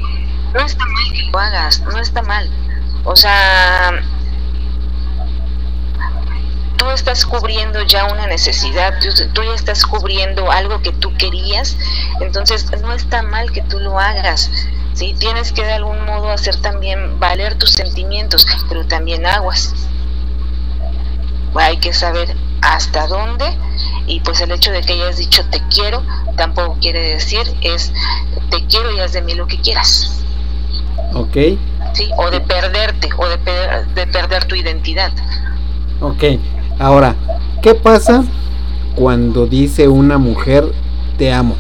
No 0.55 0.65
está 0.65 0.85
mal 0.85 1.13
que 1.13 1.23
lo 1.31 1.39
hagas, 1.39 1.81
no 1.81 1.99
está 2.01 2.23
mal. 2.23 2.51
O 3.05 3.15
sea, 3.15 4.03
tú 6.81 6.91
estás 6.91 7.27
cubriendo 7.27 7.83
ya 7.83 8.07
una 8.07 8.27
necesidad, 8.27 8.95
tú, 9.35 9.43
ya 9.43 9.55
estás 9.55 9.85
cubriendo 9.85 10.51
algo 10.51 10.81
que 10.81 10.93
tú 10.93 11.13
querías, 11.19 11.77
entonces 12.21 12.71
no 12.81 12.95
está 12.95 13.21
mal 13.23 13.53
que 13.53 13.61
tú 13.61 13.79
lo 13.79 13.99
hagas. 13.99 14.51
¿sí? 14.95 15.15
Tienes 15.19 15.53
que 15.53 15.63
de 15.63 15.75
algún 15.75 16.03
modo 16.07 16.31
hacer 16.31 16.57
también 16.57 17.21
valer 17.21 17.59
tus 17.59 17.73
sentimientos, 17.73 18.47
pero 18.71 18.87
también 18.87 19.27
aguas. 19.27 19.75
Hay 21.55 21.77
que 21.77 21.93
saber 21.93 22.35
hasta 22.63 23.07
dónde 23.07 23.45
y 24.07 24.21
pues 24.21 24.41
el 24.41 24.51
hecho 24.51 24.73
de 24.73 24.81
que 24.81 24.95
hayas 24.95 25.19
dicho 25.19 25.45
te 25.51 25.61
quiero 25.69 26.03
tampoco 26.37 26.79
quiere 26.81 27.01
decir 27.01 27.43
es 27.63 27.93
te 28.51 28.65
quiero 28.67 28.91
y 28.95 29.01
haz 29.01 29.13
de 29.13 29.21
mí 29.21 29.35
lo 29.35 29.47
que 29.47 29.61
quieras. 29.61 30.23
Ok. 31.13 31.37
Sí, 31.93 32.09
o 32.17 32.31
de 32.31 32.41
perderte, 32.41 33.11
o 33.19 33.29
de, 33.29 33.37
de 33.95 34.07
perder 34.07 34.45
tu 34.45 34.55
identidad. 34.55 35.13
Ok, 36.01 36.23
ahora, 36.81 37.15
¿qué 37.63 37.75
pasa 37.75 38.25
cuando 38.97 39.47
dice 39.47 39.87
una 39.87 40.19
mujer 40.19 40.65
te 41.17 41.33
amo? 41.33 41.55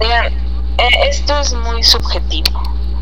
Eh, 0.00 1.08
esto 1.08 1.38
es 1.38 1.54
muy 1.54 1.82
subjetivo. 1.82 2.60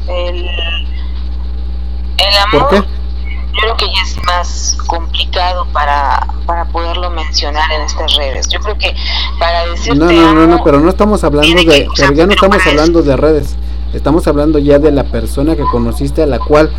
El, 0.08 0.44
el 0.44 2.36
amor, 2.46 2.68
¿Por 2.68 2.70
qué? 2.70 2.76
yo 2.76 3.60
creo 3.60 3.76
que 3.76 3.86
ya 3.86 4.02
es 4.02 4.16
más 4.24 4.76
complicado 4.86 5.66
para, 5.72 6.26
para 6.46 6.64
poderlo 6.66 7.10
mencionar 7.10 7.70
en 7.72 7.82
estas 7.82 8.16
redes. 8.16 8.48
Yo 8.48 8.58
creo 8.60 8.76
que 8.76 8.94
para 9.38 9.66
decir 9.66 9.96
No, 9.96 10.10
no, 10.10 10.34
no, 10.34 10.46
no, 10.46 10.64
pero 10.64 10.80
no 10.80 10.90
estamos 10.90 11.22
hablando 11.22 11.56
de, 11.56 11.88
pero 11.96 12.12
ya 12.12 12.26
no 12.26 12.32
estamos 12.32 12.66
hablando 12.66 13.02
de 13.02 13.16
redes. 13.16 13.56
Estamos 13.92 14.26
hablando 14.26 14.58
ya 14.58 14.78
de 14.78 14.92
la 14.92 15.04
persona 15.04 15.56
que 15.56 15.64
conociste 15.64 16.22
a 16.22 16.26
la 16.26 16.38
cual 16.38 16.70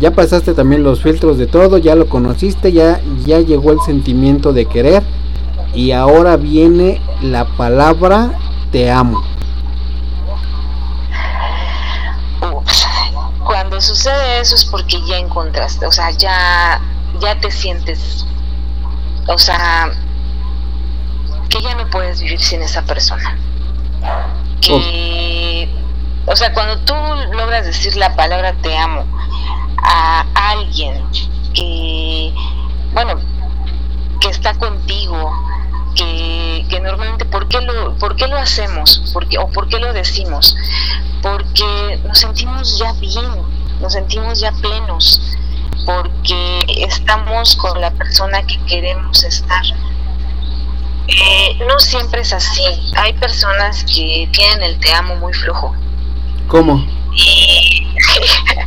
ya 0.00 0.12
pasaste 0.12 0.54
también 0.54 0.82
los 0.82 1.02
filtros 1.02 1.38
de 1.38 1.46
todo, 1.46 1.78
ya 1.78 1.94
lo 1.94 2.08
conociste, 2.08 2.72
ya 2.72 3.00
ya 3.24 3.40
llegó 3.40 3.72
el 3.72 3.80
sentimiento 3.80 4.52
de 4.52 4.66
querer 4.66 5.02
y 5.74 5.92
ahora 5.92 6.36
viene 6.36 7.00
la 7.20 7.44
palabra 7.56 8.38
te 8.70 8.90
amo. 8.90 9.22
Cuando 13.44 13.80
sucede 13.80 14.40
eso 14.40 14.54
es 14.54 14.64
porque 14.64 14.98
ya 15.06 15.18
encontraste, 15.18 15.86
o 15.86 15.92
sea, 15.92 16.10
ya 16.10 16.80
ya 17.20 17.38
te 17.38 17.50
sientes 17.50 18.26
o 19.28 19.38
sea, 19.38 19.92
que 21.48 21.62
ya 21.62 21.74
no 21.74 21.88
puedes 21.90 22.20
vivir 22.20 22.40
sin 22.40 22.62
esa 22.62 22.82
persona. 22.82 23.36
Que 24.60 24.76
o 26.26 26.36
sea, 26.36 26.52
cuando 26.52 26.78
tú 26.80 26.94
logras 27.32 27.66
decir 27.66 27.96
la 27.96 28.14
palabra 28.14 28.54
te 28.62 28.76
amo 28.76 29.04
a 29.82 30.24
alguien 30.34 31.02
que, 31.54 32.32
bueno, 32.92 33.18
que 34.20 34.28
está 34.28 34.54
contigo, 34.54 35.32
que, 35.94 36.64
que 36.68 36.80
normalmente, 36.80 37.24
¿por 37.24 37.48
qué, 37.48 37.60
lo, 37.60 37.96
¿por 37.98 38.16
qué 38.16 38.28
lo 38.28 38.36
hacemos? 38.36 39.10
¿Por 39.12 39.28
qué, 39.28 39.38
¿O 39.38 39.48
por 39.48 39.68
qué 39.68 39.78
lo 39.78 39.92
decimos? 39.92 40.56
Porque 41.22 42.00
nos 42.04 42.18
sentimos 42.18 42.78
ya 42.78 42.92
bien, 42.94 43.30
nos 43.80 43.92
sentimos 43.92 44.40
ya 44.40 44.52
plenos, 44.52 45.20
porque 45.84 46.64
estamos 46.78 47.56
con 47.56 47.80
la 47.80 47.90
persona 47.90 48.42
que 48.46 48.58
queremos 48.66 49.24
estar. 49.24 49.64
Eh, 51.08 51.58
no 51.66 51.78
siempre 51.78 52.22
es 52.22 52.32
así. 52.32 52.62
Hay 52.96 53.12
personas 53.14 53.84
que 53.84 54.28
tienen 54.32 54.62
el 54.62 54.78
te 54.78 54.92
amo 54.94 55.16
muy 55.16 55.32
flojo. 55.32 55.74
¿Cómo? 56.48 56.74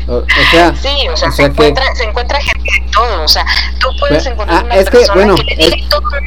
o, 0.07 0.23
sea, 0.51 0.75
sí, 0.75 1.07
o 1.11 1.17
sea, 1.17 1.31
se, 1.31 1.45
encuentra, 1.45 1.83
se, 1.95 2.03
encuentra, 2.03 2.39
gente 2.39 2.71
de 2.71 2.91
todo, 2.91 3.23
o 3.23 3.27
sea, 3.27 3.45
tú 3.79 3.87
puedes 3.99 4.25
encontrar 4.25 4.61
ah, 4.61 4.65
una 4.65 4.75
es 4.75 4.89
persona 4.89 5.13
que, 5.13 5.13
bueno, 5.13 5.35
que 5.35 5.43
le 5.43 5.55
diga 5.55 5.89
todo 5.89 6.01
el 6.15 6.23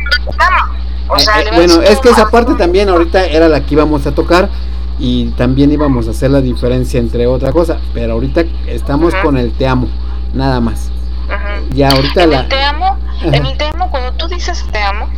o 1.08 1.18
sea, 1.18 1.40
eh, 1.40 1.50
bueno, 1.54 1.80
es 1.82 1.98
que 2.00 2.10
esa 2.10 2.28
parte 2.28 2.54
también 2.54 2.88
ahorita 2.88 3.26
era 3.26 3.48
la 3.48 3.64
que 3.64 3.74
íbamos 3.74 4.06
a 4.06 4.14
tocar 4.14 4.48
y 4.98 5.26
también 5.30 5.72
íbamos 5.72 6.06
a 6.06 6.10
hacer 6.10 6.30
la 6.30 6.40
diferencia 6.40 7.00
entre 7.00 7.26
otra 7.26 7.52
cosa, 7.52 7.78
pero 7.94 8.14
ahorita 8.14 8.44
estamos 8.66 9.14
uh 9.14 9.16
-huh. 9.16 9.22
con 9.22 9.36
el 9.38 9.52
te 9.52 9.66
amo, 9.66 9.88
nada 10.34 10.60
más. 10.60 10.90
Uh 11.28 11.32
-huh. 11.32 11.74
Ya 11.74 11.90
ahorita 11.90 12.24
en 12.24 12.30
la 12.30 12.40
el 12.40 12.48
te 12.48 12.62
amo, 12.62 12.98
en 13.22 13.46
el 13.46 13.56
te 13.56 13.64
amo 13.64 13.90
cuando 13.90 14.12
tú 14.12 14.28
dices 14.28 14.64
te 14.70 14.80
amo, 14.80 15.08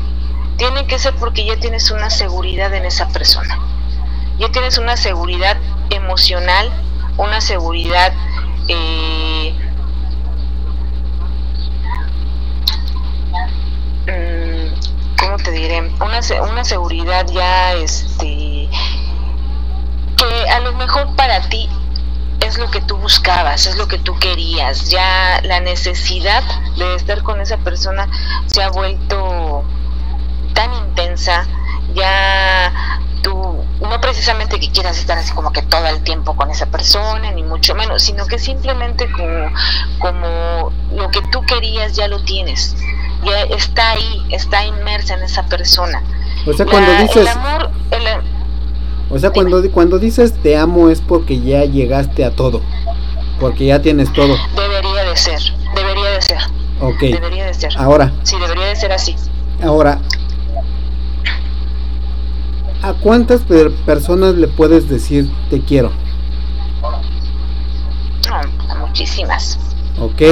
tiene 0.56 0.86
que 0.86 0.98
ser 0.98 1.14
porque 1.14 1.44
ya 1.44 1.56
tienes 1.56 1.90
una 1.90 2.10
seguridad 2.10 2.72
en 2.74 2.84
esa 2.84 3.08
persona. 3.08 3.58
Ya 4.40 4.50
tienes 4.50 4.78
una 4.78 4.96
seguridad 4.96 5.58
emocional, 5.90 6.72
una 7.18 7.42
seguridad 7.42 8.14
eh, 8.68 9.54
¿cómo 15.18 15.36
te 15.36 15.50
diré? 15.50 15.80
Una, 16.00 16.20
una 16.50 16.64
seguridad 16.64 17.26
ya 17.28 17.74
este 17.74 18.70
que 20.16 20.50
a 20.50 20.60
lo 20.60 20.72
mejor 20.72 21.14
para 21.16 21.42
ti 21.50 21.68
es 22.40 22.56
lo 22.56 22.70
que 22.70 22.80
tú 22.80 22.96
buscabas, 22.96 23.66
es 23.66 23.76
lo 23.76 23.88
que 23.88 23.98
tú 23.98 24.18
querías. 24.18 24.88
Ya 24.88 25.40
la 25.42 25.60
necesidad 25.60 26.42
de 26.78 26.94
estar 26.94 27.22
con 27.22 27.42
esa 27.42 27.58
persona 27.58 28.08
se 28.46 28.62
ha 28.62 28.70
vuelto 28.70 29.64
tan 30.54 30.72
intensa, 30.72 31.46
ya 31.94 32.72
tú 33.22 33.59
no 33.80 34.00
precisamente 34.00 34.60
que 34.60 34.70
quieras 34.70 34.98
estar 34.98 35.16
así 35.18 35.32
como 35.32 35.52
que 35.52 35.62
todo 35.62 35.86
el 35.86 36.02
tiempo 36.02 36.34
con 36.36 36.50
esa 36.50 36.66
persona, 36.66 37.30
ni 37.32 37.42
mucho 37.42 37.74
menos, 37.74 38.02
sino 38.02 38.26
que 38.26 38.38
simplemente 38.38 39.10
como, 39.12 39.50
como 39.98 40.72
lo 40.94 41.08
que 41.10 41.20
tú 41.32 41.40
querías 41.46 41.94
ya 41.94 42.06
lo 42.08 42.22
tienes, 42.24 42.76
ya 43.24 43.40
está 43.54 43.92
ahí, 43.92 44.26
está 44.30 44.64
inmersa 44.64 45.14
en 45.14 45.22
esa 45.22 45.44
persona. 45.46 46.02
O 46.46 46.52
sea, 46.52 46.66
cuando 46.66 46.92
La- 46.92 47.02
dices, 47.02 47.16
el 47.22 47.28
amor, 47.28 47.70
el- 47.90 49.14
o 49.14 49.18
sea, 49.18 49.30
cuando 49.30 49.68
cuando 49.72 49.98
dices 49.98 50.32
te 50.42 50.56
amo 50.56 50.88
es 50.90 51.00
porque 51.00 51.40
ya 51.40 51.64
llegaste 51.64 52.24
a 52.24 52.30
todo, 52.30 52.60
porque 53.40 53.66
ya 53.66 53.80
tienes 53.82 54.12
todo. 54.12 54.36
debería 54.56 55.04
de 55.04 55.16
ser, 55.16 55.40
debería 55.74 56.10
de 56.10 56.22
ser, 56.22 56.38
Ok. 56.80 57.00
debería 57.00 57.46
de 57.46 57.54
ser. 57.54 57.76
Ahora, 57.78 58.12
Sí, 58.22 58.36
debería 58.38 58.66
de 58.66 58.76
ser 58.76 58.92
así. 58.92 59.16
ahora, 59.62 59.98
¿a 62.82 62.92
cuántas 62.94 63.40
per- 63.42 63.72
personas 63.84 64.34
le 64.34 64.48
puedes 64.48 64.88
decir 64.88 65.30
te 65.50 65.60
quiero? 65.60 65.90
A 68.68 68.74
muchísimas, 68.76 69.58
Ok. 70.00 70.22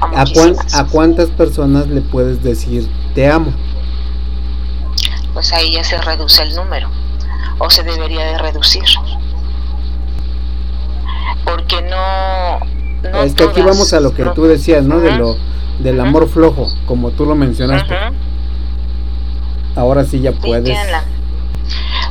a 0.00 0.06
¿A, 0.22 0.24
cuán- 0.24 0.48
muchísimas. 0.50 0.74
¿A 0.74 0.86
cuántas 0.86 1.30
personas 1.30 1.88
le 1.88 2.00
puedes 2.00 2.42
decir 2.42 2.88
te 3.14 3.28
amo? 3.30 3.52
Pues 5.32 5.52
ahí 5.52 5.72
ya 5.72 5.82
se 5.84 6.00
reduce 6.00 6.42
el 6.42 6.54
número, 6.54 6.88
o 7.58 7.68
se 7.70 7.82
debería 7.82 8.24
de 8.24 8.38
reducir. 8.38 8.84
Porque 11.44 11.82
no... 11.82 12.60
no 13.10 13.22
es 13.22 13.34
que 13.34 13.44
aquí 13.44 13.60
vamos 13.62 13.92
a 13.92 14.00
lo 14.00 14.14
que 14.14 14.24
no- 14.24 14.32
tú 14.32 14.44
decías, 14.44 14.84
¿no? 14.84 15.00
De 15.00 15.12
lo 15.16 15.36
del 15.80 16.00
amor 16.00 16.28
flojo, 16.28 16.68
como 16.86 17.10
tú 17.10 17.26
lo 17.26 17.34
mencionaste. 17.34 17.94
Ahora 19.76 20.04
sí 20.04 20.20
ya 20.20 20.30
Sí, 20.32 20.38
puedes. 20.40 20.68
la- 20.68 21.04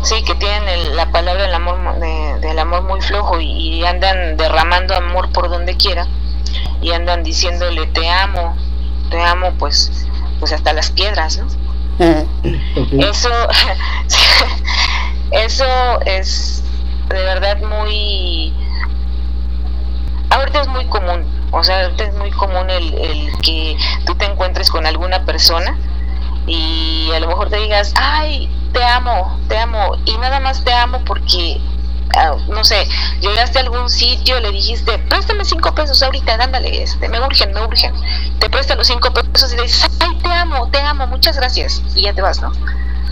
sí, 0.02 0.24
que 0.24 0.36
tienen 0.36 0.68
el- 0.68 0.96
la 0.96 1.12
palabra 1.12 1.44
del 1.44 1.54
amor, 1.54 1.78
mo- 1.78 1.94
de- 1.94 2.40
del 2.40 2.60
amor 2.60 2.84
muy 2.84 3.02
flojo 3.02 3.40
y, 3.40 3.50
y 3.52 3.86
andan 3.86 4.38
derramando 4.38 4.96
amor 4.96 5.32
por 5.32 5.50
donde 5.50 5.78
quiera 5.78 6.08
y 6.82 6.92
andan 6.92 7.24
diciéndole 7.24 7.86
te 7.88 8.10
amo, 8.10 8.56
te 9.10 9.22
amo, 9.22 9.54
pues, 9.60 10.08
pues 10.40 10.52
hasta 10.52 10.74
las 10.74 10.92
piedras, 10.92 11.38
¿no? 11.38 11.48
Ok. 12.76 12.88
Eso, 12.94 13.30
eso 15.32 15.66
es 16.06 16.64
de 17.10 17.22
verdad 17.24 17.58
muy, 17.62 18.54
ahorita 20.30 20.62
es 20.62 20.68
muy 20.68 20.86
común, 20.86 21.26
o 21.52 21.64
sea, 21.64 21.84
ahorita 21.84 22.04
es 22.06 22.16
muy 22.16 22.32
común 22.32 22.70
el, 22.70 22.94
el 22.96 23.32
que 23.42 23.78
tú 24.06 24.16
te 24.16 24.26
encuentres 24.26 24.70
con 24.70 24.86
alguna 24.86 25.26
persona 25.26 25.78
y 26.48 27.10
a 27.16 27.20
lo 27.20 27.28
mejor 27.28 27.50
te 27.50 27.58
digas, 27.58 27.94
ay, 28.00 28.50
te 28.74 28.84
amo, 28.84 29.40
te 29.48 29.58
amo, 29.58 29.96
y 30.06 30.18
nada 30.18 30.40
más 30.40 30.64
te 30.64 30.74
amo 30.74 31.00
porque, 31.06 31.62
ah, 32.18 32.36
no 32.50 32.64
sé, 32.64 32.88
llegaste 33.22 33.60
a 33.60 33.62
algún 33.62 33.90
sitio, 33.90 34.40
le 34.40 34.52
dijiste, 34.52 34.98
préstame 35.10 35.46
cinco 35.46 35.74
pesos 35.74 36.02
ahorita, 36.04 36.34
ándale, 36.36 36.84
este, 36.84 37.08
me 37.08 37.20
urgen, 37.22 37.54
me 37.54 37.64
urgen, 37.64 37.94
te 38.40 38.50
presta 38.50 38.76
los 38.76 38.88
cinco 38.88 39.12
pesos 39.14 39.54
y 39.54 39.58
le 39.58 39.64
dices, 39.64 39.90
ay, 40.00 40.18
te 40.22 40.32
amo, 40.32 40.68
te 40.70 40.80
amo, 40.82 41.08
muchas 41.08 41.38
gracias, 41.38 41.82
y 41.96 42.04
ya 42.04 42.14
te 42.14 42.22
vas, 42.22 42.42
¿no? 42.42 42.52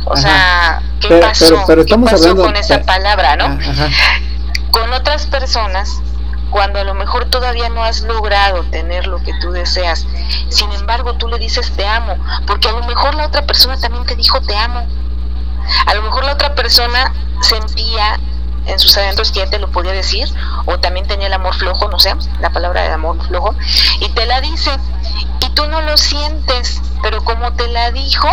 O 0.06 0.14
Ajá. 0.14 0.22
sea, 0.22 0.82
¿qué 1.00 1.08
Pero- 1.10 1.28
pasó? 1.28 1.46
pero- 1.48 1.64
pero 1.68 1.86
¿Qué 1.86 1.98
pasó 1.98 2.16
hablando- 2.16 2.44
con 2.44 2.56
esa 2.56 2.82
palabra, 2.82 3.36
no? 3.36 3.46
Ah, 3.46 3.58
Ajá. 3.70 3.90
con 4.72 4.92
otras 4.94 5.28
personas 5.28 6.02
cuando 6.50 6.80
a 6.80 6.84
lo 6.84 6.94
mejor 6.96 7.26
todavía 7.26 7.70
no 7.70 7.84
has 7.84 8.02
logrado 8.02 8.64
tener 8.72 9.06
lo 9.08 9.20
que 9.24 9.32
tú 9.40 9.52
deseas. 9.52 10.06
Sin 10.50 10.72
embargo, 10.74 11.14
tú 11.14 11.28
le 11.30 11.38
dices 11.38 11.72
te 11.78 11.86
amo, 11.88 12.18
porque 12.48 12.68
a 12.68 12.72
lo 12.74 12.84
mejor 12.84 13.16
la 13.16 13.26
otra 13.28 13.46
persona 13.46 13.80
también 13.80 14.06
te 14.06 14.16
dijo 14.16 14.42
te 14.42 14.56
amo. 14.58 14.86
A 15.86 15.94
lo 15.94 16.02
mejor 16.04 16.24
la 16.24 16.34
otra 16.34 16.56
persona 16.56 17.14
sentía 17.42 18.20
en 18.68 18.80
sus 18.80 18.96
adentros 18.98 19.32
que 19.32 19.40
ya 19.40 19.50
te 19.50 19.60
lo 19.60 19.72
podía 19.72 19.92
decir, 19.92 20.28
o 20.66 20.80
también 20.80 21.08
tenía 21.08 21.28
el 21.28 21.34
amor 21.34 21.56
flojo, 21.56 21.88
no 21.90 22.00
sé, 22.00 22.16
la 22.40 22.52
palabra 22.52 22.84
de 22.84 22.90
amor 22.90 23.18
flojo, 23.28 23.56
y 24.00 24.10
te 24.10 24.26
la 24.26 24.42
dice, 24.42 24.72
y 25.42 25.50
tú 25.50 25.66
no 25.66 25.82
lo 25.82 25.98
sientes, 25.98 26.82
pero 27.02 27.24
como 27.24 27.54
te 27.54 27.68
la 27.68 27.92
dijo, 27.92 28.30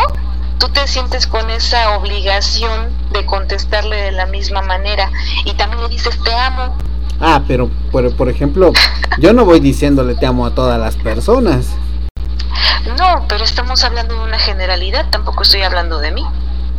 tú 0.58 0.68
te 0.68 0.86
sientes 0.86 1.26
con 1.26 1.50
esa 1.50 1.96
obligación 1.96 2.90
de 3.12 3.24
contestarle 3.24 3.96
de 3.96 4.12
la 4.12 4.26
misma 4.26 4.62
manera, 4.62 5.10
y 5.44 5.54
también 5.54 5.82
le 5.82 5.88
dices, 5.88 6.18
te 6.22 6.34
amo. 6.34 6.76
Ah, 7.20 7.42
pero 7.48 7.68
por, 7.90 8.14
por 8.14 8.28
ejemplo, 8.28 8.72
yo 9.18 9.32
no 9.32 9.44
voy 9.44 9.60
diciéndole 9.60 10.14
te 10.14 10.26
amo 10.26 10.46
a 10.46 10.54
todas 10.54 10.78
las 10.78 10.94
personas. 10.96 11.66
No, 12.96 13.24
pero 13.28 13.44
estamos 13.44 13.82
hablando 13.82 14.14
de 14.14 14.20
una 14.20 14.38
generalidad, 14.38 15.06
tampoco 15.10 15.42
estoy 15.42 15.62
hablando 15.62 15.98
de 15.98 16.12
mí. 16.12 16.24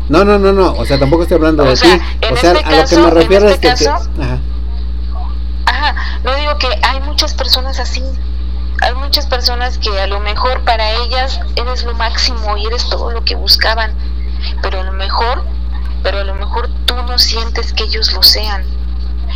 No, 0.10 0.26
no, 0.26 0.40
no, 0.40 0.52
no, 0.52 0.74
o 0.74 0.86
sea, 0.86 0.98
tampoco 1.00 1.22
estoy 1.22 1.36
hablando 1.36 1.64
de 1.64 1.76
ti. 1.76 1.88
O 2.32 2.36
sea, 2.36 2.54
este 2.54 2.64
a 2.64 2.82
lo 2.82 2.88
que 2.88 2.98
me 2.98 3.10
refiero 3.12 3.48
es 3.48 3.54
este 3.54 3.76
que... 3.76 3.90
ajá. 3.90 4.40
ajá, 5.68 5.96
no 6.24 6.36
digo 6.36 6.58
que 6.58 6.68
hay 6.82 7.00
muchas 7.02 7.36
personas 7.36 7.80
así. 7.80 8.04
Hay 8.82 8.96
muchas 8.96 9.28
personas 9.28 9.78
que 9.78 10.02
a 10.02 10.08
lo 10.08 10.20
mejor 10.22 10.62
para 10.64 10.92
ellas 11.04 11.40
eres 11.56 11.84
lo 11.84 11.94
máximo 11.94 12.58
y 12.58 12.66
eres 12.66 12.90
todo 12.90 13.12
lo 13.12 13.24
que 13.24 13.36
buscaban, 13.36 13.94
pero 14.64 14.80
a 14.80 14.84
lo 14.84 14.94
mejor, 14.94 15.44
pero 16.02 16.20
a 16.20 16.24
lo 16.24 16.34
mejor 16.34 16.70
tú 16.86 16.96
no 16.96 17.20
sientes 17.20 17.72
que 17.74 17.84
ellos 17.84 18.12
lo 18.14 18.24
sean. 18.24 18.64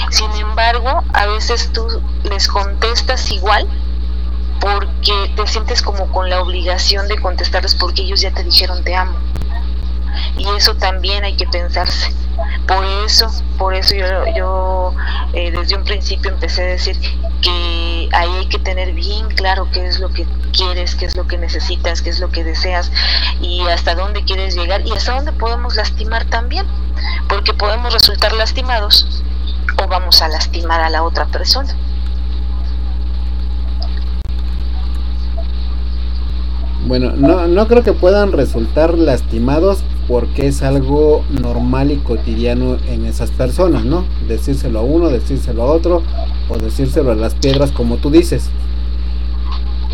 Sin 0.10 0.32
embargo, 0.32 1.04
a 1.14 1.28
veces 1.28 1.72
tú 1.72 1.86
les 2.24 2.48
contestas 2.48 3.30
igual 3.32 3.68
porque 4.60 5.32
te 5.36 5.46
sientes 5.46 5.84
como 5.84 6.12
con 6.12 6.30
la 6.32 6.42
obligación 6.42 7.08
de 7.08 7.22
contestarles 7.22 7.76
porque 7.76 8.02
ellos 8.02 8.22
ya 8.22 8.32
te 8.32 8.44
dijeron 8.44 8.84
te 8.84 8.96
amo 8.96 9.14
y 10.38 10.48
eso 10.58 10.76
también 10.76 11.24
hay 11.24 11.36
que 11.36 11.46
pensarse. 11.48 12.14
Por 12.68 12.86
eso, 13.06 13.28
por 13.58 13.74
eso 13.74 13.94
yo, 13.96 14.08
yo 14.36 14.96
eh, 15.34 15.52
desde 15.52 15.76
un 15.76 15.84
principio 15.84 16.32
empecé 16.32 16.64
a 16.64 16.66
decir 16.68 16.98
que 17.42 18.10
ahí 18.14 18.30
hay 18.40 18.48
que 18.48 18.60
tener 18.60 18.94
bien 18.94 19.28
claro 19.30 19.68
qué 19.72 19.86
es 19.86 20.00
lo 20.00 20.10
que 20.10 20.26
quieres, 20.56 20.96
qué 20.96 21.06
es 21.06 21.18
lo 21.18 21.28
que 21.28 21.38
necesitas, 21.38 22.02
qué 22.02 22.10
es 22.10 22.20
lo 22.20 22.30
que 22.30 22.44
deseas 22.44 22.92
y 23.42 23.62
hasta 23.68 23.96
dónde 23.96 24.24
quieres 24.24 24.56
llegar 24.56 24.86
y 24.86 24.92
hasta 24.92 25.16
dónde 25.16 25.34
podemos 25.34 25.76
lastimar 25.76 26.26
también, 26.26 26.66
porque 27.28 27.54
podemos 27.54 27.94
resultar 27.94 28.34
lastimados 28.34 29.24
o 29.84 29.88
vamos 29.88 30.22
a 30.22 30.30
lastimar 30.30 30.82
a 30.82 30.90
la 30.90 31.04
otra 31.04 31.26
persona. 31.26 31.76
Bueno, 36.86 37.12
no, 37.16 37.48
no 37.48 37.68
creo 37.68 37.84
que 37.84 37.94
puedan 37.94 38.34
resultar 38.34 38.98
lastimados 38.98 39.84
porque 40.08 40.48
es 40.48 40.64
algo 40.64 41.24
normal 41.30 41.92
y 41.92 41.98
cotidiano 41.98 42.78
en 42.88 43.06
esas 43.06 43.32
personas, 43.32 43.86
¿no? 43.86 44.06
Decírselo 44.28 44.80
a 44.80 44.82
uno, 44.82 45.10
decírselo 45.10 45.64
a 45.64 45.66
otro 45.66 46.04
o 46.50 46.58
decírselo 46.58 47.12
a 47.12 47.16
las 47.16 47.36
piedras 47.36 47.72
como 47.72 47.98
tú 47.98 48.10
dices. 48.10 48.50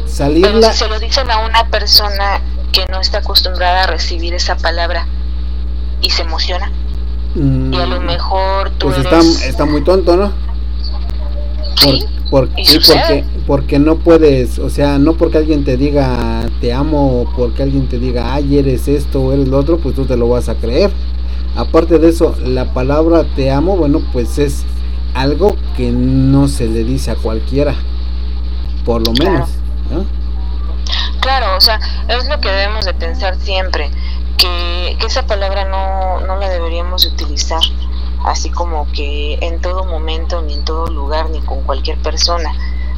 Salir 0.07 0.41
Pero 0.41 0.61
si 0.63 0.77
se 0.77 0.87
lo 0.87 0.99
dicen 0.99 1.29
a 1.29 1.45
una 1.45 1.67
persona 1.69 2.41
que 2.71 2.85
no 2.91 2.99
está 2.99 3.19
acostumbrada 3.19 3.83
a 3.83 3.87
recibir 3.87 4.33
esa 4.33 4.57
palabra 4.57 5.07
y 6.01 6.09
se 6.09 6.23
emociona. 6.23 6.71
y 7.35 7.75
a 7.75 7.85
lo 7.85 8.01
mm, 8.01 8.05
mejor 8.05 8.71
tú 8.71 8.87
pues 8.87 8.99
está, 8.99 9.19
está 9.19 9.65
muy 9.65 9.83
tonto, 9.83 10.17
¿no? 10.17 10.31
Sí, 11.75 12.05
porque, 12.29 13.23
porque 13.47 13.79
no 13.79 13.97
puedes, 13.97 14.59
o 14.59 14.69
sea, 14.69 14.99
no 14.99 15.13
porque 15.13 15.39
alguien 15.39 15.63
te 15.63 15.77
diga 15.77 16.45
te 16.61 16.73
amo, 16.73 17.21
o 17.21 17.35
porque 17.35 17.63
alguien 17.63 17.87
te 17.87 17.99
diga, 17.99 18.33
ay, 18.33 18.57
eres 18.57 18.87
esto 18.87 19.21
o 19.21 19.33
eres 19.33 19.47
lo 19.47 19.57
otro, 19.57 19.77
pues 19.77 19.95
tú 19.95 20.05
te 20.05 20.17
lo 20.17 20.29
vas 20.29 20.49
a 20.49 20.55
creer. 20.55 20.91
Aparte 21.55 21.97
de 21.97 22.09
eso, 22.09 22.35
la 22.43 22.73
palabra 22.73 23.25
te 23.35 23.51
amo, 23.51 23.77
bueno, 23.77 24.01
pues 24.13 24.37
es 24.37 24.63
algo 25.13 25.55
que 25.75 25.91
no 25.91 26.47
se 26.47 26.67
le 26.67 26.83
dice 26.83 27.11
a 27.11 27.15
cualquiera, 27.15 27.75
por 28.85 29.05
lo 29.05 29.13
menos. 29.13 29.49
Claro, 31.21 31.57
o 31.57 31.61
sea, 31.61 31.79
es 32.07 32.27
lo 32.27 32.39
que 32.39 32.49
debemos 32.49 32.85
de 32.85 32.93
pensar 32.93 33.35
siempre, 33.39 33.89
que, 34.37 34.95
que 34.99 35.07
esa 35.07 35.25
palabra 35.25 35.65
no, 35.65 36.25
no 36.25 36.37
la 36.37 36.49
deberíamos 36.49 37.05
utilizar 37.05 37.61
así 38.25 38.49
como 38.49 38.91
que 38.91 39.37
en 39.41 39.61
todo 39.61 39.85
momento, 39.85 40.41
ni 40.41 40.53
en 40.53 40.65
todo 40.65 40.87
lugar, 40.87 41.29
ni 41.29 41.41
con 41.41 41.63
cualquier 41.63 41.97
persona. 42.01 42.51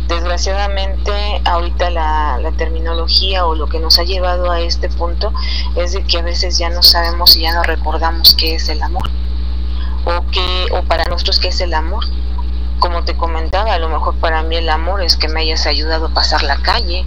Desgraciadamente, 0.07 1.41
ahorita 1.45 1.89
la, 1.89 2.38
la, 2.41 2.51
terminología 2.51 3.45
o 3.45 3.55
lo 3.55 3.67
que 3.67 3.80
nos 3.80 3.97
ha 3.97 4.03
llevado 4.03 4.51
a 4.51 4.59
este 4.59 4.89
punto 4.89 5.32
es 5.76 5.93
de 5.93 6.03
que 6.03 6.17
a 6.17 6.22
veces 6.22 6.57
ya 6.57 6.69
no 6.69 6.84
sabemos 6.84 7.36
y 7.38 7.41
ya 7.41 7.53
no 7.53 7.63
recordamos 7.63 8.36
qué 8.36 8.55
es 8.55 8.67
el 8.67 8.82
amor. 8.82 9.09
O, 10.03 10.26
que, 10.32 10.67
o 10.74 10.84
para 10.84 11.05
nosotros 11.05 11.39
qué 11.39 11.49
es 11.49 11.61
el 11.61 11.74
amor. 11.74 12.03
Como 12.80 13.05
te 13.05 13.15
comentaba, 13.15 13.74
a 13.74 13.80
lo 13.80 13.88
mejor 13.88 14.15
para 14.15 14.43
mí 14.43 14.57
el 14.57 14.69
amor 14.69 15.01
es 15.01 15.15
que 15.15 15.28
me 15.28 15.41
hayas 15.41 15.65
ayudado 15.67 16.07
a 16.07 16.13
pasar 16.13 16.43
la 16.43 16.57
calle, 16.61 17.05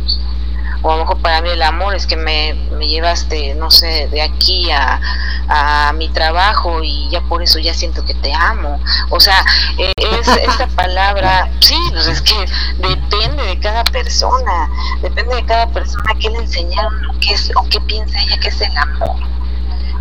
o 0.85 0.93
a 0.93 0.97
lo 0.97 1.03
mejor 1.03 1.19
para 1.23 1.41
mí 1.41 1.49
el 1.49 1.63
amor 1.63 1.95
es 1.97 2.07
que 2.07 2.15
me, 2.15 2.53
me 2.73 2.87
llevaste, 2.87 3.55
no 3.55 3.71
sé, 3.71 4.07
de 4.09 4.21
aquí 4.21 4.71
a, 4.71 5.01
a, 5.49 5.93
mi 5.95 6.11
trabajo 6.11 6.83
y 6.83 7.09
ya 7.09 7.23
por 7.23 7.43
eso 7.43 7.59
ya 7.59 7.73
siento 7.73 8.05
que 8.05 8.13
te 8.15 8.33
amo. 8.35 8.79
O 9.09 9.19
sea, 9.19 9.43
eh, 9.79 9.93
es 9.97 10.29
esta 10.49 10.67
palabra, 10.69 11.51
sí, 11.61 11.79
pues 11.91 12.07
es 12.07 12.21
que 12.21 12.37
depende 12.77 13.43
de 13.45 13.59
cada 13.61 13.83
persona, 13.85 14.69
depende 15.01 15.37
de 15.37 15.47
cada 15.47 15.67
persona 15.69 16.15
que 16.21 16.29
le 16.29 16.41
enseñaron 16.41 16.95
o 17.07 17.19
qué, 17.19 17.33
es, 17.33 17.51
o 17.57 17.67
qué 17.71 17.81
piensa 17.81 18.21
ella 18.21 18.39
que 18.39 18.49
es 18.49 18.61
el 18.61 18.77
amor. 18.77 19.17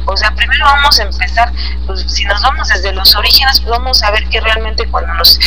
O 0.05 0.17
sea, 0.17 0.35
primero 0.35 0.65
vamos 0.65 0.99
a 0.99 1.03
empezar, 1.03 1.53
pues 1.87 2.03
si 2.07 2.25
nos 2.25 2.41
vamos 2.41 2.67
desde 2.67 2.91
los 2.91 3.15
orígenes, 3.15 3.61
pues 3.61 3.71
vamos 3.71 4.03
a 4.03 4.11
ver 4.11 4.27
que 4.27 4.41
realmente 4.41 4.85
cuando 4.89 5.13
nos 5.13 5.39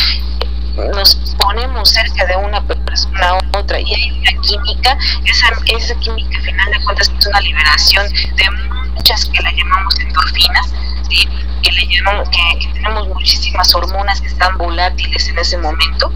nos 0.77 1.15
ponemos 1.37 1.89
cerca 1.89 2.25
de 2.25 2.35
una 2.37 2.61
persona 2.65 3.35
u 3.35 3.57
otra 3.57 3.79
y 3.79 3.93
hay 3.93 4.11
una 4.11 4.41
química, 4.41 4.97
esa, 5.25 5.47
esa 5.65 5.95
química 5.95 6.37
al 6.37 6.43
final 6.43 6.71
de 6.71 6.83
cuentas 6.83 7.11
es 7.17 7.27
una 7.27 7.41
liberación 7.41 8.07
de 8.09 8.51
muchas 8.93 9.25
que 9.25 9.41
la 9.41 9.51
llamamos 9.51 9.99
endorfinas, 9.99 10.67
¿sí? 11.09 11.27
que, 11.63 11.71
le 11.71 11.87
llamamos, 11.87 12.29
que, 12.29 12.67
tenemos 12.73 13.07
muchísimas 13.09 13.73
hormonas 13.75 14.21
que 14.21 14.27
están 14.27 14.57
volátiles 14.57 15.27
en 15.29 15.39
ese 15.39 15.57
momento 15.57 16.11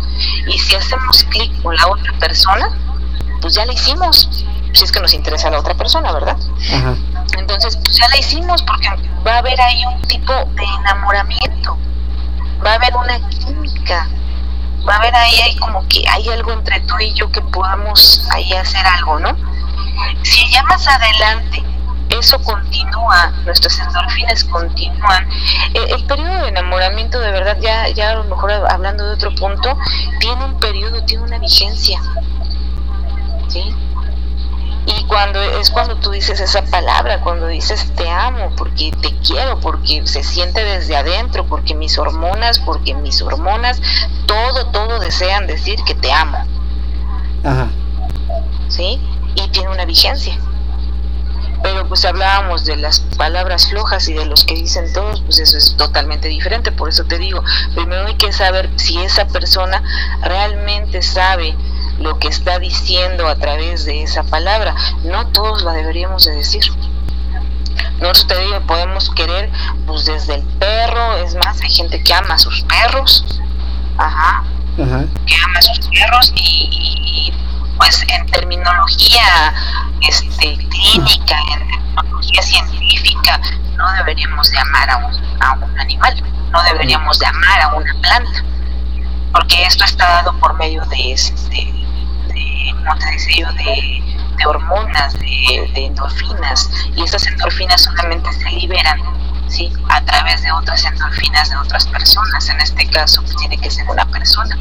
y 0.48 0.58
si 0.58 0.76
hacemos 0.76 1.24
clic 1.26 1.62
con 1.62 1.76
la 1.76 1.88
otra 1.88 2.14
persona, 2.20 2.70
pues 3.42 3.56
ya 3.56 3.66
la 3.66 3.74
hicimos, 3.74 4.46
si 4.74 4.84
es 4.84 4.92
que 4.92 5.00
nos 5.00 5.14
interesa 5.14 5.50
la 5.50 5.60
otra 5.60 5.74
persona, 5.74 6.12
¿verdad? 6.12 6.38
Entonces, 7.38 7.78
pues 7.78 7.98
ya 7.98 8.08
la 8.10 8.18
hicimos 8.18 8.62
porque 8.64 8.90
va 9.26 9.36
a 9.36 9.38
haber 9.40 9.60
ahí 9.60 9.84
un 9.86 10.02
tipo 10.04 10.34
de 10.34 10.64
enamoramiento, 10.80 11.78
va 12.64 12.74
a 12.74 12.76
haber 12.76 12.96
una 12.96 13.30
química, 13.30 14.08
va 14.88 14.96
a 14.96 14.98
haber 14.98 15.16
ahí 15.16 15.42
hay 15.42 15.56
como 15.58 15.88
que 15.88 16.04
hay 16.10 16.30
algo 16.30 16.52
entre 16.52 16.80
tú 16.82 16.96
y 17.00 17.14
yo 17.14 17.32
que 17.32 17.42
podamos 17.42 18.28
ahí 18.32 18.52
hacer 18.54 18.86
algo, 18.86 19.20
¿no? 19.20 19.36
Si 20.24 20.50
ya 20.52 20.64
más 20.64 20.88
adelante 20.88 21.64
eso 22.10 22.42
continúa, 22.44 23.32
nuestras 23.46 23.80
endorfinas 23.80 24.44
continúan. 24.46 25.30
Eh, 25.74 25.88
el 25.90 26.06
periodo 26.06 26.42
de 26.42 26.50
enamoramiento, 26.50 27.20
de 27.20 27.32
verdad, 27.32 27.58
ya, 27.62 27.88
ya 27.90 28.12
a 28.12 28.16
lo 28.16 28.26
mejor 28.26 28.52
hablando 28.52 29.06
de 29.06 29.14
otro 29.14 29.34
punto, 29.36 29.78
tiene 30.20 30.44
un 30.44 30.60
periodo, 30.60 31.04
tiene 31.06 31.24
una 31.24 31.40
vigencia. 31.40 32.00
¿Sí? 33.48 33.74
Y 34.86 35.04
cuando 35.06 35.40
es 35.42 35.70
cuando 35.70 35.96
tú 35.98 36.10
dices 36.10 36.40
esa 36.40 36.64
palabra, 36.64 37.22
cuando 37.22 37.48
dices 37.48 37.94
te 37.96 38.10
amo, 38.10 38.52
porque 38.58 38.92
te 39.02 39.16
quiero, 39.20 39.60
porque 39.60 40.06
se 40.08 40.24
siente 40.24 40.64
desde 40.64 40.96
adentro, 40.96 41.46
porque 41.46 41.76
mis 41.76 41.98
hormonas, 42.00 42.58
porque 42.60 42.96
mis 42.96 43.22
hormonas, 43.22 43.80
todo, 44.26 44.68
todo 44.68 45.00
desean 45.00 45.46
decir 45.46 45.80
que 45.86 45.94
te 45.94 46.12
amo. 46.12 46.38
Ajá. 47.44 47.70
¿Sí? 48.70 49.00
Y 49.36 49.48
tiene 49.50 49.70
una 49.70 49.86
vigencia. 49.86 50.38
Pero 51.62 51.88
pues 51.88 52.04
hablábamos 52.06 52.66
de 52.66 52.76
las 52.76 53.02
palabras 53.18 53.68
flojas 53.68 54.08
y 54.08 54.14
de 54.14 54.26
los 54.26 54.46
que 54.46 54.56
dicen 54.56 54.92
todos, 54.94 55.22
pues 55.22 55.38
eso 55.38 55.58
es 55.58 55.78
totalmente 55.78 56.28
diferente. 56.28 56.72
Por 56.72 56.90
eso 56.90 57.04
te 57.04 57.20
digo, 57.20 57.44
primero 57.76 58.08
hay 58.08 58.16
que 58.16 58.32
saber 58.32 58.72
si 58.78 58.98
esa 59.00 59.28
persona 59.28 59.84
realmente 60.24 61.04
sabe 61.04 61.56
lo 62.02 62.18
que 62.20 62.28
está 62.28 62.60
diciendo 62.60 63.28
a 63.28 63.36
través 63.36 63.86
de 63.86 64.04
esa 64.04 64.24
palabra. 64.24 64.76
No 65.04 65.28
todos 65.28 65.64
la 65.64 65.74
deberíamos 65.74 66.26
de 66.26 66.34
decir. 66.34 66.64
Nosotros 68.00 68.28
te 68.28 68.40
digo, 68.40 68.60
podemos 68.62 69.10
querer 69.12 69.52
pues 69.86 70.06
desde 70.06 70.36
el 70.36 70.44
perro, 70.58 71.18
es 71.18 71.36
más, 71.36 71.62
hay 71.62 71.70
gente 71.70 72.02
que 72.04 72.14
ama 72.14 72.34
a 72.34 72.38
sus 72.38 72.62
perros, 72.64 73.24
ajá, 73.98 74.44
que 74.76 75.36
ama 75.36 75.60
a 75.60 75.62
sus 75.62 75.88
perros 75.88 76.34
y, 76.36 77.32
pues 77.78 78.04
en 78.08 78.26
terminología 78.28 79.54
este, 80.08 80.58
clínica, 80.58 81.38
en 81.54 81.68
terminología 81.96 82.42
científica, 82.42 83.40
no 83.78 83.92
deberíamos 83.94 84.50
de 84.50 84.58
amar 84.58 84.90
a 84.90 84.98
un, 84.98 85.42
a 85.42 85.54
un 85.54 85.80
animal, 85.80 86.24
no 86.52 86.64
deberíamos 86.64 87.20
de 87.20 87.28
amar 87.28 87.62
a 87.62 87.76
una 87.76 87.94
planta, 88.02 88.44
porque 89.32 89.64
esto 89.64 89.86
está 89.86 90.08
dado 90.08 90.34
por 90.40 90.56
medio 90.56 90.84
de, 90.86 91.14
este, 91.14 91.82
como 92.74 92.96
te 92.96 93.12
decía 93.12 93.36
yo, 93.40 93.54
de, 93.54 94.46
hormonas, 94.46 95.14
de, 95.20 95.70
endorfinas, 95.76 96.70
y 96.96 97.04
esas 97.04 97.26
endorfinas 97.28 97.82
solamente 97.82 98.32
se 98.34 98.50
liberan 98.50 99.00
¿sí? 99.48 99.72
A 99.90 100.02
través 100.02 100.42
de 100.42 100.52
otras 100.52 100.84
endorfinas 100.86 101.50
de 101.50 101.58
otras 101.58 101.86
personas. 101.88 102.50
En 102.50 102.60
este 102.62 102.88
caso, 102.90 103.22
pues, 103.22 103.36
tiene 103.36 103.58
que 103.58 103.70
ser 103.70 103.88
una 103.90 104.06
persona. 104.06 104.58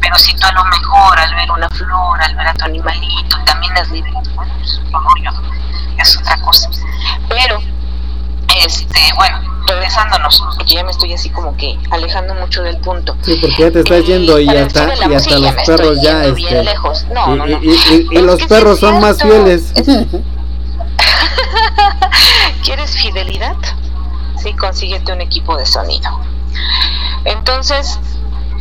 Pero 0.00 0.18
si 0.18 0.34
tú 0.34 0.46
a 0.46 0.52
lo 0.52 0.64
mejor 0.64 1.18
al 1.18 1.34
ver 1.34 1.50
una 1.50 1.68
flor, 1.70 2.22
al 2.22 2.34
ver 2.36 2.48
a 2.48 2.54
tu 2.54 2.64
animalito, 2.64 3.38
también 3.44 3.76
es 3.76 3.90
libre, 3.90 4.12
bueno, 4.34 4.52
pues, 4.58 4.80
es 5.98 6.16
otra 6.18 6.36
cosa. 6.42 6.68
Pero, 7.28 7.60
este, 8.64 9.00
bueno, 9.16 9.40
regresándonos, 9.66 10.42
porque 10.56 10.74
ya 10.74 10.84
me 10.84 10.90
estoy 10.90 11.12
así 11.12 11.30
como 11.30 11.56
que 11.56 11.78
alejando 11.90 12.34
mucho 12.34 12.62
del 12.62 12.78
punto. 12.78 13.16
Sí, 13.22 13.36
porque 13.40 13.62
ya 13.62 13.70
te 13.70 13.80
estás 13.80 14.06
yendo 14.06 14.38
y, 14.38 14.48
hasta, 14.48 14.94
y 14.94 15.14
hasta 15.14 15.38
los 15.38 15.54
perros 15.66 16.00
ya, 16.00 16.24
este, 16.24 16.64
no, 17.12 17.36
no, 17.36 17.46
no. 17.46 17.58
y, 17.62 18.18
los 18.18 18.42
perros 18.44 18.80
son 18.80 19.00
más 19.00 19.20
fieles. 19.20 19.72
¿Quieres 22.64 22.96
fidelidad? 22.96 23.56
Sí, 24.42 24.52
consíguete 24.54 25.12
un 25.12 25.20
equipo 25.20 25.56
de 25.56 25.66
sonido. 25.66 26.10
Entonces, 27.24 27.98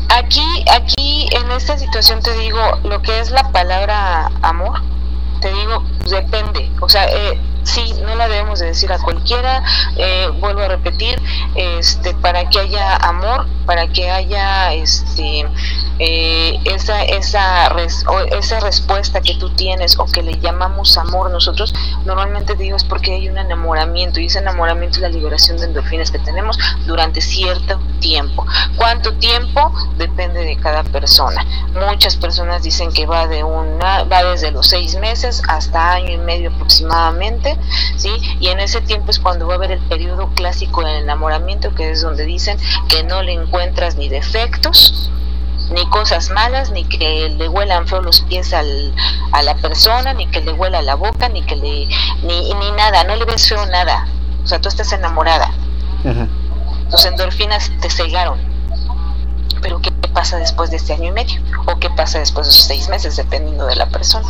aquí, 0.09 0.65
aquí 0.71 1.27
en 1.31 1.51
esta 1.51 1.77
situación 1.77 2.21
te 2.21 2.33
digo 2.37 2.59
lo 2.83 3.01
que 3.01 3.19
es 3.19 3.31
la 3.31 3.51
palabra 3.51 4.31
amor. 4.41 4.81
Te 5.41 5.51
digo, 5.53 5.83
depende. 6.09 6.71
O 6.81 6.89
sea, 6.89 7.05
eh, 7.05 7.39
sí, 7.65 7.93
no 8.01 8.15
la 8.15 8.27
debemos 8.27 8.59
de 8.59 8.67
decir 8.67 8.91
a 8.93 8.99
cualquiera, 8.99 9.63
eh, 9.97 10.29
vuelvo 10.39 10.61
a 10.61 10.67
repetir, 10.67 11.21
este, 11.55 12.13
para 12.13 12.49
que 12.49 12.59
haya 12.59 12.95
amor, 12.97 13.47
para 13.65 13.87
que 13.87 14.09
haya 14.09 14.73
este, 14.73 15.45
eh, 15.99 16.59
esa, 16.65 17.03
esa, 17.03 17.67
esa 18.37 18.59
respuesta 18.59 19.21
que 19.21 19.35
tú 19.35 19.49
tienes 19.49 19.97
o 19.99 20.05
que 20.05 20.21
le 20.21 20.39
llamamos 20.39 20.97
amor 20.97 21.31
nosotros, 21.31 21.73
normalmente 22.05 22.55
digo 22.55 22.77
es 22.77 22.83
porque 22.83 23.13
hay 23.13 23.29
un 23.29 23.37
enamoramiento 23.37 24.19
y 24.19 24.27
ese 24.27 24.39
enamoramiento 24.39 24.97
es 24.97 25.01
la 25.01 25.09
liberación 25.09 25.57
de 25.57 25.65
endorfinas 25.65 26.11
que 26.11 26.19
tenemos 26.19 26.57
durante 26.85 27.21
cierto 27.21 27.79
tiempo. 27.99 28.45
¿Cuánto 28.75 29.13
tiempo? 29.15 29.73
Depende 29.97 30.41
de 30.41 30.57
cada 30.57 30.83
persona. 30.83 31.45
Muchas 31.73 32.15
personas 32.15 32.63
dicen 32.63 32.91
que 32.91 33.05
va 33.05 33.27
de 33.27 33.43
una, 33.43 34.03
va 34.03 34.23
desde 34.23 34.51
los 34.51 34.67
seis 34.67 34.95
meses 34.95 35.41
hasta 35.47 35.93
año 35.93 36.11
y 36.11 36.17
medio 36.17 36.51
aproximadamente 36.51 37.54
¿sí? 37.97 38.09
Y 38.39 38.47
en 38.47 38.59
ese 38.59 38.81
tiempo 38.81 39.11
es 39.11 39.19
cuando 39.19 39.47
va 39.47 39.53
a 39.53 39.57
haber 39.57 39.71
el 39.71 39.79
periodo 39.81 40.29
clásico 40.35 40.81
del 40.81 41.03
enamoramiento, 41.03 41.73
que 41.73 41.91
es 41.91 42.01
donde 42.01 42.25
dicen 42.25 42.57
que 42.89 43.03
no 43.03 43.21
le 43.23 43.33
encuentras 43.33 43.95
ni 43.95 44.09
defectos, 44.09 45.11
ni 45.71 45.87
cosas 45.89 46.29
malas, 46.29 46.71
ni 46.71 46.83
que 46.85 47.29
le 47.29 47.47
huelan 47.47 47.87
feo 47.87 48.01
los 48.01 48.21
pies 48.21 48.53
al, 48.53 48.93
a 49.31 49.41
la 49.41 49.55
persona, 49.55 50.13
ni 50.13 50.27
que 50.27 50.41
le 50.41 50.53
huela 50.53 50.81
la 50.81 50.95
boca, 50.95 51.29
ni 51.29 51.41
que 51.43 51.55
le, 51.55 51.87
ni, 52.23 52.53
ni 52.53 52.71
nada, 52.71 53.03
no 53.03 53.15
le 53.15 53.25
ves 53.25 53.47
feo 53.47 53.65
nada. 53.67 54.07
O 54.43 54.47
sea, 54.47 54.61
tú 54.61 54.69
estás 54.69 54.91
enamorada. 54.93 55.51
Tus 56.91 57.05
endorfinas 57.05 57.71
te 57.81 57.89
cegaron. 57.89 58.54
Pero 59.61 59.79
¿qué 59.81 59.91
pasa 60.13 60.37
después 60.37 60.71
de 60.71 60.77
este 60.77 60.93
año 60.93 61.09
y 61.09 61.11
medio? 61.11 61.41
¿O 61.65 61.77
qué 61.79 61.89
pasa 61.89 62.19
después 62.19 62.47
de 62.47 62.51
esos 62.51 62.63
seis 62.63 62.89
meses, 62.89 63.15
dependiendo 63.15 63.65
de 63.65 63.75
la 63.75 63.87
persona? 63.87 64.29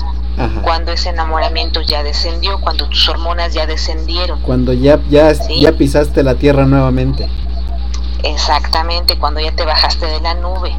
cuando 0.64 0.92
ese 0.92 1.10
enamoramiento 1.10 1.82
ya 1.82 2.04
descendió, 2.04 2.60
cuando 2.60 2.90
tus 2.90 3.08
hormonas 3.08 3.54
ya 3.54 3.66
descendieron. 3.66 4.42
Cuando 4.42 4.74
ya, 4.74 5.00
ya, 5.10 5.32
ya 5.32 5.72
pisaste 5.72 6.24
la 6.24 6.36
tierra 6.36 6.66
nuevamente. 6.66 7.30
Exactamente, 8.24 9.18
cuando 9.18 9.40
ya 9.40 9.56
te 9.56 9.64
bajaste 9.64 10.06
de 10.06 10.20
la 10.20 10.34
nube. 10.34 10.76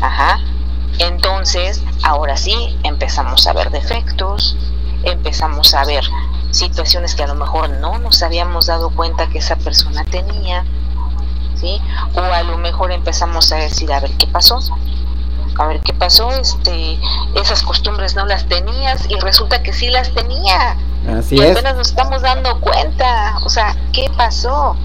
Ajá. 0.00 0.38
Entonces, 0.98 1.82
ahora 2.02 2.36
sí, 2.36 2.78
empezamos 2.82 3.46
a 3.46 3.52
ver 3.52 3.70
defectos, 3.70 4.56
empezamos 5.04 5.74
a 5.74 5.84
ver 5.84 6.04
situaciones 6.50 7.14
que 7.14 7.22
a 7.22 7.28
lo 7.28 7.34
mejor 7.34 7.70
no 7.70 7.98
nos 7.98 8.22
habíamos 8.22 8.66
dado 8.66 8.90
cuenta 8.90 9.28
que 9.28 9.38
esa 9.38 9.56
persona 9.56 10.04
tenía, 10.04 10.64
¿sí? 11.60 11.80
O 12.14 12.20
a 12.20 12.42
lo 12.42 12.58
mejor 12.58 12.92
empezamos 12.92 13.52
a 13.52 13.56
decir, 13.56 13.92
a 13.92 14.00
ver, 14.00 14.12
¿qué 14.12 14.26
pasó? 14.26 14.60
a 15.58 15.66
ver 15.66 15.80
qué 15.80 15.92
pasó, 15.92 16.30
este, 16.30 16.98
esas 17.34 17.62
costumbres 17.62 18.14
no 18.14 18.24
las 18.26 18.46
tenías 18.46 19.06
y 19.10 19.18
resulta 19.18 19.62
que 19.62 19.72
sí 19.72 19.90
las 19.90 20.12
tenía. 20.14 20.76
Así 21.18 21.36
y 21.36 21.42
apenas 21.42 21.74
nos 21.76 21.88
estamos 21.88 22.22
dando 22.22 22.60
cuenta, 22.60 23.38
o 23.44 23.48
sea, 23.48 23.76
¿qué 23.92 24.08
pasó? 24.16 24.76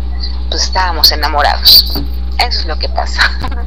Pues 0.49 0.63
estábamos 0.63 1.11
enamorados. 1.11 2.03
Eso 2.39 2.59
es 2.59 2.65
lo 2.65 2.77
que 2.79 2.89
pasa. 2.89 3.21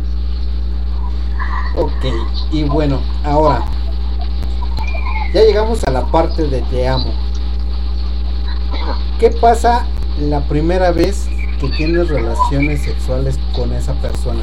ok, 1.76 2.04
y 2.50 2.64
bueno, 2.64 3.00
ahora 3.24 3.64
ya 5.32 5.42
llegamos 5.42 5.84
a 5.84 5.90
la 5.90 6.04
parte 6.06 6.48
de 6.48 6.60
te 6.62 6.88
amo. 6.88 7.12
¿Qué 9.20 9.30
pasa 9.30 9.86
la 10.18 10.40
primera 10.40 10.90
vez 10.90 11.28
que 11.58 11.68
tienes 11.70 12.08
relaciones 12.08 12.82
sexuales 12.82 13.38
con 13.54 13.72
esa 13.72 13.94
persona? 13.94 14.42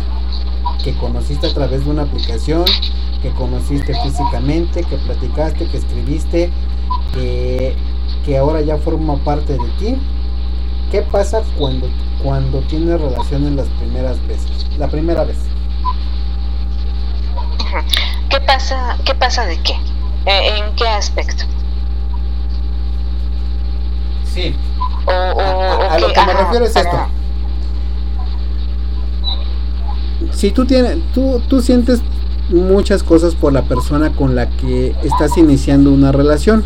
que 0.84 0.93
conociste 0.97 1.47
a 1.47 1.53
través 1.53 1.86
de 1.86 1.91
una 1.91 2.03
aplicación, 2.03 2.66
que 3.22 3.32
conociste 3.32 3.93
físicamente, 4.03 4.84
que 4.84 4.97
platicaste, 4.97 5.68
que 5.68 5.78
escribiste, 5.78 6.51
que, 7.14 7.76
que 8.26 8.38
ahora 8.38 8.61
ya 8.61 8.78
forma 8.78 9.16
parte 9.24 9.53
de 9.53 9.70
ti. 9.80 9.95
¿Qué 10.91 11.01
pasa 11.01 11.41
cuando, 11.57 11.88
cuando 12.22 12.59
tienes 12.61 12.99
relaciones 12.99 13.53
las 13.53 13.68
primeras 13.70 14.28
veces? 14.28 14.68
La 14.78 14.88
primera 14.88 15.24
vez. 15.24 15.38
¿Qué 18.30 18.39
pasa, 18.41 18.97
qué 19.05 19.16
pasa 19.16 19.45
de 19.45 19.57
qué? 19.61 19.74
Eh, 20.26 20.57
¿En 20.57 20.76
qué 20.76 20.88
aspecto? 20.88 21.45
Sí. 24.26 24.55
A, 25.07 25.97
lo 25.99 26.07
que 26.13 26.25
me 26.25 26.33
refiero 26.33 26.65
es 26.65 26.75
esto 26.75 27.07
si 30.31 30.51
tú 30.51 30.65
tienes, 30.65 30.97
tú, 31.13 31.41
tú 31.47 31.61
sientes 31.61 32.01
muchas 32.49 33.03
cosas 33.03 33.35
por 33.35 33.53
la 33.53 33.63
persona 33.63 34.11
con 34.11 34.35
la 34.35 34.49
que 34.49 34.95
estás 35.03 35.37
iniciando 35.37 35.91
una 35.91 36.11
relación. 36.11 36.63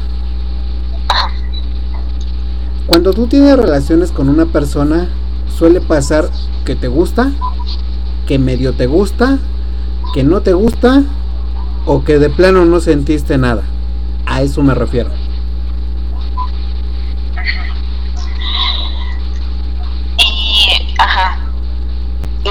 Cuando 2.87 3.13
tú 3.13 3.27
tienes 3.27 3.57
relaciones 3.57 4.11
con 4.11 4.29
una 4.29 4.45
persona, 4.45 5.09
suele 5.55 5.81
pasar 5.81 6.29
que 6.65 6.75
te 6.75 6.87
gusta, 6.87 7.31
que 8.25 8.39
medio 8.39 8.73
te 8.73 8.87
gusta, 8.87 9.37
que 10.13 10.23
no 10.23 10.41
te 10.41 10.53
gusta 10.53 11.03
o 11.85 12.03
que 12.03 12.17
de 12.17 12.29
plano 12.29 12.65
no 12.65 12.79
sentiste 12.79 13.37
nada. 13.37 13.63
A 14.25 14.41
eso 14.41 14.63
me 14.63 14.73
refiero. 14.73 15.09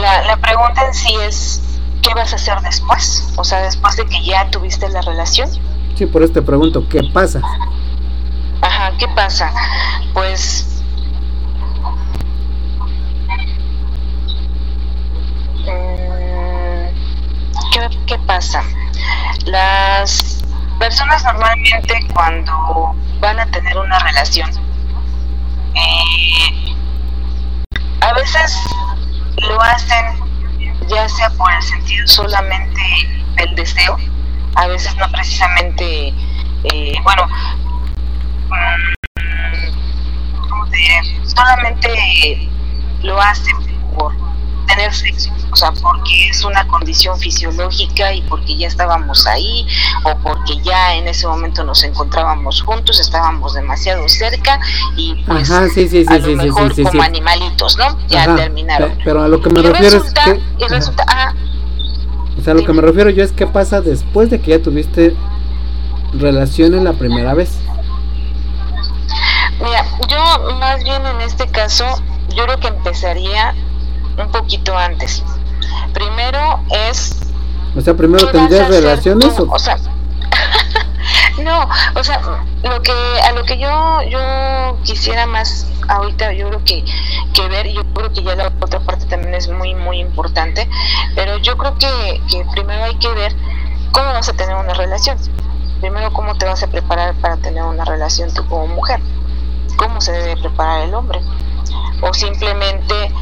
La, 0.00 0.36
pregunta 0.36 0.86
en 0.86 0.94
sí 0.94 1.14
es, 1.22 1.62
¿qué 2.02 2.12
vas 2.14 2.32
a 2.32 2.36
hacer 2.36 2.60
después? 2.60 3.32
O 3.36 3.44
sea, 3.44 3.62
después 3.62 3.96
de 3.96 4.06
que 4.06 4.22
ya 4.24 4.48
tuviste 4.50 4.88
la 4.88 5.02
relación. 5.02 5.48
Sí, 5.96 6.06
por 6.06 6.22
eso 6.22 6.32
te 6.34 6.42
pregunto, 6.42 6.86
¿qué 6.88 7.02
pasa? 7.12 7.40
Ajá, 8.60 8.92
¿qué 8.98 9.08
pasa? 9.08 9.52
Pues... 10.12 10.82
Mm, 15.64 16.06
¿qué, 18.06 18.18
pasa? 18.26 18.62
Las 19.46 20.44
personas 20.78 21.24
normalmente 21.24 22.06
cuando 22.12 22.94
van 23.20 23.40
a 23.40 23.46
tener 23.46 23.76
una 23.78 23.98
relación, 23.98 24.50
eh, 25.74 26.55
veces 28.16 28.56
lo 29.48 29.60
hacen 29.60 30.26
ya 30.88 31.08
sea 31.08 31.30
por 31.30 31.52
el 31.52 31.62
sentido 31.62 32.06
solamente 32.06 32.80
del 33.36 33.54
deseo, 33.54 33.96
a 34.54 34.66
veces 34.68 34.96
no 34.96 35.10
precisamente, 35.10 36.14
eh, 36.64 36.94
bueno, 37.02 37.28
mm, 38.48 38.94
¿cómo 40.48 40.66
te? 40.68 40.78
Solamente 41.24 42.48
lo 43.02 43.20
hacen 43.20 43.56
por 43.98 44.25
tener 44.76 44.92
sexo, 44.92 45.30
o 45.50 45.56
sea, 45.56 45.72
porque 45.72 46.28
es 46.28 46.44
una 46.44 46.66
condición 46.68 47.18
fisiológica 47.18 48.12
y 48.12 48.22
porque 48.22 48.56
ya 48.56 48.68
estábamos 48.68 49.26
ahí 49.26 49.66
o 50.04 50.16
porque 50.18 50.60
ya 50.62 50.94
en 50.94 51.08
ese 51.08 51.26
momento 51.26 51.64
nos 51.64 51.82
encontrábamos 51.82 52.62
juntos, 52.62 53.00
estábamos 53.00 53.54
demasiado 53.54 54.08
cerca 54.08 54.60
y 54.96 55.14
pues 55.24 55.50
a 55.50 55.62
lo 55.62 56.36
mejor 56.36 56.82
como 56.82 57.02
animalitos, 57.02 57.76
¿no? 57.78 57.98
Ya 58.08 58.34
terminaron. 58.36 58.98
Pero 59.04 59.22
a 59.22 59.28
lo 59.28 59.40
que 59.40 59.50
me 59.50 59.62
refiero 59.62 59.98
es 59.98 60.12
que... 60.12 60.40
Y 60.58 60.68
resulta, 60.68 61.04
ah, 61.08 61.32
o 62.38 62.42
sea, 62.42 62.54
lo 62.54 62.64
que 62.64 62.72
me 62.72 62.82
refiero 62.82 63.10
yo 63.10 63.24
es 63.24 63.32
qué 63.32 63.46
pasa 63.46 63.80
después 63.80 64.30
de 64.30 64.40
que 64.40 64.50
ya 64.50 64.62
tuviste 64.62 65.14
relación 66.12 66.74
en 66.74 66.84
la 66.84 66.92
primera 66.92 67.34
vez. 67.34 67.58
Mira, 69.58 69.84
yo 70.08 70.54
más 70.60 70.84
bien 70.84 71.04
en 71.06 71.22
este 71.22 71.48
caso, 71.48 71.86
yo 72.36 72.44
creo 72.44 72.60
que 72.60 72.68
empezaría 72.68 73.54
un 74.18 74.30
poquito 74.30 74.76
antes. 74.76 75.22
Primero 75.92 76.60
es... 76.88 77.16
O 77.76 77.80
sea, 77.80 77.94
primero 77.94 78.30
tendrías 78.30 78.68
relaciones 78.68 79.38
o... 79.38 79.50
o 79.50 79.58
sea, 79.58 79.76
no, 81.42 81.68
o 81.94 82.04
sea, 82.04 82.20
lo 82.62 82.82
que 82.82 82.92
a 82.92 83.32
lo 83.32 83.44
que 83.44 83.58
yo 83.58 84.02
yo 84.08 84.78
quisiera 84.82 85.26
más 85.26 85.66
ahorita 85.88 86.32
yo 86.32 86.48
creo 86.48 86.64
que, 86.64 86.84
que 87.32 87.48
ver, 87.48 87.68
yo 87.68 87.82
creo 87.94 88.12
que 88.12 88.22
ya 88.22 88.34
la 88.34 88.52
otra 88.60 88.80
parte 88.80 89.06
también 89.06 89.34
es 89.34 89.48
muy, 89.48 89.74
muy 89.74 90.00
importante, 90.00 90.68
pero 91.14 91.38
yo 91.38 91.56
creo 91.56 91.76
que, 91.78 92.20
que 92.30 92.44
primero 92.52 92.84
hay 92.84 92.96
que 92.96 93.08
ver 93.08 93.34
cómo 93.92 94.06
vas 94.06 94.28
a 94.28 94.32
tener 94.32 94.56
una 94.56 94.74
relación. 94.74 95.18
Primero, 95.80 96.12
cómo 96.12 96.34
te 96.36 96.46
vas 96.46 96.62
a 96.62 96.68
preparar 96.68 97.14
para 97.16 97.36
tener 97.36 97.62
una 97.62 97.84
relación 97.84 98.32
tú 98.32 98.46
como 98.46 98.66
mujer. 98.66 99.00
Cómo 99.76 100.00
se 100.00 100.12
debe 100.12 100.40
preparar 100.40 100.82
el 100.82 100.94
hombre. 100.94 101.20
O 102.00 102.12
simplemente 102.14 103.12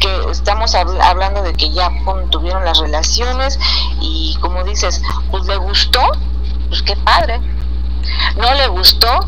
que 0.00 0.30
estamos 0.30 0.74
hablando 0.74 1.42
de 1.42 1.52
que 1.52 1.70
ya 1.70 1.90
tuvieron 2.30 2.64
las 2.64 2.78
relaciones 2.78 3.58
y 4.00 4.36
como 4.40 4.64
dices, 4.64 5.02
pues 5.30 5.44
le 5.46 5.56
gustó, 5.56 6.00
pues 6.68 6.82
qué 6.82 6.96
padre. 6.96 7.40
No 8.36 8.54
le 8.54 8.68
gustó, 8.68 9.26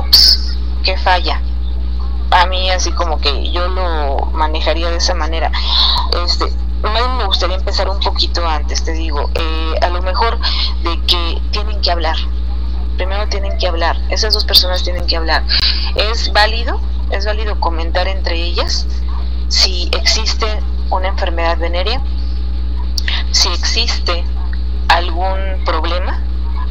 ups, 0.00 0.56
qué 0.84 0.96
falla. 0.98 1.40
A 2.30 2.46
mí 2.46 2.70
así 2.70 2.92
como 2.92 3.18
que 3.20 3.50
yo 3.50 3.68
lo 3.68 4.26
manejaría 4.32 4.90
de 4.90 4.96
esa 4.96 5.14
manera. 5.14 5.50
Este, 6.24 6.52
me 6.82 7.24
gustaría 7.24 7.56
empezar 7.56 7.88
un 7.88 8.00
poquito 8.00 8.46
antes, 8.46 8.84
te 8.84 8.92
digo, 8.92 9.30
eh, 9.34 9.74
a 9.80 9.88
lo 9.88 10.02
mejor 10.02 10.38
de 10.82 11.00
que 11.06 11.40
tienen 11.50 11.80
que 11.80 11.90
hablar. 11.90 12.16
Primero 12.96 13.28
tienen 13.28 13.58
que 13.58 13.68
hablar, 13.68 13.98
esas 14.08 14.34
dos 14.34 14.44
personas 14.44 14.82
tienen 14.82 15.06
que 15.06 15.16
hablar. 15.16 15.44
¿Es 15.96 16.32
válido? 16.32 16.80
¿Es 17.10 17.24
válido 17.24 17.60
comentar 17.60 18.08
entre 18.08 18.36
ellas 18.36 18.86
si 19.48 19.88
existe 19.92 20.46
una 20.90 21.08
enfermedad 21.08 21.58
venérea? 21.58 22.00
Si 23.30 23.48
existe 23.48 24.24
algún 24.88 25.64
problema? 25.64 26.22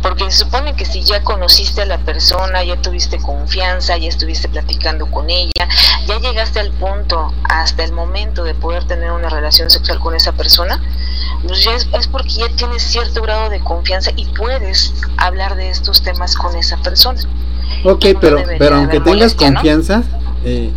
Porque 0.02 0.30
se 0.30 0.44
supone 0.44 0.76
que 0.76 0.86
si 0.86 1.04
ya 1.04 1.24
conociste 1.24 1.82
a 1.82 1.86
la 1.86 1.98
persona, 1.98 2.64
ya 2.64 2.80
tuviste 2.80 3.18
confianza, 3.18 3.98
ya 3.98 4.08
estuviste 4.08 4.48
platicando 4.48 5.10
con 5.10 5.32
ella, 5.32 5.68
ya 6.06 6.20
llegaste 6.20 6.60
al 6.60 6.72
punto, 6.74 7.34
hasta 7.44 7.84
el 7.84 7.92
momento 7.92 8.44
de 8.44 8.54
poder 8.54 8.84
tener 8.84 9.12
una 9.12 9.30
relación 9.30 9.72
sexual 9.72 10.00
con 10.00 10.14
esa 10.14 10.34
persona, 10.34 10.80
pues 11.48 11.64
ya 11.64 11.74
es, 11.74 12.08
porque 12.08 12.30
ya 12.30 12.50
tienes 12.50 12.84
cierto 12.84 13.24
grado 13.24 13.50
de 13.50 13.60
confianza 13.62 14.12
y 14.16 14.26
puedes 14.26 14.94
hablar 15.18 15.56
de 15.56 15.72
estos 15.72 16.04
temas 16.04 16.36
con 16.36 16.56
esa 16.56 16.78
persona. 16.78 17.20
Ok, 17.84 18.06
pero, 18.22 18.44
pero 18.60 18.76
aunque 18.76 19.00
tengas 19.00 19.34
confianza, 19.34 20.04
eh, 20.44 20.72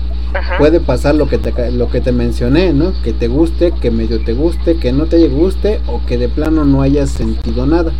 puede 0.58 0.80
pasar 0.80 1.14
lo 1.14 1.28
que 1.28 1.38
te 1.38 1.70
lo 1.70 1.90
que 1.90 2.00
te 2.00 2.12
mencioné, 2.12 2.72
¿no? 2.72 2.92
Que 3.02 3.12
te 3.12 3.28
guste, 3.28 3.72
que 3.72 3.90
medio 3.90 4.22
te 4.24 4.34
guste, 4.34 4.76
que 4.76 4.92
no 4.92 5.06
te 5.06 5.26
guste 5.28 5.80
o 5.86 6.00
que 6.06 6.18
de 6.18 6.28
plano 6.28 6.64
no 6.64 6.82
hayas 6.82 7.10
sentido 7.10 7.66
nada. 7.66 7.92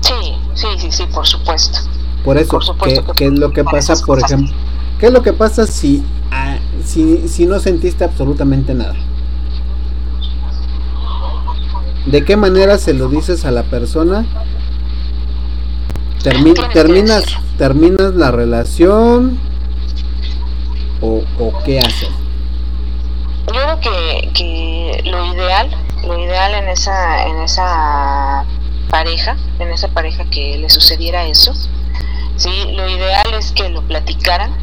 Sí, 0.00 0.34
sí, 0.54 0.66
sí, 0.78 0.90
sí, 0.90 1.04
por 1.12 1.26
supuesto. 1.26 1.80
Por 2.24 2.36
eso, 2.36 2.58
¿qué, 3.14 3.26
es 3.26 3.38
lo 3.38 3.52
que 3.52 3.64
pasa, 3.64 3.94
por 4.04 4.20
ejemplo? 4.20 4.54
¿Qué 4.98 5.06
es 5.06 5.12
lo 5.12 5.22
que 5.22 5.32
pasa 5.32 5.66
si, 5.66 6.02
ah, 6.30 6.58
si, 6.84 7.28
si 7.28 7.46
no 7.46 7.58
sentiste 7.60 8.04
absolutamente 8.04 8.74
nada? 8.74 8.96
¿De 12.06 12.24
qué 12.24 12.36
manera 12.36 12.78
se 12.78 12.94
lo 12.94 13.08
dices 13.08 13.44
a 13.44 13.50
la 13.50 13.64
persona? 13.64 14.26
terminas, 16.22 17.24
terminas 17.56 18.14
la 18.14 18.30
relación 18.30 19.38
o, 21.00 21.22
o 21.38 21.62
qué 21.64 21.80
haces? 21.80 22.10
Yo 23.46 23.52
creo 23.52 23.80
que, 23.80 24.30
que 24.34 25.02
lo 25.04 25.24
ideal, 25.34 25.70
lo 26.06 26.18
ideal 26.18 26.54
en 26.54 26.68
esa, 26.68 27.24
en 27.26 27.40
esa 27.40 28.44
pareja, 28.90 29.36
en 29.58 29.70
esa 29.70 29.88
pareja 29.88 30.24
que 30.30 30.58
le 30.58 30.68
sucediera 30.68 31.24
eso, 31.24 31.52
¿sí? 32.36 32.72
lo 32.72 32.88
ideal 32.88 33.34
es 33.34 33.52
que 33.52 33.68
lo 33.68 33.82
platicaran 33.82 34.54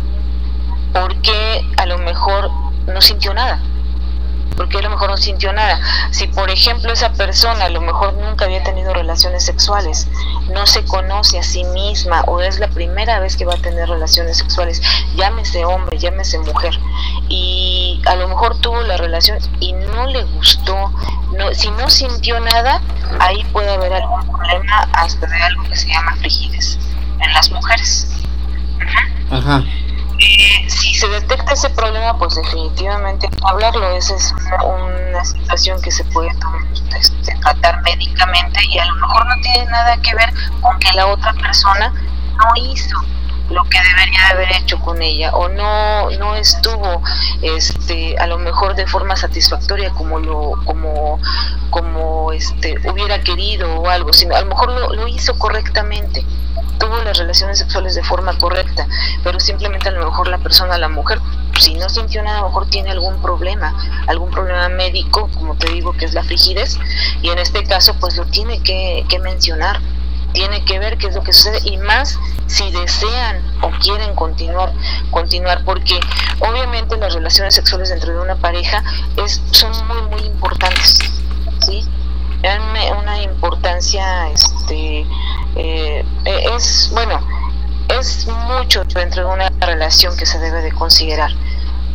porque 0.93 1.61
a 1.77 1.85
lo 1.85 1.97
mejor 1.97 2.49
no 2.87 3.01
sintió 3.01 3.33
nada 3.33 3.61
porque 4.55 4.77
a 4.77 4.81
lo 4.81 4.89
mejor 4.89 5.09
no 5.09 5.17
sintió 5.17 5.53
nada. 5.53 5.79
Si 6.11 6.27
por 6.27 6.49
ejemplo 6.49 6.91
esa 6.91 7.13
persona 7.13 7.65
a 7.65 7.69
lo 7.69 7.81
mejor 7.81 8.13
nunca 8.13 8.45
había 8.45 8.63
tenido 8.63 8.93
relaciones 8.93 9.45
sexuales, 9.45 10.07
no 10.49 10.65
se 10.67 10.83
conoce 10.85 11.39
a 11.39 11.43
sí 11.43 11.63
misma 11.65 12.21
o 12.27 12.41
es 12.41 12.59
la 12.59 12.67
primera 12.67 13.19
vez 13.19 13.35
que 13.35 13.45
va 13.45 13.55
a 13.55 13.57
tener 13.57 13.89
relaciones 13.89 14.37
sexuales, 14.37 14.81
llámese 15.15 15.65
hombre, 15.65 15.97
llámese 15.97 16.39
mujer, 16.39 16.79
y 17.29 18.01
a 18.05 18.15
lo 18.15 18.27
mejor 18.27 18.57
tuvo 18.59 18.81
la 18.81 18.97
relación 18.97 19.39
y 19.59 19.73
no 19.73 20.07
le 20.07 20.23
gustó, 20.23 20.91
no, 21.31 21.53
si 21.53 21.69
no 21.71 21.89
sintió 21.89 22.39
nada, 22.39 22.81
ahí 23.19 23.43
puede 23.51 23.73
haber 23.73 23.93
algún 23.93 24.25
problema 24.27 24.87
hasta 24.93 25.27
de 25.27 25.41
algo 25.41 25.63
que 25.63 25.75
se 25.75 25.87
llama 25.87 26.15
frigidez 26.17 26.77
en 27.19 27.33
las 27.33 27.51
mujeres. 27.51 28.07
Ajá. 29.31 29.63
Eh, 30.19 30.69
si 30.69 30.93
se 30.93 31.07
detecta 31.09 31.53
ese 31.53 31.69
problema, 31.69 32.17
pues 32.17 32.35
definitivamente 32.35 33.29
hablarlo. 33.43 33.95
Esa 33.95 34.15
es 34.15 34.33
una, 34.63 35.23
situación 35.23 35.81
que 35.81 35.91
se 35.91 36.03
puede 36.05 36.29
este, 36.99 37.35
tratar 37.41 37.81
médicamente 37.83 38.59
y 38.69 38.77
a 38.77 38.85
lo 38.85 38.95
mejor 38.95 39.25
no 39.25 39.41
tiene 39.41 39.65
nada 39.71 39.97
que 39.97 40.13
ver 40.13 40.33
con 40.61 40.77
que 40.79 40.91
la 40.93 41.07
otra 41.07 41.33
persona 41.33 41.89
no 41.89 42.63
hizo 42.63 42.97
lo 43.49 43.63
que 43.65 43.77
debería 43.79 44.29
haber 44.29 44.51
hecho 44.53 44.79
con 44.79 45.01
ella 45.01 45.31
o 45.33 45.47
no 45.47 46.09
no 46.11 46.35
estuvo 46.35 47.01
este 47.41 48.17
a 48.17 48.27
lo 48.27 48.39
mejor 48.39 48.75
de 48.75 48.87
forma 48.87 49.15
satisfactoria 49.15 49.91
como 49.91 50.19
lo 50.19 50.53
como 50.65 51.19
como 51.75 52.31
este 52.31 52.77
hubiera 52.89 53.21
querido 53.21 53.81
o 53.81 53.89
algo 53.89 54.13
sino 54.13 54.33
a 54.33 54.39
lo 54.39 54.47
mejor 54.47 54.71
lo, 54.95 55.07
hizo 55.09 55.37
correctamente 55.37 56.25
tuvo 56.77 56.95
las 57.03 57.17
relaciones 57.17 57.57
sexuales 57.59 57.95
de 57.95 58.03
forma 58.03 58.37
correcta, 58.37 58.87
pero 59.25 59.41
simplemente 59.41 59.89
a 59.89 59.91
lo 59.91 60.05
mejor 60.05 60.27
la 60.29 60.37
persona, 60.37 60.77
la 60.77 60.89
mujer, 60.89 61.19
si 61.59 61.73
no 61.75 61.87
sintió 61.89 62.21
nada, 62.21 62.39
a 62.39 62.41
lo 62.41 62.47
mejor 62.47 62.69
tiene 62.69 62.91
algún 62.91 63.21
problema, 63.21 63.73
algún 64.07 64.29
problema 64.29 64.67
médico, 64.69 65.29
como 65.33 65.55
te 65.55 65.69
digo, 65.71 65.93
que 65.93 66.05
es 66.05 66.13
la 66.13 66.23
frigidez, 66.23 66.77
y 67.21 67.29
en 67.29 67.39
este 67.39 67.63
caso 67.63 67.93
pues 67.99 68.17
lo 68.17 68.25
tiene 68.25 68.61
que, 68.61 69.05
que 69.07 69.19
mencionar, 69.19 69.79
tiene 70.33 70.65
que 70.65 70.79
ver 70.79 70.97
qué 70.97 71.07
es 71.07 71.15
lo 71.15 71.23
que 71.23 71.31
sucede 71.31 71.59
y 71.63 71.77
más 71.77 72.19
si 72.47 72.69
desean 72.71 73.41
o 73.61 73.71
quieren 73.81 74.13
continuar, 74.15 74.73
continuar, 75.11 75.63
porque 75.63 75.99
obviamente 76.39 76.97
las 76.97 77.13
relaciones 77.13 77.55
sexuales 77.55 77.89
dentro 77.89 78.13
de 78.13 78.19
una 78.19 78.35
pareja 78.35 78.83
es, 79.15 79.41
son 79.51 79.71
muy, 79.87 80.01
muy 80.03 80.21
importantes, 80.27 80.99
¿sí? 81.65 81.83
una 82.99 83.21
importancia 83.23 84.29
este 84.29 85.05
eh, 85.55 86.05
es 86.25 86.91
bueno 86.93 87.19
es 87.99 88.27
mucho 88.27 88.83
dentro 88.85 89.27
de 89.27 89.33
una 89.33 89.49
relación 89.59 90.15
que 90.17 90.25
se 90.25 90.39
debe 90.39 90.61
de 90.61 90.71
considerar. 90.71 91.31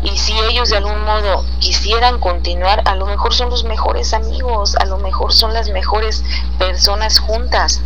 Y 0.02 0.16
si 0.16 0.32
ellos 0.50 0.70
de 0.70 0.78
algún 0.78 1.04
modo 1.04 1.44
quisieran 1.58 2.18
continuar, 2.20 2.82
a 2.86 2.94
lo 2.94 3.04
mejor 3.04 3.34
son 3.34 3.50
los 3.50 3.64
mejores 3.64 4.14
amigos, 4.14 4.74
a 4.76 4.86
lo 4.86 4.96
mejor 4.96 5.32
son 5.34 5.52
las 5.52 5.68
mejores 5.68 6.24
personas 6.58 7.18
juntas, 7.18 7.82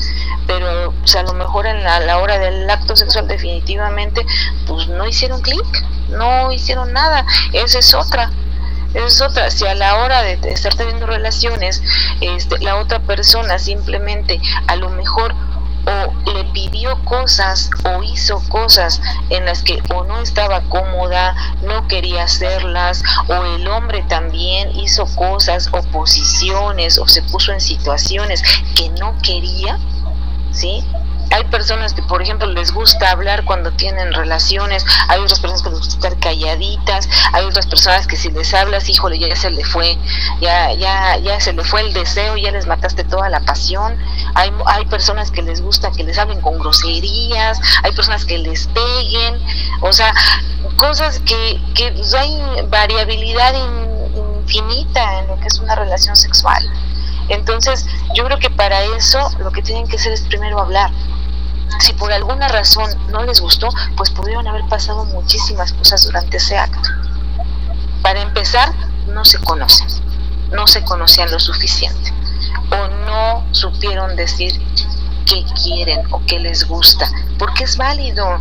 pero 0.47 0.93
a 0.93 1.23
lo 1.23 1.33
mejor 1.33 1.67
en 1.67 1.83
la, 1.83 1.99
la, 2.01 2.19
hora 2.19 2.39
del 2.39 2.71
acto 2.71 2.95
sexual 2.95 3.27
definitivamente 3.27 4.25
pues 4.69 4.87
no 4.87 5.09
hicieron 5.09 5.41
clic, 5.41 5.67
no 6.11 6.53
hicieron 6.53 6.93
nada, 6.93 7.27
esa 7.53 7.81
es 7.81 7.95
otra 7.95 8.31
es 8.95 9.21
otra, 9.21 9.51
si 9.51 9.67
a 9.67 9.75
la 9.75 9.97
hora 9.97 10.23
de 10.23 10.39
estar 10.45 10.75
teniendo 10.75 11.07
relaciones, 11.07 11.83
este, 12.21 12.59
la 12.61 12.77
otra 12.77 13.01
persona 13.01 13.59
simplemente 13.59 14.41
a 14.67 14.77
lo 14.77 14.89
mejor 14.91 15.35
o 15.87 16.33
le 16.33 16.45
pidió 16.45 16.97
cosas 17.05 17.71
o 17.85 18.03
hizo 18.03 18.41
cosas 18.49 19.01
en 19.29 19.45
las 19.45 19.63
que 19.63 19.83
o 19.95 20.05
no 20.05 20.21
estaba 20.23 20.63
cómoda, 20.63 21.35
no 21.63 21.87
quería 21.89 22.25
hacerlas, 22.25 23.03
o 23.29 23.45
el 23.45 23.69
hombre 23.69 24.03
también 24.09 24.71
hizo 24.75 25.07
cosas 25.15 25.69
o 25.73 25.83
posiciones 25.91 26.99
o 26.99 27.07
se 27.07 27.23
puso 27.23 27.53
en 27.53 27.61
situaciones 27.61 28.43
que 28.75 28.89
no 28.91 29.15
quería, 29.23 29.79
¿sí? 30.53 30.85
Hay 31.31 31.45
personas 31.45 31.95
que, 31.95 32.03
por 32.03 32.23
ejemplo, 32.23 32.47
les 32.47 32.73
gusta 32.73 33.11
hablar 33.11 33.45
cuando 33.45 33.73
tienen 33.73 34.13
relaciones, 34.13 34.85
hay 35.09 35.21
otras 35.21 35.41
personas 35.41 35.63
que 35.63 35.71
les 35.71 35.79
gusta 35.79 35.95
estar 35.95 36.19
calladitas, 36.19 37.09
hay 37.33 37.45
otras 37.45 37.67
personas 37.67 38.07
que 38.07 38.17
si 38.17 38.31
les 38.31 38.55
hablas, 38.55 38.89
híjole, 38.89 39.19
ya 39.19 39.35
se 39.35 39.51
le 39.51 39.65
fue, 39.65 39.99
ya, 40.41 40.73
ya, 40.75 41.17
ya 41.19 41.41
se 41.41 41.53
le 41.53 41.65
fue 41.65 41.81
el 41.81 41.93
deseo, 41.93 42.37
ya 42.37 42.51
les 42.51 42.67
mataste 42.67 43.05
toda 43.05 43.29
la 43.29 43.41
pasión. 43.41 43.99
Hay, 44.35 44.53
hay 44.67 44.85
personas 44.87 45.31
que 45.31 45.43
les 45.43 45.61
gusta 45.61 45.91
que 45.91 46.05
les 46.05 46.19
hablen 46.19 46.41
con 46.41 46.59
groserías, 46.59 47.61
hay 47.83 47.93
personas 47.93 48.25
que 48.25 48.39
les 48.39 48.67
peguen, 48.69 49.41
o 49.81 49.93
sea, 49.93 50.13
cosas 50.77 51.21
que, 51.21 51.61
que 51.75 51.93
hay 52.17 52.43
variabilidad 52.69 53.55
infinita 54.15 55.21
en 55.21 55.29
lo 55.29 55.37
que 55.41 55.47
es 55.49 55.59
una 55.59 55.75
relación 55.75 56.17
sexual. 56.17 56.63
Entonces, 57.29 57.87
yo 58.15 58.25
creo 58.25 58.39
que 58.39 58.51
para 58.51 58.83
eso 58.97 59.31
lo 59.39 59.51
que 59.51 59.63
tienen 59.63 59.87
que 59.87 59.97
hacer 59.97 60.13
es 60.13 60.23
primero 60.23 60.61
hablar. 60.61 60.91
Si 61.81 61.93
por 61.95 62.13
alguna 62.13 62.49
razón 62.49 62.91
no 63.11 63.23
les 63.25 63.41
gustó, 63.41 63.69
pues 63.97 64.11
pudieron 64.11 64.47
haber 64.47 64.67
pasado 64.69 65.05
muchísimas 65.07 65.73
cosas 65.73 66.05
durante 66.05 66.37
ese 66.37 66.57
acto. 66.57 66.89
Para 68.03 68.21
empezar, 68.21 68.73
no 69.09 69.25
se 69.25 69.39
conocen, 69.39 69.89
no 70.53 70.67
se 70.67 70.85
conocían 70.85 71.31
lo 71.31 71.41
suficiente 71.41 72.13
o 72.71 72.89
no 73.07 73.45
supieron 73.53 74.17
decir 74.17 74.61
qué 75.27 75.45
quieren 75.63 76.03
o 76.11 76.23
qué 76.27 76.39
les 76.39 76.67
gusta, 76.67 77.11
porque 77.39 77.65
es 77.65 77.77
válido. 77.77 78.39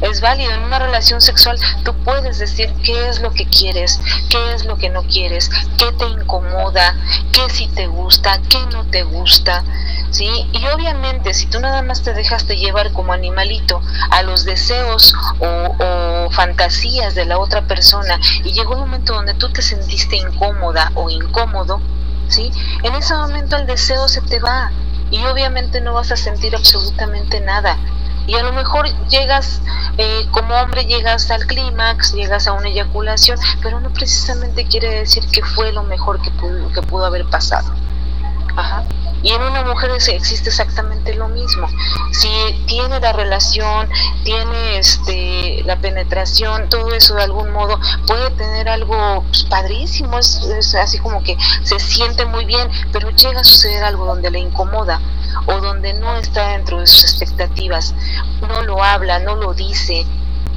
es 0.00 0.20
válido. 0.20 0.52
En 0.52 0.62
una 0.62 0.78
relación 0.78 1.20
sexual 1.20 1.58
tú 1.84 1.94
puedes 2.04 2.38
decir 2.38 2.72
qué 2.82 3.08
es 3.08 3.20
lo 3.20 3.32
que 3.32 3.46
quieres, 3.46 4.00
qué 4.28 4.54
es 4.54 4.64
lo 4.64 4.76
que 4.76 4.88
no 4.88 5.02
quieres, 5.02 5.50
qué 5.76 5.92
te 5.92 6.06
incomoda, 6.06 6.96
qué 7.32 7.48
sí 7.50 7.68
te 7.68 7.86
gusta, 7.86 8.40
qué 8.48 8.58
no 8.72 8.84
te 8.86 9.02
gusta. 9.02 9.64
¿sí? 10.10 10.48
Y 10.52 10.66
obviamente 10.68 11.34
si 11.34 11.46
tú 11.46 11.60
nada 11.60 11.82
más 11.82 12.02
te 12.02 12.12
dejaste 12.12 12.56
llevar 12.56 12.92
como 12.92 13.12
animalito 13.12 13.80
a 14.10 14.22
los 14.22 14.44
deseos 14.44 15.14
o, 15.40 16.28
fantasías 16.30 17.16
de 17.16 17.24
la 17.24 17.38
otra 17.38 17.62
persona 17.62 18.20
y 18.44 18.52
llegó 18.52 18.74
un 18.74 18.80
momento 18.80 19.14
donde 19.14 19.34
tú 19.34 19.50
te 19.50 19.62
sentiste 19.62 20.16
incómoda 20.16 20.92
o 20.94 21.10
incómodo, 21.10 21.80
¿sí? 22.28 22.52
En 22.84 22.94
ese 22.94 23.14
momento 23.14 23.56
el 23.56 23.66
deseo 23.66 24.06
se 24.06 24.20
te 24.20 24.38
va 24.38 24.70
y 25.10 25.24
obviamente 25.24 25.80
no 25.80 25.94
vas 25.94 26.12
a 26.12 26.16
sentir 26.16 26.54
absolutamente 26.54 27.40
nada. 27.40 27.76
Y 28.26 28.36
a 28.36 28.42
lo 28.42 28.52
mejor 28.52 28.86
llegas, 29.08 29.60
eh, 29.98 30.26
como 30.30 30.54
hombre, 30.54 30.84
llegas 30.84 31.30
al 31.30 31.46
clímax, 31.46 32.12
llegas 32.12 32.46
a 32.46 32.52
una 32.52 32.68
eyaculación, 32.68 33.38
pero 33.62 33.80
no 33.80 33.90
precisamente 33.90 34.66
quiere 34.66 35.00
decir 35.00 35.24
que 35.32 35.42
fue 35.42 35.72
lo 35.72 35.82
mejor 35.82 36.20
que 36.22 36.30
pudo, 36.30 36.70
que 36.72 36.82
pudo 36.82 37.06
haber 37.06 37.24
pasado. 37.26 37.72
Ajá. 38.56 38.84
Y 39.22 39.32
en 39.32 39.42
una 39.42 39.62
mujer 39.64 39.90
existe 39.90 40.48
exactamente 40.48 41.14
lo 41.14 41.28
mismo. 41.28 41.68
Si 42.12 42.28
tiene 42.66 43.00
la 43.00 43.12
relación, 43.12 43.88
tiene 44.24 44.78
este 44.78 45.62
la 45.64 45.76
penetración, 45.76 46.68
todo 46.70 46.94
eso 46.94 47.14
de 47.14 47.24
algún 47.24 47.52
modo 47.52 47.78
puede 48.06 48.30
tener 48.30 48.68
algo 48.68 49.22
pues, 49.28 49.44
padrísimo, 49.44 50.18
es, 50.18 50.74
así 50.74 50.98
como 50.98 51.22
que 51.22 51.36
se 51.62 51.78
siente 51.78 52.24
muy 52.24 52.46
bien, 52.46 52.70
pero 52.92 53.10
llega 53.10 53.40
a 53.40 53.44
suceder 53.44 53.84
algo 53.84 54.06
donde 54.06 54.30
le 54.30 54.38
incomoda 54.38 55.00
o 55.46 55.60
donde 55.60 55.92
no 55.94 56.16
está 56.16 56.48
dentro 56.52 56.80
de 56.80 56.86
sus 56.86 57.04
expectativas, 57.04 57.94
no 58.48 58.62
lo 58.62 58.82
habla, 58.82 59.18
no 59.18 59.36
lo 59.36 59.52
dice, 59.52 60.06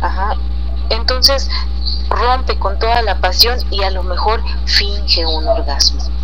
ajá. 0.02 0.36
Entonces 0.90 1.50
rompe 2.10 2.58
con 2.60 2.80
toda 2.80 3.02
la 3.02 3.20
pasión 3.20 3.60
y 3.72 3.84
a 3.84 3.92
lo 3.92 4.04
mejor 4.04 4.42
finge 4.66 5.26
un 5.26 5.48
orgasmo. 5.48 6.23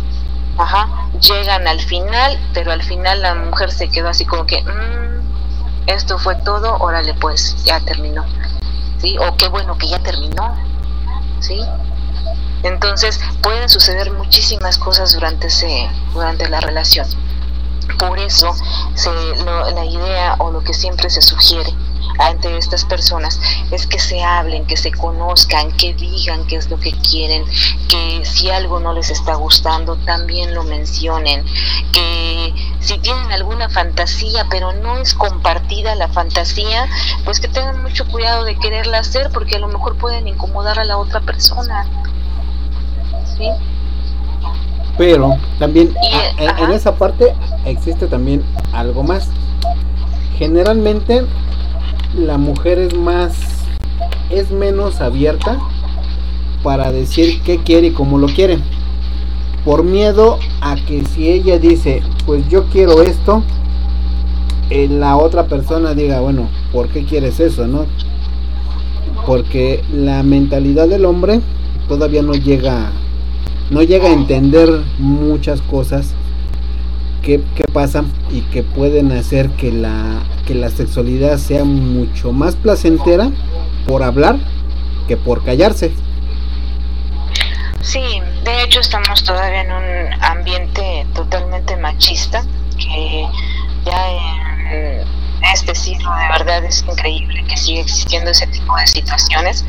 Ajá, 0.60 1.08
llegan 1.18 1.66
al 1.66 1.80
final, 1.80 2.38
pero 2.52 2.70
al 2.70 2.82
final 2.82 3.22
la 3.22 3.34
mujer 3.34 3.72
se 3.72 3.88
quedó 3.88 4.10
así 4.10 4.26
como 4.26 4.44
que, 4.44 4.62
mmm, 4.62 5.22
esto 5.86 6.18
fue 6.18 6.34
todo, 6.34 6.76
órale 6.80 7.14
pues, 7.14 7.64
ya 7.64 7.80
terminó. 7.80 8.26
¿Sí? 8.98 9.16
O 9.18 9.38
qué 9.38 9.48
bueno 9.48 9.78
que 9.78 9.88
ya 9.88 9.98
terminó. 10.00 10.54
¿Sí? 11.40 11.62
Entonces 12.62 13.18
pueden 13.42 13.70
suceder 13.70 14.12
muchísimas 14.12 14.76
cosas 14.76 15.14
durante, 15.14 15.46
ese, 15.46 15.88
durante 16.12 16.46
la 16.50 16.60
relación. 16.60 17.06
Por 17.98 18.18
eso 18.18 18.54
se, 18.94 19.10
la 19.74 19.84
idea 19.84 20.36
o 20.38 20.50
lo 20.50 20.62
que 20.62 20.74
siempre 20.74 21.10
se 21.10 21.22
sugiere 21.22 21.74
ante 22.18 22.56
estas 22.56 22.84
personas 22.84 23.40
es 23.70 23.86
que 23.86 23.98
se 23.98 24.22
hablen, 24.22 24.66
que 24.66 24.76
se 24.76 24.92
conozcan, 24.92 25.72
que 25.72 25.94
digan 25.94 26.46
qué 26.46 26.56
es 26.56 26.68
lo 26.70 26.78
que 26.78 26.92
quieren, 26.92 27.44
que 27.88 28.24
si 28.24 28.50
algo 28.50 28.80
no 28.80 28.92
les 28.92 29.10
está 29.10 29.34
gustando 29.34 29.96
también 29.96 30.54
lo 30.54 30.64
mencionen, 30.64 31.44
que 31.92 32.54
si 32.80 32.98
tienen 32.98 33.30
alguna 33.32 33.68
fantasía 33.68 34.46
pero 34.50 34.72
no 34.72 34.98
es 34.98 35.14
compartida 35.14 35.94
la 35.94 36.08
fantasía, 36.08 36.88
pues 37.24 37.40
que 37.40 37.48
tengan 37.48 37.82
mucho 37.82 38.06
cuidado 38.06 38.44
de 38.44 38.56
quererla 38.56 38.98
hacer 38.98 39.30
porque 39.32 39.56
a 39.56 39.60
lo 39.60 39.68
mejor 39.68 39.96
pueden 39.96 40.28
incomodar 40.28 40.78
a 40.78 40.84
la 40.84 40.98
otra 40.98 41.20
persona. 41.20 41.86
¿Sí? 43.36 43.48
Pero 44.98 45.38
también 45.58 45.94
en 46.38 46.72
esa 46.72 46.94
parte 46.94 47.34
existe 47.64 48.06
también 48.06 48.42
algo 48.72 49.02
más. 49.02 49.28
Generalmente 50.38 51.24
la 52.16 52.38
mujer 52.38 52.78
es 52.78 52.94
más, 52.94 53.34
es 54.30 54.50
menos 54.50 55.00
abierta 55.00 55.58
para 56.62 56.92
decir 56.92 57.40
qué 57.42 57.58
quiere 57.58 57.88
y 57.88 57.92
cómo 57.92 58.18
lo 58.18 58.26
quiere. 58.26 58.58
Por 59.64 59.84
miedo 59.84 60.38
a 60.60 60.76
que 60.76 61.04
si 61.04 61.28
ella 61.28 61.58
dice, 61.58 62.02
pues 62.26 62.48
yo 62.48 62.64
quiero 62.66 63.02
esto, 63.02 63.42
eh, 64.70 64.88
la 64.88 65.16
otra 65.16 65.46
persona 65.46 65.94
diga, 65.94 66.20
bueno, 66.20 66.48
¿por 66.72 66.88
qué 66.88 67.04
quieres 67.04 67.40
eso, 67.40 67.66
no? 67.66 67.86
Porque 69.26 69.84
la 69.92 70.22
mentalidad 70.22 70.88
del 70.88 71.04
hombre 71.04 71.40
todavía 71.88 72.22
no 72.22 72.32
llega, 72.32 72.90
no 73.70 73.82
llega 73.82 74.08
a 74.08 74.12
entender 74.12 74.70
muchas 74.98 75.60
cosas 75.60 76.14
que, 77.22 77.42
que 77.54 77.64
pasan 77.72 78.10
y 78.30 78.42
que 78.42 78.62
pueden 78.62 79.12
hacer 79.12 79.50
que 79.50 79.72
la 79.72 80.22
que 80.46 80.54
la 80.54 80.70
sexualidad 80.70 81.38
sea 81.38 81.64
mucho 81.64 82.32
más 82.32 82.56
placentera 82.56 83.30
por 83.86 84.02
hablar 84.02 84.36
que 85.06 85.16
por 85.16 85.44
callarse. 85.44 85.92
Sí, 87.80 88.02
de 88.44 88.62
hecho 88.64 88.80
estamos 88.80 89.22
todavía 89.24 89.62
en 89.62 89.72
un 89.72 90.22
ambiente 90.22 91.06
totalmente 91.14 91.76
machista 91.76 92.44
que 92.76 93.26
ya 93.84 94.08
en 94.70 95.04
este 95.54 95.74
siglo 95.74 96.10
de 96.14 96.28
verdad 96.38 96.64
es 96.64 96.84
increíble 96.88 97.44
que 97.48 97.56
siga 97.56 97.80
existiendo 97.80 98.30
ese 98.30 98.46
tipo 98.48 98.76
de 98.76 98.86
situaciones 98.86 99.64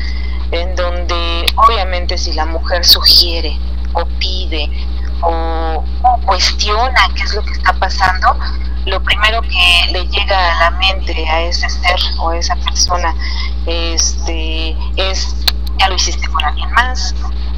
en 0.50 0.74
donde 0.76 1.46
obviamente 1.56 2.18
si 2.18 2.32
la 2.34 2.46
mujer 2.46 2.84
sugiere 2.84 3.56
o 3.94 4.04
pide 4.18 4.68
o, 5.22 5.84
cuestiona 6.26 7.08
qué 7.14 7.22
es 7.22 7.34
lo 7.34 7.42
que 7.42 7.52
está 7.52 7.72
pasando, 7.74 8.36
lo 8.86 9.02
primero 9.02 9.42
que 9.42 9.92
le 9.92 10.06
llega 10.06 10.58
a 10.58 10.70
la 10.70 10.78
mente 10.78 11.28
a 11.28 11.42
ese 11.42 11.68
ser 11.68 11.98
o 12.18 12.30
a 12.30 12.36
esa 12.36 12.56
persona 12.56 13.14
este, 13.66 14.76
es, 14.96 15.36
ya 15.78 15.88
lo 15.88 15.94
hiciste 15.94 16.26
con 16.28 16.44
alguien 16.44 16.70
más, 16.72 17.14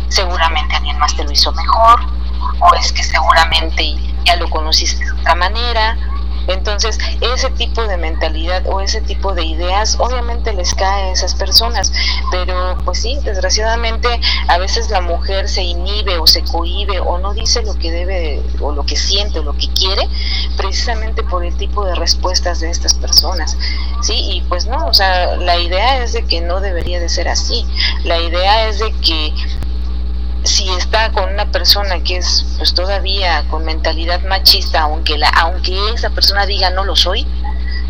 seguramente 0.08 0.76
alguien 0.76 0.98
más 0.98 1.14
te 1.16 1.24
lo 1.24 1.30
hizo 1.30 1.52
mejor, 1.52 2.00
o 2.60 2.74
es 2.74 2.92
que 2.92 3.02
seguramente 3.02 3.96
ya 4.24 4.36
lo 4.36 4.48
conociste 4.50 5.04
de 5.04 5.12
otra 5.12 5.34
manera, 5.34 5.96
entonces, 6.48 6.98
ese 7.20 7.50
tipo 7.50 7.86
de 7.86 7.96
mentalidad 7.96 8.66
o 8.66 8.80
ese 8.80 9.00
tipo 9.00 9.34
de 9.34 9.44
ideas 9.44 9.96
obviamente 9.98 10.52
les 10.52 10.74
cae 10.74 11.04
a 11.04 11.12
esas 11.12 11.34
personas, 11.34 11.92
pero 12.30 12.76
pues 12.84 13.00
sí, 13.00 13.18
desgraciadamente 13.24 14.08
a 14.48 14.58
veces 14.58 14.90
la 14.90 15.00
mujer 15.00 15.48
se 15.48 15.62
inhibe 15.62 16.18
o 16.18 16.26
se 16.26 16.42
cohibe 16.42 17.00
o 17.00 17.18
no 17.18 17.34
dice 17.34 17.62
lo 17.62 17.74
que 17.74 17.90
debe 17.90 18.42
o 18.60 18.72
lo 18.72 18.84
que 18.84 18.96
siente 18.96 19.38
o 19.38 19.42
lo 19.42 19.54
que 19.54 19.68
quiere, 19.68 20.08
precisamente 20.56 21.22
por 21.22 21.44
el 21.44 21.56
tipo 21.56 21.84
de 21.84 21.94
respuestas 21.94 22.60
de 22.60 22.70
estas 22.70 22.94
personas. 22.94 23.56
Sí, 24.02 24.14
y 24.14 24.42
pues 24.42 24.66
no, 24.66 24.86
o 24.86 24.94
sea, 24.94 25.36
la 25.36 25.58
idea 25.58 26.02
es 26.02 26.12
de 26.12 26.24
que 26.24 26.40
no 26.40 26.60
debería 26.60 27.00
de 27.00 27.08
ser 27.08 27.28
así. 27.28 27.66
La 28.04 28.18
idea 28.18 28.68
es 28.68 28.78
de 28.78 28.92
que 28.92 29.32
si 30.44 30.68
está 30.70 31.10
con 31.10 31.32
una 31.32 31.50
persona 31.50 32.00
que 32.04 32.18
es 32.18 32.44
pues 32.58 32.74
todavía 32.74 33.44
con 33.48 33.64
mentalidad 33.64 34.22
machista, 34.24 34.82
aunque 34.82 35.18
la, 35.18 35.28
aunque 35.28 35.76
esa 35.94 36.10
persona 36.10 36.46
diga 36.46 36.70
no 36.70 36.84
lo 36.84 36.94
soy, 36.94 37.26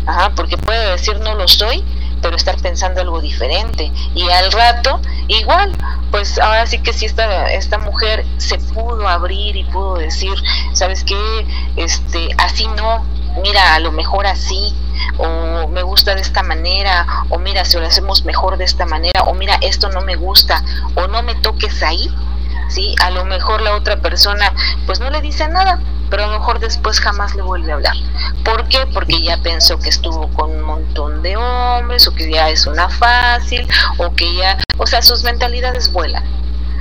ajá, 0.05 0.31
porque 0.35 0.57
puede 0.57 0.91
decir 0.91 1.19
no 1.19 1.35
lo 1.35 1.47
soy, 1.47 1.83
pero 2.21 2.37
estar 2.37 2.59
pensando 2.61 3.01
algo 3.01 3.21
diferente. 3.21 3.91
Y 4.15 4.29
al 4.29 4.51
rato, 4.51 4.99
igual, 5.27 5.71
pues 6.11 6.39
ahora 6.39 6.65
sí 6.65 6.79
que 6.79 6.93
si 6.93 7.05
esta, 7.05 7.51
esta 7.51 7.77
mujer 7.77 8.25
se 8.37 8.57
pudo 8.57 9.07
abrir 9.07 9.55
y 9.55 9.63
pudo 9.65 9.95
decir, 9.95 10.33
¿sabes 10.73 11.03
qué? 11.03 11.45
Este, 11.75 12.29
así 12.37 12.67
no, 12.67 13.05
mira, 13.43 13.75
a 13.75 13.79
lo 13.79 13.91
mejor 13.91 14.27
así, 14.27 14.73
o 15.17 15.67
me 15.67 15.83
gusta 15.83 16.15
de 16.15 16.21
esta 16.21 16.41
manera, 16.41 17.05
o 17.29 17.37
mira, 17.37 17.65
si 17.65 17.77
lo 17.77 17.85
hacemos 17.85 18.23
mejor 18.23 18.57
de 18.57 18.63
esta 18.63 18.85
manera, 18.85 19.23
o 19.23 19.33
mira, 19.33 19.55
esto 19.61 19.89
no 19.89 20.01
me 20.01 20.15
gusta, 20.15 20.63
o 20.95 21.07
no 21.07 21.21
me 21.21 21.35
toques 21.35 21.83
ahí, 21.83 22.09
¿sí? 22.69 22.95
A 23.01 23.09
lo 23.11 23.25
mejor 23.25 23.61
la 23.61 23.75
otra 23.75 24.01
persona 24.01 24.53
pues 24.85 24.99
no 24.99 25.09
le 25.09 25.21
dice 25.21 25.47
nada, 25.47 25.79
pero 26.09 26.23
a 26.23 26.27
lo 26.27 26.39
mejor 26.39 26.59
después 26.59 26.99
jamás 26.99 27.35
le 27.35 27.41
vuelve 27.41 27.71
a 27.71 27.75
hablar. 27.75 27.95
¿Por 28.43 28.67
qué? 28.67 28.85
Porque 28.93 29.21
ya 29.21 29.37
pensó 29.37 29.79
que 29.79 29.89
estuvo 29.89 30.27
con 30.33 30.51
un 30.51 30.61
montón 30.61 31.21
de 31.21 31.35
hombres 31.37 32.07
o 32.07 32.13
que 32.13 32.29
ya 32.29 32.49
es 32.49 32.67
una 32.67 32.89
fácil 32.89 33.67
o 33.97 34.13
que 34.13 34.35
ya, 34.35 34.57
o 34.77 34.87
sea, 34.87 35.01
sus 35.01 35.23
mentalidades 35.23 35.91
vuelan. 35.91 36.23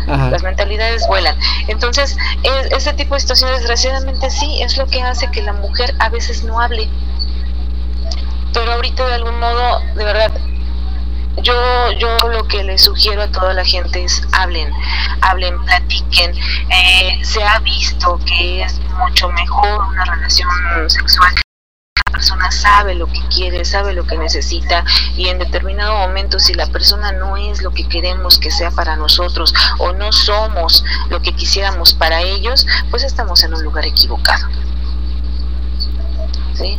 Las 0.06 0.43
mentalidades 0.43 1.06
vuelan. 1.09 1.35
Entonces, 1.66 2.15
ese 2.70 2.93
tipo 2.93 3.15
de 3.15 3.20
situaciones, 3.20 3.61
desgraciadamente, 3.61 4.28
sí, 4.28 4.61
es 4.61 4.77
lo 4.77 4.86
que 4.86 5.01
hace 5.01 5.31
que 5.31 5.40
la 5.40 5.55
mujer 5.55 5.94
a 5.98 6.11
veces 6.11 6.44
no 6.44 6.61
hable. 6.61 6.90
Pero 8.52 8.73
ahorita, 8.73 9.06
de 9.06 9.15
algún 9.15 9.40
modo, 9.40 9.81
de 9.97 10.05
verdad, 10.05 10.31
yo, 11.43 11.93
yo 11.98 12.16
lo 12.28 12.47
que 12.48 12.62
le 12.65 12.78
sugiero 12.78 13.23
a 13.23 13.28
toda 13.28 13.55
la 13.55 13.65
gente 13.65 14.05
es 14.05 14.23
hablen, 14.32 14.70
hablen, 15.20 15.62
platiquen. 15.65 16.35
Eh, 16.70 17.20
se 17.23 17.43
ha 17.43 17.59
visto 17.61 18.19
que 18.27 18.62
es 18.62 18.81
mucho 18.98 19.28
mejor 19.31 19.85
una 19.90 20.05
relación 20.05 20.48
sexual 20.89 21.35
la 22.15 22.19
persona 22.19 22.51
sabe 22.52 22.94
lo 22.94 23.09
que 23.09 23.20
quiere, 23.28 23.65
sabe 23.65 23.93
lo 23.93 24.06
que 24.06 24.16
necesita 24.16 24.85
y 25.16 25.28
en 25.28 25.40
determinado 25.40 25.94
momento 25.98 26.39
si 26.39 26.55
la 26.55 26.66
persona 26.69 27.11
no 27.11 27.36
es 27.36 27.61
lo 27.61 27.73
que 27.73 27.89
queremos 27.89 28.39
que 28.39 28.52
sea 28.52 28.70
para 28.70 28.94
nosotros 28.94 29.52
o 29.78 29.93
no 29.93 30.12
somos 30.12 30.85
lo 31.09 31.20
que 31.20 31.35
quisiéramos 31.35 31.93
para 31.93 32.23
ellos, 32.23 32.66
pues 32.90 33.02
estamos 33.02 33.43
en 33.43 33.55
un 33.55 33.65
lugar 33.65 33.85
equivocado. 33.85 34.47
¿Sí? 36.55 36.78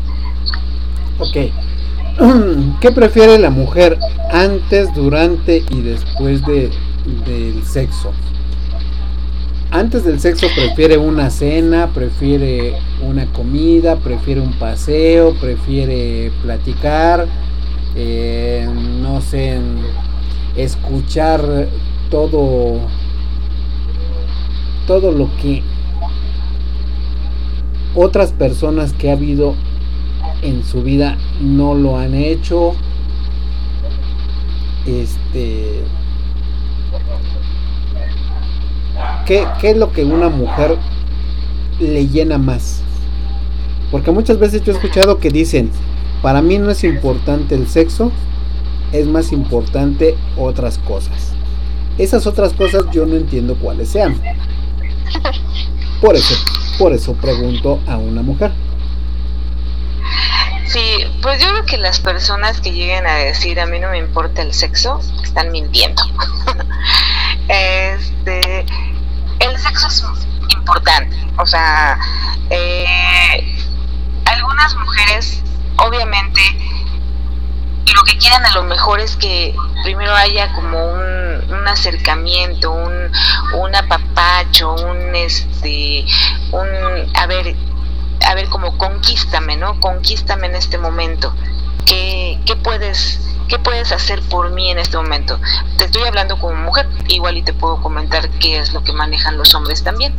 Ok. 1.19 1.74
¿Qué 2.79 2.91
prefiere 2.91 3.37
la 3.37 3.49
mujer 3.49 3.99
antes, 4.31 4.93
durante 4.95 5.63
y 5.69 5.81
después 5.81 6.45
de, 6.45 6.69
del 7.25 7.61
sexo? 7.65 8.13
Antes 9.71 10.05
del 10.05 10.21
sexo 10.21 10.47
prefiere 10.55 10.97
una 10.97 11.29
cena, 11.29 11.89
prefiere 11.93 12.75
una 13.05 13.25
comida, 13.33 13.97
prefiere 13.97 14.39
un 14.39 14.53
paseo, 14.53 15.33
prefiere 15.41 16.31
platicar, 16.41 17.27
eh, 17.97 18.65
no 19.01 19.19
sé, 19.19 19.59
escuchar 20.55 21.67
todo, 22.09 22.79
todo 24.87 25.11
lo 25.11 25.29
que 25.41 25.63
otras 27.93 28.31
personas 28.31 28.93
que 28.93 29.09
ha 29.09 29.13
habido 29.13 29.55
en 30.41 30.63
su 30.63 30.81
vida 30.81 31.17
no 31.41 31.73
lo 31.75 31.97
han 31.97 32.13
hecho. 32.13 32.73
Este. 34.85 35.81
¿Qué, 39.25 39.45
¿Qué 39.59 39.71
es 39.71 39.77
lo 39.77 39.91
que 39.91 40.03
una 40.03 40.29
mujer 40.29 40.77
le 41.79 42.07
llena 42.07 42.37
más? 42.37 42.81
Porque 43.91 44.11
muchas 44.11 44.39
veces 44.39 44.63
yo 44.63 44.71
he 44.71 44.75
escuchado 44.75 45.19
que 45.19 45.29
dicen, 45.29 45.71
para 46.21 46.41
mí 46.41 46.57
no 46.57 46.69
es 46.69 46.83
importante 46.83 47.55
el 47.55 47.67
sexo, 47.67 48.11
es 48.91 49.07
más 49.07 49.31
importante 49.31 50.15
otras 50.37 50.77
cosas. 50.77 51.33
Esas 51.97 52.27
otras 52.27 52.53
cosas 52.53 52.85
yo 52.91 53.05
no 53.05 53.15
entiendo 53.15 53.55
cuáles 53.55 53.89
sean. 53.89 54.19
Por 56.01 56.15
eso, 56.15 56.35
por 56.77 56.93
eso 56.93 57.13
pregunto 57.13 57.79
a 57.87 57.97
una 57.97 58.21
mujer. 58.21 58.51
Pues 61.25 61.41
yo 61.41 61.49
creo 61.49 61.65
que 61.65 61.77
las 61.79 61.99
personas 61.99 62.61
que 62.61 62.71
lleguen 62.71 63.07
a 63.07 63.15
decir 63.15 63.59
a 63.59 63.65
mí 63.65 63.79
no 63.79 63.89
me 63.89 63.97
importa 63.97 64.43
el 64.43 64.53
sexo, 64.53 65.01
están 65.23 65.51
mintiendo. 65.51 66.03
este, 67.47 68.63
el 69.39 69.57
sexo 69.57 69.87
es 69.87 70.03
importante, 70.55 71.17
o 71.39 71.47
sea, 71.47 71.97
eh, 72.51 73.57
algunas 74.25 74.75
mujeres, 74.75 75.41
obviamente, 75.77 76.41
lo 77.95 78.03
que 78.03 78.19
quieren 78.19 78.45
a 78.45 78.51
lo 78.51 78.61
mejor 78.61 78.99
es 78.99 79.15
que 79.15 79.55
primero 79.83 80.13
haya 80.13 80.53
como 80.53 80.77
un, 80.93 81.51
un 81.51 81.67
acercamiento, 81.67 82.71
un, 82.71 83.11
un 83.55 83.75
apapacho, 83.75 84.75
un 84.75 85.15
este, 85.15 86.05
un, 86.51 86.67
a 87.15 87.25
ver, 87.25 87.55
a 88.25 88.35
ver, 88.35 88.49
como 88.49 88.77
conquístame, 88.77 89.57
¿no? 89.57 89.79
Conquístame 89.79 90.47
en 90.47 90.55
este 90.55 90.77
momento. 90.77 91.33
¿Qué, 91.85 92.39
qué 92.45 92.55
puedes 92.55 93.19
¿qué 93.47 93.59
puedes 93.59 93.91
hacer 93.91 94.21
por 94.23 94.49
mí 94.51 94.71
en 94.71 94.79
este 94.79 94.97
momento? 94.97 95.39
Te 95.77 95.85
estoy 95.85 96.03
hablando 96.03 96.39
como 96.39 96.55
mujer, 96.55 96.87
igual 97.07 97.37
y 97.37 97.43
te 97.43 97.53
puedo 97.53 97.81
comentar 97.81 98.29
qué 98.39 98.59
es 98.59 98.73
lo 98.73 98.83
que 98.83 98.93
manejan 98.93 99.37
los 99.37 99.53
hombres 99.55 99.83
también, 99.83 100.15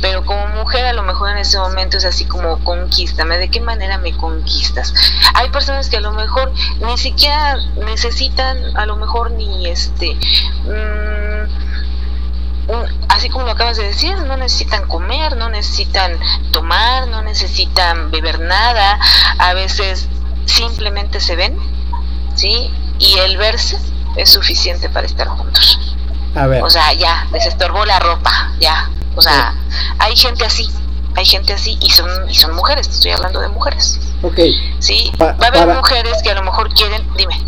pero 0.00 0.24
como 0.24 0.46
mujer 0.48 0.86
a 0.86 0.92
lo 0.92 1.02
mejor 1.02 1.30
en 1.30 1.38
ese 1.38 1.58
momento 1.58 1.98
es 1.98 2.04
así 2.04 2.24
como 2.24 2.62
conquístame, 2.64 3.38
¿de 3.38 3.48
qué 3.48 3.60
manera 3.60 3.98
me 3.98 4.16
conquistas? 4.16 4.94
Hay 5.34 5.50
personas 5.50 5.88
que 5.88 5.98
a 5.98 6.00
lo 6.00 6.12
mejor 6.12 6.52
ni 6.80 6.96
siquiera 6.98 7.56
necesitan, 7.76 8.76
a 8.76 8.86
lo 8.86 8.96
mejor 8.96 9.32
ni 9.32 9.66
este... 9.66 10.16
Mmm, 10.64 11.31
así 13.08 13.28
como 13.28 13.44
lo 13.44 13.52
acabas 13.52 13.76
de 13.76 13.84
decir, 13.84 14.16
no 14.18 14.36
necesitan 14.36 14.86
comer, 14.86 15.36
no 15.36 15.48
necesitan 15.48 16.18
tomar, 16.50 17.08
no 17.08 17.22
necesitan 17.22 18.10
beber 18.10 18.40
nada, 18.40 18.98
a 19.38 19.54
veces 19.54 20.08
simplemente 20.46 21.20
se 21.20 21.36
ven, 21.36 21.56
¿sí? 22.34 22.70
Y 22.98 23.18
el 23.18 23.36
verse 23.36 23.78
es 24.16 24.30
suficiente 24.30 24.88
para 24.88 25.06
estar 25.06 25.28
juntos. 25.28 25.96
A 26.34 26.46
ver. 26.46 26.62
O 26.62 26.70
sea, 26.70 26.92
ya, 26.92 27.26
les 27.32 27.46
estorbó 27.46 27.84
la 27.84 27.98
ropa, 27.98 28.52
ya. 28.58 28.90
O 29.14 29.22
sea, 29.22 29.54
hay 29.98 30.16
gente 30.16 30.44
así, 30.44 30.68
hay 31.14 31.26
gente 31.26 31.52
así 31.52 31.78
y 31.80 31.90
son 31.90 32.08
y 32.30 32.34
son 32.34 32.54
mujeres, 32.54 32.88
estoy 32.88 33.10
hablando 33.10 33.40
de 33.40 33.48
mujeres. 33.48 34.00
Ok. 34.22 34.38
Sí, 34.78 35.12
va 35.20 35.36
a 35.38 35.46
haber 35.46 35.76
mujeres 35.76 36.22
que 36.22 36.30
a 36.30 36.34
lo 36.34 36.42
mejor 36.42 36.72
quieren, 36.72 37.06
dime. 37.16 37.38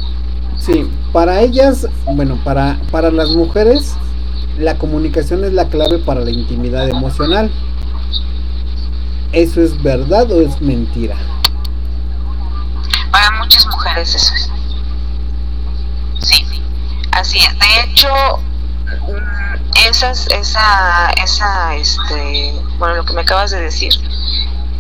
Sí, 0.59 0.91
para 1.13 1.41
ellas, 1.41 1.87
bueno, 2.07 2.39
para 2.45 2.79
para 2.91 3.11
las 3.11 3.31
mujeres 3.31 3.97
la 4.59 4.79
comunicación 4.79 5.45
es 5.45 5.53
la 5.53 5.69
clave 5.69 5.99
para 5.99 6.21
la 6.21 6.31
intimidad 6.31 6.89
emocional. 6.89 7.51
¿Eso 9.33 9.61
es 9.61 9.83
verdad 9.83 10.31
o 10.31 10.41
es 10.41 10.61
mentira? 10.61 11.17
Para 13.11 13.31
muchas 13.33 13.67
mujeres 13.67 14.15
eso 14.15 14.35
es. 14.35 14.51
Sí, 16.21 16.45
así 17.11 17.39
es. 17.39 17.59
De 17.59 17.91
hecho, 17.91 18.09
mm, 19.09 19.89
esas, 19.89 20.29
esa, 20.29 21.11
esa, 21.23 21.75
este, 21.75 22.55
bueno, 22.79 22.95
lo 22.95 23.05
que 23.05 23.13
me 23.13 23.23
acabas 23.23 23.51
de 23.51 23.61
decir, 23.61 23.93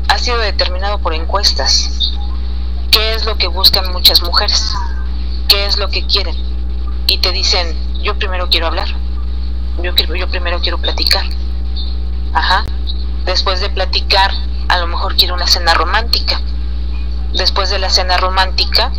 ha 0.08 0.18
sido 0.18 0.38
determinado 0.38 0.98
por 0.98 1.14
encuestas. 1.14 2.12
¿Qué 2.92 3.14
es 3.14 3.24
lo 3.24 3.36
que 3.36 3.48
buscan 3.48 3.90
muchas 3.92 4.22
mujeres? 4.22 4.72
¿Qué 5.48 5.66
es 5.66 5.78
lo 5.78 5.88
que 5.88 6.06
quieren? 6.06 6.36
Y 7.08 7.18
te 7.18 7.32
dicen, 7.32 7.76
yo 8.04 8.16
primero 8.16 8.48
quiero 8.48 8.68
hablar 8.68 8.88
yo, 9.82 9.94
yo 9.94 10.28
primero 10.28 10.60
quiero 10.60 10.78
platicar. 10.78 11.24
Ajá. 12.32 12.64
Después 13.24 13.60
de 13.60 13.70
platicar, 13.70 14.32
a 14.68 14.78
lo 14.78 14.86
mejor 14.86 15.16
quiero 15.16 15.34
una 15.34 15.46
cena 15.46 15.74
romántica. 15.74 16.40
Después 17.32 17.70
de 17.70 17.78
la 17.78 17.90
cena 17.90 18.16
romántica, 18.16 18.92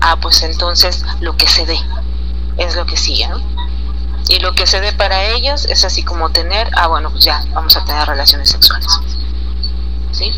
ah, 0.00 0.16
pues 0.20 0.42
entonces 0.42 1.04
lo 1.20 1.36
que 1.36 1.48
se 1.48 1.66
dé 1.66 1.78
es 2.56 2.76
lo 2.76 2.86
que 2.86 2.96
sigue, 2.96 3.26
¿no? 3.28 3.40
Y 4.28 4.38
lo 4.38 4.54
que 4.54 4.66
se 4.66 4.80
dé 4.80 4.92
para 4.92 5.24
ellos 5.24 5.64
es 5.64 5.84
así 5.84 6.02
como 6.04 6.30
tener, 6.30 6.70
ah, 6.76 6.86
bueno, 6.86 7.10
pues 7.10 7.24
ya, 7.24 7.44
vamos 7.52 7.76
a 7.76 7.84
tener 7.84 8.06
relaciones 8.06 8.50
sexuales. 8.50 9.00
¿Sí? 10.12 10.32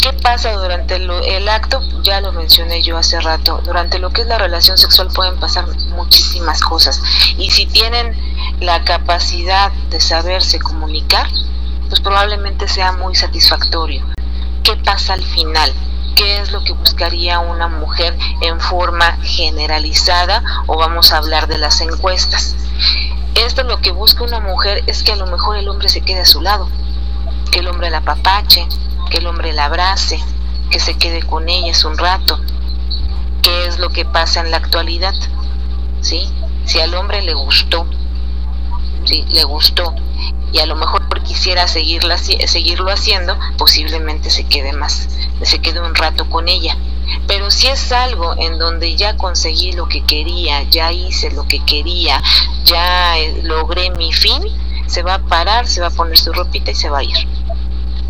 ¿Qué 0.00 0.12
pasa 0.12 0.52
durante 0.52 0.94
el, 0.94 1.48
acto? 1.48 1.80
Ya 2.02 2.20
lo 2.20 2.32
mencioné 2.32 2.82
yo 2.82 2.96
hace 2.96 3.20
rato. 3.20 3.60
Durante 3.64 3.98
lo 3.98 4.10
que 4.10 4.22
es 4.22 4.28
la 4.28 4.38
relación 4.38 4.78
sexual 4.78 5.08
pueden 5.08 5.40
pasar 5.40 5.66
muchísimas 5.88 6.62
cosas. 6.62 7.02
Y 7.36 7.50
si 7.50 7.66
tienen 7.66 8.16
la 8.60 8.84
capacidad 8.84 9.72
de 9.90 10.00
saberse 10.00 10.60
comunicar, 10.60 11.26
pues 11.88 12.00
probablemente 12.00 12.68
sea 12.68 12.92
muy 12.92 13.16
satisfactorio. 13.16 14.06
¿Qué 14.62 14.76
pasa 14.76 15.14
al 15.14 15.24
final? 15.24 15.72
¿Qué 16.14 16.38
es 16.38 16.52
lo 16.52 16.62
que 16.62 16.74
buscaría 16.74 17.40
una 17.40 17.66
mujer 17.66 18.16
en 18.40 18.60
forma 18.60 19.18
generalizada? 19.22 20.44
O 20.68 20.76
vamos 20.76 21.12
a 21.12 21.18
hablar 21.18 21.48
de 21.48 21.58
las 21.58 21.80
encuestas. 21.80 22.54
Esto 23.34 23.64
lo 23.64 23.80
que 23.80 23.90
busca 23.90 24.22
una 24.22 24.38
mujer 24.38 24.84
es 24.86 25.02
que 25.02 25.12
a 25.12 25.16
lo 25.16 25.26
mejor 25.26 25.56
el 25.56 25.68
hombre 25.68 25.88
se 25.88 26.02
quede 26.02 26.20
a 26.20 26.24
su 26.24 26.40
lado, 26.40 26.68
que 27.50 27.60
el 27.60 27.68
hombre 27.68 27.90
la 27.90 28.00
papache, 28.00 28.68
que 29.08 29.18
el 29.18 29.26
hombre 29.26 29.52
la 29.52 29.66
abrace, 29.66 30.22
que 30.70 30.80
se 30.80 30.96
quede 30.96 31.22
con 31.22 31.48
ellas 31.48 31.84
un 31.84 31.98
rato. 31.98 32.40
¿Qué 33.42 33.66
es 33.66 33.78
lo 33.78 33.90
que 33.90 34.04
pasa 34.04 34.40
en 34.40 34.50
la 34.50 34.58
actualidad? 34.58 35.14
¿Sí? 36.00 36.28
Si 36.64 36.80
al 36.80 36.94
hombre 36.94 37.22
le 37.22 37.34
gustó, 37.34 37.86
¿sí? 39.04 39.24
Le 39.28 39.44
gustó 39.44 39.94
y 40.52 40.58
a 40.58 40.66
lo 40.66 40.76
mejor 40.76 41.08
quisiera 41.28 41.68
seguirla, 41.68 42.16
seguirlo 42.16 42.90
haciendo, 42.90 43.38
posiblemente 43.58 44.30
se 44.30 44.44
quede 44.44 44.72
más, 44.72 45.08
se 45.42 45.58
quede 45.60 45.80
un 45.80 45.94
rato 45.94 46.28
con 46.30 46.48
ella. 46.48 46.76
Pero 47.26 47.50
si 47.50 47.66
es 47.68 47.92
algo 47.92 48.34
en 48.38 48.58
donde 48.58 48.96
ya 48.96 49.16
conseguí 49.16 49.72
lo 49.72 49.88
que 49.88 50.02
quería, 50.04 50.62
ya 50.62 50.90
hice 50.90 51.30
lo 51.30 51.46
que 51.46 51.64
quería, 51.64 52.22
ya 52.64 53.18
eh, 53.18 53.40
logré 53.42 53.90
mi 53.90 54.12
fin, 54.12 54.42
se 54.86 55.02
va 55.02 55.14
a 55.14 55.18
parar, 55.18 55.66
se 55.66 55.80
va 55.82 55.88
a 55.88 55.90
poner 55.90 56.18
su 56.18 56.32
ropita 56.32 56.70
y 56.70 56.74
se 56.74 56.88
va 56.88 56.98
a 56.98 57.04
ir. 57.04 57.28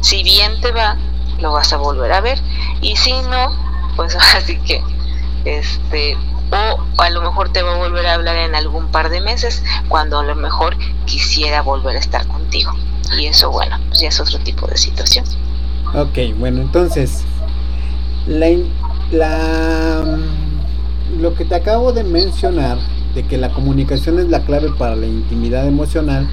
Si 0.01 0.23
bien 0.23 0.61
te 0.61 0.73
va, 0.73 0.97
lo 1.41 1.53
vas 1.53 1.73
a 1.73 1.77
volver 1.77 2.13
a 2.13 2.21
ver. 2.21 2.39
Y 2.81 2.97
si 2.97 3.13
no, 3.23 3.53
pues 3.97 4.17
así 4.37 4.59
que, 4.59 4.83
este, 5.45 6.17
o 6.51 7.03
a 7.03 7.11
lo 7.11 7.23
mejor 7.23 7.51
te 7.51 7.63
va 7.63 7.75
a 7.75 7.79
volver 7.79 8.07
a 8.07 8.15
hablar 8.15 8.37
en 8.37 8.55
algún 8.55 8.89
par 8.89 9.11
de 9.11 9.21
meses, 9.21 9.63
cuando 9.89 10.19
a 10.19 10.25
lo 10.25 10.35
mejor 10.35 10.77
quisiera 11.05 11.63
volver 11.63 11.97
a 11.97 11.99
estar 11.99 12.27
contigo. 12.27 12.73
Y 13.19 13.27
eso, 13.27 13.51
bueno, 13.51 13.79
pues 13.89 14.01
ya 14.01 14.09
es 14.09 14.21
otro 14.21 14.39
tipo 14.41 14.67
de 14.67 14.77
situación. 14.77 15.25
Ok, 15.95 16.19
bueno, 16.39 16.61
entonces, 16.61 17.25
la, 18.27 18.49
la, 19.11 20.05
mm, 20.05 21.21
lo 21.21 21.35
que 21.35 21.45
te 21.45 21.55
acabo 21.55 21.93
de 21.93 22.05
mencionar, 22.05 22.79
de 23.15 23.27
que 23.27 23.39
la 23.39 23.51
comunicación 23.51 24.19
es 24.19 24.29
la 24.29 24.45
clave 24.45 24.71
para 24.79 24.95
la 24.95 25.07
intimidad 25.07 25.67
emocional, 25.67 26.29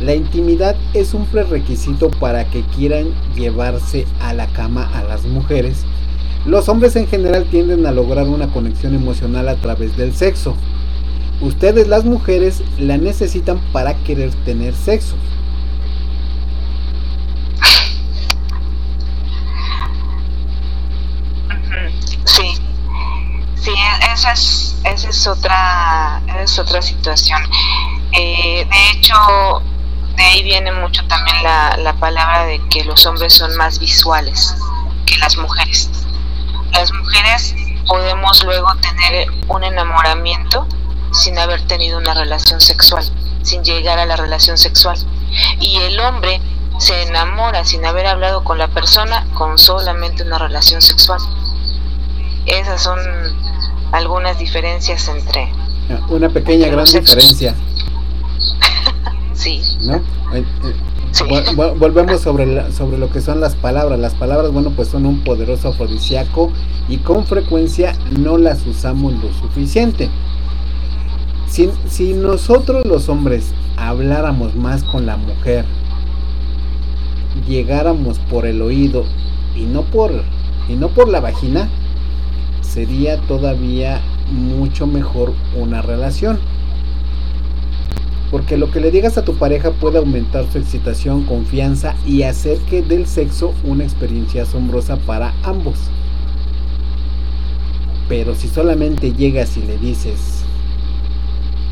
la 0.00 0.14
intimidad 0.14 0.76
es 0.94 1.12
un 1.12 1.26
prerequisito 1.26 2.08
para 2.08 2.44
que 2.44 2.62
quieran 2.62 3.08
llevarse 3.34 4.06
a 4.20 4.32
la 4.32 4.46
cama 4.46 4.88
a 4.94 5.02
las 5.02 5.24
mujeres. 5.24 5.84
Los 6.46 6.68
hombres 6.68 6.94
en 6.94 7.08
general 7.08 7.46
tienden 7.50 7.84
a 7.84 7.90
lograr 7.90 8.28
una 8.28 8.46
conexión 8.48 8.94
emocional 8.94 9.48
a 9.48 9.56
través 9.56 9.96
del 9.96 10.14
sexo. 10.14 10.54
Ustedes 11.40 11.88
las 11.88 12.04
mujeres 12.04 12.62
la 12.78 12.96
necesitan 12.96 13.60
para 13.72 13.94
querer 14.04 14.32
tener 14.44 14.74
sexo. 14.74 15.16
Sí. 22.24 22.54
Sí, 23.56 23.72
esa 24.12 24.32
es, 24.32 24.76
esa 24.84 25.08
es 25.08 25.26
otra, 25.26 26.22
es 26.40 26.56
otra 26.58 26.80
situación. 26.80 27.42
Eh, 28.12 28.64
de 28.64 28.98
hecho, 28.98 29.14
de 30.18 30.24
ahí 30.24 30.42
viene 30.42 30.72
mucho 30.72 31.06
también 31.06 31.42
la, 31.44 31.76
la 31.78 31.94
palabra 31.94 32.44
de 32.44 32.60
que 32.68 32.84
los 32.84 33.06
hombres 33.06 33.32
son 33.32 33.56
más 33.56 33.78
visuales 33.78 34.54
que 35.06 35.16
las 35.18 35.36
mujeres. 35.38 35.88
Las 36.72 36.92
mujeres 36.92 37.54
podemos 37.86 38.44
luego 38.44 38.66
tener 38.80 39.28
un 39.46 39.62
enamoramiento 39.62 40.66
sin 41.12 41.38
haber 41.38 41.62
tenido 41.66 41.98
una 41.98 42.14
relación 42.14 42.60
sexual, 42.60 43.04
sin 43.42 43.62
llegar 43.62 43.98
a 44.00 44.06
la 44.06 44.16
relación 44.16 44.58
sexual. 44.58 44.98
Y 45.60 45.76
el 45.76 45.98
hombre 46.00 46.40
se 46.78 47.02
enamora 47.02 47.64
sin 47.64 47.84
haber 47.86 48.06
hablado 48.06 48.42
con 48.42 48.58
la 48.58 48.68
persona 48.68 49.24
con 49.34 49.56
solamente 49.56 50.24
una 50.24 50.38
relación 50.38 50.82
sexual. 50.82 51.20
Esas 52.44 52.82
son 52.82 52.98
algunas 53.92 54.36
diferencias 54.38 55.08
entre... 55.08 55.52
Una 56.08 56.28
pequeña 56.28 56.68
gran 56.68 56.84
diferencia. 56.84 57.54
Sí. 59.38 59.60
¿No? 59.82 59.96
Eh, 60.34 60.44
eh, 60.64 61.74
volvemos 61.78 62.20
sobre, 62.20 62.70
sobre 62.72 62.98
lo 62.98 63.10
que 63.10 63.20
son 63.20 63.40
las 63.40 63.54
palabras. 63.54 63.98
Las 63.98 64.14
palabras, 64.14 64.52
bueno, 64.52 64.72
pues 64.74 64.88
son 64.88 65.06
un 65.06 65.20
poderoso 65.20 65.68
afrodisíaco 65.68 66.50
y 66.88 66.98
con 66.98 67.26
frecuencia 67.26 67.94
no 68.18 68.38
las 68.38 68.66
usamos 68.66 69.14
lo 69.14 69.32
suficiente. 69.32 70.08
Si, 71.46 71.70
si 71.88 72.12
nosotros 72.12 72.84
los 72.86 73.08
hombres 73.08 73.52
habláramos 73.76 74.54
más 74.54 74.84
con 74.84 75.06
la 75.06 75.16
mujer, 75.16 75.64
llegáramos 77.48 78.18
por 78.30 78.46
el 78.46 78.60
oído 78.60 79.04
y 79.56 79.64
no 79.64 79.82
por, 79.82 80.12
y 80.68 80.74
no 80.74 80.88
por 80.88 81.08
la 81.08 81.20
vagina, 81.20 81.68
sería 82.60 83.18
todavía 83.22 84.00
mucho 84.30 84.86
mejor 84.86 85.32
una 85.56 85.82
relación. 85.82 86.38
Porque 88.30 88.58
lo 88.58 88.70
que 88.70 88.80
le 88.80 88.90
digas 88.90 89.16
a 89.16 89.24
tu 89.24 89.34
pareja 89.36 89.70
puede 89.70 89.98
aumentar 89.98 90.44
su 90.52 90.58
excitación, 90.58 91.24
confianza 91.24 91.94
y 92.06 92.24
hacer 92.24 92.58
que 92.58 92.82
del 92.82 93.06
sexo 93.06 93.54
una 93.64 93.84
experiencia 93.84 94.42
asombrosa 94.42 94.96
para 94.96 95.32
ambos. 95.42 95.78
Pero 98.08 98.34
si 98.34 98.48
solamente 98.48 99.12
llegas 99.12 99.56
y 99.56 99.62
le 99.62 99.78
dices, 99.78 100.44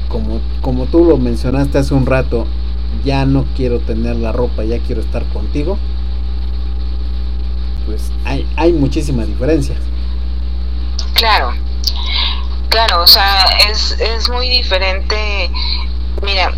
como, 0.09 0.41
como 0.63 0.87
tú 0.87 1.05
lo 1.05 1.19
mencionaste 1.19 1.79
hace 1.79 1.95
un 1.95 2.07
rato, 2.07 2.47
ya 3.05 3.27
no 3.27 3.45
quiero 3.55 3.81
tener 3.81 4.17
la 4.17 4.33
ropa, 4.33 4.65
ya 4.65 4.79
quiero 4.79 5.01
estar 5.01 5.25
contigo, 5.27 5.79
pues 7.87 8.11
hay, 8.25 8.47
hay 8.57 8.73
muchísima 8.73 9.25
diferencia. 9.25 9.77
Claro, 11.15 11.53
claro, 12.69 13.03
o 13.03 13.07
sea, 13.07 13.45
es, 13.71 13.97
es 14.01 14.29
muy 14.29 14.49
diferente. 14.49 15.51
Mira, 16.23 16.53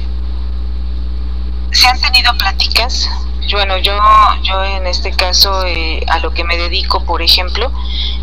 se 1.72 1.86
han 1.88 2.00
tenido 2.00 2.32
pláticas. 2.38 3.08
Bueno, 3.50 3.78
yo, 3.78 3.98
yo 4.42 4.62
en 4.62 4.86
este 4.86 5.10
caso, 5.10 5.64
eh, 5.64 6.04
a 6.08 6.18
lo 6.18 6.34
que 6.34 6.44
me 6.44 6.56
dedico, 6.58 7.04
por 7.04 7.22
ejemplo, 7.22 7.72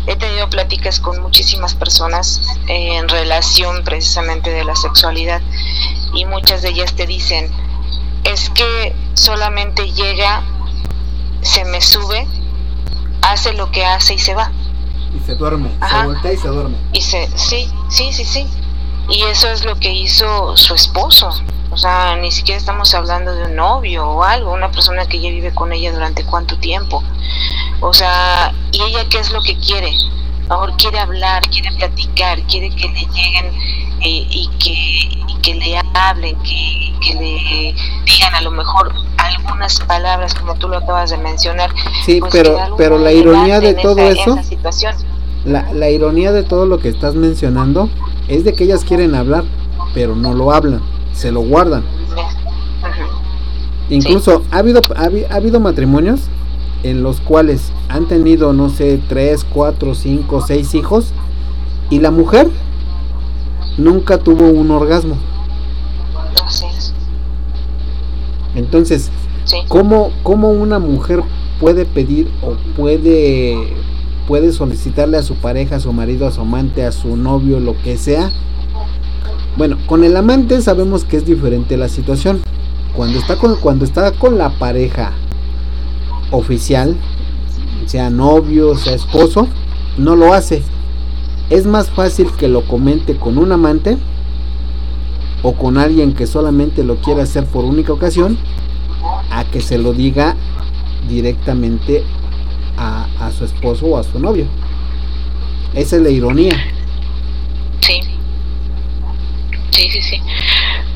he 0.06 0.14
tenido 0.14 0.48
pláticas 0.48 1.00
con 1.00 1.20
muchísimas 1.20 1.74
personas 1.74 2.40
en 2.68 3.08
relación 3.08 3.82
precisamente 3.82 4.50
de 4.50 4.64
la 4.64 4.76
sexualidad 4.76 5.42
y 6.14 6.24
muchas 6.26 6.62
de 6.62 6.68
ellas 6.68 6.94
te 6.94 7.06
dicen, 7.06 7.50
es 8.22 8.50
que 8.50 8.94
solamente 9.14 9.90
llega, 9.92 10.42
se 11.42 11.64
me 11.64 11.80
sube, 11.80 12.26
hace 13.22 13.52
lo 13.52 13.70
que 13.72 13.84
hace 13.84 14.14
y 14.14 14.18
se 14.18 14.34
va. 14.34 14.52
Y 15.14 15.24
se 15.24 15.34
duerme, 15.34 15.70
se 15.88 16.04
voltea 16.04 16.32
y 16.32 16.36
se 16.36 16.48
duerme. 16.48 16.76
Y 16.92 17.00
se, 17.00 17.28
sí, 17.36 17.68
sí, 17.88 18.12
sí, 18.12 18.24
sí. 18.24 18.46
Y 19.08 19.22
eso 19.22 19.48
es 19.48 19.64
lo 19.64 19.76
que 19.76 19.92
hizo 19.92 20.56
su 20.56 20.74
esposo. 20.74 21.30
O 21.70 21.76
sea, 21.76 22.16
ni 22.16 22.30
siquiera 22.30 22.58
estamos 22.58 22.94
hablando 22.94 23.34
de 23.34 23.44
un 23.44 23.56
novio 23.56 24.08
o 24.08 24.22
algo, 24.22 24.52
una 24.52 24.70
persona 24.70 25.06
que 25.06 25.20
ya 25.20 25.30
vive 25.30 25.52
con 25.52 25.72
ella 25.72 25.92
durante 25.92 26.24
cuánto 26.24 26.56
tiempo. 26.58 27.02
O 27.80 27.92
sea, 27.92 28.52
¿y 28.72 28.82
ella 28.82 29.06
qué 29.10 29.18
es 29.18 29.30
lo 29.30 29.42
que 29.42 29.56
quiere? 29.58 29.92
Mejor 30.48 30.76
quiere 30.76 30.98
hablar, 30.98 31.42
quiere 31.50 31.70
platicar, 31.76 32.40
quiere 32.42 32.70
que 32.70 32.88
le 32.88 33.00
lleguen 33.00 33.46
eh, 34.00 34.26
y, 34.30 34.48
que, 34.58 35.42
que 35.42 35.54
le 35.54 35.80
hablen, 35.94 36.36
que, 36.42 36.94
que, 37.02 37.14
le 37.14 37.74
digan 38.04 38.34
a 38.34 38.40
lo 38.40 38.52
mejor 38.52 38.94
algunas 39.18 39.80
palabras 39.80 40.34
como 40.34 40.54
tú 40.54 40.68
lo 40.68 40.78
acabas 40.78 41.10
de 41.10 41.18
mencionar. 41.18 41.70
Sí, 42.04 42.20
pues 42.20 42.32
pero, 42.32 42.58
pero 42.76 42.98
la 42.98 43.12
ironía 43.12 43.60
de 43.60 43.74
todo 43.74 43.98
eso, 43.98 44.38
la, 45.44 45.72
la 45.72 45.90
ironía 45.90 46.32
de 46.32 46.42
todo 46.44 46.66
lo 46.66 46.78
que 46.78 46.88
estás 46.88 47.14
mencionando 47.14 47.90
es 48.28 48.44
de 48.44 48.52
que 48.52 48.64
ellas 48.64 48.84
quieren 48.84 49.14
hablar, 49.14 49.44
pero 49.94 50.14
no 50.14 50.34
lo 50.34 50.52
hablan, 50.52 50.80
se 51.12 51.32
lo 51.32 51.40
guardan. 51.40 51.84
Incluso 53.88 54.42
ha 54.50 54.58
habido 54.58 54.80
ha, 54.96 55.02
ha 55.04 55.36
habido 55.36 55.60
matrimonios 55.60 56.22
en 56.82 57.02
los 57.02 57.20
cuales 57.20 57.72
han 57.88 58.06
tenido, 58.06 58.52
no 58.52 58.68
sé, 58.68 59.00
tres, 59.08 59.44
cuatro, 59.44 59.94
cinco, 59.94 60.44
seis 60.46 60.74
hijos 60.74 61.12
y 61.90 62.00
la 62.00 62.10
mujer 62.10 62.48
nunca 63.78 64.18
tuvo 64.18 64.48
un 64.48 64.70
orgasmo. 64.70 65.16
Entonces, 68.54 69.10
¿cómo, 69.68 70.10
¿cómo, 70.22 70.50
una 70.50 70.78
mujer 70.78 71.22
puede 71.60 71.84
pedir 71.84 72.30
o 72.42 72.54
puede, 72.76 73.74
puede 74.26 74.52
solicitarle 74.52 75.18
a 75.18 75.22
su 75.22 75.34
pareja, 75.36 75.76
a 75.76 75.80
su 75.80 75.92
marido, 75.92 76.26
a 76.26 76.32
su 76.32 76.40
amante, 76.40 76.84
a 76.84 76.92
su 76.92 77.16
novio, 77.16 77.60
lo 77.60 77.80
que 77.82 77.96
sea? 77.96 78.30
Bueno, 79.56 79.78
con 79.86 80.04
el 80.04 80.16
amante 80.16 80.60
sabemos 80.60 81.04
que 81.04 81.16
es 81.16 81.24
diferente 81.24 81.76
la 81.76 81.88
situación. 81.88 82.40
Cuando 82.94 83.18
está 83.18 83.36
con, 83.36 83.56
cuando 83.56 83.84
está 83.84 84.12
con 84.12 84.36
la 84.38 84.50
pareja 84.50 85.12
oficial, 86.30 86.96
sea 87.86 88.10
novio, 88.10 88.76
sea 88.76 88.94
esposo, 88.94 89.48
no 89.96 90.16
lo 90.16 90.32
hace. 90.32 90.62
Es 91.48 91.66
más 91.66 91.90
fácil 91.90 92.28
que 92.36 92.48
lo 92.48 92.66
comente 92.66 93.16
con 93.16 93.38
un 93.38 93.52
amante 93.52 93.96
o 95.42 95.52
con 95.52 95.78
alguien 95.78 96.12
que 96.12 96.26
solamente 96.26 96.82
lo 96.82 96.96
quiere 96.96 97.22
hacer 97.22 97.44
por 97.46 97.64
única 97.64 97.92
ocasión 97.92 98.36
a 99.30 99.44
que 99.44 99.60
se 99.60 99.78
lo 99.78 99.92
diga 99.92 100.34
directamente 101.08 102.02
a, 103.26 103.32
su 103.32 103.44
esposo 103.44 103.86
o 103.86 103.98
a 103.98 104.02
su 104.02 104.18
novio. 104.18 104.46
Esa 105.74 105.96
es 105.96 106.02
la 106.02 106.10
ironía. 106.10 106.54
Sí. 107.80 108.00
Sí, 109.70 109.90
sí, 109.90 110.00
sí. 110.00 110.22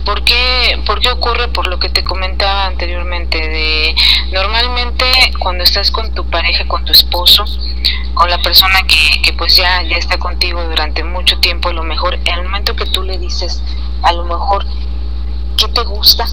¿Por 0.05 0.25
qué, 0.25 0.81
¿Por 0.87 1.01
qué 1.01 1.11
ocurre? 1.11 1.49
Por 1.49 1.67
lo 1.67 1.79
que 1.79 1.91
te 1.91 2.03
comentaba 2.03 2.67
anteriormente, 2.67 3.39
de 3.39 3.95
normalmente 4.33 5.05
cuando 5.39 5.65
estás 5.65 5.91
con 5.91 6.13
tu 6.15 6.25
pareja, 6.25 6.67
con 6.67 6.85
tu 6.85 6.93
esposo, 6.93 7.45
con 8.15 8.31
la 8.31 8.39
persona 8.39 8.81
que, 8.89 9.23
que 9.23 9.33
pues 9.35 9.57
ya, 9.57 9.83
ya 9.83 9.97
está 9.97 10.19
contigo 10.19 10.65
durante 10.65 11.05
mucho 11.05 11.39
tiempo, 11.39 11.69
a 11.69 11.73
lo 11.73 11.83
mejor 11.83 12.15
en 12.15 12.39
el 12.39 12.45
momento 12.45 12.75
que 12.75 12.87
tú 12.87 13.03
le 13.03 13.19
dices, 13.19 13.63
a 14.03 14.13
lo 14.13 14.25
mejor, 14.25 14.65
¿qué 15.59 15.69
te 15.69 15.83
gusta? 15.85 16.27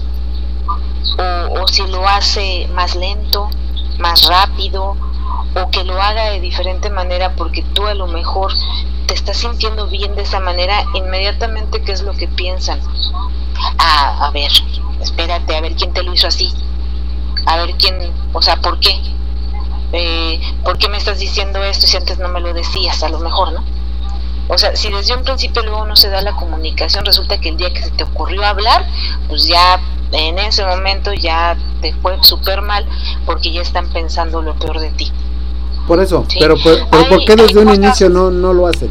O 1.50 1.68
si 1.68 1.86
lo 1.86 2.08
hace 2.08 2.68
más 2.72 2.94
lento, 2.94 3.50
más 3.98 4.26
rápido, 4.26 4.96
o 5.54 5.70
que 5.70 5.84
lo 5.84 6.00
haga 6.00 6.30
de 6.30 6.40
diferente 6.40 6.90
manera 6.90 7.34
porque 7.34 7.62
tú 7.62 7.86
a 7.86 7.94
lo 7.94 8.06
mejor 8.06 8.52
te 9.06 9.14
estás 9.14 9.38
sintiendo 9.38 9.86
bien 9.86 10.14
de 10.14 10.22
esa 10.22 10.40
manera, 10.40 10.84
inmediatamente 10.94 11.82
qué 11.82 11.92
es 11.92 12.02
lo 12.02 12.12
que 12.12 12.28
piensan. 12.28 12.80
Ah, 13.78 14.26
a 14.26 14.30
ver, 14.30 14.50
espérate, 15.00 15.56
a 15.56 15.60
ver 15.60 15.74
quién 15.74 15.92
te 15.92 16.02
lo 16.02 16.12
hizo 16.12 16.26
así. 16.26 16.52
A 17.46 17.56
ver 17.56 17.74
quién, 17.76 18.12
o 18.32 18.42
sea, 18.42 18.56
¿por 18.56 18.78
qué? 18.80 19.00
Eh, 19.92 20.40
¿Por 20.62 20.76
qué 20.76 20.88
me 20.88 20.98
estás 20.98 21.18
diciendo 21.18 21.62
esto 21.64 21.86
si 21.86 21.96
antes 21.96 22.18
no 22.18 22.28
me 22.28 22.40
lo 22.40 22.52
decías? 22.52 23.02
A 23.02 23.08
lo 23.08 23.18
mejor, 23.18 23.52
¿no? 23.52 23.64
O 24.48 24.56
sea, 24.58 24.76
si 24.76 24.90
desde 24.90 25.14
un 25.14 25.24
principio 25.24 25.62
luego 25.62 25.86
no 25.86 25.96
se 25.96 26.08
da 26.08 26.20
la 26.22 26.32
comunicación, 26.32 27.04
resulta 27.04 27.38
que 27.38 27.50
el 27.50 27.56
día 27.56 27.72
que 27.72 27.82
se 27.82 27.90
te 27.90 28.04
ocurrió 28.04 28.44
hablar, 28.44 28.86
pues 29.28 29.46
ya 29.46 29.80
en 30.12 30.38
ese 30.38 30.64
momento 30.64 31.12
ya 31.12 31.56
te 31.82 31.92
fue 31.94 32.16
súper 32.22 32.62
mal 32.62 32.86
porque 33.26 33.52
ya 33.52 33.60
están 33.60 33.88
pensando 33.90 34.40
lo 34.40 34.54
peor 34.54 34.80
de 34.80 34.90
ti. 34.90 35.12
Por 35.88 36.00
eso, 36.00 36.26
pero, 36.38 36.54
pero, 36.62 36.84
¿por 37.08 37.24
qué 37.24 37.34
desde 37.34 37.60
un 37.60 37.74
inicio 37.74 38.10
no, 38.10 38.30
no 38.30 38.52
lo 38.52 38.66
hacen? 38.66 38.90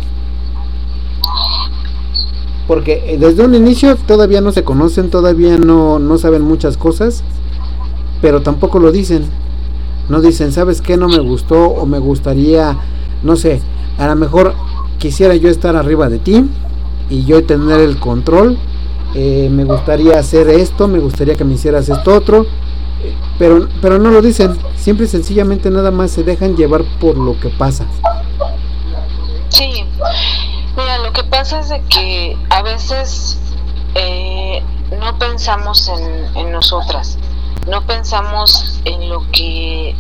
Porque 2.68 3.14
eh, 3.14 3.18
desde 3.20 3.46
un 3.46 3.54
inicio 3.54 3.96
todavía 3.96 4.42
no 4.42 4.52
se 4.52 4.64
conocen, 4.64 5.12
todavía 5.12 5.60
no, 5.60 6.00
no 6.00 6.18
saben 6.18 6.42
muchas 6.42 6.76
cosas, 6.76 7.24
pero 8.20 8.42
tampoco 8.42 8.80
lo 8.80 8.92
dicen. 8.92 9.26
No 10.10 10.22
dicen, 10.22 10.52
¿sabes 10.52 10.82
qué? 10.82 10.98
No 10.98 11.08
me 11.08 11.20
gustó 11.20 11.68
o 11.68 11.86
me 11.86 12.00
gustaría, 12.00 12.76
no 13.22 13.36
sé, 13.36 13.62
a 14.00 14.08
lo 14.08 14.16
mejor 14.16 14.56
quisiera 14.98 15.36
yo 15.36 15.50
estar 15.50 15.76
arriba 15.76 16.10
de 16.10 16.18
ti 16.18 16.50
y 17.12 17.26
yo 17.26 17.44
tener 17.44 17.80
el 17.80 18.00
control. 18.00 18.58
Eh, 19.14 19.50
me 19.52 19.66
gustaría 19.66 20.18
hacer 20.18 20.50
esto, 20.50 20.88
me 20.88 20.98
gustaría 20.98 21.36
que 21.36 21.44
me 21.44 21.54
hicieras 21.54 21.90
esto 21.90 22.16
otro 22.16 22.48
pero, 23.38 23.68
pero 23.82 24.00
no 24.00 24.10
lo 24.10 24.22
dicen, 24.22 24.58
siempre 24.76 25.08
sencillamente 25.08 25.70
nada 25.70 25.92
más 25.92 26.12
se 26.12 26.24
dejan 26.24 26.56
llevar 26.56 26.84
por 27.00 27.18
lo 27.18 27.40
que 27.40 27.50
pasa. 27.50 27.86
Sí, 29.50 29.86
Mira, 30.78 31.00
lo 31.00 31.12
que 31.12 31.24
pasa 31.24 31.60
es 31.60 31.70
de 31.70 31.82
que 31.86 32.38
a 32.52 32.62
veces 32.62 33.40
eh, 33.96 34.62
no 35.00 35.18
pensamos 35.18 35.90
en, 35.90 36.38
en 36.38 36.52
nosotras, 36.52 37.18
no 37.68 37.84
pensamos 37.88 38.80
en 38.86 39.10
lo 39.10 39.26
que 39.32 39.96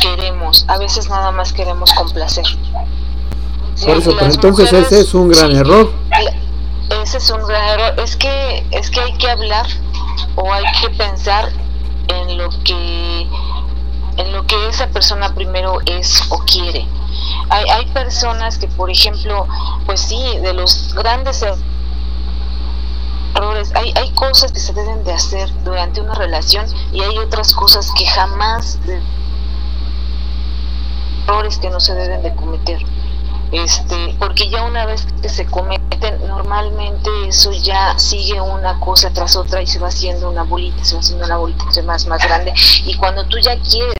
queremos, 0.00 0.64
a 0.68 0.78
veces 0.78 1.10
nada 1.10 1.32
más 1.32 1.52
queremos 1.52 1.92
complacer. 1.94 2.44
Por 3.84 3.96
eso, 3.96 4.14
pero 4.16 4.32
entonces 4.32 4.72
ese 4.72 5.00
es 5.00 5.14
un 5.14 5.30
gran 5.30 5.50
error. 5.50 5.92
Ese 7.02 7.18
es 7.18 7.30
un 7.30 7.44
gran 7.46 7.68
error. 7.70 7.98
Es 7.98 8.14
que, 8.16 8.64
es 8.70 8.90
que 8.90 9.00
hay 9.00 9.12
que 9.14 9.28
hablar 9.28 9.66
o 10.36 10.52
hay 10.52 10.64
que 10.80 10.90
pensar 10.90 11.50
en 12.10 12.38
lo 12.38 12.50
que 12.64 13.28
en 14.16 14.32
lo 14.32 14.46
que 14.46 14.68
esa 14.68 14.88
persona 14.88 15.34
primero 15.34 15.80
es 15.86 16.22
o 16.30 16.38
quiere. 16.40 16.86
Hay, 17.48 17.64
hay 17.70 17.86
personas 17.86 18.58
que, 18.58 18.68
por 18.68 18.90
ejemplo, 18.90 19.46
pues 19.86 20.00
sí, 20.00 20.38
de 20.42 20.52
los 20.52 20.92
grandes 20.94 21.42
errores, 23.34 23.72
hay, 23.74 23.92
hay 23.96 24.10
cosas 24.10 24.52
que 24.52 24.60
se 24.60 24.74
deben 24.74 25.04
de 25.04 25.12
hacer 25.12 25.50
durante 25.64 26.00
una 26.02 26.14
relación 26.14 26.66
y 26.92 27.00
hay 27.00 27.16
otras 27.18 27.54
cosas 27.54 27.90
que 27.96 28.04
jamás, 28.06 28.78
errores 31.26 31.58
que 31.58 31.70
no 31.70 31.80
se 31.80 31.94
deben 31.94 32.22
de 32.22 32.34
cometer 32.34 32.84
este 33.52 34.14
porque 34.18 34.48
ya 34.48 34.62
una 34.62 34.86
vez 34.86 35.06
que 35.22 35.28
se 35.28 35.46
cometen 35.46 36.26
normalmente 36.26 37.10
eso 37.28 37.50
ya 37.52 37.98
sigue 37.98 38.40
una 38.40 38.78
cosa 38.78 39.10
tras 39.12 39.36
otra 39.36 39.60
y 39.60 39.66
se 39.66 39.78
va 39.78 39.88
haciendo 39.88 40.30
una 40.30 40.44
bolita 40.44 40.84
se 40.84 40.94
va 40.94 41.00
haciendo 41.00 41.24
una 41.24 41.36
bolita 41.36 41.64
más 41.84 42.06
más 42.06 42.22
grande 42.22 42.52
y 42.84 42.94
cuando 42.94 43.26
tú 43.26 43.38
ya 43.38 43.58
quieres 43.60 43.94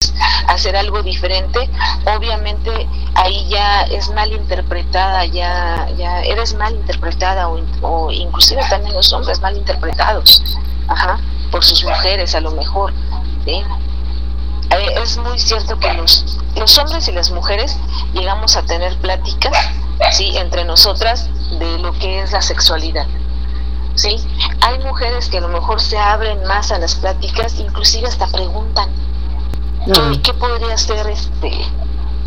hacer 0.47 0.77
algo 0.77 1.03
diferente 1.03 1.69
obviamente 2.17 2.89
ahí 3.15 3.49
ya 3.49 3.83
es 3.83 4.11
mal 4.11 4.33
interpretada 4.33 5.25
ya 5.27 5.89
ya 5.97 6.23
eres 6.23 6.55
mal 6.55 6.75
interpretada 6.75 7.49
o, 7.49 7.61
o 7.83 8.11
inclusive 8.13 8.63
también 8.71 8.95
los 8.95 9.13
hombres 9.13 9.41
mal 9.41 9.57
interpretados 9.57 10.43
ajá 10.89 11.19
por 11.51 11.65
sus 11.65 11.85
mujeres 11.85 12.35
a 12.35 12.41
lo 12.41 12.53
mejor. 12.53 12.93
Eh, 14.71 14.95
es 15.03 15.17
muy 15.17 15.39
cierto 15.39 15.79
que 15.79 15.93
los, 15.95 16.39
los 16.57 16.79
hombres 16.79 17.09
y 17.09 17.13
las 17.13 17.31
mujeres 17.31 17.77
llegamos 18.13 18.57
a 18.57 18.63
tener 18.63 18.97
pláticas 18.99 19.57
¿sí? 20.13 20.37
entre 20.37 20.65
nosotras 20.65 21.29
de 21.59 21.79
lo 21.79 21.93
que 21.93 22.23
es 22.23 22.33
la 22.33 22.41
sexualidad. 22.41 23.07
¿sí? 23.95 24.17
Hay 24.63 24.79
mujeres 24.81 25.29
que 25.29 25.39
a 25.39 25.41
lo 25.41 25.49
mejor 25.49 25.81
se 25.81 25.99
abren 25.99 26.45
más 26.45 26.73
a 26.73 26.79
las 26.79 26.95
pláticas, 26.95 27.59
inclusive 27.59 28.09
hasta 28.09 28.27
preguntan, 28.29 28.91
¿qué, 30.23 30.33
podría 30.35 30.77
ser 30.79 31.07
este? 31.09 31.51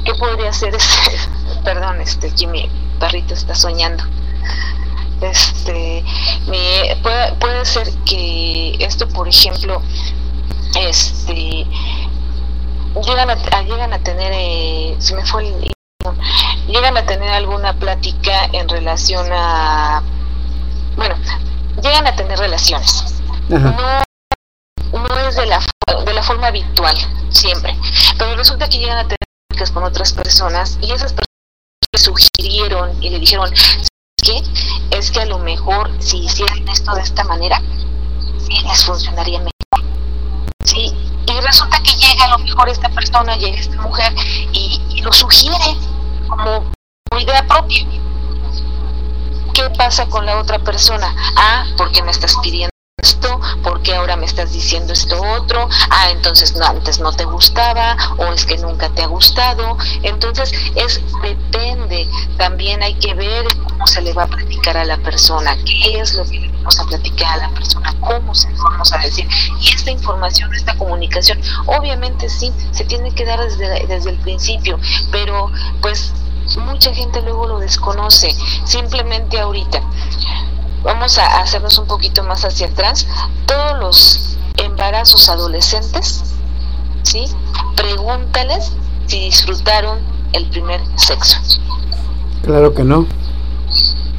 ¿Qué 0.05 0.13
podría 0.15 0.51
ser 0.53 0.75
este? 0.75 1.11
Perdón, 1.63 2.01
este, 2.01 2.29
aquí 2.29 2.47
mi 2.47 2.69
perrito 2.99 3.33
está 3.33 3.55
soñando. 3.55 4.03
Este, 5.21 6.03
me, 6.47 6.97
puede, 7.01 7.33
puede 7.33 7.65
ser 7.65 7.89
que 8.05 8.75
esto, 8.79 9.07
por 9.07 9.27
ejemplo, 9.27 9.81
este, 10.75 11.65
llegan 13.01 13.29
a, 13.29 13.61
llegan 13.63 13.93
a 13.93 13.99
tener, 13.99 14.31
eh, 14.33 14.95
se 14.99 15.15
me 15.15 15.25
fue 15.25 15.47
el, 15.47 15.71
llegan 16.67 16.97
a 16.97 17.05
tener 17.05 17.29
alguna 17.29 17.73
plática 17.73 18.45
en 18.51 18.69
relación 18.69 19.27
a, 19.31 20.03
bueno, 20.95 21.15
llegan 21.81 22.07
a 22.07 22.15
tener 22.15 22.37
relaciones. 22.39 23.21
No, 23.49 23.59
no 24.91 25.27
es 25.27 25.35
de 25.35 25.45
la, 25.45 25.61
de 26.05 26.13
la 26.13 26.23
forma 26.23 26.47
habitual, 26.47 26.95
siempre, 27.29 27.75
pero 28.17 28.35
resulta 28.35 28.69
que 28.69 28.79
llegan 28.79 28.99
a 28.99 29.03
tener 29.03 29.17
pláticas 29.49 29.71
con 29.71 29.83
otras 29.83 30.13
personas 30.13 30.77
y 30.81 30.91
esas 30.91 31.13
personas 31.13 31.27
le 31.91 31.99
sugirieron 31.99 33.03
y 33.03 33.09
le 33.09 33.19
dijeron, 33.19 33.51
que 34.23 34.41
Es 34.91 35.11
que 35.11 35.21
a 35.21 35.25
lo 35.25 35.37
mejor 35.39 35.91
si 35.99 36.19
hicieran 36.19 36.67
esto 36.69 36.93
de 36.93 37.01
esta 37.01 37.23
manera, 37.25 37.61
sí, 38.37 38.57
les 38.63 38.85
funcionaría 38.85 39.39
mejor. 39.39 39.51
Sí, 40.63 40.92
resulta 41.43 41.81
que 41.83 41.91
llega 41.91 42.25
a 42.25 42.29
lo 42.29 42.39
mejor 42.39 42.69
esta 42.69 42.89
persona, 42.89 43.35
llega 43.35 43.57
esta 43.57 43.81
mujer 43.81 44.13
y, 44.51 45.01
lo 45.01 45.11
sugiere 45.11 45.77
como, 46.27 46.71
idea 47.19 47.45
propia. 47.45 47.85
¿Qué 49.53 49.69
pasa 49.77 50.07
con 50.07 50.25
la 50.25 50.39
otra 50.39 50.59
persona? 50.59 51.13
Ah, 51.35 51.65
porque 51.77 52.01
me 52.01 52.11
estás 52.11 52.35
pidiendo 52.41 52.72
esto, 53.03 53.39
porque 53.63 53.93
ahora 53.93 54.15
me 54.15 54.25
estás 54.25 54.53
diciendo 54.53 54.93
esto 54.93 55.21
otro, 55.21 55.67
ah, 55.89 56.09
entonces 56.09 56.55
no, 56.55 56.65
antes 56.65 56.99
no 56.99 57.11
te 57.11 57.25
gustaba, 57.25 57.97
o 58.17 58.31
es 58.31 58.45
que 58.45 58.57
nunca 58.57 58.89
te 58.89 59.03
ha 59.03 59.07
gustado, 59.07 59.77
entonces 60.03 60.53
es 60.75 61.01
depende, 61.21 62.09
también 62.37 62.81
hay 62.81 62.95
que 62.95 63.13
ver 63.13 63.45
cómo 63.67 63.85
se 63.87 64.01
le 64.01 64.13
va 64.13 64.23
a 64.23 64.27
platicar 64.27 64.77
a 64.77 64.85
la 64.85 64.97
persona, 64.97 65.57
qué 65.65 65.99
es 65.99 66.13
lo 66.13 66.23
que 66.23 66.39
le 66.39 66.47
vamos 66.53 66.79
a 66.79 66.85
platicar 66.85 67.39
a 67.39 67.47
la 67.47 67.49
persona, 67.49 67.93
cómo 67.99 68.33
se 68.33 68.49
lo 68.51 68.63
vamos 68.63 68.93
a 68.93 68.99
decir, 68.99 69.27
y 69.59 69.75
esta 69.75 69.91
información, 69.91 70.53
esta 70.55 70.77
comunicación, 70.77 71.41
obviamente 71.65 72.29
sí, 72.29 72.53
se 72.71 72.85
tiene 72.85 73.13
que 73.13 73.25
dar 73.25 73.41
desde, 73.41 73.85
desde 73.85 74.11
el 74.11 74.17
principio, 74.19 74.79
pero 75.11 75.51
pues 75.81 76.13
mucha 76.57 76.93
gente 76.93 77.21
luego 77.21 77.47
lo 77.47 77.59
desconoce, 77.59 78.33
simplemente 78.63 79.39
ahorita 79.39 79.81
vamos 80.83 81.17
a 81.17 81.41
hacernos 81.41 81.77
un 81.77 81.87
poquito 81.87 82.23
más 82.23 82.43
hacia 82.43 82.67
atrás, 82.67 83.07
todos 83.45 83.79
los 83.79 84.37
embarazos 84.57 85.29
adolescentes, 85.29 86.23
¿sí? 87.03 87.25
Pregúntales 87.75 88.71
si 89.07 89.19
disfrutaron 89.19 89.99
el 90.33 90.47
primer 90.49 90.81
sexo. 90.95 91.37
Claro 92.43 92.73
que 92.73 92.83
no. 92.83 93.07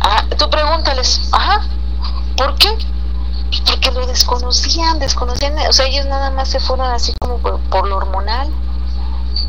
Ah, 0.01 0.25
tú 0.39 0.49
pregúntales, 0.51 1.21
ajá, 1.33 1.67
¿por 2.37 2.57
qué? 2.57 2.69
Porque 3.67 3.91
lo 3.93 4.07
desconocían, 4.07 4.99
desconocían, 4.99 5.57
o 5.69 5.73
sea, 5.73 5.87
ellos 5.87 6.07
nada 6.07 6.31
más 6.31 6.49
se 6.49 6.61
fueron 6.61 6.91
así 6.91 7.13
como 7.21 7.39
por, 7.39 7.61
por 7.71 7.87
lo 7.87 7.97
hormonal, 7.97 8.49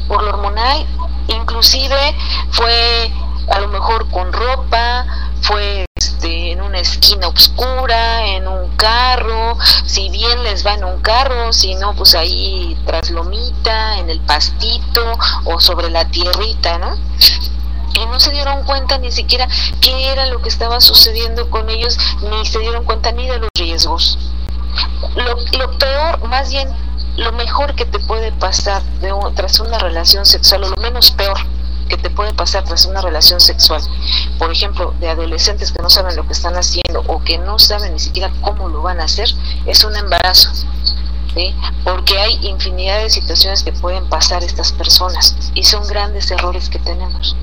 por 0.07 0.21
lo 0.23 0.29
hormonal, 0.29 0.85
inclusive 1.27 2.15
fue 2.51 3.11
a 3.49 3.59
lo 3.59 3.67
mejor 3.69 4.09
con 4.11 4.31
ropa, 4.31 5.05
fue 5.41 5.85
en 6.25 6.61
una 6.61 6.79
esquina 6.79 7.27
oscura, 7.27 8.25
en 8.27 8.47
un 8.47 8.75
carro, 8.75 9.57
si 9.85 10.09
bien 10.09 10.43
les 10.43 10.65
va 10.65 10.73
en 10.73 10.83
un 10.83 11.01
carro, 11.01 11.53
si 11.53 11.75
no, 11.75 11.95
pues 11.95 12.15
ahí 12.15 12.77
tras 12.85 13.09
lomita, 13.11 13.97
en 13.99 14.09
el 14.09 14.19
pastito 14.21 15.17
o 15.45 15.59
sobre 15.59 15.89
la 15.89 16.05
tierrita, 16.09 16.77
¿no? 16.77 16.95
y 17.95 18.05
no 18.07 18.19
se 18.19 18.31
dieron 18.31 18.63
cuenta 18.63 18.97
ni 18.97 19.11
siquiera 19.11 19.47
qué 19.81 20.11
era 20.11 20.25
lo 20.25 20.41
que 20.41 20.49
estaba 20.49 20.81
sucediendo 20.81 21.49
con 21.49 21.69
ellos, 21.69 21.97
ni 22.29 22.45
se 22.45 22.59
dieron 22.59 22.83
cuenta 22.83 23.11
ni 23.11 23.27
de 23.27 23.39
los 23.39 23.49
riesgos. 23.57 24.17
Lo, 25.15 25.35
lo 25.57 25.77
peor, 25.77 26.27
más 26.27 26.49
bien, 26.49 26.67
lo 27.15 27.31
mejor 27.31 27.75
que 27.75 27.85
te 27.85 27.99
puede 27.99 28.31
pasar 28.33 28.83
de 28.99 29.13
tras 29.35 29.59
una 29.59 29.79
relación 29.79 30.25
sexual, 30.25 30.65
o 30.65 30.69
lo 30.69 30.81
menos 30.81 31.11
peor, 31.11 31.37
que 31.87 31.97
te 31.97 32.09
puede 32.09 32.33
pasar 32.33 32.63
tras 32.63 32.85
una 32.85 33.01
relación 33.01 33.39
sexual, 33.39 33.81
por 34.37 34.51
ejemplo, 34.51 34.93
de 34.99 35.09
adolescentes 35.09 35.71
que 35.71 35.81
no 35.81 35.89
saben 35.89 36.15
lo 36.15 36.25
que 36.25 36.33
están 36.33 36.55
haciendo 36.55 37.03
o 37.07 37.23
que 37.23 37.37
no 37.37 37.59
saben 37.59 37.93
ni 37.93 37.99
siquiera 37.99 38.31
cómo 38.41 38.69
lo 38.69 38.81
van 38.81 38.99
a 38.99 39.05
hacer, 39.05 39.29
es 39.65 39.83
un 39.83 39.95
embarazo. 39.95 40.51
¿Sí? 41.33 41.53
porque 41.83 42.17
hay 42.17 42.39
infinidad 42.43 43.01
de 43.03 43.09
situaciones 43.09 43.61
que 43.61 43.73
pueden 43.73 44.07
pasar 44.07 44.41
estas 44.41 44.71
personas 44.71 45.35
y 45.53 45.63
son 45.63 45.85
grandes 45.85 46.31
errores 46.31 46.69
que 46.69 46.79
tenemos. 46.79 47.35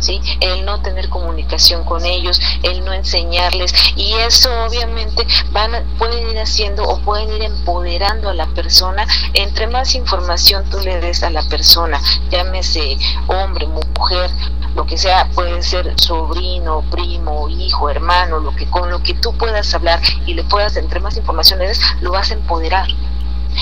¿Sí? 0.00 0.20
el 0.40 0.64
no 0.64 0.82
tener 0.82 1.08
comunicación 1.08 1.84
con 1.84 2.04
ellos, 2.04 2.40
el 2.62 2.84
no 2.84 2.92
enseñarles 2.92 3.72
y 3.96 4.12
eso 4.14 4.50
obviamente 4.64 5.26
van 5.52 5.72
pueden 5.98 6.28
ir 6.28 6.38
haciendo 6.38 6.84
o 6.84 6.98
pueden 7.00 7.32
ir 7.32 7.42
empoderando 7.42 8.28
a 8.28 8.34
la 8.34 8.46
persona 8.48 9.06
entre 9.32 9.66
más 9.66 9.94
información 9.94 10.64
tú 10.70 10.78
le 10.80 11.00
des 11.00 11.22
a 11.22 11.30
la 11.30 11.42
persona, 11.42 12.00
llámese 12.30 12.98
hombre, 13.28 13.66
mujer, 13.66 14.30
lo 14.74 14.84
que 14.86 14.98
sea, 14.98 15.28
puede 15.30 15.62
ser 15.62 15.92
sobrino, 15.96 16.82
primo, 16.90 17.48
hijo, 17.48 17.88
hermano, 17.88 18.40
lo 18.40 18.54
que 18.54 18.66
con 18.66 18.90
lo 18.90 19.02
que 19.02 19.14
tú 19.14 19.32
puedas 19.36 19.72
hablar 19.74 20.00
y 20.26 20.34
le 20.34 20.44
puedas 20.44 20.76
entre 20.76 21.00
más 21.00 21.16
información 21.16 21.60
le 21.60 21.68
des, 21.68 21.80
lo 22.00 22.12
vas 22.12 22.30
a 22.30 22.34
empoderar. 22.34 22.88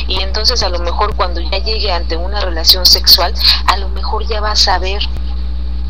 Y 0.09 0.22
entonces 0.22 0.62
a 0.62 0.70
lo 0.70 0.78
mejor 0.78 1.14
cuando 1.14 1.40
ya 1.40 1.59
llegue 1.59 1.92
ante 1.92 2.16
una 2.16 2.40
relación 2.40 2.86
sexual, 2.86 3.34
a 3.66 3.76
lo 3.76 3.88
mejor 3.90 4.26
ya 4.26 4.40
va 4.40 4.52
a 4.52 4.56
saber 4.56 5.02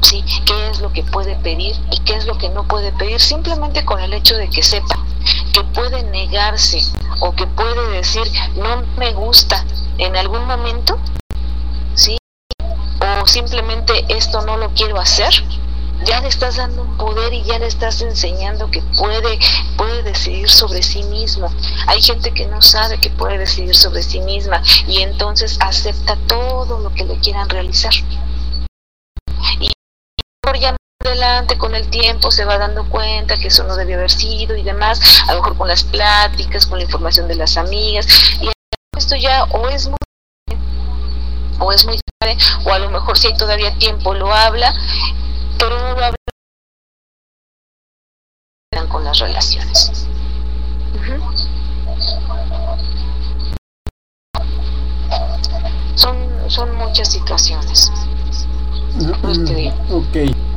¿sí? 0.02 0.24
qué 0.44 0.70
es 0.70 0.80
lo 0.80 0.92
que 0.92 1.02
puede 1.02 1.36
pedir 1.36 1.74
y 1.90 1.98
qué 2.00 2.14
es 2.14 2.26
lo 2.26 2.36
que 2.38 2.48
no 2.50 2.66
puede 2.68 2.92
pedir, 2.92 3.20
simplemente 3.20 3.84
con 3.84 4.00
el 4.00 4.12
hecho 4.12 4.36
de 4.36 4.48
que 4.48 4.62
sepa 4.62 5.04
que 5.52 5.62
puede 5.64 6.02
negarse 6.04 6.80
o 7.20 7.32
que 7.32 7.46
puede 7.46 7.88
decir 7.90 8.22
no 8.56 8.82
me 8.96 9.12
gusta 9.12 9.64
en 9.98 10.16
algún 10.16 10.46
momento, 10.46 10.98
¿sí? 11.94 12.16
o 13.20 13.26
simplemente 13.26 14.04
esto 14.08 14.40
no 14.42 14.56
lo 14.56 14.70
quiero 14.70 14.98
hacer, 14.98 15.32
ya 16.04 16.20
le 16.20 16.28
estás 16.28 16.56
dando 16.56 16.82
un 16.82 16.96
poder 16.96 17.32
y 17.32 17.42
ya 17.44 17.58
le 17.58 17.66
estás 17.66 18.00
enseñando 18.02 18.70
que 18.70 18.82
puede, 18.98 19.38
puede 19.76 20.02
decidir 20.02 20.48
sobre 20.48 20.82
sí 20.82 21.04
mismo. 21.04 21.48
Hay 21.86 22.02
gente 22.02 22.32
que 22.32 22.46
no 22.46 22.60
sabe 22.60 22.98
que 22.98 23.10
puede 23.10 23.38
decidir 23.38 23.76
sobre 23.76 24.02
sí 24.02 24.20
misma 24.20 24.62
y 24.88 25.02
entonces 25.02 25.56
acepta 25.60 26.16
todo 26.26 26.80
lo 26.80 26.92
que 26.92 27.04
le 27.04 27.18
quieran 27.18 27.48
realizar. 27.48 27.92
Adelante, 31.04 31.58
con 31.58 31.74
el 31.74 31.88
tiempo, 31.90 32.30
se 32.30 32.44
va 32.44 32.58
dando 32.58 32.88
cuenta 32.88 33.36
que 33.36 33.48
eso 33.48 33.64
no 33.64 33.74
debió 33.74 33.96
haber 33.96 34.10
sido 34.10 34.56
y 34.56 34.62
demás, 34.62 35.00
a 35.26 35.32
lo 35.32 35.40
mejor 35.40 35.58
con 35.58 35.68
las 35.68 35.82
pláticas, 35.82 36.66
con 36.66 36.78
la 36.78 36.84
información 36.84 37.26
de 37.26 37.34
las 37.34 37.56
amigas, 37.56 38.06
y 38.40 38.48
esto 38.96 39.16
ya 39.16 39.44
o 39.44 39.68
es 39.68 39.88
muy 39.88 39.96
o 41.58 41.72
es 41.72 41.84
muy 41.84 41.98
tarde, 42.20 42.38
o 42.64 42.72
a 42.72 42.78
lo 42.78 42.90
mejor 42.90 43.18
si 43.18 43.26
hay 43.28 43.36
todavía 43.36 43.76
tiempo 43.78 44.14
lo 44.14 44.32
habla, 44.32 44.72
pero 45.58 45.78
no 45.78 45.94
lo 45.94 46.04
habla 46.04 46.16
con 48.88 49.04
las 49.04 49.18
relaciones. 49.18 50.06
Son, 55.94 56.16
son 56.48 56.76
muchas 56.76 57.10
situaciones. 57.10 57.90
Ok. 59.90 60.51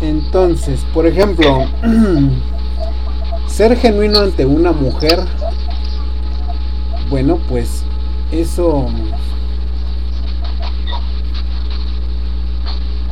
Entonces, 0.00 0.84
por 0.94 1.06
ejemplo, 1.06 1.66
ser 3.46 3.76
genuino 3.76 4.20
ante 4.20 4.46
una 4.46 4.72
mujer, 4.72 5.20
bueno, 7.10 7.38
pues 7.48 7.84
eso 8.32 8.86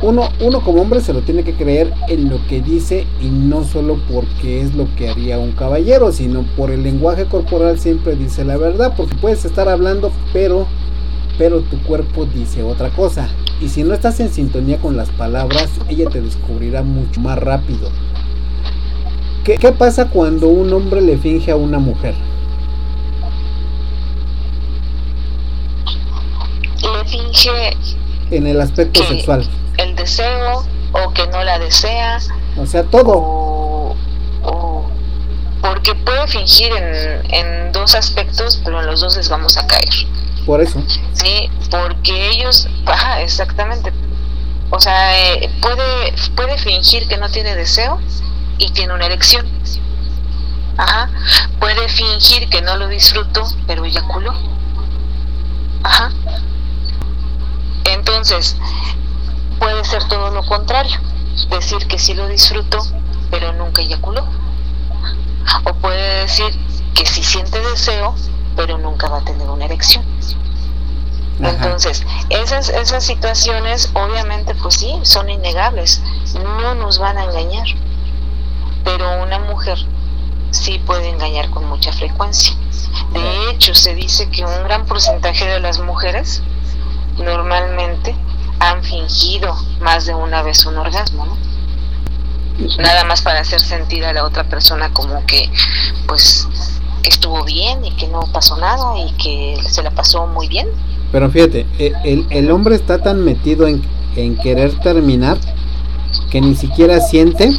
uno, 0.01 0.29
uno 0.39 0.61
como 0.61 0.81
hombre 0.81 1.01
se 1.01 1.13
lo 1.13 1.21
tiene 1.21 1.43
que 1.43 1.53
creer 1.53 1.93
en 2.07 2.29
lo 2.29 2.39
que 2.47 2.61
dice 2.61 3.05
y 3.21 3.27
no 3.27 3.65
solo 3.65 3.99
porque 4.11 4.61
es 4.61 4.73
lo 4.73 4.87
que 4.95 5.09
haría 5.09 5.37
un 5.37 5.51
caballero, 5.51 6.11
sino 6.11 6.43
por 6.55 6.71
el 6.71 6.83
lenguaje 6.83 7.25
corporal 7.25 7.79
siempre 7.79 8.15
dice 8.15 8.45
la 8.45 8.57
verdad, 8.57 8.93
porque 8.95 9.15
puedes 9.15 9.43
estar 9.43 9.67
hablando, 9.67 10.11
pero, 10.31 10.67
pero 11.39 11.61
tu 11.61 11.81
cuerpo 11.83 12.25
dice 12.25 12.61
otra 12.61 12.89
cosa. 12.89 13.29
Y 13.61 13.69
si 13.69 13.83
no 13.83 13.93
estás 13.93 14.19
en 14.19 14.31
sintonía 14.31 14.77
con 14.77 14.97
las 14.97 15.09
palabras, 15.09 15.69
ella 15.87 16.09
te 16.09 16.21
descubrirá 16.21 16.83
mucho 16.83 17.21
más 17.21 17.39
rápido. 17.39 17.89
¿Qué, 19.45 19.57
qué 19.57 19.71
pasa 19.71 20.09
cuando 20.09 20.49
un 20.49 20.71
hombre 20.73 21.01
le 21.01 21.17
finge 21.17 21.51
a 21.51 21.55
una 21.55 21.79
mujer? 21.79 22.13
Le 26.81 27.09
finge 27.09 27.77
en 28.31 28.45
el 28.45 28.59
aspecto 28.59 29.03
sexual 29.05 29.49
el 29.79 29.95
deseo 29.95 30.65
o 30.91 31.13
que 31.13 31.25
no 31.27 31.43
la 31.43 31.57
desea. 31.59 32.19
O 32.57 32.65
sea, 32.65 32.83
todo. 32.83 33.95
O, 34.43 34.85
porque 35.61 35.95
puede 35.95 36.27
fingir 36.27 36.71
en, 36.73 37.33
en, 37.33 37.71
dos 37.71 37.95
aspectos, 37.95 38.61
pero 38.63 38.81
en 38.81 38.87
los 38.87 38.99
dos 38.99 39.15
les 39.15 39.29
vamos 39.29 39.57
a 39.57 39.65
caer. 39.67 39.89
Por 40.49 40.61
eso. 40.61 40.81
Sí, 41.13 41.47
porque 41.69 42.31
ellos, 42.31 42.67
ajá, 42.87 43.21
exactamente. 43.21 43.93
O 44.71 44.79
sea, 44.79 45.35
eh, 45.35 45.47
puede, 45.61 46.11
puede 46.35 46.57
fingir 46.57 47.07
que 47.07 47.17
no 47.17 47.29
tiene 47.29 47.55
deseo 47.55 47.99
y 48.57 48.71
tiene 48.71 48.95
una 48.95 49.05
erección. 49.05 49.47
Ajá. 50.75 51.07
Puede 51.59 51.87
fingir 51.87 52.49
que 52.49 52.63
no 52.63 52.77
lo 52.77 52.87
disfruto, 52.87 53.43
pero 53.67 53.85
eyaculó. 53.85 54.33
Ajá. 55.83 56.11
Entonces, 57.85 58.57
puede 59.59 59.83
ser 59.83 60.03
todo 60.05 60.31
lo 60.31 60.43
contrario, 60.47 60.99
decir 61.51 61.85
que 61.87 61.99
sí 61.99 62.15
lo 62.15 62.27
disfruto, 62.27 62.79
pero 63.29 63.53
nunca 63.53 63.83
eyaculó. 63.83 64.27
O 65.65 65.73
puede 65.75 66.21
decir 66.21 66.49
que 66.95 67.05
sí 67.05 67.21
siente 67.21 67.59
deseo, 67.59 68.15
pero 68.59 68.77
nunca 68.77 69.07
va 69.07 69.19
a 69.19 69.23
tener 69.23 69.49
una 69.49 69.63
erección. 69.63 70.03
Entonces, 71.39 72.05
esas, 72.29 72.67
esas 72.67 73.05
situaciones 73.05 73.89
obviamente 73.93 74.53
pues 74.53 74.75
sí, 74.75 74.99
son 75.03 75.29
innegables, 75.29 76.01
no 76.33 76.75
nos 76.75 76.99
van 76.99 77.17
a 77.17 77.23
engañar, 77.23 77.65
pero 78.83 79.23
una 79.23 79.39
mujer 79.39 79.77
sí 80.51 80.77
puede 80.85 81.07
engañar 81.07 81.49
con 81.51 81.69
mucha 81.69 81.93
frecuencia. 81.93 82.53
De 83.13 83.49
hecho, 83.49 83.73
se 83.73 83.95
dice 83.95 84.29
que 84.29 84.43
un 84.43 84.63
gran 84.65 84.85
porcentaje 84.85 85.47
de 85.47 85.61
las 85.61 85.79
mujeres 85.79 86.43
normalmente 87.17 88.13
han 88.59 88.83
fingido 88.83 89.55
más 89.79 90.05
de 90.05 90.15
una 90.15 90.43
vez 90.43 90.65
un 90.65 90.77
orgasmo, 90.77 91.25
¿no? 91.25 91.37
Nada 92.77 93.05
más 93.05 93.21
para 93.21 93.39
hacer 93.39 93.61
sentir 93.61 94.03
a 94.03 94.11
la 94.11 94.25
otra 94.25 94.43
persona 94.43 94.91
como 94.91 95.25
que, 95.25 95.49
pues, 96.07 96.45
estuvo 97.03 97.43
bien 97.43 97.83
y 97.85 97.91
que 97.91 98.07
no 98.07 98.21
pasó 98.31 98.57
nada 98.57 98.99
y 98.99 99.11
que 99.13 99.57
se 99.67 99.83
la 99.83 99.91
pasó 99.91 100.27
muy 100.27 100.47
bien. 100.47 100.67
Pero 101.11 101.29
fíjate, 101.29 101.65
e, 101.77 101.93
el, 102.03 102.27
el 102.29 102.51
hombre 102.51 102.75
está 102.75 102.99
tan 103.01 103.23
metido 103.23 103.67
en, 103.67 103.81
en 104.15 104.37
querer 104.37 104.77
terminar 104.79 105.37
que 106.29 106.41
ni 106.41 106.55
siquiera 106.55 106.99
siente 106.99 107.51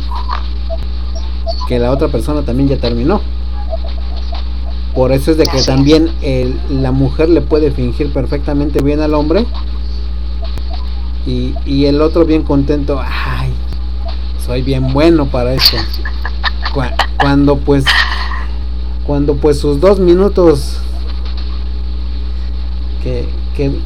que 1.68 1.78
la 1.78 1.90
otra 1.90 2.08
persona 2.08 2.42
también 2.42 2.68
ya 2.68 2.76
terminó. 2.78 3.20
Por 4.94 5.12
eso 5.12 5.30
es 5.30 5.36
de 5.36 5.46
que 5.46 5.62
también 5.62 6.12
el, 6.20 6.58
la 6.68 6.90
mujer 6.90 7.28
le 7.28 7.40
puede 7.40 7.70
fingir 7.70 8.12
perfectamente 8.12 8.82
bien 8.82 9.00
al 9.00 9.14
hombre 9.14 9.46
y, 11.26 11.54
y 11.64 11.86
el 11.86 12.02
otro 12.02 12.24
bien 12.24 12.42
contento, 12.42 13.00
ay, 13.00 13.52
soy 14.44 14.62
bien 14.62 14.92
bueno 14.92 15.26
para 15.26 15.54
eso. 15.54 15.76
Cuando 17.20 17.56
pues, 17.56 17.84
cuando 19.10 19.34
pues 19.34 19.58
sus 19.58 19.80
dos 19.80 19.98
minutos 19.98 20.78
que, 23.02 23.28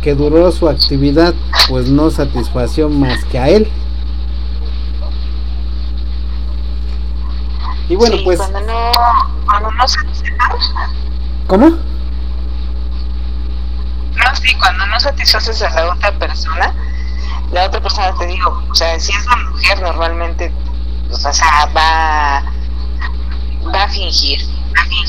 que, 0.03 0.15
duró 0.15 0.53
su 0.53 0.69
actividad, 0.69 1.33
pues 1.67 1.89
no 1.89 2.11
satisfació 2.11 2.91
más 2.91 3.25
que 3.25 3.39
a 3.39 3.49
él. 3.49 3.67
Y 7.89 7.97
bueno, 7.97 8.19
pues... 8.23 8.37
Cuando 8.37 8.61
no, 8.61 8.93
cuando 9.47 9.71
no 9.71 9.85
¿Cómo? 11.47 11.71
No, 11.71 11.79
sí, 14.43 14.55
cuando 14.57 14.87
no 14.89 15.01
satisfaces 15.01 15.63
a 15.63 15.71
la 15.71 15.95
otra 15.95 16.19
persona, 16.19 16.75
la 17.51 17.65
otra 17.65 17.81
persona 17.81 18.15
te 18.19 18.27
digo, 18.27 18.63
o 18.71 18.75
sea, 18.75 19.01
si 19.01 19.11
es 19.11 19.27
una 19.27 19.51
mujer 19.53 19.81
normalmente, 19.81 20.53
pues, 21.09 21.25
o 21.25 21.33
sea, 21.33 21.65
va, 21.75 22.43
va 23.75 23.85
a 23.85 23.89
fingir 23.89 24.53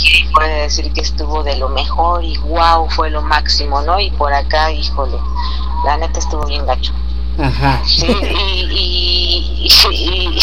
y 0.04 0.24
puede 0.34 0.62
decir 0.62 0.92
que 0.94 1.02
estuvo 1.02 1.44
de 1.44 1.56
lo 1.58 1.70
mejor 1.70 2.24
y 2.24 2.38
wow, 2.38 2.90
fue 2.90 3.10
lo 3.10 3.22
máximo, 3.22 3.82
¿no? 3.82 4.00
Y 4.00 4.12
por 4.12 4.34
acá, 4.34 4.72
híjole, 4.72 5.18
la 5.86 5.98
neta 5.98 6.20
estuvo 6.20 6.46
bien 6.46 6.66
gacho. 6.66 6.94
Ajá. 7.38 7.82
Sí, 7.86 8.08
y, 8.08 9.68
y, 9.92 10.40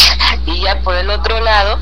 y, 0.47 0.61
ya 0.61 0.81
por 0.83 0.95
el 0.95 1.09
otro 1.11 1.41
lado, 1.41 1.79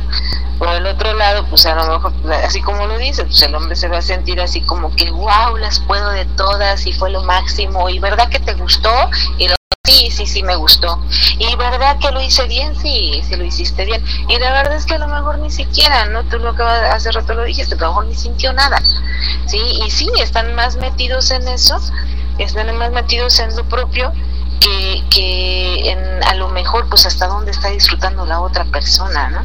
por 0.59 0.69
el 0.69 0.87
otro 0.87 1.15
lado, 1.15 1.45
pues 1.49 1.67
a 1.67 1.75
lo 1.75 1.87
mejor, 1.87 2.13
así 2.45 2.61
como 2.61 2.87
lo 2.87 2.97
dice, 2.99 3.25
pues 3.25 3.43
el 3.43 3.55
hombre 3.55 3.75
se 3.75 3.89
va 3.89 3.99
a 3.99 4.03
sentir 4.03 4.41
así 4.41 4.61
como 4.61 4.95
que, 4.95 5.11
wow, 5.11 5.57
las 5.59 5.81
puedo 5.81 6.11
de 6.11 6.27
todas 6.27 6.87
y 6.87 6.93
fue 6.93 7.11
lo 7.11 7.23
máximo, 7.25 7.89
y 7.89 7.99
verdad 7.99 8.29
que 8.29 8.39
te 8.39 8.55
gustó, 8.55 8.93
y 9.39 9.49
lo 9.49 9.55
Sí, 9.85 10.11
sí, 10.11 10.27
sí, 10.27 10.43
me 10.43 10.57
gustó. 10.57 10.99
Y 11.39 11.57
verdad 11.57 11.99
que 11.99 12.11
lo 12.11 12.21
hice 12.21 12.47
bien, 12.47 12.77
sí, 12.77 13.23
sí 13.27 13.37
lo 13.37 13.45
hiciste 13.45 13.85
bien. 13.87 14.05
Y 14.29 14.39
la 14.39 14.53
verdad 14.53 14.75
es 14.75 14.85
que 14.85 14.95
a 14.95 14.99
lo 14.99 15.09
mejor 15.09 15.39
ni 15.39 15.51
siquiera, 15.51 16.05
¿no? 16.07 16.23
Tú 16.25 16.39
lo 16.39 16.55
que 16.55 16.63
hace 16.63 17.11
rato 17.11 17.35
lo 17.35 17.45
dijiste, 17.45 17.75
a 17.75 17.79
lo 17.79 17.89
mejor 17.89 18.07
ni 18.07 18.15
sintió 18.15 18.53
nada. 18.53 18.81
Sí, 19.47 19.59
y 19.59 19.91
sí, 19.91 20.11
están 20.21 20.55
más 20.55 20.77
metidos 20.77 21.31
en 21.31 21.49
eso, 21.49 21.81
están 22.39 22.77
más 22.77 22.91
metidos 22.93 23.41
en 23.41 23.57
lo 23.57 23.65
propio 23.65 24.13
que, 24.61 25.03
que 25.11 25.91
en 25.91 26.23
a 26.25 26.35
lo 26.35 26.49
mejor, 26.49 26.89
pues 26.89 27.07
hasta 27.07 27.27
dónde 27.27 27.51
está 27.51 27.71
disfrutando 27.71 28.27
la 28.27 28.41
otra 28.41 28.65
persona, 28.67 29.31
¿no? 29.31 29.45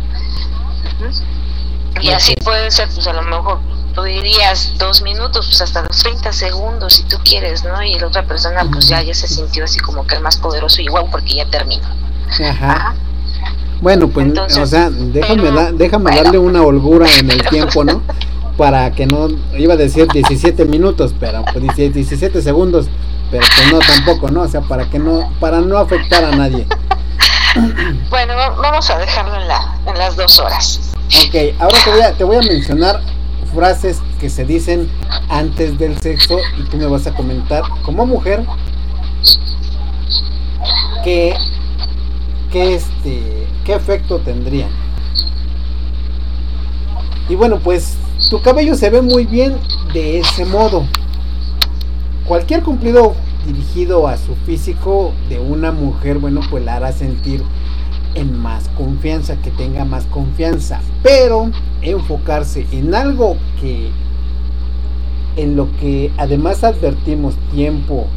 Y 2.02 2.10
así 2.10 2.36
puede 2.36 2.72
ser, 2.72 2.90
pues 2.94 3.08
a 3.08 3.14
lo 3.14 3.22
mejor 3.22 3.60
tú 3.96 4.04
dirías 4.04 4.74
dos 4.78 5.02
minutos, 5.02 5.48
pues 5.48 5.62
hasta 5.62 5.82
los 5.84 5.98
30 5.98 6.34
segundos 6.34 6.94
si 6.94 7.04
tú 7.04 7.18
quieres, 7.24 7.64
¿no? 7.64 7.82
Y 7.82 7.98
la 7.98 8.08
otra 8.08 8.24
persona 8.24 8.68
pues 8.72 8.90
ya, 8.90 9.02
ya 9.02 9.14
se 9.14 9.28
sintió 9.28 9.64
así 9.64 9.80
como 9.80 10.06
que 10.06 10.16
el 10.16 10.22
más 10.22 10.38
poderoso 10.38 10.82
igual 10.82 11.06
porque 11.10 11.36
ya 11.36 11.46
terminó. 11.50 11.88
Ajá. 12.44 12.96
Bueno, 13.82 14.08
pues, 14.08 14.28
o 14.58 14.66
sea, 14.66 14.90
déjame, 14.90 15.72
déjame 15.74 16.16
darle 16.16 16.38
una 16.38 16.62
holgura 16.62 17.08
en 17.20 17.30
el 17.30 17.42
tiempo, 17.48 17.84
¿no? 17.84 18.02
Para 18.58 18.92
que 18.92 19.06
no, 19.06 19.28
iba 19.58 19.74
a 19.74 19.78
decir 19.78 20.08
17 20.08 20.66
minutos, 20.66 21.14
pero 21.20 21.44
pues 21.52 21.76
17 21.76 22.42
segundos, 22.42 22.88
pero 23.32 23.46
pues 23.56 23.72
no 23.72 23.80
tampoco, 23.80 24.32
¿no? 24.32 24.42
O 24.42 24.48
sea, 24.48 24.62
para 24.62 24.90
que 24.90 24.98
no, 24.98 25.30
para 25.40 25.60
no 25.62 25.78
afectar 25.78 26.24
a 26.24 26.36
nadie. 26.36 26.68
Bueno, 28.10 28.34
vamos 28.36 28.90
a 28.90 28.98
dejarlo 28.98 29.34
en, 29.36 29.48
la, 29.48 29.78
en 29.86 29.98
las 29.98 30.16
dos 30.18 30.40
horas. 30.40 30.92
Ok, 31.26 31.36
ahora 31.60 31.78
te 31.84 31.92
voy 31.92 32.02
a, 32.02 32.14
te 32.14 32.24
voy 32.24 32.36
a 32.36 32.42
mencionar 32.42 33.02
frases 33.56 34.02
que 34.20 34.30
se 34.30 34.46
dicen 34.46 34.90
antes 35.30 35.80
del 35.80 35.98
sexo 36.00 36.38
y 36.60 36.70
tú 36.70 36.78
me 36.78 36.86
vas 36.86 37.08
a 37.08 37.14
comentar 37.14 37.64
como 37.84 38.06
mujer 38.06 38.44
que, 41.04 41.34
que 42.52 42.76
este 42.76 43.48
qué 43.66 43.74
efecto 43.74 44.20
tendrían. 44.20 44.70
Y 47.28 47.36
bueno, 47.36 47.60
pues 47.60 47.98
tu 48.30 48.42
cabello 48.42 48.76
se 48.76 48.90
ve 48.90 49.02
muy 49.02 49.26
bien 49.26 49.58
de 49.94 50.20
ese 50.20 50.46
modo. 50.46 50.86
Cualquier 52.28 52.62
cumplido 52.62 53.16
dirigido 53.46 54.08
a 54.08 54.18
su 54.18 54.36
físico 54.36 55.14
de 55.30 55.40
una 55.40 55.72
mujer, 55.72 56.20
bueno, 56.20 56.42
pues 56.50 56.64
la 56.64 56.76
hará 56.76 56.92
sentir 56.92 57.44
en 58.16 58.38
más 58.38 58.70
confianza, 58.70 59.36
que 59.38 59.52
tenga 59.52 59.86
más 59.86 60.06
confianza, 60.06 60.82
pero 61.04 61.52
enfocarse 61.82 62.66
en 62.72 62.96
algo 62.96 63.38
que 63.62 63.92
en 65.36 65.56
lo 65.58 65.70
que 65.80 66.12
además 66.18 66.64
advertimos 66.64 67.36
tiempo 67.52 68.08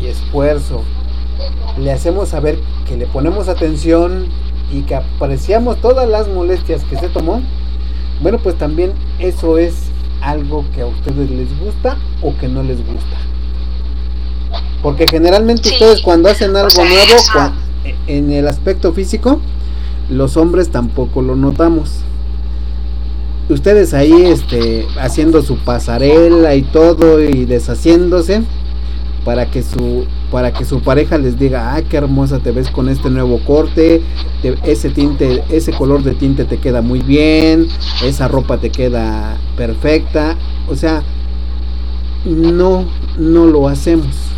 y 0.00 0.06
esfuerzo, 0.06 0.82
le 1.78 1.92
hacemos 1.92 2.28
saber 2.28 2.58
que 2.86 2.96
le 2.96 3.06
ponemos 3.06 3.48
atención 3.48 4.26
y 4.72 4.82
que 4.82 4.94
apreciamos 4.94 5.80
todas 5.80 6.08
las 6.08 6.28
molestias 6.28 6.84
que 6.84 6.96
se 6.96 7.08
tomó, 7.08 7.42
bueno, 8.22 8.38
pues 8.38 8.56
también 8.56 8.92
eso 9.18 9.58
es 9.58 9.90
algo 10.20 10.64
que 10.74 10.82
a 10.82 10.86
ustedes 10.86 11.30
les 11.30 11.58
gusta 11.58 11.96
o 12.22 12.36
que 12.36 12.48
no 12.48 12.62
les 12.62 12.78
gusta. 12.78 13.16
Porque 14.82 15.06
generalmente 15.10 15.70
ustedes 15.70 16.00
cuando 16.02 16.28
hacen 16.28 16.56
algo 16.56 16.84
nuevo, 16.84 17.52
en 18.06 18.32
el 18.32 18.48
aspecto 18.48 18.92
físico, 18.92 19.40
los 20.08 20.36
hombres 20.36 20.70
tampoco 20.70 21.22
lo 21.22 21.36
notamos. 21.36 22.00
Ustedes 23.48 23.94
ahí 23.94 24.26
este, 24.26 24.86
haciendo 25.00 25.42
su 25.42 25.56
pasarela 25.56 26.54
y 26.54 26.62
todo 26.62 27.20
y 27.20 27.46
deshaciéndose 27.46 28.42
para 29.24 29.50
que 29.50 29.62
su 29.62 30.06
para 30.30 30.52
que 30.52 30.64
su 30.64 30.80
pareja 30.80 31.18
les 31.18 31.38
diga, 31.38 31.74
ah, 31.74 31.82
qué 31.82 31.96
hermosa 31.96 32.38
te 32.38 32.52
ves 32.52 32.70
con 32.70 32.88
este 32.88 33.10
nuevo 33.10 33.40
corte, 33.44 34.00
ese 34.64 34.90
tinte, 34.90 35.42
ese 35.50 35.72
color 35.72 36.04
de 36.04 36.14
tinte 36.14 36.44
te 36.44 36.58
queda 36.58 36.82
muy 36.82 37.00
bien, 37.00 37.66
esa 38.04 38.28
ropa 38.28 38.58
te 38.58 38.70
queda 38.70 39.36
perfecta, 39.56 40.36
o 40.68 40.76
sea, 40.76 41.02
no, 42.24 42.84
no 43.18 43.46
lo 43.46 43.68
hacemos. 43.68 44.29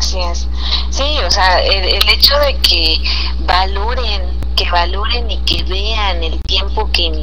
Así 0.00 0.18
es. 0.18 0.48
Sí, 0.88 1.18
o 1.26 1.30
sea, 1.30 1.60
el, 1.60 2.08
hecho 2.08 2.34
de 2.38 2.56
que 2.56 3.02
valoren 3.40 4.40
que 4.56 4.70
valoren 4.70 5.30
y 5.30 5.38
que 5.42 5.62
vean 5.64 6.22
el 6.22 6.40
tiempo 6.42 6.90
que 6.90 7.22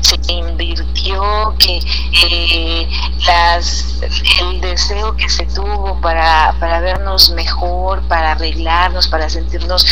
se 0.00 0.16
invirtió, 0.26 1.54
que 1.58 1.80
eh, 2.22 2.88
las, 3.26 4.00
el 4.40 4.60
deseo 4.60 5.16
que 5.16 5.28
se 5.28 5.46
tuvo 5.46 6.00
para, 6.00 6.56
para 6.58 6.80
vernos 6.80 7.30
mejor, 7.30 8.02
para 8.08 8.32
arreglarnos, 8.32 9.06
para 9.06 9.28
sentirnos 9.28 9.86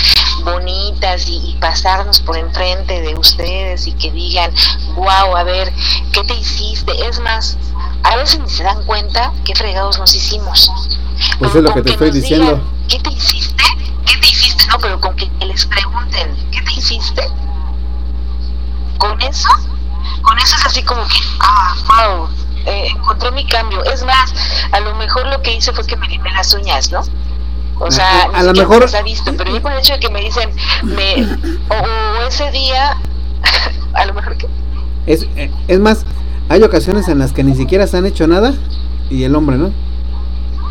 bonitas 0.45 1.29
y, 1.29 1.37
y, 1.51 1.57
pasarnos 1.61 2.21
por 2.21 2.37
enfrente 2.37 3.01
de 3.01 3.15
ustedes 3.15 3.87
y 3.87 3.93
que 3.93 4.11
digan, 4.11 4.53
wow, 4.97 5.37
a 5.37 5.45
ver, 5.45 5.73
¿qué 6.13 6.23
te 6.25 6.35
hiciste? 6.35 6.93
Es 7.09 7.21
más, 7.21 7.57
a 8.03 8.17
veces 8.17 8.41
ni 8.41 8.51
se 8.51 8.65
dan 8.65 8.85
cuenta 8.85 9.33
qué 9.45 9.55
fregados 9.55 9.99
nos 9.99 10.15
hicimos. 10.15 10.71
Pues 11.39 11.55
es 11.55 11.63
lo 11.63 11.75
que 11.75 11.83
te 11.83 11.91
estoy 11.91 12.11
diciendo. 12.11 12.61
¿Qué 12.89 12.99
te 13.01 13.11
hiciste? 13.11 13.65
¿Qué 14.07 14.17
te 14.19 14.27
hiciste? 14.27 14.67
No, 14.69 14.79
pero 14.79 15.01
con 15.01 15.17
que 15.17 15.31
les 15.45 15.67
pregunten, 15.67 16.37
¿qué 16.51 16.63
te 16.63 16.73
hiciste? 16.73 17.23
Con 18.99 19.21
eso, 19.23 19.49
con 20.23 20.39
eso 20.39 20.57
es 20.57 20.67
así 20.67 20.83
como 20.83 21.07
que, 21.07 21.19
ah, 21.41 21.75
wow, 21.89 22.29
eh, 22.67 22.89
encontré 22.95 23.31
mi 23.33 23.47
cambio. 23.47 23.83
Es 23.85 24.05
más, 24.05 24.33
a 24.73 24.81
lo 24.81 24.95
mejor 24.95 25.27
lo 25.27 25.43
que 25.43 25.55
hice 25.55 25.73
fue 25.73 25.87
que 25.87 25.97
me 25.97 26.09
limé 26.09 26.31
las 26.33 26.55
uñas, 26.55 26.91
¿no? 26.91 27.03
O 27.81 27.91
sea, 27.91 28.31
a, 28.33 28.43
lo 28.43 28.53
mejor 28.53 28.87
ha 28.95 29.03
visto, 29.03 29.35
pero 29.37 29.53
yo 29.53 29.61
por 29.61 29.73
el 29.73 29.79
hecho 29.79 29.95
de 29.95 30.01
que 30.01 30.09
me 30.09 30.21
dicen, 30.21 30.51
me, 30.85 31.25
o, 31.69 32.27
ese 32.29 32.51
día, 32.53 32.97
a 33.95 34.07
lo 34.07 34.15
mejor 34.15 34.37
que... 34.37 34.47
Es, 35.07 35.27
eh, 35.37 35.51
es 35.67 35.81
más, 35.81 36.07
hay 36.49 36.63
ocasiones 36.63 37.09
en 37.09 37.19
las 37.19 37.33
que 37.33 37.43
ni 37.43 37.55
siquiera 37.57 37.87
se 37.87 37.97
han 37.97 38.07
hecho 38.07 38.27
nada 38.29 38.55
y 39.11 39.25
el 39.25 39.35
hombre, 39.35 39.57
¿no? 39.57 39.73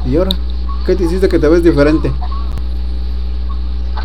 Y 0.06 0.18
ahora, 0.18 0.32
¿qué 0.86 0.96
te 0.96 1.04
hiciste 1.04 1.30
que 1.30 1.40
te 1.40 1.48
ves 1.48 1.64
diferente? 1.64 2.12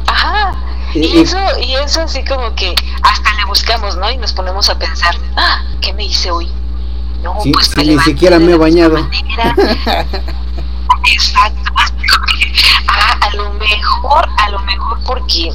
Ajá. 0.06 0.52
Y, 0.94 1.18
eso, 1.18 1.38
y 1.60 1.74
eso 1.74 2.02
así 2.02 2.24
como 2.24 2.54
que 2.54 2.74
hasta 3.02 3.34
le 3.34 3.44
buscamos, 3.46 3.96
¿no? 3.96 4.10
Y 4.10 4.16
nos 4.16 4.32
ponemos 4.32 4.70
a 4.70 4.78
pensar, 4.78 5.14
ah, 5.36 5.62
¿qué 5.80 5.92
me 5.92 6.04
hice 6.04 6.30
hoy? 6.30 6.50
No, 7.22 7.34
pues 7.52 7.76
ni 7.84 7.98
siquiera 7.98 8.38
me 8.38 8.52
he 8.52 8.56
bañado. 8.56 8.96
Exacto. 11.12 11.72
Ah, 12.88 13.18
a 13.20 13.36
lo 13.36 13.52
mejor, 13.54 14.28
a 14.38 14.50
lo 14.50 14.58
mejor 14.60 14.98
porque 15.04 15.50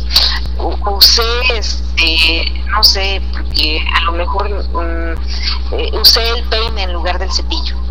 usé, 0.57 1.24
este, 1.56 2.64
no 2.70 2.84
sé, 2.84 3.22
porque 3.32 3.86
a 3.95 4.02
lo 4.02 4.11
mejor 4.14 4.49
eh, 4.49 5.91
usé 5.94 6.30
el 6.38 6.44
peine 6.49 6.84
en 6.84 6.94
lugar 6.94 7.18
del 7.18 7.32
cepillo. 7.32 7.82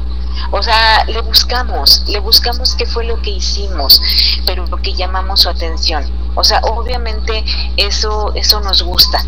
O 0.50 0.62
sea, 0.62 1.04
le 1.06 1.20
buscamos, 1.22 2.04
le 2.06 2.20
buscamos 2.20 2.74
qué 2.74 2.86
fue 2.86 3.04
lo 3.04 3.20
que 3.22 3.30
hicimos, 3.30 4.00
pero 4.46 4.66
lo 4.66 4.76
que 4.78 4.94
llamamos 4.94 5.42
su 5.42 5.48
atención. 5.48 6.04
O 6.34 6.44
sea, 6.44 6.60
obviamente 6.62 7.44
eso, 7.76 8.32
eso 8.34 8.60
nos 8.60 8.82
gusta. 8.82 9.18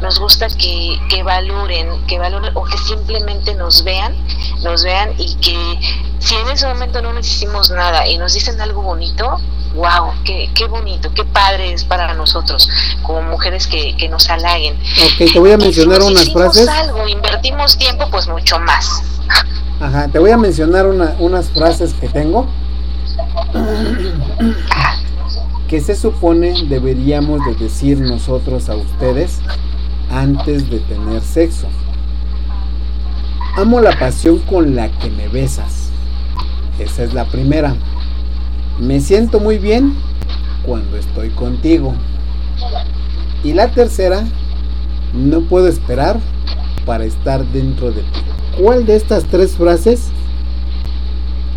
Nos 0.00 0.18
gusta 0.18 0.48
que, 0.48 0.98
que 1.08 1.22
valoren, 1.22 2.04
que 2.06 2.18
valoren 2.18 2.56
o 2.56 2.64
que 2.64 2.76
simplemente 2.78 3.54
nos 3.54 3.84
vean, 3.84 4.14
nos 4.62 4.84
vean 4.84 5.12
y 5.18 5.34
que 5.36 5.78
si 6.18 6.34
en 6.34 6.48
ese 6.48 6.66
momento 6.66 7.00
no 7.00 7.12
nos 7.12 7.26
hicimos 7.26 7.70
nada 7.70 8.06
y 8.06 8.18
nos 8.18 8.34
dicen 8.34 8.60
algo 8.60 8.82
bonito, 8.82 9.40
wow, 9.74 10.12
qué, 10.24 10.50
qué 10.54 10.66
bonito, 10.66 11.10
qué 11.14 11.24
padre 11.24 11.72
es 11.72 11.84
para 11.84 12.12
nosotros 12.14 12.68
como 13.02 13.22
mujeres 13.22 13.66
que, 13.66 13.96
que 13.96 14.08
nos 14.08 14.28
halaguen. 14.28 14.74
Ok, 14.74 15.32
te 15.32 15.38
voy 15.38 15.52
a 15.52 15.58
mencionar 15.58 16.02
unas 16.02 16.24
si 16.24 16.32
frases. 16.32 16.68
algo, 16.68 17.08
invertimos 17.08 17.78
tiempo, 17.78 18.08
pues 18.10 18.28
mucho 18.28 18.58
más. 18.58 19.02
Ajá, 19.80 20.08
te 20.08 20.18
voy 20.18 20.30
a 20.30 20.36
mencionar 20.36 20.86
unas 20.86 21.50
frases 21.50 21.94
que 21.94 22.08
tengo 22.08 22.46
que 25.68 25.80
se 25.80 25.96
supone 25.96 26.54
deberíamos 26.68 27.44
de 27.44 27.54
decir 27.54 28.00
nosotros 28.00 28.68
a 28.68 28.76
ustedes 28.76 29.40
antes 30.14 30.70
de 30.70 30.78
tener 30.78 31.20
sexo. 31.22 31.66
Amo 33.56 33.80
la 33.80 33.98
pasión 33.98 34.38
con 34.38 34.76
la 34.76 34.88
que 34.98 35.10
me 35.10 35.26
besas. 35.26 35.90
Esa 36.78 37.02
es 37.02 37.14
la 37.14 37.24
primera. 37.24 37.74
Me 38.78 39.00
siento 39.00 39.40
muy 39.40 39.58
bien 39.58 39.94
cuando 40.64 40.96
estoy 40.96 41.30
contigo. 41.30 41.94
Y 43.42 43.54
la 43.54 43.72
tercera, 43.72 44.24
no 45.14 45.42
puedo 45.42 45.66
esperar 45.66 46.20
para 46.86 47.04
estar 47.04 47.44
dentro 47.46 47.90
de 47.90 48.02
ti. 48.02 48.20
¿Cuál 48.60 48.86
de 48.86 48.94
estas 48.94 49.24
tres 49.24 49.56
frases 49.56 50.10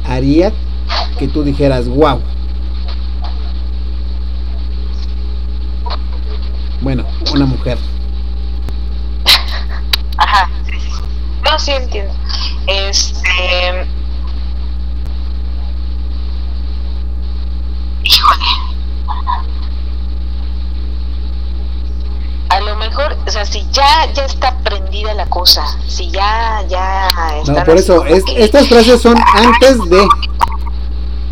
haría 0.04 0.52
que 1.20 1.28
tú 1.28 1.44
dijeras, 1.44 1.88
wow? 1.88 2.20
Bueno, 6.82 7.06
una 7.34 7.46
mujer. 7.46 7.78
Ajá, 10.18 10.50
sí, 10.66 10.80
sí. 10.80 10.90
No, 11.44 11.60
sí 11.60 11.72
entiendo. 11.72 12.14
Este. 12.68 13.88
Híjole. 18.04 18.68
a 22.50 22.62
lo 22.62 22.76
mejor, 22.78 23.16
o 23.28 23.30
sea, 23.30 23.46
si 23.46 23.66
ya 23.72 24.12
ya 24.14 24.26
está 24.26 24.58
prendida 24.64 25.14
la 25.14 25.26
cosa, 25.28 25.64
si 25.88 26.10
ya 26.10 26.64
ya 26.68 27.10
No, 27.48 27.64
por 27.64 27.78
eso 27.78 28.04
estas 28.06 28.68
frases 28.68 29.02
son 29.02 29.18
antes 29.34 29.78
de 29.90 30.08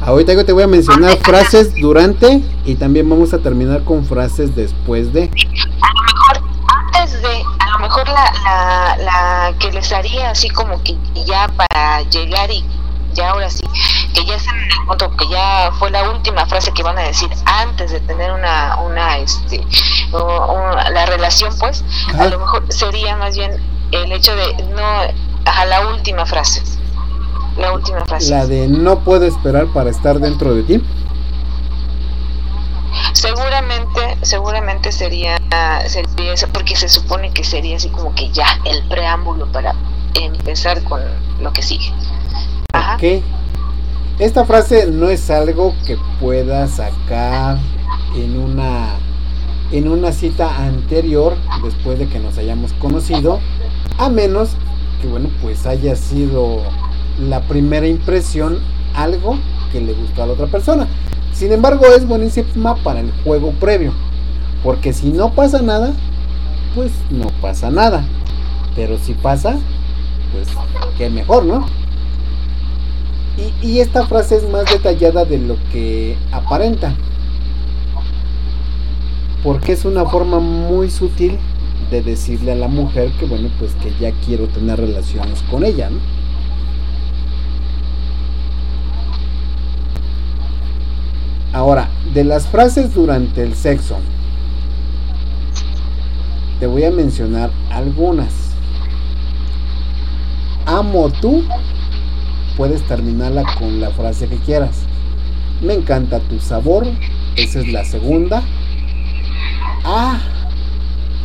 Ahorita 0.02 0.44
te 0.44 0.52
voy 0.52 0.62
a 0.62 0.68
mencionar 0.68 1.18
frases 1.18 1.74
durante 1.74 2.44
y 2.64 2.76
también 2.76 3.10
vamos 3.10 3.34
a 3.34 3.40
terminar 3.40 3.84
con 3.84 4.06
frases 4.06 4.56
después 4.56 5.12
de. 5.14 5.24
A 5.24 5.28
lo 5.28 6.02
mejor 6.03 6.15
de, 7.11 7.44
a 7.60 7.69
lo 7.72 7.80
mejor 7.80 8.07
la, 8.07 8.32
la, 8.44 8.98
la 8.98 9.53
que 9.60 9.72
les 9.72 9.91
haría 9.91 10.32
así 10.32 10.49
como 10.49 10.82
que 10.84 10.98
ya 11.26 11.48
para 11.48 12.02
llegar 12.03 12.52
y 12.52 12.64
ya 13.14 13.30
ahora 13.32 13.49
sí, 13.49 13.64
que 14.14 14.26
ya 14.26 14.36
están 14.36 14.57
en 14.57 14.64
el 14.64 14.86
punto 14.86 15.10
que 15.18 15.27
ya 15.30 15.72
fue 15.80 15.90
la 15.90 16.10
última 16.10 16.45
frase 16.45 16.72
que 16.73 16.84
van 16.84 16.98
a 16.98 17.02
decir 17.02 17.30
antes 17.45 17.91
de 17.91 18.02
tener 18.02 18.32
una, 18.32 18.77
una 18.77 19.18
este, 19.18 19.65
la 20.11 21.06
relación, 21.06 21.53
pues, 21.57 21.84
a 22.18 22.26
lo 22.27 22.40
mejor 22.40 22.65
sería 22.72 23.15
más 23.15 23.36
bien 23.36 23.52
el 23.91 24.11
hecho 24.11 24.36
de 24.36 24.53
no, 24.76 24.84
a 25.45 25.65
la 25.65 25.88
última 25.88 26.26
frase. 26.26 26.61
La 27.57 27.72
última 27.72 28.02
frase. 28.06 28.32
La 28.32 28.45
de 28.45 28.68
no 28.68 28.99
puedo 28.99 29.26
esperar 29.26 29.68
para 29.68 29.90
estar 29.90 30.19
dentro 30.19 30.53
de 30.53 30.64
ti. 30.64 30.84
Seguramente, 33.14 34.18
seguramente 34.22 34.92
sería, 34.92 35.38
sería 35.88 36.34
eso, 36.34 36.48
porque 36.54 36.76
se 36.76 36.90
supone 36.90 37.32
que 37.32 37.44
sería 37.44 37.78
así 37.78 37.90
como 37.90 38.14
que 38.16 38.30
ya 38.32 38.46
el 38.66 38.88
preámbulo 38.88 39.52
para 39.52 39.74
empezar 40.16 40.84
con 40.84 41.02
lo 41.42 41.52
que 41.54 41.62
sigue. 41.62 41.92
Ok. 42.96 43.24
Esta 44.20 44.46
frase 44.46 44.88
no 44.88 45.10
es 45.10 45.30
algo 45.30 45.76
que 45.86 45.98
pueda 46.22 46.68
sacar 46.68 47.58
en 48.16 48.40
una 48.40 48.96
en 49.72 49.88
una 49.90 50.12
cita 50.12 50.64
anterior 50.64 51.36
después 51.64 51.98
de 52.00 52.08
que 52.08 52.20
nos 52.20 52.38
hayamos 52.38 52.72
conocido, 52.74 53.40
a 53.98 54.10
menos 54.10 54.52
que 55.02 55.08
bueno, 55.08 55.30
pues 55.42 55.66
haya 55.66 55.96
sido 55.96 56.62
la 57.20 57.42
primera 57.42 57.88
impresión 57.88 58.60
algo 58.94 59.38
que 59.72 59.82
le 59.82 59.94
gustó 59.94 60.24
a 60.24 60.28
la 60.28 60.34
otra 60.34 60.48
persona. 60.48 60.88
Sin 61.36 61.52
embargo, 61.52 61.86
es 61.88 62.07
buenísima 62.07 62.76
para 62.78 63.02
el 63.02 63.12
juego 63.24 63.52
previo. 63.60 63.91
Porque 64.64 64.94
si 64.94 65.10
no 65.10 65.34
pasa 65.34 65.62
nada, 65.62 65.94
pues 66.74 66.91
no 67.12 67.28
pasa 67.41 67.70
nada. 67.70 68.06
Pero 68.74 68.98
si 68.98 69.14
pasa, 69.14 69.57
pues 70.32 70.48
qué 70.98 71.10
mejor, 71.10 71.44
¿no? 71.44 71.66
Y, 73.62 73.80
esta 73.80 74.07
frase 74.07 74.38
es 74.38 74.49
más 74.49 74.64
detallada 74.72 75.26
de 75.26 75.40
lo 75.40 75.57
que 75.74 76.16
aparenta. 76.32 76.95
Porque 79.44 79.74
es 79.74 79.84
una 79.84 80.06
forma 80.06 80.40
muy 80.40 80.90
sutil 80.90 81.38
de 81.91 82.02
decirle 82.02 82.53
a 82.53 82.56
la 82.56 82.70
mujer 82.70 83.12
que 83.20 83.26
bueno, 83.26 83.49
pues 83.60 83.74
que 83.76 83.94
ya 83.99 84.12
quiero 84.26 84.48
tener 84.48 84.80
relaciones 84.80 85.41
con 85.52 85.66
ella, 85.66 85.90
¿no? 85.90 85.99
Ahora, 91.56 91.88
de 92.14 92.26
las 92.26 92.48
frases 92.48 92.94
durante 92.94 93.41
el 93.41 93.56
sexo, 93.56 93.95
te 96.60 96.68
voy 96.68 96.84
a 96.84 96.91
mencionar 96.91 97.49
algunas. 97.72 98.34
Amo 100.65 101.10
tú, 101.22 101.45
puedes 102.57 102.86
terminarla 102.90 103.45
con 103.57 103.80
la 103.80 103.90
frase 103.91 104.27
que 104.27 104.36
quieras. 104.36 104.82
Me 105.61 105.76
encanta 105.76 106.19
tu 106.19 106.41
sabor, 106.41 106.88
esa 107.38 107.61
es 107.61 107.72
la 107.72 107.86
segunda. 107.86 108.44
Ah, 109.86 110.19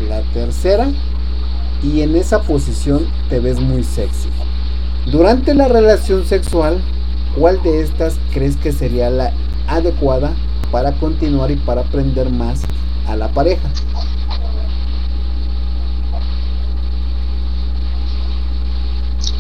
la 0.09 0.20
tercera. 0.32 0.93
Y 1.82 2.02
en 2.02 2.15
esa 2.15 2.40
posición 2.43 3.05
te 3.28 3.40
ves 3.40 3.59
muy 3.59 3.82
sexy. 3.82 4.28
Durante 5.11 5.55
la 5.55 5.66
relación 5.66 6.24
sexual, 6.24 6.81
¿cuál 7.36 7.61
de 7.65 7.81
estas 7.81 8.16
crees 8.32 8.57
que 8.57 8.70
sería 8.70 9.11
la 9.11 9.32
adecuada 9.71 10.35
para 10.71 10.93
continuar 10.93 11.51
y 11.51 11.57
para 11.57 11.83
aprender 11.83 12.31
más 12.31 12.63
a 13.09 13.17
la 13.17 13.29
pareja? 13.29 13.69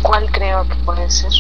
¿Cuál 0.02 0.30
creo 0.32 0.66
que 0.68 0.74
puede 0.76 1.10
ser? 1.10 1.30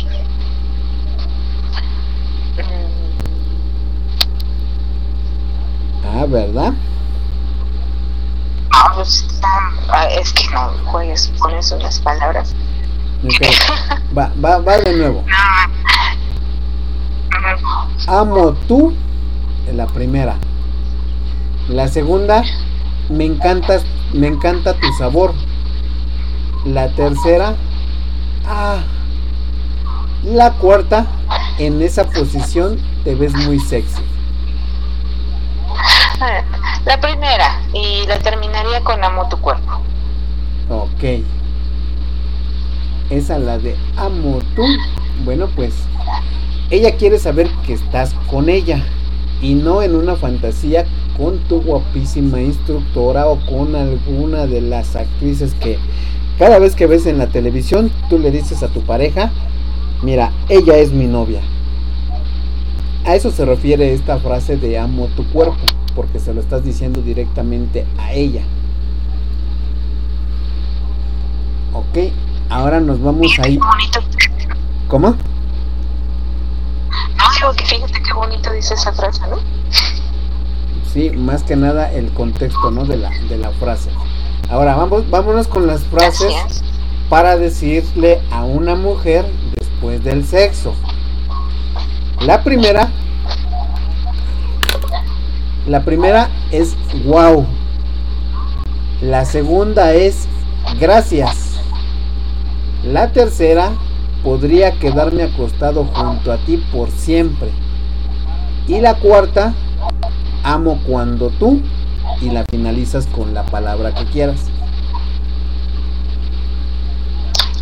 Ah, 6.04 6.26
¿verdad? 6.26 6.74
Pues, 8.94 9.26
ah, 9.42 10.06
es 10.18 10.32
que 10.32 10.42
no 10.52 10.72
juegues 10.86 11.32
con 11.38 11.54
eso 11.54 11.78
las 11.78 12.00
palabras. 12.00 12.54
va, 14.16 14.32
va, 14.44 14.58
va 14.58 14.78
de 14.78 14.96
nuevo. 14.96 15.24
Amo 18.06 18.52
tú, 18.66 18.94
la 19.72 19.86
primera. 19.86 20.36
La 21.68 21.88
segunda, 21.88 22.42
me 23.08 23.24
encantas, 23.24 23.84
me 24.12 24.26
encanta 24.26 24.74
tu 24.74 24.92
sabor. 24.98 25.34
La 26.64 26.88
tercera, 26.94 27.54
ah. 28.46 28.78
La 30.24 30.52
cuarta, 30.52 31.06
en 31.58 31.80
esa 31.80 32.04
posición 32.04 32.78
te 33.04 33.14
ves 33.14 33.34
muy 33.46 33.58
sexy. 33.58 34.02
La 36.84 37.00
primera, 37.00 37.62
y 37.72 38.06
la 38.06 38.18
terminaría 38.18 38.82
con 38.82 39.02
amo 39.02 39.28
tu 39.28 39.38
cuerpo. 39.38 39.80
Ok. 40.68 41.24
Esa 43.10 43.38
la 43.38 43.58
de 43.58 43.76
amo 43.96 44.40
tú. 44.54 44.62
Bueno, 45.24 45.48
pues 45.56 45.74
ella 46.70 46.96
quiere 46.96 47.18
saber 47.18 47.48
que 47.66 47.72
estás 47.72 48.14
con 48.28 48.48
ella 48.48 48.82
y 49.42 49.54
no 49.54 49.82
en 49.82 49.96
una 49.96 50.16
fantasía 50.16 50.84
con 51.16 51.38
tu 51.40 51.60
guapísima 51.60 52.40
instructora 52.40 53.26
o 53.26 53.38
con 53.46 53.74
alguna 53.74 54.46
de 54.46 54.60
las 54.60 54.94
actrices 54.96 55.54
que 55.54 55.78
cada 56.38 56.58
vez 56.58 56.76
que 56.76 56.86
ves 56.86 57.06
en 57.06 57.18
la 57.18 57.26
televisión 57.26 57.90
tú 58.08 58.18
le 58.18 58.30
dices 58.30 58.62
a 58.62 58.68
tu 58.68 58.80
pareja, 58.82 59.30
mira, 60.02 60.32
ella 60.48 60.78
es 60.78 60.92
mi 60.92 61.06
novia. 61.06 61.40
A 63.04 63.14
eso 63.16 63.30
se 63.30 63.44
refiere 63.44 63.92
esta 63.92 64.18
frase 64.18 64.56
de 64.56 64.78
amo 64.78 65.08
tu 65.16 65.26
cuerpo 65.30 65.58
porque 65.94 66.20
se 66.20 66.32
lo 66.32 66.40
estás 66.40 66.64
diciendo 66.64 67.02
directamente 67.02 67.84
a 67.98 68.12
ella. 68.12 68.42
Ok, 71.72 72.12
ahora 72.48 72.80
nos 72.80 73.02
vamos 73.02 73.38
ahí. 73.40 73.58
¿Cómo? 74.88 75.16
No, 77.16 77.24
digo 77.34 77.52
que 77.54 77.64
fíjate 77.64 78.02
qué 78.02 78.12
bonito 78.12 78.52
dice 78.52 78.74
esa 78.74 78.92
frase, 78.92 79.20
¿no? 79.28 79.38
Sí, 80.92 81.10
más 81.10 81.42
que 81.44 81.56
nada 81.56 81.92
el 81.92 82.12
contexto, 82.12 82.70
¿no? 82.70 82.84
De 82.84 82.96
la, 82.96 83.10
de 83.28 83.38
la 83.38 83.50
frase. 83.52 83.90
Ahora, 84.50 84.74
vamos, 84.74 85.08
vámonos 85.08 85.46
con 85.46 85.66
las 85.66 85.84
frases 85.84 86.62
para 87.08 87.36
decirle 87.36 88.20
a 88.30 88.44
una 88.44 88.74
mujer 88.74 89.24
después 89.58 90.02
del 90.02 90.24
sexo. 90.24 90.74
La 92.20 92.42
primera 92.42 92.90
la 95.66 95.84
primera 95.84 96.28
es 96.50 96.74
wow. 97.04 97.46
La 99.00 99.24
segunda 99.24 99.92
es 99.92 100.26
gracias. 100.80 101.60
La 102.82 103.12
tercera 103.12 103.70
podría 104.22 104.72
quedarme 104.72 105.22
acostado 105.24 105.84
junto 105.84 106.32
a 106.32 106.38
ti 106.38 106.56
por 106.72 106.90
siempre. 106.90 107.50
Y 108.68 108.80
la 108.80 108.94
cuarta, 108.94 109.54
amo 110.42 110.80
cuando 110.86 111.30
tú. 111.30 111.60
Y 112.20 112.30
la 112.30 112.44
finalizas 112.50 113.06
con 113.06 113.34
la 113.34 113.44
palabra 113.44 113.94
que 113.94 114.04
quieras. 114.06 114.46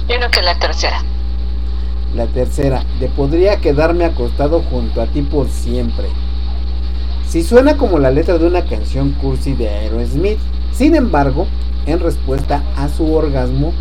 Yo 0.09 0.17
creo 0.17 0.31
que 0.31 0.43
la 0.43 0.59
tercera. 0.59 1.03
La 2.15 2.27
tercera, 2.27 2.83
de 2.99 3.09
podría 3.09 3.61
quedarme 3.61 4.05
acostado 4.05 4.63
junto 4.63 5.03
a 5.03 5.07
ti 5.07 5.23
por 5.23 5.49
siempre. 5.49 6.07
Si 7.29 7.43
suena 7.43 7.77
como 7.77 7.99
la 7.99 8.11
letra 8.11 8.39
de 8.39 8.47
una 8.47 8.65
canción 8.65 9.11
cursi 9.21 9.53
de 9.53 9.69
Aerosmith, 9.69 10.39
sin 10.73 10.95
embargo, 10.95 11.47
en 11.87 12.01
respuesta 12.01 12.63
a 12.77 12.89
su 12.89 13.13
orgasmo, 13.13 13.75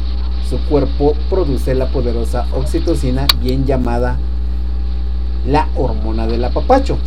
su 0.50 0.60
cuerpo 0.66 1.14
produce 1.30 1.76
la 1.76 1.88
poderosa 1.88 2.48
oxitocina 2.54 3.28
bien 3.42 3.66
llamada 3.66 4.18
la 5.48 5.68
hormona 5.76 6.28
del 6.28 6.44
apapacho, 6.44 6.98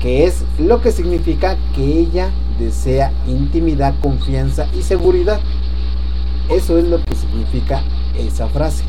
que 0.00 0.24
es 0.24 0.44
lo 0.58 0.80
que 0.80 0.92
significa 0.92 1.56
que 1.74 1.98
ella 1.98 2.30
desea 2.58 3.12
intimidad, 3.26 3.94
confianza 4.00 4.66
y 4.76 4.82
seguridad. 4.82 5.40
Eso 6.48 6.78
es 6.78 6.84
lo 6.84 7.02
que 7.02 7.14
significa 7.14 7.82
esa 8.16 8.48
frase. 8.48 8.84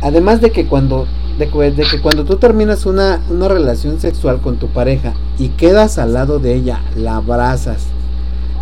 Además 0.00 0.40
de 0.40 0.50
que 0.50 0.66
cuando 0.66 1.06
de, 1.38 1.48
que 1.48 2.00
cuando 2.00 2.24
tú 2.24 2.36
terminas 2.36 2.84
una, 2.84 3.20
relación 3.28 4.00
sexual 4.00 4.40
con 4.40 4.56
tu 4.56 4.66
pareja 4.68 5.14
y 5.38 5.50
quedas 5.50 5.98
al 5.98 6.12
lado 6.12 6.40
de 6.40 6.54
ella, 6.54 6.80
la 6.96 7.16
abrazas, 7.16 7.86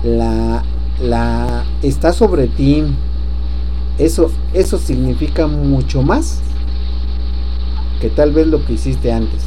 la, 0.04 0.62
la 1.00 1.64
está 1.82 2.12
sobre 2.12 2.46
ti, 2.46 2.84
eso, 3.98 4.30
eso 4.52 4.78
significa 4.78 5.46
mucho 5.46 6.02
más 6.02 6.40
que 8.00 8.08
tal 8.08 8.32
vez 8.32 8.46
lo 8.46 8.64
que 8.64 8.74
hiciste 8.74 9.12
antes. 9.12 9.42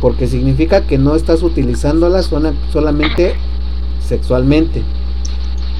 Porque 0.00 0.26
significa 0.26 0.82
que 0.82 0.98
no 0.98 1.14
estás 1.14 1.42
utilizándola 1.42 2.22
solamente 2.22 3.34
sexualmente. 4.06 4.82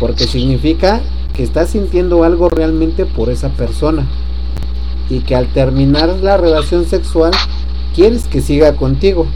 Porque 0.00 0.24
significa 0.24 1.02
que 1.34 1.42
estás 1.42 1.70
sintiendo 1.70 2.24
algo 2.24 2.48
realmente 2.48 3.04
por 3.04 3.28
esa 3.28 3.50
persona 3.50 4.06
y 5.10 5.20
que 5.20 5.34
al 5.34 5.48
terminar 5.48 6.08
la 6.22 6.36
relación 6.36 6.86
sexual 6.86 7.32
quieres 7.94 8.26
que 8.26 8.40
siga 8.40 8.74
contigo. 8.76 9.26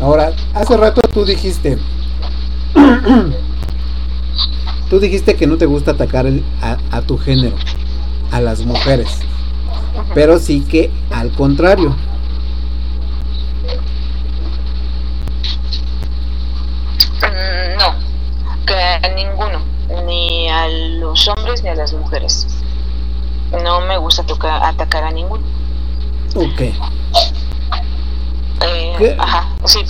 Ahora, 0.00 0.32
hace 0.54 0.76
rato 0.76 1.00
tú 1.12 1.24
dijiste, 1.24 1.78
tú 4.90 5.00
dijiste 5.00 5.36
que 5.36 5.46
no 5.46 5.56
te 5.56 5.66
gusta 5.66 5.92
atacar 5.92 6.26
a, 6.62 6.76
a 6.90 7.02
tu 7.02 7.18
género, 7.18 7.56
a 8.30 8.40
las 8.40 8.60
mujeres, 8.60 9.20
pero 10.14 10.38
sí 10.38 10.60
que 10.60 10.90
al 11.10 11.32
contrario, 11.32 11.96
a 19.02 19.08
ninguno, 19.08 19.62
ni 20.06 20.48
a 20.48 20.68
los 20.68 21.28
hombres 21.28 21.62
ni 21.62 21.70
a 21.70 21.74
las 21.74 21.92
mujeres. 21.92 22.46
No 23.64 23.80
me 23.80 23.96
gusta 23.98 24.24
tocar, 24.24 24.62
atacar 24.62 25.04
a 25.04 25.10
ninguno. 25.10 25.44
Ok. 26.34 26.62
Eh, 28.60 29.16
ajá, 29.18 29.48
sí. 29.64 29.80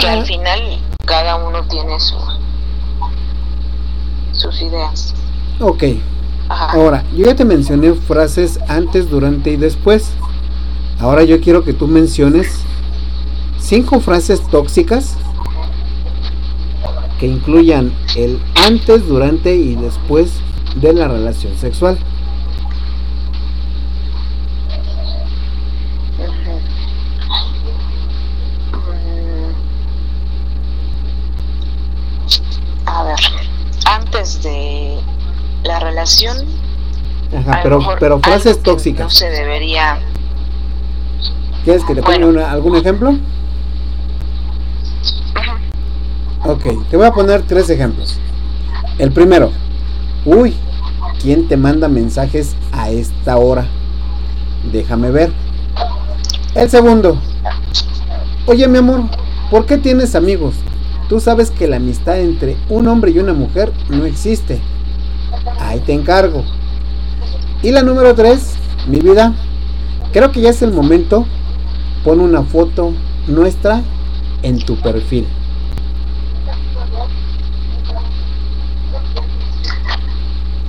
Que 0.00 0.08
al 0.08 0.24
final 0.24 0.60
cada 1.04 1.36
uno 1.36 1.62
tiene 1.68 1.98
su 2.00 2.16
sus 4.32 4.60
ideas. 4.62 5.14
Ok. 5.60 5.84
Ahora, 6.48 7.04
yo 7.14 7.26
ya 7.26 7.34
te 7.34 7.44
mencioné 7.44 7.94
frases 7.94 8.60
antes, 8.68 9.10
durante 9.10 9.50
y 9.50 9.56
después. 9.56 10.12
Ahora 11.00 11.24
yo 11.24 11.40
quiero 11.40 11.64
que 11.64 11.72
tú 11.72 11.88
menciones 11.88 12.60
cinco 13.58 14.00
frases 14.00 14.46
tóxicas 14.48 15.16
que 17.18 17.26
incluyan 17.26 17.92
el 18.16 18.40
antes, 18.66 19.06
durante 19.08 19.56
y 19.56 19.74
después 19.74 20.40
de 20.76 20.92
la 20.92 21.08
relación 21.08 21.56
sexual. 21.56 21.98
A 32.84 33.02
ver, 33.02 33.05
antes 33.86 34.42
de 34.42 34.98
la 35.64 35.80
relación. 35.80 36.36
Ajá, 37.36 37.60
pero, 37.62 37.80
pero 37.98 38.20
frases 38.20 38.62
tóxicas. 38.62 39.04
No 39.04 39.10
se 39.10 39.28
debería. 39.30 39.98
¿Quieres 41.64 41.84
que 41.84 41.94
te 41.94 42.02
ponga 42.02 42.50
algún 42.50 42.76
ejemplo? 42.76 43.18
Ok, 46.44 46.88
te 46.90 46.96
voy 46.96 47.06
a 47.06 47.10
poner 47.10 47.42
tres 47.42 47.68
ejemplos. 47.70 48.20
El 48.98 49.10
primero, 49.10 49.50
uy, 50.24 50.54
¿quién 51.20 51.48
te 51.48 51.56
manda 51.56 51.88
mensajes 51.88 52.54
a 52.70 52.90
esta 52.90 53.36
hora? 53.36 53.66
Déjame 54.72 55.10
ver. 55.10 55.32
El 56.54 56.70
segundo, 56.70 57.20
oye 58.46 58.68
mi 58.68 58.78
amor, 58.78 59.02
¿por 59.50 59.66
qué 59.66 59.76
tienes 59.76 60.14
amigos? 60.14 60.54
Tú 61.08 61.20
sabes 61.20 61.50
que 61.50 61.68
la 61.68 61.76
amistad 61.76 62.20
entre 62.20 62.56
un 62.68 62.88
hombre 62.88 63.12
y 63.12 63.18
una 63.18 63.32
mujer 63.32 63.72
no 63.88 64.04
existe. 64.04 64.60
Ahí 65.60 65.80
te 65.80 65.92
encargo. 65.92 66.44
Y 67.62 67.70
la 67.70 67.82
número 67.82 68.14
tres, 68.14 68.54
mi 68.88 69.00
vida, 69.00 69.34
creo 70.12 70.32
que 70.32 70.40
ya 70.40 70.50
es 70.50 70.62
el 70.62 70.72
momento. 70.72 71.26
Pon 72.04 72.20
una 72.20 72.42
foto 72.42 72.92
nuestra 73.26 73.82
en 74.42 74.58
tu 74.58 74.76
perfil. 74.76 75.26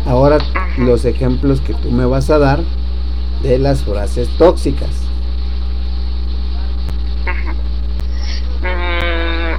Ahora 0.05 0.37
los 0.77 1.05
ejemplos 1.05 1.59
que 1.61 1.73
tú 1.73 1.91
me 1.91 2.05
vas 2.05 2.29
a 2.29 2.37
dar 2.37 2.61
de 3.43 3.57
las 3.59 3.83
frases 3.83 4.29
tóxicas. 4.37 4.89
Mm, 8.61 9.55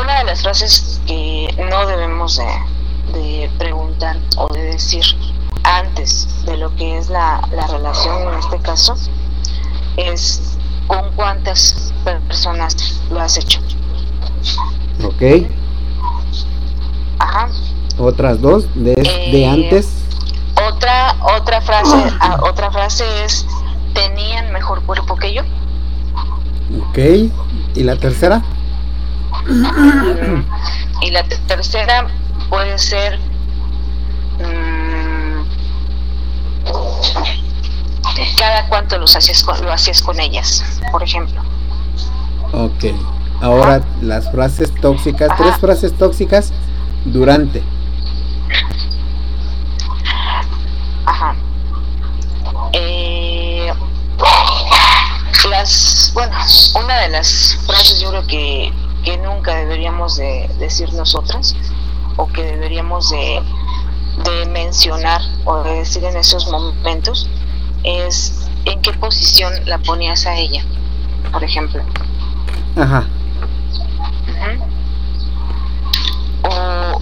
una 0.00 0.18
de 0.18 0.21
las 0.32 0.40
frases 0.40 0.98
que 1.06 1.54
no 1.70 1.86
debemos 1.86 2.40
de, 3.12 3.50
preguntar 3.58 4.16
o 4.38 4.48
de 4.48 4.62
decir 4.62 5.04
antes 5.62 6.26
de 6.46 6.56
lo 6.56 6.74
que 6.74 6.96
es 6.96 7.10
la, 7.10 7.46
la 7.54 7.66
relación 7.66 8.32
en 8.32 8.38
este 8.38 8.58
caso 8.60 8.94
es 9.98 10.56
con 10.86 11.12
cuántas 11.16 11.92
personas 12.02 13.02
lo 13.10 13.20
has 13.20 13.36
hecho. 13.36 13.60
Ok. 15.04 15.46
Ajá. 17.18 17.50
Otras 17.98 18.40
dos 18.40 18.66
de, 18.74 18.94
de 18.94 19.42
eh, 19.42 19.46
antes. 19.46 19.92
Otra 20.66 21.14
otra 21.36 21.60
frase 21.60 21.96
ah, 22.20 22.38
otra 22.42 22.70
frase 22.70 23.04
es 23.22 23.46
tenían 23.92 24.50
mejor 24.50 24.82
cuerpo 24.84 25.14
que 25.14 25.34
yo. 25.34 25.42
Ok. 26.88 26.98
¿Y 27.74 27.82
la 27.82 27.96
tercera? 27.96 28.42
Y 31.02 31.10
la 31.10 31.24
tercera 31.46 32.06
puede 32.48 32.78
ser 32.78 33.18
mm, 34.38 35.42
cada 38.38 38.68
cuánto 38.68 38.98
los 38.98 39.16
hacías 39.16 39.42
con, 39.42 39.64
lo 39.64 39.72
hacías 39.72 40.02
con 40.02 40.20
ellas, 40.20 40.80
por 40.90 41.02
ejemplo. 41.02 41.40
Ok. 42.52 42.84
Ahora 43.40 43.82
las 44.00 44.30
frases 44.30 44.72
tóxicas, 44.80 45.30
tres 45.36 45.56
frases 45.56 45.96
tóxicas 45.98 46.52
durante. 47.04 47.62
Ajá. 51.06 51.34
Eh, 52.72 53.72
las, 55.50 56.12
bueno, 56.14 56.36
una 56.84 57.00
de 57.00 57.08
las 57.08 57.58
frases 57.66 58.00
yo 58.00 58.10
creo 58.10 58.26
que, 58.26 58.72
que 59.04 59.18
nunca 59.18 59.54
deberíamos 59.56 60.16
de 60.16 60.48
decir 60.58 60.92
nosotras 60.94 61.56
o 62.16 62.26
que 62.28 62.42
deberíamos 62.42 63.10
de, 63.10 63.42
de 64.24 64.46
mencionar 64.46 65.20
o 65.44 65.62
de 65.62 65.74
decir 65.78 66.04
en 66.04 66.16
esos 66.16 66.50
momentos 66.50 67.28
es 67.84 68.48
en 68.64 68.80
qué 68.80 68.92
posición 68.92 69.52
la 69.66 69.78
ponías 69.78 70.26
a 70.26 70.36
ella, 70.36 70.64
por 71.32 71.42
ejemplo. 71.42 71.82
Ajá. 72.76 73.06
O, 76.44 77.00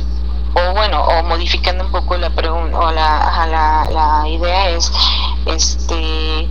o 0.60 0.74
bueno, 0.74 1.02
o 1.02 1.22
modificando 1.24 1.84
un 1.84 1.90
poco 1.90 2.16
la 2.16 2.30
pregunta 2.30 2.78
o 2.78 2.90
la, 2.92 3.46
la, 3.46 3.88
la 3.90 4.28
idea 4.28 4.70
es 4.70 4.92
este 5.46 6.48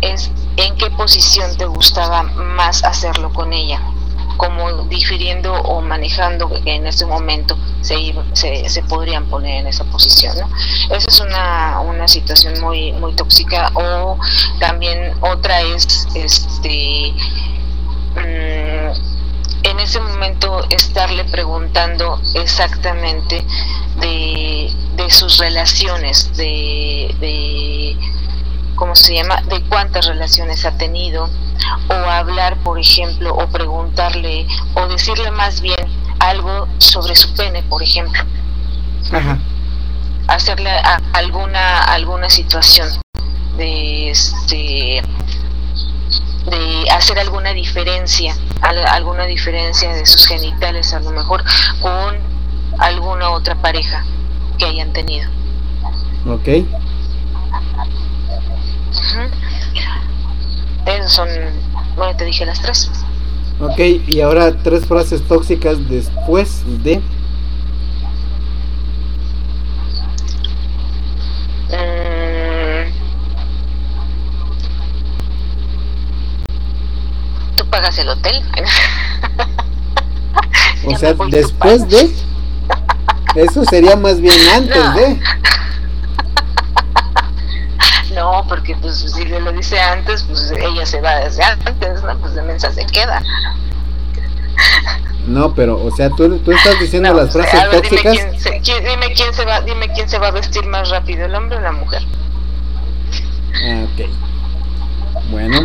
es 0.00 0.30
en 0.56 0.76
qué 0.76 0.90
posición 0.90 1.56
te 1.56 1.66
gustaba 1.66 2.22
más 2.22 2.84
hacerlo 2.84 3.32
con 3.32 3.52
ella 3.52 3.80
como 4.36 4.84
difiriendo 4.84 5.54
o 5.54 5.80
manejando 5.80 6.48
que 6.48 6.74
en 6.74 6.86
este 6.86 7.06
momento 7.06 7.56
se, 7.82 8.14
se, 8.32 8.68
se, 8.68 8.82
podrían 8.82 9.26
poner 9.26 9.60
en 9.60 9.66
esa 9.68 9.84
posición. 9.84 10.36
¿no? 10.38 10.48
Esa 10.94 11.08
es 11.08 11.20
una, 11.20 11.80
una 11.80 12.08
situación 12.08 12.60
muy, 12.60 12.92
muy 12.92 13.14
tóxica 13.14 13.70
o 13.74 14.18
también 14.58 15.14
otra 15.20 15.60
es 15.60 16.06
este 16.14 17.14
mm, 18.16 19.14
en 19.64 19.80
ese 19.80 19.98
momento 20.00 20.62
estarle 20.70 21.24
preguntando 21.24 22.20
exactamente 22.34 23.42
de, 24.00 24.70
de 24.96 25.10
sus 25.10 25.38
relaciones, 25.38 26.36
de, 26.36 27.14
de 27.18 27.96
¿cómo 28.74 28.94
se 28.94 29.14
llama?, 29.14 29.42
de 29.42 29.62
cuántas 29.64 30.06
relaciones 30.06 30.64
ha 30.64 30.76
tenido, 30.76 31.28
o 31.88 31.94
hablar, 31.94 32.56
por 32.58 32.78
ejemplo, 32.78 33.34
o 33.34 33.46
preguntarle, 33.48 34.46
o 34.74 34.86
decirle 34.86 35.30
más 35.30 35.60
bien 35.60 35.88
algo 36.18 36.68
sobre 36.78 37.14
su 37.14 37.34
pene, 37.34 37.62
por 37.62 37.82
ejemplo. 37.82 38.22
Hacerle 40.26 40.70
alguna, 41.12 41.80
alguna 41.84 42.30
situación 42.30 42.88
de 43.56 44.10
este 44.10 45.02
de 46.46 46.90
hacer 46.90 47.18
alguna 47.18 47.52
diferencia, 47.54 48.36
alguna 48.60 49.24
diferencia 49.24 49.94
de 49.94 50.04
sus 50.04 50.26
genitales 50.26 50.92
a 50.92 51.00
lo 51.00 51.10
mejor 51.10 51.42
con 51.80 52.18
alguna 52.78 53.30
otra 53.30 53.54
pareja 53.54 54.04
que 54.58 54.66
hayan 54.66 54.92
tenido. 54.92 55.30
Ok. 56.26 56.66
Esas 60.86 61.12
son, 61.12 61.28
bueno, 61.96 62.16
te 62.16 62.24
dije 62.24 62.44
las 62.44 62.60
tres. 62.60 62.90
Ok, 63.60 63.78
y 64.06 64.20
ahora 64.20 64.56
tres 64.62 64.86
frases 64.86 65.26
tóxicas 65.26 65.88
después 65.88 66.62
de... 66.82 66.98
Mm. 71.70 72.92
Tú 77.56 77.66
pagas 77.70 77.96
el 77.98 78.08
hotel. 78.08 78.42
o 80.86 80.96
sea, 80.96 81.14
después 81.30 81.88
de... 81.88 82.12
Eso 83.36 83.64
sería 83.64 83.96
más 83.96 84.20
bien 84.20 84.34
antes 84.54 84.94
de... 84.94 85.20
No, 88.14 88.44
porque 88.48 88.76
pues 88.76 88.98
si 88.98 89.24
le 89.24 89.40
lo 89.40 89.52
dice 89.52 89.80
antes, 89.80 90.22
pues 90.24 90.52
ella 90.52 90.86
se 90.86 91.00
va 91.00 91.16
desde 91.16 91.42
antes, 91.42 92.02
¿no? 92.02 92.16
Pues 92.18 92.34
de 92.34 92.42
mensa 92.42 92.70
se 92.72 92.86
queda. 92.86 93.22
No, 95.26 95.54
pero, 95.54 95.82
o 95.82 95.90
sea, 95.90 96.10
tú, 96.10 96.38
tú 96.38 96.52
estás 96.52 96.78
diciendo 96.78 97.12
las 97.14 97.32
frases 97.32 97.70
tóxicas. 97.70 98.12
Dime 98.12 98.14
quién, 98.18 98.40
se, 98.40 98.50
dime 98.80 99.12
quién 99.14 99.34
se 99.34 99.44
va, 99.44 99.60
dime 99.62 99.88
quién 99.94 100.08
se 100.08 100.18
va 100.18 100.28
a 100.28 100.30
vestir 100.30 100.64
más 100.66 100.90
rápido, 100.90 101.24
el 101.24 101.34
hombre 101.34 101.56
o 101.56 101.60
la 101.60 101.72
mujer. 101.72 102.02
Ah, 103.66 103.84
ok. 103.84 104.06
Bueno. 105.30 105.56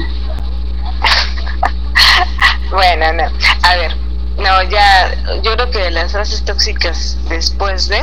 bueno, 2.71 3.13
no. 3.13 3.23
A 3.63 3.76
ver, 3.76 3.95
no, 4.38 4.63
ya, 4.63 5.13
yo 5.43 5.55
creo 5.55 5.69
que 5.69 5.91
las 5.91 6.13
frases 6.13 6.43
tóxicas 6.45 7.17
después 7.27 7.89
de 7.89 8.01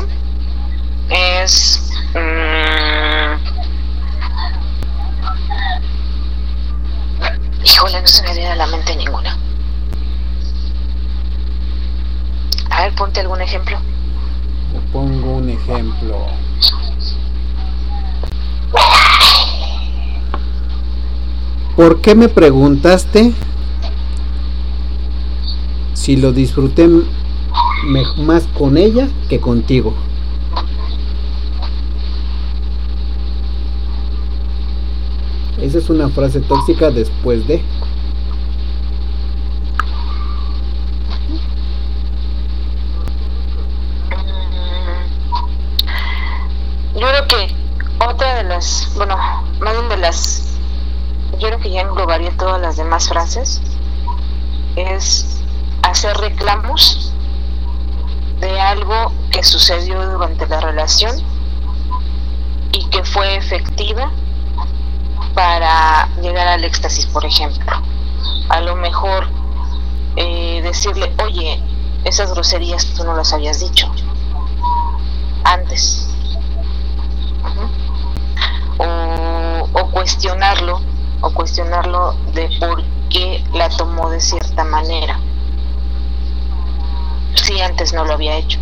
es. 1.08 1.90
Mmm, 2.14 3.55
Híjole, 7.66 8.00
no 8.00 8.06
se 8.06 8.22
me 8.22 8.32
viene 8.32 8.52
a 8.52 8.54
la 8.54 8.66
mente 8.68 8.94
ninguna. 8.94 9.36
A 12.70 12.82
ver, 12.82 12.94
ponte 12.94 13.18
algún 13.18 13.40
ejemplo. 13.40 13.76
Te 14.72 14.78
pongo 14.92 15.32
un 15.38 15.50
ejemplo. 15.50 16.26
¿Por 21.74 22.00
qué 22.00 22.14
me 22.14 22.28
preguntaste 22.28 23.32
si 25.92 26.16
lo 26.16 26.32
disfruté 26.32 26.88
más 28.18 28.44
con 28.56 28.76
ella 28.76 29.08
que 29.28 29.40
contigo? 29.40 29.92
Esa 35.60 35.78
es 35.78 35.88
una 35.88 36.10
frase 36.10 36.40
tóxica 36.40 36.90
después 36.90 37.46
de. 37.46 37.64
Yo 46.94 47.06
creo 47.08 47.26
que 47.26 47.54
otra 48.06 48.34
de 48.36 48.44
las, 48.44 48.92
bueno, 48.96 49.16
más 49.60 49.72
bien 49.72 49.88
de 49.88 49.96
las, 49.96 50.58
yo 51.38 51.48
creo 51.48 51.58
que 51.58 51.70
ya 51.70 51.80
englobaría 51.82 52.36
todas 52.36 52.60
las 52.60 52.76
demás 52.76 53.08
frases, 53.08 53.62
es 54.76 55.42
hacer 55.82 56.16
reclamos 56.18 57.14
de 58.40 58.60
algo 58.60 59.12
que 59.30 59.42
sucedió 59.42 60.04
durante 60.10 60.46
la 60.46 60.60
relación 60.60 61.16
y 62.72 62.86
que 62.90 63.02
fue 63.04 63.36
efectiva 63.36 64.10
para 65.34 66.08
llegar 66.20 66.48
al 66.48 66.64
éxtasis, 66.64 67.06
por 67.06 67.24
ejemplo. 67.24 67.72
A 68.48 68.60
lo 68.60 68.76
mejor 68.76 69.28
eh, 70.16 70.60
decirle, 70.62 71.12
oye, 71.22 71.62
esas 72.04 72.32
groserías 72.32 72.86
tú 72.94 73.04
no 73.04 73.14
las 73.14 73.32
habías 73.32 73.60
dicho 73.60 73.90
antes 75.44 76.08
o, 78.78 79.90
cuestionarlo 79.90 80.80
o 81.20 81.30
cuestionarlo 81.30 82.14
de 82.34 82.48
por 82.60 82.82
qué 83.08 83.42
la 83.52 83.68
tomó 83.68 84.10
de 84.10 84.20
cierta 84.20 84.64
manera 84.64 85.18
si 87.34 87.60
antes 87.60 87.92
no 87.92 88.04
lo 88.04 88.14
había 88.14 88.36
hecho. 88.36 88.58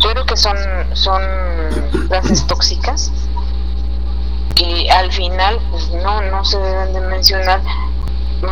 Yo 0.00 0.10
creo 0.10 0.26
que 0.26 0.36
son 0.36 0.56
son 0.94 1.22
frases 2.08 2.46
tóxicas 2.46 3.12
que 4.60 4.90
al 4.90 5.10
final 5.10 5.58
pues 5.70 5.90
no 5.90 6.20
no 6.20 6.44
se 6.44 6.58
deben 6.58 6.92
de 6.92 7.00
mencionar 7.00 7.62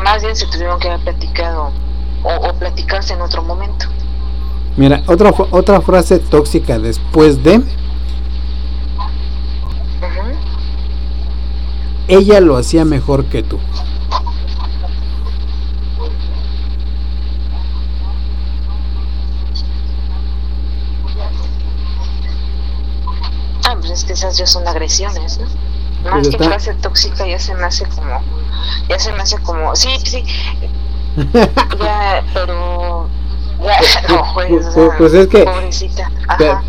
más 0.03 0.23
bien 0.23 0.35
se 0.35 0.47
tuvieron 0.47 0.79
que 0.81 0.89
haber 0.89 1.01
platicado 1.01 1.71
o, 2.23 2.49
o 2.49 2.53
platicarse 2.55 3.13
en 3.13 3.21
otro 3.21 3.43
momento 3.43 3.87
mira 4.77 5.03
otra 5.07 5.35
otra 5.51 5.83
frase 5.83 6.19
tóxica 6.19 6.79
después 6.79 7.43
de 7.43 7.63
ella 12.09 12.41
lo 12.41 12.57
hacía 12.57 12.87
mejor 12.87 13.27
que 13.27 13.43
tú. 13.43 13.59
Ah, 23.67 23.77
pues 23.79 23.91
es 23.91 24.05
que 24.05 24.15
esas 24.15 24.39
ya 24.39 24.47
son 24.47 24.67
agresiones, 24.67 25.39
¿no? 25.39 25.47
Más 26.05 26.13
pues 26.13 26.29
que 26.29 26.39
frase 26.39 26.75
tóxica 26.75 27.27
ya 27.27 27.39
se 27.39 27.55
me 27.55 27.65
hace 27.65 27.85
como, 27.87 28.23
ya 28.89 28.99
se 28.99 29.13
me 29.13 29.23
hace 29.23 29.39
como, 29.39 29.75
sí, 29.75 29.91
sí, 30.05 30.25
ya, 31.81 32.25
pero, 32.33 33.09
ya, 33.63 33.81
no, 34.09 34.35
pues, 34.35 34.67
pues, 34.97 35.15
es 35.15 35.27
que, 35.27 35.45
pobrecita, 35.45 36.11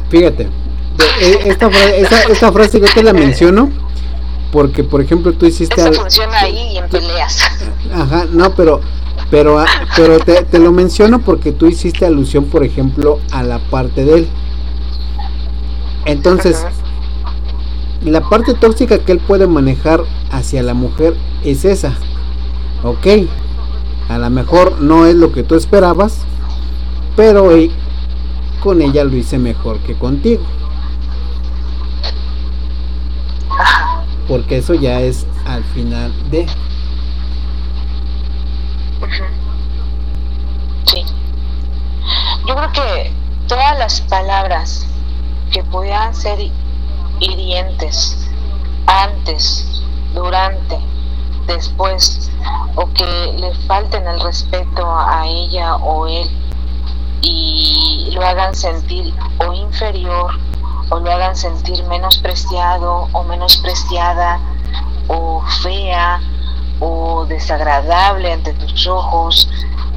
fíjate, 0.09 0.49
eh, 1.21 1.39
esta, 1.45 1.67
esta, 1.67 2.23
esta 2.23 2.51
frase 2.51 2.79
yo 2.79 2.87
te 2.93 3.03
la 3.03 3.13
menciono 3.13 3.69
porque 4.51 4.83
por 4.83 5.01
ejemplo 5.01 5.33
tú 5.33 5.45
hiciste 5.45 5.79
Eso 5.79 5.93
funciona 5.93 6.39
ahí 6.39 6.73
y 6.73 6.77
en 6.77 6.89
peleas. 6.89 7.47
Ajá 7.93 8.25
no 8.31 8.53
pero 8.55 8.81
pero 9.29 9.59
ah, 9.59 9.67
pero 9.95 10.19
te, 10.19 10.43
te, 10.43 10.59
lo 10.59 10.71
menciono 10.71 11.19
porque 11.19 11.51
tú 11.51 11.67
hiciste 11.67 12.05
alusión 12.05 12.45
por 12.45 12.63
ejemplo 12.63 13.19
a 13.31 13.43
la 13.43 13.59
parte 13.59 14.03
de 14.03 14.13
él. 14.15 14.29
Entonces 16.05 16.65
la 18.03 18.21
parte 18.21 18.53
tóxica 18.53 18.99
que 18.99 19.11
él 19.11 19.19
puede 19.19 19.47
manejar 19.47 20.03
hacia 20.31 20.63
la 20.63 20.73
mujer 20.73 21.15
es 21.43 21.65
esa 21.65 21.93
ok 22.83 23.07
a 24.09 24.17
lo 24.17 24.29
mejor 24.29 24.81
no 24.81 25.05
es 25.05 25.15
lo 25.15 25.31
que 25.31 25.43
tú 25.43 25.55
esperabas 25.55 26.21
pero 27.15 27.49
con 28.61 28.81
ella 28.81 29.03
lo 29.03 29.15
hice 29.15 29.37
mejor 29.37 29.79
que 29.79 29.95
contigo 29.95 30.43
porque 34.29 34.57
eso 34.57 34.75
ya 34.75 35.01
es 35.01 35.25
al 35.47 35.63
final 35.63 36.13
de. 36.29 36.45
Sí. 40.85 41.03
Yo 42.47 42.55
creo 42.55 42.71
que 42.71 43.11
todas 43.47 43.79
las 43.79 44.01
palabras 44.01 44.85
que 45.51 45.63
puedan 45.63 46.13
ser 46.13 46.39
hirientes 47.19 48.17
antes, 48.85 49.65
durante, 50.13 50.79
después, 51.47 52.31
o 52.75 52.87
que 52.93 53.33
le 53.37 53.53
falten 53.67 54.07
el 54.07 54.19
respeto 54.19 54.89
a 54.89 55.27
ella 55.27 55.75
o 55.77 56.07
él 56.07 56.29
y 57.21 58.09
lo 58.13 58.25
hagan 58.25 58.55
sentir 58.55 59.13
o 59.45 59.53
inferior 59.53 60.31
o 60.89 60.99
lo 60.99 61.11
hagan 61.11 61.35
sentir 61.35 61.83
menospreciado 61.85 63.09
o 63.11 63.23
menospreciada 63.23 64.39
o 65.07 65.41
fea 65.61 66.21
o 66.79 67.25
desagradable 67.25 68.31
ante 68.31 68.53
tus 68.53 68.87
ojos 68.87 69.49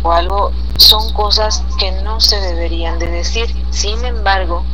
o 0.03 0.11
algo, 0.11 0.51
son 0.77 1.13
cosas 1.13 1.65
que 1.79 1.93
no 2.03 2.21
se 2.21 2.41
deberían 2.41 2.99
de 2.99 3.07
decir. 3.07 3.55
Sin 3.71 4.05
embargo, 4.05 4.65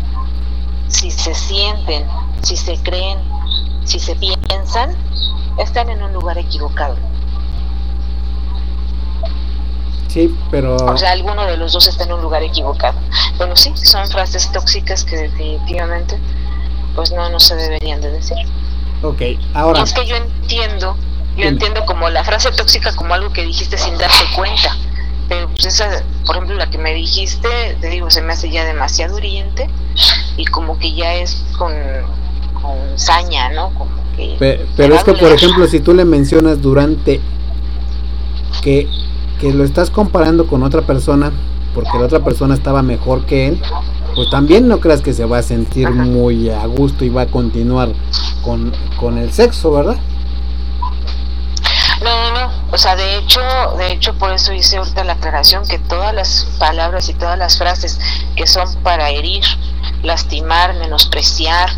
si 0.89 1.11
se 1.11 1.35
sienten, 1.35 2.07
si 2.43 2.57
se 2.57 2.77
creen, 2.83 3.19
si 3.85 3.99
se 3.99 4.17
piensan, 4.17 4.97
están 5.59 5.91
en 5.91 6.03
un 6.03 6.13
lugar 6.13 6.39
equivocado. 6.39 6.97
Sí, 10.09 10.35
pero... 10.51 10.77
O 10.77 10.97
sea, 10.97 11.13
alguno 11.13 11.45
de 11.45 11.57
los 11.57 11.73
dos 11.73 11.87
está 11.87 12.05
en 12.05 12.13
un 12.13 12.23
lugar 12.23 12.43
equivocado. 12.43 12.99
Bueno, 13.37 13.55
sí, 13.57 13.73
son 13.77 14.09
frases 14.09 14.51
tóxicas 14.53 15.05
que 15.05 15.17
definitivamente 15.17 16.19
pues 16.95 17.13
no, 17.13 17.29
no 17.29 17.39
se 17.39 17.55
deberían 17.55 18.01
de 18.01 18.11
decir. 18.11 18.37
Ok, 19.03 19.23
ahora... 19.55 19.83
es 19.83 19.93
que 19.93 20.05
yo 20.05 20.17
entiendo, 20.17 20.97
yo 21.37 21.45
entiendo 21.45 21.85
como 21.87 22.09
la 22.11 22.25
frase 22.25 22.51
tóxica 22.51 22.97
como 22.97 23.15
algo 23.15 23.33
que 23.33 23.43
dijiste 23.43 23.79
sin 23.79 23.97
darte 23.97 24.25
cuenta. 24.35 24.77
Pero 25.29 25.49
pues 25.49 25.67
esa, 25.67 26.03
por 26.25 26.37
ejemplo, 26.37 26.57
la 26.57 26.71
que 26.71 26.79
me 26.79 26.95
dijiste, 26.95 27.49
te 27.81 27.89
digo, 27.89 28.11
se 28.11 28.23
me 28.23 28.33
hace 28.33 28.51
ya 28.51 28.65
demasiado 28.65 29.19
hiriente 29.19 29.69
y 30.37 30.45
como 30.47 30.79
que 30.79 30.95
ya 30.95 31.15
es 31.15 31.45
con, 31.59 31.73
con 32.55 32.99
saña, 32.99 33.51
¿no? 33.51 33.75
Como 33.75 33.91
que... 34.17 34.37
Pero, 34.39 34.65
pero 34.77 34.95
es 34.95 35.05
que, 35.05 35.13
por 35.13 35.31
ejemplo, 35.31 35.67
si 35.67 35.81
tú 35.81 35.95
le 35.95 36.05
mencionas 36.05 36.63
durante 36.63 37.21
que 38.63 38.89
que 39.39 39.53
lo 39.53 39.65
estás 39.65 39.91
comparando 39.91 40.47
con 40.47 40.63
otra 40.63 40.83
persona 40.83 41.33
porque 41.75 41.97
la 41.99 42.07
otra 42.07 42.25
persona 42.25 42.55
estaba 42.55 42.83
mejor 42.83 43.25
que 43.25 43.49
él, 43.49 43.61
pues 44.15 44.29
también 44.31 44.67
no 44.67 44.81
creas 44.81 45.01
que 45.01 45.13
se 45.13 45.25
va 45.25 45.39
a 45.39 45.43
sentir 45.43 45.89
muy 45.91 46.51
a 46.51 46.67
gusto 46.67 47.05
y 47.05 47.09
va 47.09 47.23
a 47.23 47.27
continuar 47.27 47.91
con, 48.43 48.73
con 48.99 49.19
el 49.19 49.31
sexo, 49.33 49.71
¿verdad? 49.71 49.97
No, 52.03 52.31
no, 52.31 52.31
no, 52.31 52.53
o 52.71 52.79
sea, 52.79 52.95
de 52.95 53.17
hecho, 53.17 53.41
de 53.77 53.93
hecho 53.93 54.15
por 54.15 54.33
eso 54.33 54.53
hice 54.53 54.77
ahorita 54.77 55.03
la 55.03 55.15
aclaración 55.15 55.67
que 55.67 55.79
todas 55.79 56.15
las 56.15 56.47
palabras 56.59 57.09
y 57.09 57.15
todas 57.15 57.37
las 57.37 57.59
frases 57.59 57.99
que 58.37 58.47
son 58.47 58.73
para 58.83 59.11
herir, 59.11 59.45
lastimar, 60.03 60.75
menospreciar, 60.75 61.71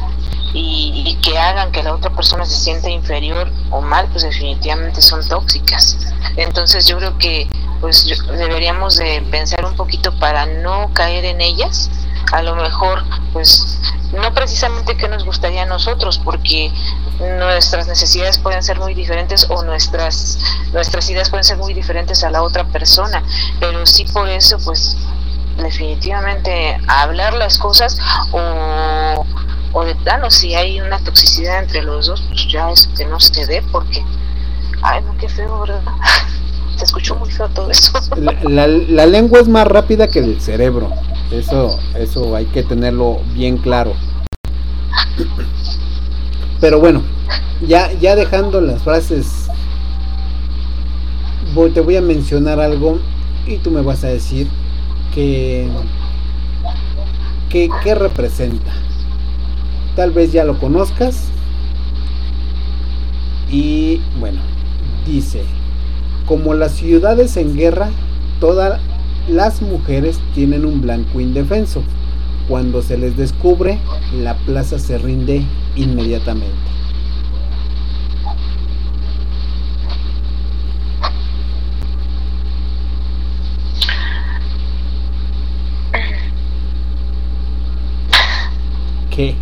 y, 0.52 1.16
que 1.22 1.38
hagan 1.38 1.70
que 1.70 1.82
la 1.82 1.94
otra 1.94 2.10
persona 2.10 2.44
se 2.44 2.56
sienta 2.56 2.88
inferior 2.88 3.50
o 3.70 3.80
mal, 3.80 4.08
pues 4.10 4.24
definitivamente 4.24 5.02
son 5.02 5.26
tóxicas. 5.28 5.98
Entonces 6.36 6.86
yo 6.86 6.98
creo 6.98 7.18
que 7.18 7.48
pues 7.80 8.06
deberíamos 8.36 8.96
de 8.96 9.22
pensar 9.30 9.64
un 9.64 9.74
poquito 9.74 10.12
para 10.18 10.46
no 10.46 10.92
caer 10.92 11.24
en 11.24 11.40
ellas. 11.40 11.90
A 12.32 12.42
lo 12.42 12.54
mejor, 12.54 13.02
pues 13.32 13.80
no 14.12 14.32
precisamente 14.34 14.96
que 14.96 15.08
nos 15.08 15.24
gustaría 15.24 15.62
a 15.62 15.66
nosotros, 15.66 16.20
porque 16.22 16.72
nuestras 17.18 17.86
necesidades 17.86 18.38
pueden 18.38 18.62
ser 18.62 18.78
muy 18.78 18.94
diferentes 18.94 19.46
o 19.50 19.62
nuestras 19.62 20.38
nuestras 20.72 21.08
ideas 21.10 21.30
pueden 21.30 21.44
ser 21.44 21.56
muy 21.58 21.74
diferentes 21.74 22.22
a 22.24 22.30
la 22.30 22.42
otra 22.42 22.64
persona, 22.64 23.22
pero 23.58 23.84
sí 23.86 24.04
por 24.04 24.28
eso, 24.28 24.58
pues 24.58 24.96
definitivamente 25.56 26.78
hablar 26.86 27.34
las 27.34 27.58
cosas 27.58 27.98
o 28.32 29.19
de 29.94 30.30
si 30.30 30.54
hay 30.54 30.80
una 30.80 30.98
toxicidad 31.02 31.62
entre 31.62 31.82
los 31.82 32.06
dos, 32.06 32.22
pues 32.28 32.46
ya 32.48 32.70
es 32.70 32.88
que 32.96 33.04
no 33.06 33.18
se 33.18 33.46
dé 33.46 33.62
porque, 33.72 34.04
ay 34.82 35.02
no, 35.02 35.16
qué 35.18 35.28
feo, 35.28 35.60
¿verdad? 35.60 35.82
Se 36.76 36.84
escuchó 36.84 37.14
muy 37.16 37.30
feo 37.30 37.48
todo 37.50 37.70
eso. 37.70 37.92
La, 38.16 38.66
la, 38.66 39.04
lengua 39.04 39.40
es 39.40 39.48
más 39.48 39.66
rápida 39.66 40.08
que 40.08 40.20
el 40.20 40.40
cerebro. 40.40 40.90
Eso, 41.30 41.78
eso 41.94 42.34
hay 42.34 42.46
que 42.46 42.62
tenerlo 42.62 43.20
bien 43.34 43.58
claro. 43.58 43.92
Pero 46.58 46.80
bueno, 46.80 47.02
ya, 47.66 47.92
ya 47.92 48.16
dejando 48.16 48.62
las 48.62 48.82
frases, 48.82 49.50
voy, 51.52 51.70
te 51.70 51.80
voy 51.80 51.96
a 51.96 52.00
mencionar 52.00 52.60
algo 52.60 52.98
y 53.46 53.58
tú 53.58 53.70
me 53.70 53.82
vas 53.82 54.02
a 54.04 54.08
decir 54.08 54.48
que, 55.14 55.68
que, 57.50 57.68
qué 57.82 57.94
representa. 57.94 58.72
Tal 59.96 60.12
vez 60.12 60.32
ya 60.32 60.44
lo 60.44 60.58
conozcas. 60.58 61.28
Y 63.50 64.00
bueno, 64.18 64.40
dice, 65.06 65.42
como 66.26 66.54
las 66.54 66.72
ciudades 66.72 67.36
en 67.36 67.56
guerra, 67.56 67.90
todas 68.38 68.80
las 69.28 69.60
mujeres 69.62 70.20
tienen 70.34 70.64
un 70.64 70.80
blanco 70.80 71.20
indefenso. 71.20 71.82
Cuando 72.48 72.82
se 72.82 72.96
les 72.96 73.16
descubre, 73.16 73.78
la 74.12 74.34
plaza 74.38 74.78
se 74.78 74.98
rinde 74.98 75.42
inmediatamente. 75.76 76.56
¿Qué? 89.10 89.34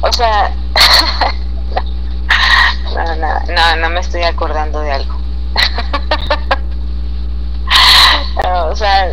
O 0.00 0.12
sea, 0.12 0.54
no, 2.94 3.16
no, 3.16 3.40
no, 3.54 3.76
no 3.76 3.90
me 3.90 4.00
estoy 4.00 4.22
acordando 4.22 4.80
de 4.80 4.92
algo. 4.92 5.14
o 8.70 8.76
sea, 8.76 9.10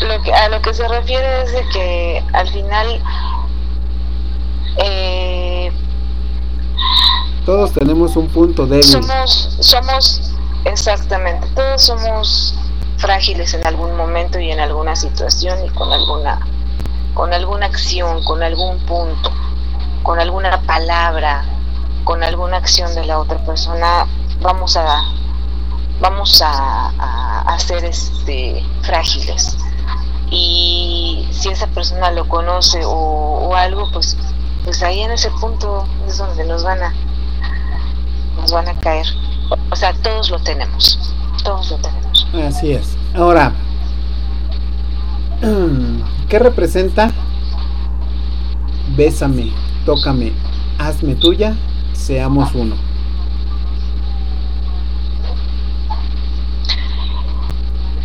lo 0.00 0.22
que, 0.22 0.32
a 0.32 0.48
lo 0.48 0.62
que 0.62 0.74
se 0.74 0.88
refiere 0.88 1.42
es 1.42 1.52
de 1.52 1.68
que 1.68 2.24
al 2.32 2.48
final 2.48 3.00
eh, 4.78 5.70
todos 7.44 7.72
tenemos 7.72 8.16
un 8.16 8.28
punto 8.28 8.66
débil. 8.66 8.84
Somos, 8.84 9.56
somos, 9.60 10.32
exactamente, 10.64 11.46
todos 11.54 11.82
somos 11.82 12.54
frágiles 12.98 13.54
en 13.54 13.66
algún 13.66 13.96
momento 13.96 14.38
y 14.38 14.50
en 14.50 14.60
alguna 14.60 14.96
situación 14.96 15.64
y 15.64 15.68
con 15.70 15.92
alguna, 15.92 16.40
con 17.14 17.32
alguna 17.32 17.66
acción, 17.66 18.22
con 18.24 18.42
algún 18.42 18.78
punto, 18.80 19.32
con 20.02 20.20
alguna 20.20 20.62
palabra, 20.62 21.44
con 22.04 22.22
alguna 22.22 22.56
acción 22.56 22.94
de 22.94 23.04
la 23.04 23.18
otra 23.18 23.38
persona, 23.44 24.06
vamos 24.40 24.76
a, 24.76 25.02
vamos 26.00 26.42
a, 26.42 27.42
a, 27.46 27.58
ser 27.58 27.84
este, 27.84 28.64
frágiles. 28.82 29.56
Y 30.30 31.28
si 31.32 31.48
esa 31.48 31.66
persona 31.68 32.10
lo 32.10 32.28
conoce 32.28 32.80
o, 32.84 33.54
algo, 33.54 33.90
pues 33.92 34.16
pues 34.64 34.82
ahí 34.82 35.00
en 35.00 35.10
ese 35.12 35.30
punto 35.30 35.86
es 36.06 36.18
donde 36.18 36.44
nos 36.44 36.62
van 36.62 36.82
a 36.82 36.92
nos 38.36 38.52
van 38.52 38.68
a 38.68 38.78
caer. 38.80 39.06
O 39.70 39.76
sea, 39.76 39.94
todos 39.94 40.30
lo 40.30 40.38
tenemos. 40.40 40.98
Todos 41.42 41.70
lo 41.70 41.78
tenemos. 41.78 42.26
Así 42.46 42.72
es. 42.72 42.96
Ahora, 43.14 43.52
¿qué 46.28 46.38
representa? 46.38 47.10
Bésame, 48.96 49.52
tócame, 49.88 50.34
hazme 50.78 51.14
tuya, 51.14 51.56
seamos 51.94 52.54
uno. 52.54 52.76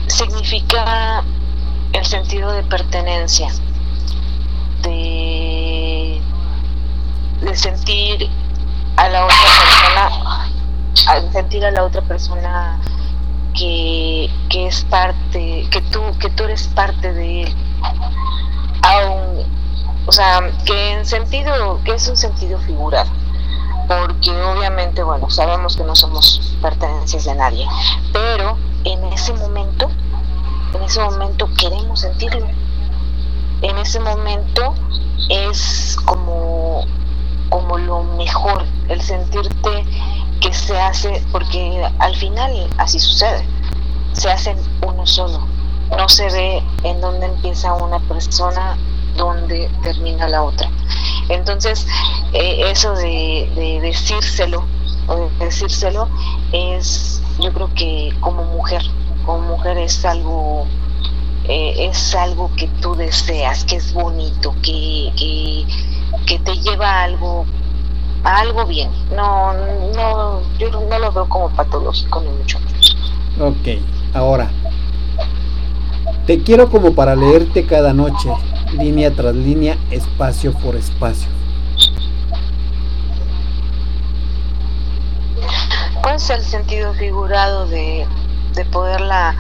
Significa 0.07 1.26
el 1.91 2.05
sentido 2.05 2.53
de 2.53 2.64
pertenencia, 2.64 3.49
de 4.84 6.22
sentir 7.53 8.30
a 8.95 9.10
la 9.10 9.26
otra 9.26 9.38
persona, 9.60 11.31
sentir 11.34 11.65
a 11.65 11.72
la 11.72 11.84
otra 11.84 12.01
persona 12.03 12.80
que, 13.57 14.30
que 14.49 14.68
es 14.68 14.85
parte, 14.85 15.68
que 15.69 15.81
tú, 15.91 15.99
que 16.22 16.30
tú 16.30 16.45
eres 16.45 16.65
parte 16.69 17.11
de 17.11 17.41
él. 17.41 17.55
Aún, 18.84 19.62
o 20.06 20.12
sea, 20.12 20.52
que 20.66 20.94
en 20.94 21.06
sentido, 21.06 21.80
que 21.84 21.94
es 21.94 22.08
un 22.08 22.18
sentido 22.18 22.60
figurado, 22.60 23.10
porque 23.88 24.32
obviamente, 24.32 25.04
bueno, 25.04 25.30
sabemos 25.30 25.76
que 25.76 25.84
no 25.84 25.96
somos 25.96 26.58
pertenencias 26.62 27.26
de 27.26 27.36
nadie, 27.36 27.68
pero 28.12 28.58
en 28.84 29.04
ese 29.06 29.34
momento, 29.34 29.90
en 30.74 30.84
ese 30.84 31.02
momento 31.02 31.50
queremos 31.58 32.02
sentirlo. 32.02 32.48
En 33.62 33.78
ese 33.78 34.00
momento 34.00 34.76
es 35.30 35.98
como 36.06 36.86
como 37.54 37.78
lo 37.78 38.02
mejor, 38.02 38.66
el 38.90 39.00
sentirte 39.00 39.86
que 40.42 40.52
se 40.52 40.76
hace, 40.76 41.24
porque 41.32 41.88
al 42.00 42.16
final 42.16 42.68
así 42.80 42.98
sucede, 42.98 43.46
se 44.14 44.32
hacen 44.32 44.58
uno 44.82 45.06
solo, 45.06 45.40
no 45.96 46.10
se 46.10 46.32
ve 46.32 46.64
en 46.84 47.00
dónde 47.00 47.28
empieza 47.28 47.74
una 47.74 48.00
persona, 48.00 48.76
dónde 49.15 49.69
termina 49.84 50.27
la 50.27 50.44
otra. 50.44 50.69
Entonces, 51.30 51.85
eh, 52.34 52.72
eso 52.72 52.94
de, 52.95 53.80
decírselo, 53.81 54.65
de 55.07 55.45
decírselo, 55.45 56.10
es, 56.52 57.22
yo 57.40 57.53
creo 57.53 57.73
que 57.73 58.14
como 58.19 58.44
mujer, 58.44 58.81
como 59.26 59.40
mujer 59.40 59.77
es 59.77 60.03
algo 60.06 60.68
eh, 61.45 61.90
es 61.90 62.15
algo 62.15 62.49
que 62.56 62.68
tú 62.81 62.95
deseas, 62.95 63.65
que 63.65 63.76
es 63.76 63.94
bonito, 63.94 64.56
que, 64.61 65.11
que, 65.18 65.65
que 66.26 66.40
te 66.40 66.56
lleva 66.56 66.88
a 66.88 67.03
algo, 67.03 67.45
a 68.23 68.38
algo 68.40 68.65
bien. 68.65 68.90
No, 69.14 69.53
no, 69.94 70.41
yo 70.57 70.69
no 70.69 70.99
lo 70.99 71.11
veo 71.11 71.27
como 71.27 71.49
patológico 71.49 72.22
ni 72.22 72.30
mucho 72.30 72.60
menos. 72.61 72.95
Ok, 73.41 73.81
ahora. 74.14 74.49
Te 76.26 76.41
quiero 76.41 76.70
como 76.70 76.95
para 76.95 77.18
leerte 77.18 77.66
cada 77.66 77.94
noche, 77.94 78.30
línea 78.78 79.14
tras 79.14 79.36
línea, 79.36 79.78
espacio 79.91 80.54
por 80.54 80.78
espacio. 80.78 81.28
Pues 86.02 86.30
el 86.30 86.41
sentido 86.44 86.94
figurado 86.94 87.68
de, 87.68 88.06
de 88.56 88.66
poderla 88.66 89.36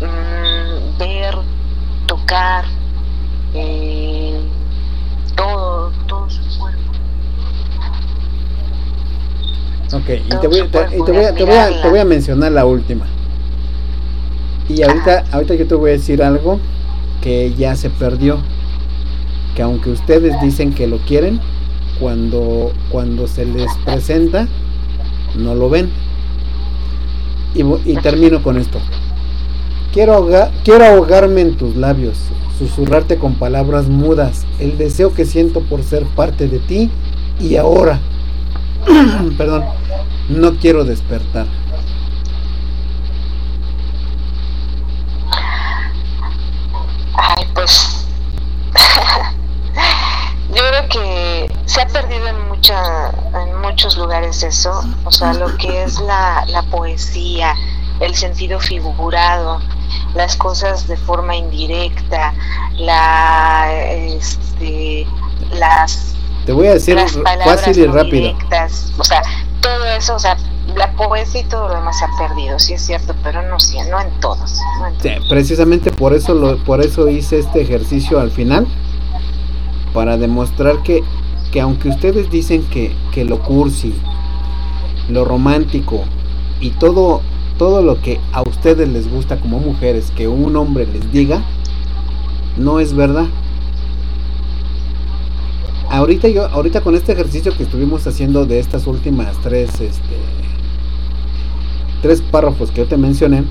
mm, 0.00 0.98
ver, 0.98 1.34
tocar, 2.06 2.64
eh, 3.52 4.40
todo, 5.36 5.92
todo 6.06 6.30
su 6.30 6.40
cuerpo. 6.58 6.80
Ok, 9.92 10.08
y 10.08 10.36
te 10.40 10.48
voy, 10.48 10.68
te, 10.68 10.78
voy, 10.78 11.04
te, 11.04 11.12
voy 11.44 11.54
a, 11.56 11.82
te 11.82 11.88
voy 11.90 11.98
a 11.98 12.04
mencionar 12.06 12.52
la 12.52 12.64
última. 12.64 13.06
Y 14.74 14.82
ahorita, 14.82 15.24
ahorita 15.32 15.54
yo 15.54 15.66
te 15.66 15.74
voy 15.74 15.90
a 15.90 15.92
decir 15.94 16.22
algo 16.22 16.58
que 17.20 17.52
ya 17.54 17.76
se 17.76 17.90
perdió. 17.90 18.38
Que 19.54 19.62
aunque 19.62 19.90
ustedes 19.90 20.40
dicen 20.40 20.72
que 20.72 20.86
lo 20.86 20.96
quieren, 20.98 21.40
cuando, 22.00 22.72
cuando 22.88 23.26
se 23.26 23.44
les 23.44 23.70
presenta, 23.84 24.48
no 25.36 25.54
lo 25.54 25.68
ven. 25.68 25.90
Y, 27.54 27.62
y 27.84 27.96
termino 27.96 28.42
con 28.42 28.56
esto. 28.56 28.78
Quiero, 29.92 30.26
quiero 30.64 30.86
ahogarme 30.86 31.42
en 31.42 31.56
tus 31.56 31.76
labios, 31.76 32.16
susurrarte 32.58 33.18
con 33.18 33.34
palabras 33.34 33.88
mudas, 33.88 34.46
el 34.58 34.78
deseo 34.78 35.12
que 35.12 35.26
siento 35.26 35.60
por 35.60 35.82
ser 35.82 36.04
parte 36.06 36.48
de 36.48 36.60
ti 36.60 36.90
y 37.38 37.56
ahora, 37.56 38.00
perdón, 39.36 39.64
no 40.30 40.54
quiero 40.54 40.84
despertar. 40.84 41.46
Ay, 47.14 47.41
pues 47.54 48.06
yo 50.54 50.62
creo 50.68 50.88
que 50.88 51.56
se 51.66 51.82
ha 51.82 51.86
perdido 51.86 52.26
en 52.28 52.48
mucha, 52.48 53.10
en 53.42 53.60
muchos 53.60 53.96
lugares 53.96 54.42
eso, 54.42 54.82
o 55.04 55.10
sea, 55.10 55.32
lo 55.34 55.56
que 55.56 55.84
es 55.84 55.98
la, 56.00 56.44
la 56.48 56.62
poesía, 56.64 57.54
el 58.00 58.14
sentido 58.14 58.60
figurado, 58.60 59.60
las 60.14 60.36
cosas 60.36 60.86
de 60.88 60.96
forma 60.96 61.36
indirecta, 61.36 62.34
la, 62.76 63.70
este, 63.72 65.06
las 65.52 66.12
te 66.44 66.52
voy 66.52 66.66
a 66.66 66.72
decir 66.74 66.98
fácil 67.44 67.78
y 67.78 67.86
rápido. 67.86 68.36
O 68.98 69.04
sea, 69.04 69.22
todo 69.62 69.86
eso, 69.86 70.14
o 70.14 70.18
sea, 70.18 70.36
la 70.76 70.92
poesía 70.92 71.40
y 71.40 71.44
todo 71.44 71.68
lo 71.68 71.74
demás 71.74 71.98
se 71.98 72.04
ha 72.04 72.28
perdido, 72.28 72.58
sí 72.58 72.74
es 72.74 72.82
cierto, 72.82 73.14
pero 73.22 73.42
no, 73.48 73.58
sí, 73.58 73.78
no 73.90 74.00
en 74.00 74.10
todos. 74.20 74.60
precisamente 75.28 75.90
por 75.90 76.12
eso, 76.12 76.34
lo, 76.34 76.62
por 76.64 76.84
eso 76.84 77.08
hice 77.08 77.38
este 77.38 77.62
ejercicio 77.62 78.20
al 78.20 78.30
final, 78.30 78.66
para 79.94 80.18
demostrar 80.18 80.82
que, 80.82 81.02
que 81.50 81.60
aunque 81.60 81.88
ustedes 81.88 82.30
dicen 82.30 82.64
que, 82.64 82.94
que 83.12 83.24
lo 83.24 83.40
cursi, 83.40 83.94
lo 85.08 85.24
romántico 85.24 86.04
y 86.60 86.70
todo 86.70 87.22
todo 87.58 87.80
lo 87.82 88.00
que 88.00 88.18
a 88.32 88.42
ustedes 88.42 88.88
les 88.88 89.08
gusta 89.08 89.38
como 89.38 89.60
mujeres 89.60 90.10
que 90.16 90.26
un 90.26 90.56
hombre 90.56 90.84
les 90.84 91.12
diga, 91.12 91.42
no 92.56 92.80
es 92.80 92.94
verdad. 92.94 93.26
Ahorita 95.92 96.26
yo, 96.26 96.46
ahorita 96.46 96.80
con 96.80 96.94
este 96.94 97.12
ejercicio 97.12 97.54
que 97.54 97.64
estuvimos 97.64 98.06
haciendo 98.06 98.46
de 98.46 98.58
estas 98.58 98.86
últimas 98.86 99.36
tres, 99.42 99.78
este, 99.78 100.16
tres 102.00 102.22
párrafos 102.22 102.70
que 102.70 102.78
yo 102.78 102.86
te 102.86 102.96
mencioné, 102.96 103.44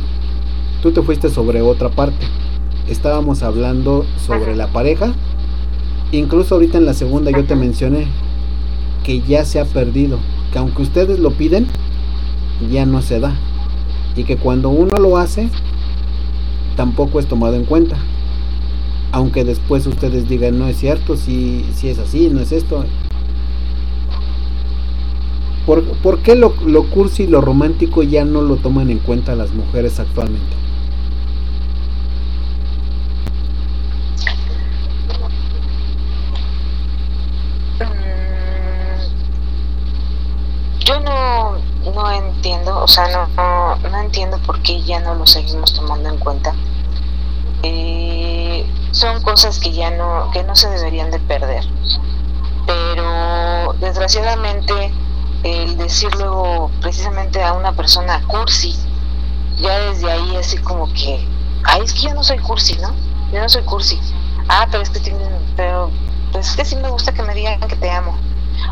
tú 0.81 0.91
te 0.91 1.03
fuiste 1.03 1.30
sobre 1.30 1.61
otra 1.61 1.89
parte. 1.89 2.26
Estábamos 2.89 3.43
hablando 3.43 4.07
sobre 4.26 4.55
la 4.55 4.65
pareja. 4.65 5.13
Incluso 6.11 6.55
ahorita 6.55 6.80
en 6.80 6.88
la 6.88 6.95
segunda 6.95 7.30
yo 7.30 7.45
te 7.45 7.55
mencioné 7.55 8.07
que 9.03 9.22
ya 9.22 9.45
se 9.45 9.59
ha 9.59 9.65
perdido, 9.65 10.18
que 10.51 10.57
aunque 10.57 10.81
ustedes 10.81 11.19
lo 11.19 11.30
piden, 11.34 11.68
ya 12.72 12.88
no 12.88 13.03
se 13.03 13.19
da. 13.19 13.35
Y 14.15 14.23
que 14.23 14.38
cuando 14.38 14.69
uno 14.69 14.97
lo 14.97 15.18
hace, 15.18 15.47
tampoco 16.76 17.19
es 17.19 17.27
tomado 17.27 17.53
en 17.53 17.65
cuenta. 17.65 17.97
Aunque 19.11 19.43
después 19.43 19.85
ustedes 19.88 20.29
digan, 20.29 20.57
no 20.57 20.67
es 20.67 20.77
cierto, 20.77 21.17
si, 21.17 21.65
si 21.75 21.89
es 21.89 21.99
así, 21.99 22.29
no 22.29 22.39
es 22.39 22.51
esto. 22.51 22.85
¿Por, 25.65 25.83
¿por 25.97 26.19
qué 26.19 26.35
lo, 26.35 26.53
lo 26.65 26.89
cursi 26.89 27.23
y 27.23 27.27
lo 27.27 27.41
romántico 27.41 28.03
ya 28.03 28.25
no 28.25 28.41
lo 28.41 28.55
toman 28.57 28.89
en 28.89 28.99
cuenta 28.99 29.35
las 29.35 29.53
mujeres 29.53 29.99
actualmente? 29.99 30.61
yo 40.91 40.99
no, 40.99 41.57
no 41.93 42.11
entiendo, 42.11 42.83
o 42.83 42.88
sea, 42.88 43.07
no, 43.09 43.89
no, 43.89 44.01
entiendo 44.01 44.38
por 44.39 44.61
qué 44.61 44.81
ya 44.81 44.99
no 44.99 45.15
lo 45.15 45.25
seguimos 45.25 45.73
tomando 45.73 46.09
en 46.09 46.17
cuenta. 46.17 46.53
Eh, 47.63 48.40
son 48.91 49.22
cosas 49.22 49.59
que 49.59 49.72
ya 49.72 49.91
no, 49.91 50.30
que 50.31 50.43
no 50.43 50.55
se 50.55 50.69
deberían 50.69 51.11
de 51.11 51.19
perder. 51.19 51.63
Pero 52.68 53.73
desgraciadamente 53.80 54.93
el 55.43 55.77
decir 55.77 56.13
luego 56.15 56.69
precisamente 56.81 57.41
a 57.43 57.53
una 57.53 57.73
persona 57.73 58.22
cursi, 58.27 58.76
ya 59.57 59.80
desde 59.80 60.11
ahí 60.11 60.35
así 60.35 60.57
como 60.57 60.88
que, 60.93 61.27
ay, 61.63 61.81
es 61.84 61.93
que 61.93 62.01
yo 62.01 62.13
no 62.13 62.23
soy 62.23 62.38
cursi, 62.39 62.77
¿no? 62.77 62.93
Yo 63.31 63.41
no 63.41 63.49
soy 63.49 63.63
cursi. 63.63 63.99
Ah, 64.47 64.68
pero 64.69 64.84
es 64.84 64.89
que 64.89 65.15
pero 65.55 65.89
pues 66.31 66.49
es 66.49 66.55
que 66.55 66.65
sí 66.65 66.76
me 66.76 66.89
gusta 66.89 67.13
que 67.13 67.23
me 67.23 67.34
digan 67.34 67.59
que 67.59 67.76
te 67.76 67.89
amo 67.89 68.18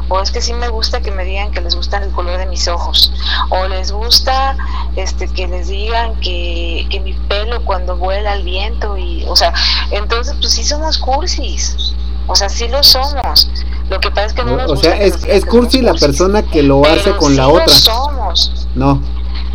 o 0.09 0.19
es 0.21 0.31
que 0.31 0.41
sí 0.41 0.53
me 0.53 0.69
gusta 0.69 1.01
que 1.01 1.11
me 1.11 1.23
digan 1.25 1.51
que 1.51 1.61
les 1.61 1.75
gusta 1.75 1.97
el 1.97 2.11
color 2.11 2.37
de 2.37 2.45
mis 2.47 2.67
ojos, 2.67 3.11
o 3.49 3.67
les 3.67 3.91
gusta 3.91 4.55
este 4.95 5.27
que 5.27 5.47
les 5.47 5.67
digan 5.67 6.15
que, 6.21 6.87
que 6.89 6.99
mi 6.99 7.13
pelo 7.13 7.63
cuando 7.65 7.95
vuela 7.97 8.31
al 8.33 8.43
viento 8.43 8.97
y, 8.97 9.25
o 9.27 9.35
sea, 9.35 9.53
entonces 9.91 10.35
pues 10.39 10.53
sí 10.53 10.63
somos 10.63 10.97
cursis, 10.97 11.93
o 12.27 12.35
sea, 12.35 12.49
sí 12.49 12.67
lo 12.67 12.83
somos. 12.83 13.49
Lo 13.89 13.99
que 13.99 14.09
pasa 14.11 14.25
es 14.27 14.33
que 14.33 14.43
no 14.43 14.55
nos 14.55 14.71
O 14.71 14.75
sea, 14.77 14.95
es, 15.01 15.23
es 15.27 15.45
cursi 15.45 15.81
la 15.81 15.95
persona 15.95 16.43
que 16.43 16.61
lo 16.61 16.85
hace 16.85 17.15
con 17.15 17.35
la 17.35 17.47
otra. 17.47 17.67
somos. 17.69 18.67
No. 18.75 19.01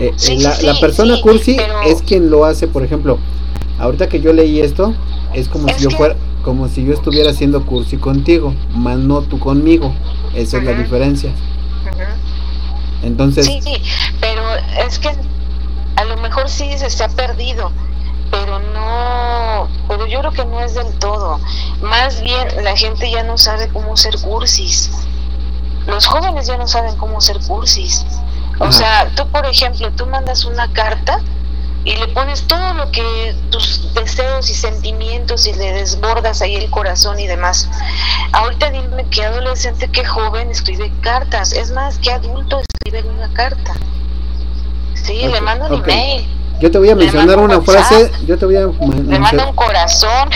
Eh, 0.00 0.12
Sí, 0.16 0.38
la, 0.38 0.52
sí, 0.56 0.66
la 0.66 0.74
persona 0.80 1.20
cursi 1.20 1.54
pero- 1.56 1.82
es 1.82 2.02
quien 2.02 2.30
lo 2.30 2.44
hace, 2.44 2.66
por 2.66 2.82
ejemplo, 2.82 3.18
ahorita 3.78 4.08
que 4.08 4.20
yo 4.20 4.32
leí 4.32 4.60
esto, 4.60 4.92
es 5.34 5.46
como 5.48 5.68
Es 5.68 5.76
si 5.76 5.84
yo 5.84 5.90
que- 5.90 5.96
fuera, 5.96 6.16
como 6.44 6.68
si 6.68 6.84
yo 6.84 6.92
estuviera 6.92 7.30
haciendo 7.30 7.64
cursi 7.64 7.96
contigo, 7.96 8.54
más 8.74 8.98
no 8.98 9.22
tú 9.22 9.38
conmigo. 9.38 9.92
Esa 10.34 10.58
es 10.58 10.64
la 10.64 10.72
diferencia. 10.72 11.32
Entonces, 13.02 13.46
Sí, 13.46 13.60
sí, 13.62 13.82
pero 14.20 14.42
es 14.86 14.98
que 14.98 15.10
a 15.96 16.04
lo 16.04 16.16
mejor 16.18 16.48
sí 16.48 16.76
se, 16.78 16.88
se 16.90 17.04
ha 17.04 17.08
perdido, 17.08 17.70
pero 18.30 18.58
no, 18.58 19.68
pero 19.88 20.06
yo 20.06 20.20
creo 20.20 20.32
que 20.32 20.44
no 20.44 20.60
es 20.60 20.74
del 20.74 20.92
todo. 20.98 21.40
Más 21.82 22.22
bien 22.22 22.46
la 22.62 22.76
gente 22.76 23.10
ya 23.10 23.22
no 23.22 23.36
sabe 23.38 23.68
cómo 23.68 23.96
ser 23.96 24.18
cursis. 24.20 24.90
Los 25.86 26.06
jóvenes 26.06 26.46
ya 26.46 26.56
no 26.56 26.66
saben 26.66 26.96
cómo 26.96 27.20
ser 27.20 27.38
cursis. 27.40 28.04
O 28.58 28.64
Ajá. 28.64 28.72
sea, 28.72 29.10
tú 29.16 29.26
por 29.28 29.44
ejemplo, 29.46 29.90
tú 29.92 30.06
mandas 30.06 30.44
una 30.44 30.70
carta 30.72 31.20
y 31.84 31.96
le 31.96 32.08
pones 32.08 32.42
todo 32.46 32.74
lo 32.74 32.90
que 32.90 33.34
tus 33.50 33.92
deseos 33.94 34.50
y 34.50 34.54
sentimientos 34.54 35.46
y 35.46 35.52
le 35.52 35.72
desbordas 35.72 36.40
ahí 36.40 36.56
el 36.56 36.70
corazón 36.70 37.20
y 37.20 37.26
demás. 37.26 37.68
Ahorita 38.32 38.70
dime 38.70 39.04
qué 39.10 39.24
adolescente, 39.24 39.88
qué 39.88 40.04
joven 40.04 40.50
escribe 40.50 40.90
cartas. 41.02 41.52
Es 41.52 41.72
más, 41.72 41.98
qué 41.98 42.12
adulto 42.12 42.60
escribe 42.60 43.08
una 43.08 43.32
carta. 43.34 43.74
Sí, 44.94 45.26
le 45.26 45.40
mando 45.42 45.66
un 45.66 45.72
ok. 45.74 45.88
email, 45.88 46.26
yo 46.60 46.70
te 46.70 46.78
voy 46.78 46.88
a 46.88 46.96
mencionar 46.96 47.38
una 47.38 47.58
un 47.58 47.64
frase, 47.64 48.10
yo 48.26 48.38
te 48.38 48.46
voy 48.46 48.56
a 48.56 48.60
le 48.60 49.18
mando 49.18 49.50
un 49.50 49.54
corazón. 49.54 50.30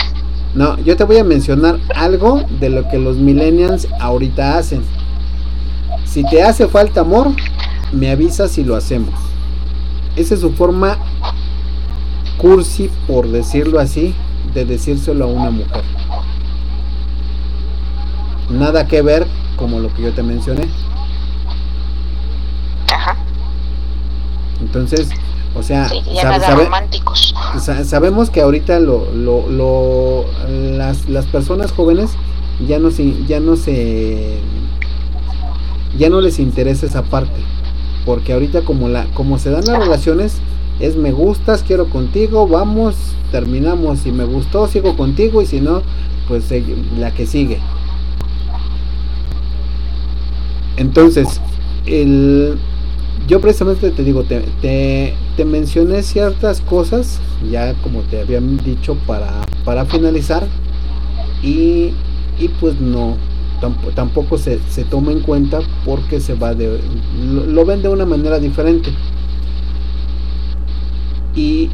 No, 0.55 0.79
yo 0.81 0.97
te 0.97 1.05
voy 1.05 1.19
a 1.19 1.25
mencionar 1.25 1.79
algo 1.95 2.43
de 2.61 2.69
lo 2.69 2.89
que 2.89 2.99
los 2.99 3.16
millennials 3.16 3.89
ahorita 4.01 4.59
hacen. 4.59 4.85
Si 6.05 6.25
te 6.25 6.43
hace 6.43 6.69
falta 6.69 7.01
amor, 7.01 7.31
me 7.93 8.11
avisas 8.11 8.59
y 8.59 8.65
lo 8.65 8.77
hacemos. 8.77 9.15
Esa 10.16 10.35
es 10.35 10.41
su 10.41 10.53
forma 10.53 10.99
cursi, 12.39 12.90
por 13.06 13.28
decirlo 13.28 13.78
así, 13.81 14.15
de 14.55 14.65
decírselo 14.65 15.24
a 15.24 15.28
una 15.28 15.51
mujer. 15.51 15.82
Nada 18.51 18.86
que 18.86 19.02
ver 19.02 19.27
como 19.56 19.78
lo 19.81 19.93
que 19.93 20.02
yo 20.02 20.12
te 20.12 20.23
mencioné. 20.23 20.66
Ajá, 22.93 23.16
Entonces, 24.60 25.09
o 25.55 25.62
sea, 25.62 25.89
sí, 25.89 26.01
ya 26.15 26.23
sabe- 26.23 26.39
nada 26.39 26.47
sabe- 26.47 26.65
románticos. 26.65 27.35
Sa- 27.60 27.85
sabemos 27.85 28.31
que 28.31 28.40
ahorita 28.40 28.81
lo, 28.81 29.10
lo, 29.12 29.47
lo- 29.48 30.24
las, 30.48 31.09
las 31.09 31.27
personas 31.27 31.73
jóvenes 31.73 32.10
ya 32.66 32.78
no 32.78 32.90
se 32.90 33.24
ya 33.27 33.39
no 33.40 33.55
se 33.56 34.39
ya 35.97 36.09
no 36.10 36.20
les 36.20 36.39
interesa 36.40 36.86
esa 36.86 37.02
parte 37.02 37.40
porque 38.05 38.32
ahorita 38.32 38.62
como 38.62 38.89
la 38.89 39.05
como 39.15 39.39
se 39.39 39.51
dan 39.51 39.65
las 39.65 39.78
relaciones 39.78 40.39
es 40.81 40.97
me 40.97 41.13
gustas 41.13 41.63
quiero 41.63 41.89
contigo 41.89 42.47
vamos 42.47 42.97
terminamos 43.31 44.01
si 44.01 44.13
me 44.13 44.25
gustó 44.25 44.67
sigo 44.67 44.97
contigo 44.97 45.43
y 45.43 45.47
si 45.47 45.61
no 45.61 45.83
pues 46.29 46.45
la 46.99 47.13
que 47.13 47.27
sigue 47.27 47.59
entonces 50.77 51.41
el 51.87 52.59
yo 53.29 53.43
precisamente 53.43 53.91
te 53.91 54.03
digo, 54.03 54.25
te, 54.25 54.41
te, 54.63 55.13
te 55.37 55.45
mencioné 55.45 56.03
ciertas 56.03 56.63
cosas, 56.63 57.21
ya 57.51 57.75
como 57.83 58.01
te 58.01 58.23
habían 58.23 58.57
dicho, 58.57 58.97
para, 59.07 59.31
para 59.67 59.85
finalizar, 59.85 60.47
y, 61.43 61.93
y 62.39 62.49
pues 62.59 62.81
no, 62.81 63.19
tampoco, 63.61 63.93
tampoco 63.93 64.39
se, 64.39 64.59
se 64.71 64.85
toma 64.85 65.13
en 65.13 65.21
cuenta 65.21 65.61
porque 65.85 66.21
se 66.21 66.35
va 66.35 66.55
de, 66.55 66.81
lo, 67.23 67.45
lo 67.45 67.67
ven 67.67 67.83
de 67.83 67.91
una 67.91 68.07
manera 68.07 68.39
diferente. 68.39 68.91
Y, 71.39 71.70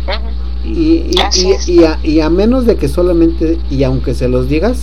y, 0.62 1.10
y, 1.10 1.72
y 1.72 1.84
a, 1.84 1.98
y 2.02 2.20
a 2.20 2.28
menos 2.28 2.66
de 2.66 2.76
que 2.76 2.86
solamente, 2.86 3.58
y 3.70 3.82
aunque 3.84 4.14
se 4.14 4.28
los 4.28 4.46
digas, 4.46 4.82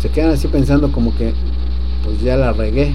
se 0.00 0.08
quedan 0.08 0.32
así 0.32 0.48
pensando 0.48 0.90
como 0.90 1.16
que, 1.16 1.32
pues 2.02 2.20
ya 2.22 2.36
la 2.36 2.52
regué. 2.52 2.92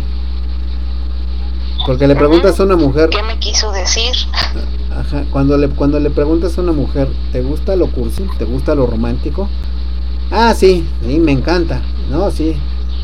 Porque 1.85 2.05
le 2.05 2.15
preguntas 2.17 2.59
a 2.59 2.63
una 2.63 2.75
mujer, 2.75 3.09
¿Qué 3.09 3.23
me 3.23 3.39
quiso 3.39 3.71
decir? 3.71 4.11
Ajá, 4.95 5.23
cuando 5.31 5.57
le, 5.57 5.69
cuando 5.69 6.01
le 6.01 6.09
preguntas 6.09 6.57
a 6.57 6.61
una 6.61 6.73
mujer, 6.73 7.07
¿te 7.31 7.41
gusta 7.41 7.77
lo 7.77 7.87
cursi? 7.87 8.23
¿Te 8.37 8.43
gusta 8.43 8.75
lo 8.75 8.87
romántico? 8.87 9.47
Ah, 10.31 10.53
sí, 10.53 10.85
sí, 11.05 11.17
me 11.17 11.31
encanta. 11.31 11.81
No, 12.09 12.29
sí, 12.29 12.55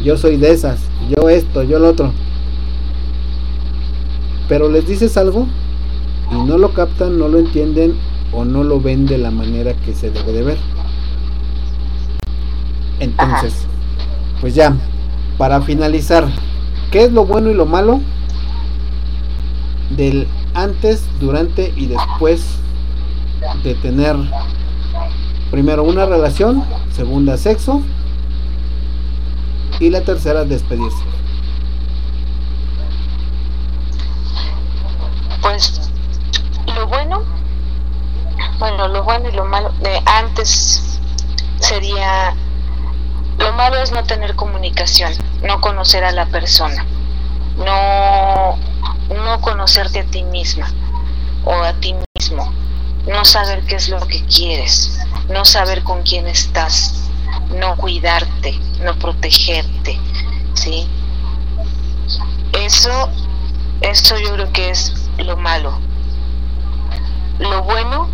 yo 0.03 0.17
soy 0.17 0.35
de 0.35 0.51
esas. 0.51 0.81
Yo 1.09 1.29
esto, 1.29 1.63
yo 1.63 1.79
lo 1.79 1.89
otro. 1.89 2.11
Pero 4.49 4.69
les 4.69 4.85
dices 4.85 5.15
algo 5.15 5.47
y 6.31 6.35
no 6.35 6.57
lo 6.57 6.73
captan, 6.73 7.17
no 7.17 7.29
lo 7.29 7.39
entienden 7.39 7.95
o 8.31 8.45
no 8.45 8.63
lo 8.63 8.79
ven 8.79 9.05
de 9.05 9.17
la 9.17 9.31
manera 9.31 9.73
que 9.73 9.93
se 9.93 10.11
debe 10.11 10.31
de 10.31 10.43
ver. 10.43 10.57
Entonces, 12.99 13.65
pues 14.41 14.55
ya, 14.55 14.75
para 15.37 15.61
finalizar, 15.61 16.27
¿qué 16.91 17.05
es 17.05 17.11
lo 17.11 17.25
bueno 17.25 17.49
y 17.49 17.53
lo 17.53 17.65
malo 17.65 17.99
del 19.95 20.27
antes, 20.53 21.07
durante 21.19 21.71
y 21.75 21.85
después 21.85 22.57
de 23.63 23.75
tener 23.75 24.15
primero 25.51 25.83
una 25.83 26.05
relación, 26.05 26.63
segunda 26.91 27.37
sexo 27.37 27.81
y 29.79 29.89
la 29.89 30.01
tercera 30.01 30.43
despedirse. 30.43 31.03
Pues 35.41 35.91
lo 36.75 36.87
bueno, 36.87 37.23
bueno, 38.59 38.87
lo 38.87 39.03
bueno 39.03 39.29
y 39.29 39.31
lo 39.33 39.45
malo 39.45 39.69
de 39.81 40.01
antes 40.05 40.99
sería, 41.59 42.33
lo 43.37 43.53
malo 43.53 43.77
es 43.77 43.91
no 43.91 44.03
tener 44.03 44.35
comunicación, 44.35 45.13
no 45.43 45.61
conocer 45.61 46.03
a 46.03 46.11
la 46.11 46.25
persona, 46.27 46.85
no, 47.57 48.57
no 49.13 49.41
conocerte 49.41 49.99
a 49.99 50.05
ti 50.05 50.23
misma 50.23 50.67
o 51.45 51.53
a 51.53 51.73
ti 51.73 51.95
mismo. 52.15 52.51
no 53.07 53.23
saber 53.23 53.63
qué 53.65 53.75
es 53.75 53.87
lo 53.87 53.99
que 54.05 54.25
quieres, 54.25 54.99
no 55.29 55.45
saber 55.45 55.83
con 55.83 56.03
quién 56.03 56.27
estás, 56.27 57.09
no 57.57 57.77
cuidarte, 57.77 58.59
no 58.81 58.97
protegerte, 58.99 59.97
¿sí? 60.55 60.89
Eso, 62.51 63.09
eso 63.81 64.17
yo 64.17 64.33
creo 64.33 64.51
que 64.51 64.71
es 64.71 64.93
lo 65.19 65.37
malo. 65.37 65.79
Lo 67.39 67.63
bueno, 67.63 68.09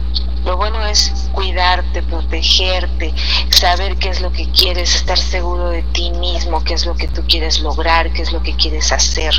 lo 0.46 0.58
bueno 0.58 0.86
es 0.86 1.30
cuidarte, 1.32 2.04
protegerte, 2.04 3.14
saber 3.50 3.98
qué 3.98 4.10
es 4.10 4.22
lo 4.22 4.32
que 4.32 4.50
quieres, 4.52 4.96
estar 4.96 5.18
seguro 5.18 5.70
de 5.70 5.84
ti 5.84 6.12
mismo, 6.12 6.64
qué 6.64 6.74
es 6.74 6.86
lo 6.86 6.96
que 6.96 7.08
tú 7.08 7.24
quieres 7.28 7.62
lograr, 7.62 8.12
qué 8.12 8.22
es 8.22 8.32
lo 8.32 8.42
que 8.42 8.56
quieres 8.56 8.92
hacer. 8.92 9.34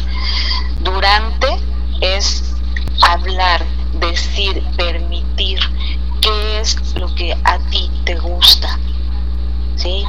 Durante 0.80 1.48
es 2.00 2.54
hablar, 3.02 3.64
decir, 3.94 4.62
permitir 4.76 5.58
qué 6.20 6.60
es 6.60 6.76
lo 6.94 7.14
que 7.14 7.36
a 7.44 7.58
ti 7.70 7.90
te 8.04 8.16
gusta. 8.16 8.78
¿Sí? 9.76 10.04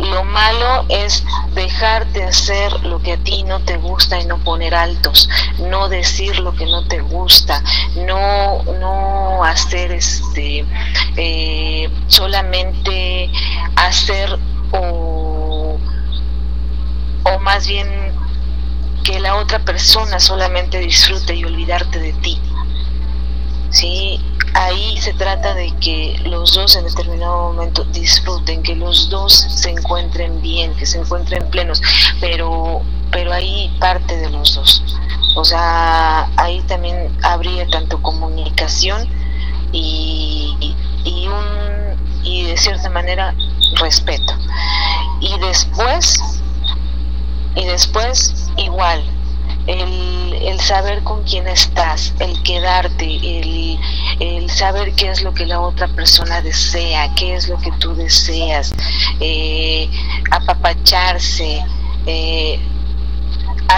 Lo 0.00 0.24
malo 0.24 0.86
es 0.88 1.22
dejarte 1.54 2.24
hacer 2.24 2.72
lo 2.84 3.02
que 3.02 3.12
a 3.12 3.16
ti 3.18 3.42
no 3.42 3.60
te 3.60 3.76
gusta 3.76 4.18
y 4.18 4.24
no 4.24 4.38
poner 4.38 4.74
altos, 4.74 5.28
no 5.58 5.88
decir 5.90 6.38
lo 6.38 6.54
que 6.54 6.64
no 6.64 6.86
te 6.86 7.00
gusta, 7.00 7.62
no, 7.96 8.62
no 8.80 9.44
hacer 9.44 9.92
este 9.92 10.64
eh, 11.16 11.90
solamente 12.06 13.30
hacer 13.76 14.38
o, 14.72 15.78
o 17.24 17.38
más 17.40 17.68
bien 17.68 18.14
que 19.04 19.20
la 19.20 19.36
otra 19.36 19.58
persona 19.58 20.18
solamente 20.18 20.78
disfrute 20.78 21.34
y 21.34 21.44
olvidarte 21.44 21.98
de 21.98 22.12
ti. 22.14 22.40
¿Sí? 23.70 24.20
ahí 24.54 24.96
se 24.98 25.12
trata 25.14 25.54
de 25.54 25.72
que 25.76 26.20
los 26.24 26.52
dos 26.54 26.76
en 26.76 26.84
determinado 26.84 27.52
momento 27.52 27.84
disfruten, 27.84 28.62
que 28.62 28.74
los 28.74 29.08
dos 29.10 29.32
se 29.32 29.70
encuentren 29.70 30.40
bien, 30.40 30.74
que 30.76 30.86
se 30.86 30.98
encuentren 30.98 31.48
plenos, 31.50 31.80
pero, 32.20 32.82
pero 33.10 33.32
ahí 33.32 33.74
parte 33.80 34.16
de 34.16 34.30
los 34.30 34.54
dos. 34.54 34.82
O 35.36 35.44
sea, 35.44 36.28
ahí 36.36 36.60
también 36.62 37.16
habría 37.22 37.66
tanto 37.68 38.02
comunicación 38.02 39.08
y, 39.72 40.74
y, 41.04 41.28
un, 41.28 42.24
y 42.24 42.44
de 42.44 42.56
cierta 42.56 42.90
manera 42.90 43.34
respeto. 43.76 44.34
Y 45.20 45.38
después, 45.38 46.18
y 47.54 47.64
después 47.64 48.50
igual, 48.56 49.04
el, 49.66 50.60
saber 50.60 51.02
con 51.02 51.22
quién 51.24 51.46
estás, 51.46 52.14
el 52.18 52.42
quedarte, 52.42 53.04
el, 53.04 53.78
el, 54.20 54.50
saber 54.50 54.92
qué 54.94 55.08
es 55.08 55.22
lo 55.22 55.32
que 55.32 55.46
la 55.46 55.60
otra 55.60 55.88
persona 55.88 56.40
desea, 56.42 57.12
qué 57.14 57.34
es 57.34 57.48
lo 57.48 57.58
que 57.58 57.72
tú 57.72 57.94
deseas, 57.94 58.74
eh, 59.20 59.88
apapacharse, 60.30 61.64
eh, 62.06 62.60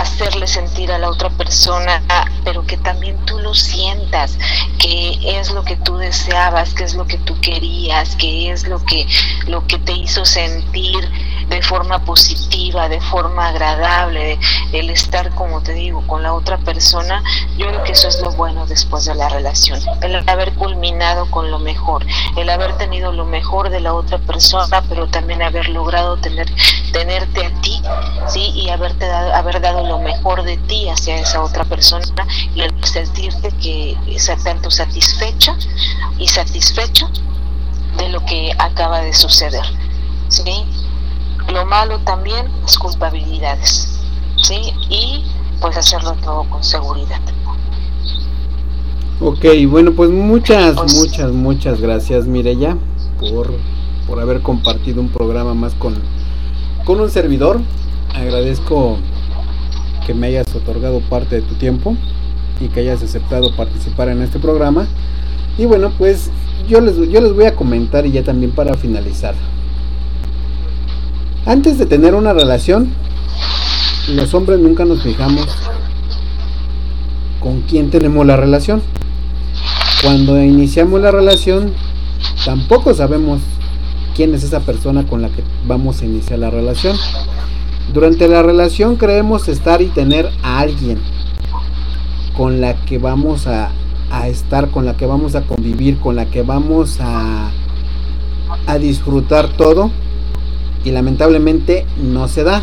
hacerle 0.01 0.47
sentir 0.47 0.91
a 0.93 0.99
la 0.99 1.11
otra 1.11 1.31
persona, 1.31 2.03
pero 2.45 2.65
que 2.67 2.77
también 2.77 3.17
tú 3.25 3.39
lo 3.39 3.55
sientas, 3.55 4.39
que 4.79 5.19
es 5.23 5.51
lo 5.51 5.65
que 5.65 5.77
tú 5.77 5.97
deseabas, 5.97 6.75
que 6.75 6.85
es 6.85 6.95
lo 6.95 7.07
que 7.07 7.19
tú 7.19 7.39
querías, 7.41 8.17
que 8.17 8.51
es 8.51 8.67
lo 8.67 8.85
que, 8.85 9.07
lo 9.47 9.67
que 9.67 9.79
te 9.79 9.93
hizo 9.93 10.25
sentir 10.25 11.09
de 11.49 11.63
forma 11.63 12.05
positiva, 12.05 12.89
de 12.89 13.01
forma 13.01 13.49
agradable, 13.49 14.39
el 14.73 14.89
estar, 14.91 15.35
como 15.35 15.63
te 15.63 15.75
digo, 15.75 16.07
con 16.07 16.23
la 16.23 16.33
otra 16.33 16.57
persona, 16.59 17.23
yo 17.59 17.67
creo 17.67 17.83
que 17.83 17.93
eso 17.93 18.09
es 18.09 18.21
lo 18.21 18.31
bueno 18.33 18.67
después 18.67 19.05
de 19.05 19.15
la 19.15 19.29
relación, 19.29 19.81
el 20.01 20.27
haber 20.29 20.53
culminado 20.55 21.31
con 21.31 21.51
lo 21.51 21.59
mejor, 21.59 22.07
el 22.37 22.49
haber 22.49 22.77
tenido 22.79 23.13
lo 23.13 23.27
mejor 23.27 23.69
de 23.69 23.81
la 23.81 23.93
otra 23.93 24.19
persona, 24.19 24.83
pero 24.89 25.09
también 25.09 25.43
haber 25.43 25.69
logrado 25.69 26.17
tener, 26.17 26.51
tenerte 26.93 27.47
a 27.47 27.51
ti, 27.61 27.83
¿sí? 28.29 28.53
Y 28.55 28.71
haberte 28.71 29.07
dado, 29.07 29.35
haber 29.35 29.61
dado 29.61 29.82
lo 29.83 29.99
mejor 29.99 30.43
de 30.45 30.57
ti 30.57 30.89
hacia 30.89 31.17
esa 31.19 31.43
otra 31.43 31.65
persona 31.65 32.05
y 32.55 32.61
el 32.61 32.73
sentirte 32.85 33.51
que 33.63 33.97
tanto 34.45 34.71
satisfecha 34.71 35.57
y 36.19 36.27
satisfecho 36.27 37.09
de 37.99 38.09
lo 38.09 38.25
que 38.25 38.53
acaba 38.59 39.01
de 39.01 39.13
suceder. 39.13 39.65
¿sí? 40.29 40.65
Lo 41.53 41.67
malo 41.67 41.99
también 42.01 42.47
es 42.67 42.79
culpabilidades, 42.79 44.01
¿sí? 44.37 44.73
Y 44.89 45.25
pues 45.61 45.77
hacerlo 45.77 46.15
todo 46.23 46.45
con 46.45 46.63
seguridad. 46.65 47.21
Ok, 49.21 49.45
bueno, 49.69 49.93
pues 49.93 50.11
muchas, 50.11 50.75
pues 50.75 50.97
muchas, 50.97 51.31
muchas 51.31 51.81
gracias 51.81 52.27
Mireya 52.27 52.77
por, 53.21 53.53
por 54.07 54.19
haber 54.21 54.41
compartido 54.41 55.01
un 55.01 55.09
programa 55.11 55.55
más 55.55 55.75
con, 55.75 55.95
con 56.85 57.01
un 57.01 57.11
servidor. 57.11 57.61
Agradezco 58.15 58.99
que 60.07 60.15
me 60.15 60.29
hayas 60.29 60.55
otorgado 60.55 61.01
parte 61.01 61.37
de 61.37 61.43
tu 61.43 61.55
tiempo 61.55 61.97
y 62.61 62.69
que 62.69 62.81
hayas 62.81 63.03
aceptado 63.03 63.55
participar 63.57 64.09
en 64.09 64.23
este 64.23 64.39
programa. 64.39 64.87
Y 65.59 65.67
bueno, 65.67 65.93
pues 65.99 66.31
yo 66.69 66.81
les, 66.81 66.97
yo 66.97 67.21
les 67.21 67.33
voy 67.33 67.47
a 67.47 67.55
comentar 67.55 68.07
y 68.07 68.13
ya 68.13 68.23
también 68.23 68.53
para 68.53 68.75
finalizar. 68.75 69.35
Antes 71.45 71.79
de 71.79 71.87
tener 71.87 72.15
una 72.15 72.33
relación, 72.33 72.91
los 74.09 74.33
hombres 74.35 74.61
nunca 74.61 74.85
nos 74.85 75.03
fijamos 75.03 75.47
con 77.41 77.63
quién 77.63 77.91
tenemos 77.91 78.25
la 78.27 78.37
relación. 78.37 78.83
Cuando 80.03 80.41
iniciamos 80.41 81.01
la 81.01 81.11
relación, 81.11 81.73
tampoco 82.45 82.95
sabemos 82.95 83.41
quién 84.15 84.35
es 84.35 84.43
esa 84.45 84.61
persona 84.61 85.05
con 85.07 85.23
la 85.23 85.29
que 85.29 85.43
vamos 85.67 86.01
a 86.01 86.05
iniciar 86.05 86.39
la 86.39 86.51
relación. 86.51 86.97
Durante 87.93 88.29
la 88.29 88.43
relación 88.43 88.97
creemos 88.97 89.49
estar 89.49 89.83
y 89.83 89.87
tener 89.87 90.31
a 90.43 90.61
alguien 90.61 90.99
con 92.37 92.61
la 92.61 92.75
que 92.85 92.99
vamos 92.99 93.47
a, 93.47 93.71
estar, 94.27 94.71
con 94.71 94.85
la 94.85 94.97
que 94.97 95.07
vamos 95.07 95.35
a 95.35 95.43
convivir, 95.43 95.99
con 95.99 96.17
la 96.17 96.27
que 96.27 96.43
vamos 96.43 96.99
a, 97.01 97.51
a 98.67 98.79
disfrutar 98.79 99.49
todo 99.57 99.91
y 100.85 100.91
lamentablemente 100.91 101.87
no 101.97 102.29
se 102.29 102.45
da. 102.45 102.63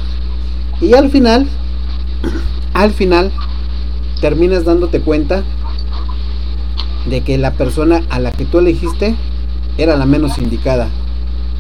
Y 0.82 0.94
al 0.94 1.10
final, 1.10 1.48
al 2.74 2.92
final, 2.92 3.32
terminas 4.22 4.66
dándote 4.66 5.02
cuenta 5.02 5.44
de 7.10 7.22
que 7.22 7.38
la 7.38 7.52
persona 7.52 8.04
a 8.10 8.20
la 8.20 8.32
que 8.32 8.46
tú 8.46 8.60
elegiste 8.60 9.16
era 9.78 9.96
la 9.96 10.06
menos 10.06 10.38
indicada, 10.38 10.90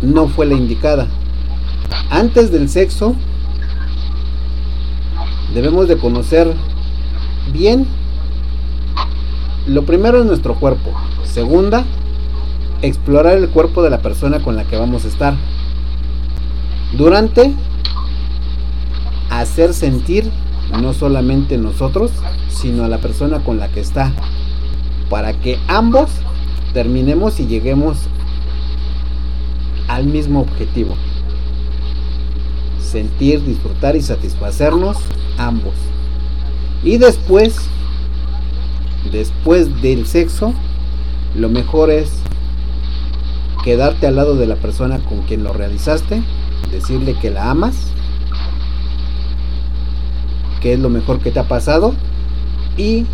no 0.01 0.27
fue 0.27 0.45
la 0.45 0.55
indicada. 0.55 1.07
Antes 2.09 2.51
del 2.51 2.69
sexo, 2.69 3.15
debemos 5.53 5.87
de 5.87 5.97
conocer 5.97 6.53
bien, 7.51 7.87
lo 9.67 9.83
primero 9.83 10.19
es 10.19 10.25
nuestro 10.25 10.55
cuerpo, 10.55 10.91
segunda, 11.23 11.83
explorar 12.81 13.37
el 13.37 13.49
cuerpo 13.49 13.83
de 13.83 13.89
la 13.89 13.99
persona 13.99 14.39
con 14.39 14.55
la 14.55 14.63
que 14.63 14.77
vamos 14.77 15.05
a 15.05 15.07
estar. 15.07 15.35
Durante, 16.97 17.53
hacer 19.29 19.73
sentir 19.73 20.29
no 20.81 20.93
solamente 20.93 21.57
nosotros, 21.57 22.11
sino 22.47 22.83
a 22.83 22.87
la 22.87 22.99
persona 22.99 23.39
con 23.39 23.59
la 23.59 23.69
que 23.69 23.79
está, 23.79 24.11
para 25.09 25.33
que 25.33 25.57
ambos 25.67 26.09
terminemos 26.73 27.39
y 27.39 27.47
lleguemos 27.47 27.97
al 29.87 30.05
mismo 30.05 30.41
objetivo. 30.41 30.95
Sentir, 32.81 33.43
disfrutar 33.43 33.95
y 33.95 34.01
satisfacernos 34.01 34.97
ambos. 35.37 35.75
Y 36.83 36.97
después, 36.97 37.57
después 39.11 39.81
del 39.81 40.07
sexo, 40.07 40.53
lo 41.35 41.49
mejor 41.49 41.91
es 41.91 42.11
quedarte 43.63 44.07
al 44.07 44.15
lado 44.15 44.35
de 44.35 44.47
la 44.47 44.55
persona 44.55 44.99
con 44.99 45.21
quien 45.23 45.43
lo 45.43 45.53
realizaste 45.53 46.23
decirle 46.71 47.15
que 47.15 47.31
la 47.31 47.49
amas, 47.49 47.75
que 50.61 50.73
es 50.73 50.79
lo 50.79 50.89
mejor 50.89 51.19
que 51.19 51.31
te 51.31 51.39
ha 51.39 51.47
pasado 51.47 51.93
y 52.77 53.05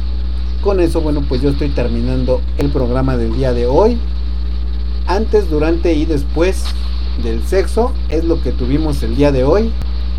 con 0.61 0.79
eso, 0.79 1.01
bueno, 1.01 1.23
pues 1.27 1.41
yo 1.41 1.49
estoy 1.49 1.69
terminando 1.69 2.41
el 2.57 2.69
programa 2.69 3.17
del 3.17 3.35
día 3.35 3.53
de 3.53 3.67
hoy. 3.67 3.97
Antes, 5.05 5.49
durante 5.49 5.93
y 5.93 6.05
después 6.05 6.63
del 7.23 7.43
sexo 7.43 7.93
es 8.09 8.23
lo 8.23 8.41
que 8.41 8.51
tuvimos 8.51 9.01
el 9.03 9.15
día 9.15 9.31
de 9.31 9.43
hoy. 9.43 9.71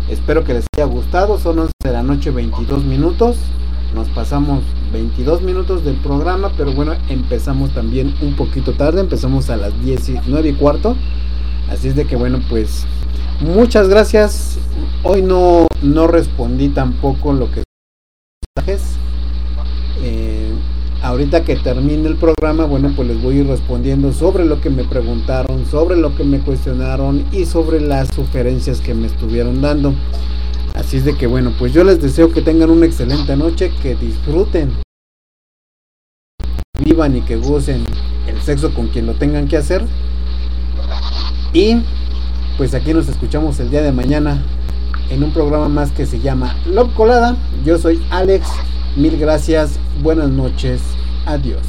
Espero 0.09 0.43
que 0.43 0.53
les 0.53 0.65
haya 0.75 0.85
gustado. 0.85 1.37
Son 1.37 1.59
11 1.59 1.71
de 1.83 1.91
la 1.91 2.03
noche, 2.03 2.31
22 2.31 2.83
minutos. 2.83 3.37
Nos 3.95 4.07
pasamos 4.09 4.63
22 4.91 5.41
minutos 5.41 5.83
del 5.83 5.95
programa, 5.95 6.51
pero 6.57 6.73
bueno, 6.73 6.93
empezamos 7.09 7.71
también 7.71 8.13
un 8.21 8.35
poquito 8.35 8.73
tarde. 8.73 9.01
Empezamos 9.01 9.49
a 9.49 9.57
las 9.57 9.79
19 9.83 10.49
y 10.49 10.53
cuarto. 10.53 10.95
Así 11.69 11.89
es 11.89 11.95
de 11.95 12.05
que 12.05 12.15
bueno, 12.15 12.39
pues 12.49 12.85
Muchas 13.39 13.87
gracias. 13.87 14.57
Hoy 15.03 15.21
no, 15.21 15.67
no 15.83 16.07
respondí 16.07 16.69
tampoco 16.69 17.33
lo 17.33 17.51
que 17.51 17.61
eh, 20.01 20.51
ahorita 21.07 21.45
que 21.45 21.55
termine 21.55 22.09
el 22.09 22.15
programa, 22.15 22.65
bueno, 22.65 22.91
pues 22.93 23.07
les 23.07 23.21
voy 23.21 23.37
a 23.37 23.39
ir 23.39 23.47
respondiendo 23.47 24.11
sobre 24.11 24.45
lo 24.45 24.59
que 24.59 24.69
me 24.69 24.83
preguntaron, 24.83 25.65
sobre 25.65 25.95
lo 25.95 26.13
que 26.15 26.25
me 26.25 26.39
cuestionaron 26.39 27.25
y 27.31 27.45
sobre 27.45 27.79
las 27.79 28.09
sugerencias 28.13 28.81
que 28.81 28.93
me 28.93 29.07
estuvieron 29.07 29.61
dando. 29.61 29.93
Así 30.75 30.97
es 30.97 31.05
de 31.05 31.15
que 31.15 31.25
bueno, 31.25 31.53
pues 31.57 31.71
yo 31.71 31.85
les 31.85 32.01
deseo 32.01 32.31
que 32.31 32.41
tengan 32.41 32.69
una 32.69 32.85
excelente 32.85 33.37
noche, 33.37 33.71
que 33.81 33.95
disfruten, 33.95 34.73
vivan 36.77 37.15
y 37.15 37.21
que 37.21 37.37
gocen 37.37 37.85
el 38.27 38.41
sexo 38.41 38.73
con 38.73 38.87
quien 38.87 39.05
lo 39.05 39.13
tengan 39.13 39.47
que 39.47 39.55
hacer. 39.55 39.83
Y 41.53 41.77
pues 42.57 42.73
aquí 42.73 42.93
nos 42.93 43.07
escuchamos 43.07 43.59
el 43.61 43.69
día 43.69 43.81
de 43.81 43.93
mañana 43.93 44.43
en 45.09 45.23
un 45.23 45.31
programa 45.31 45.69
más 45.69 45.91
que 45.91 46.05
se 46.05 46.19
llama 46.19 46.53
Love 46.65 46.93
Colada. 46.95 47.37
Yo 47.65 47.77
soy 47.77 48.03
Alex, 48.09 48.49
mil 48.97 49.15
gracias, 49.17 49.79
buenas 50.01 50.29
noches, 50.29 50.81
adiós. 51.27 51.61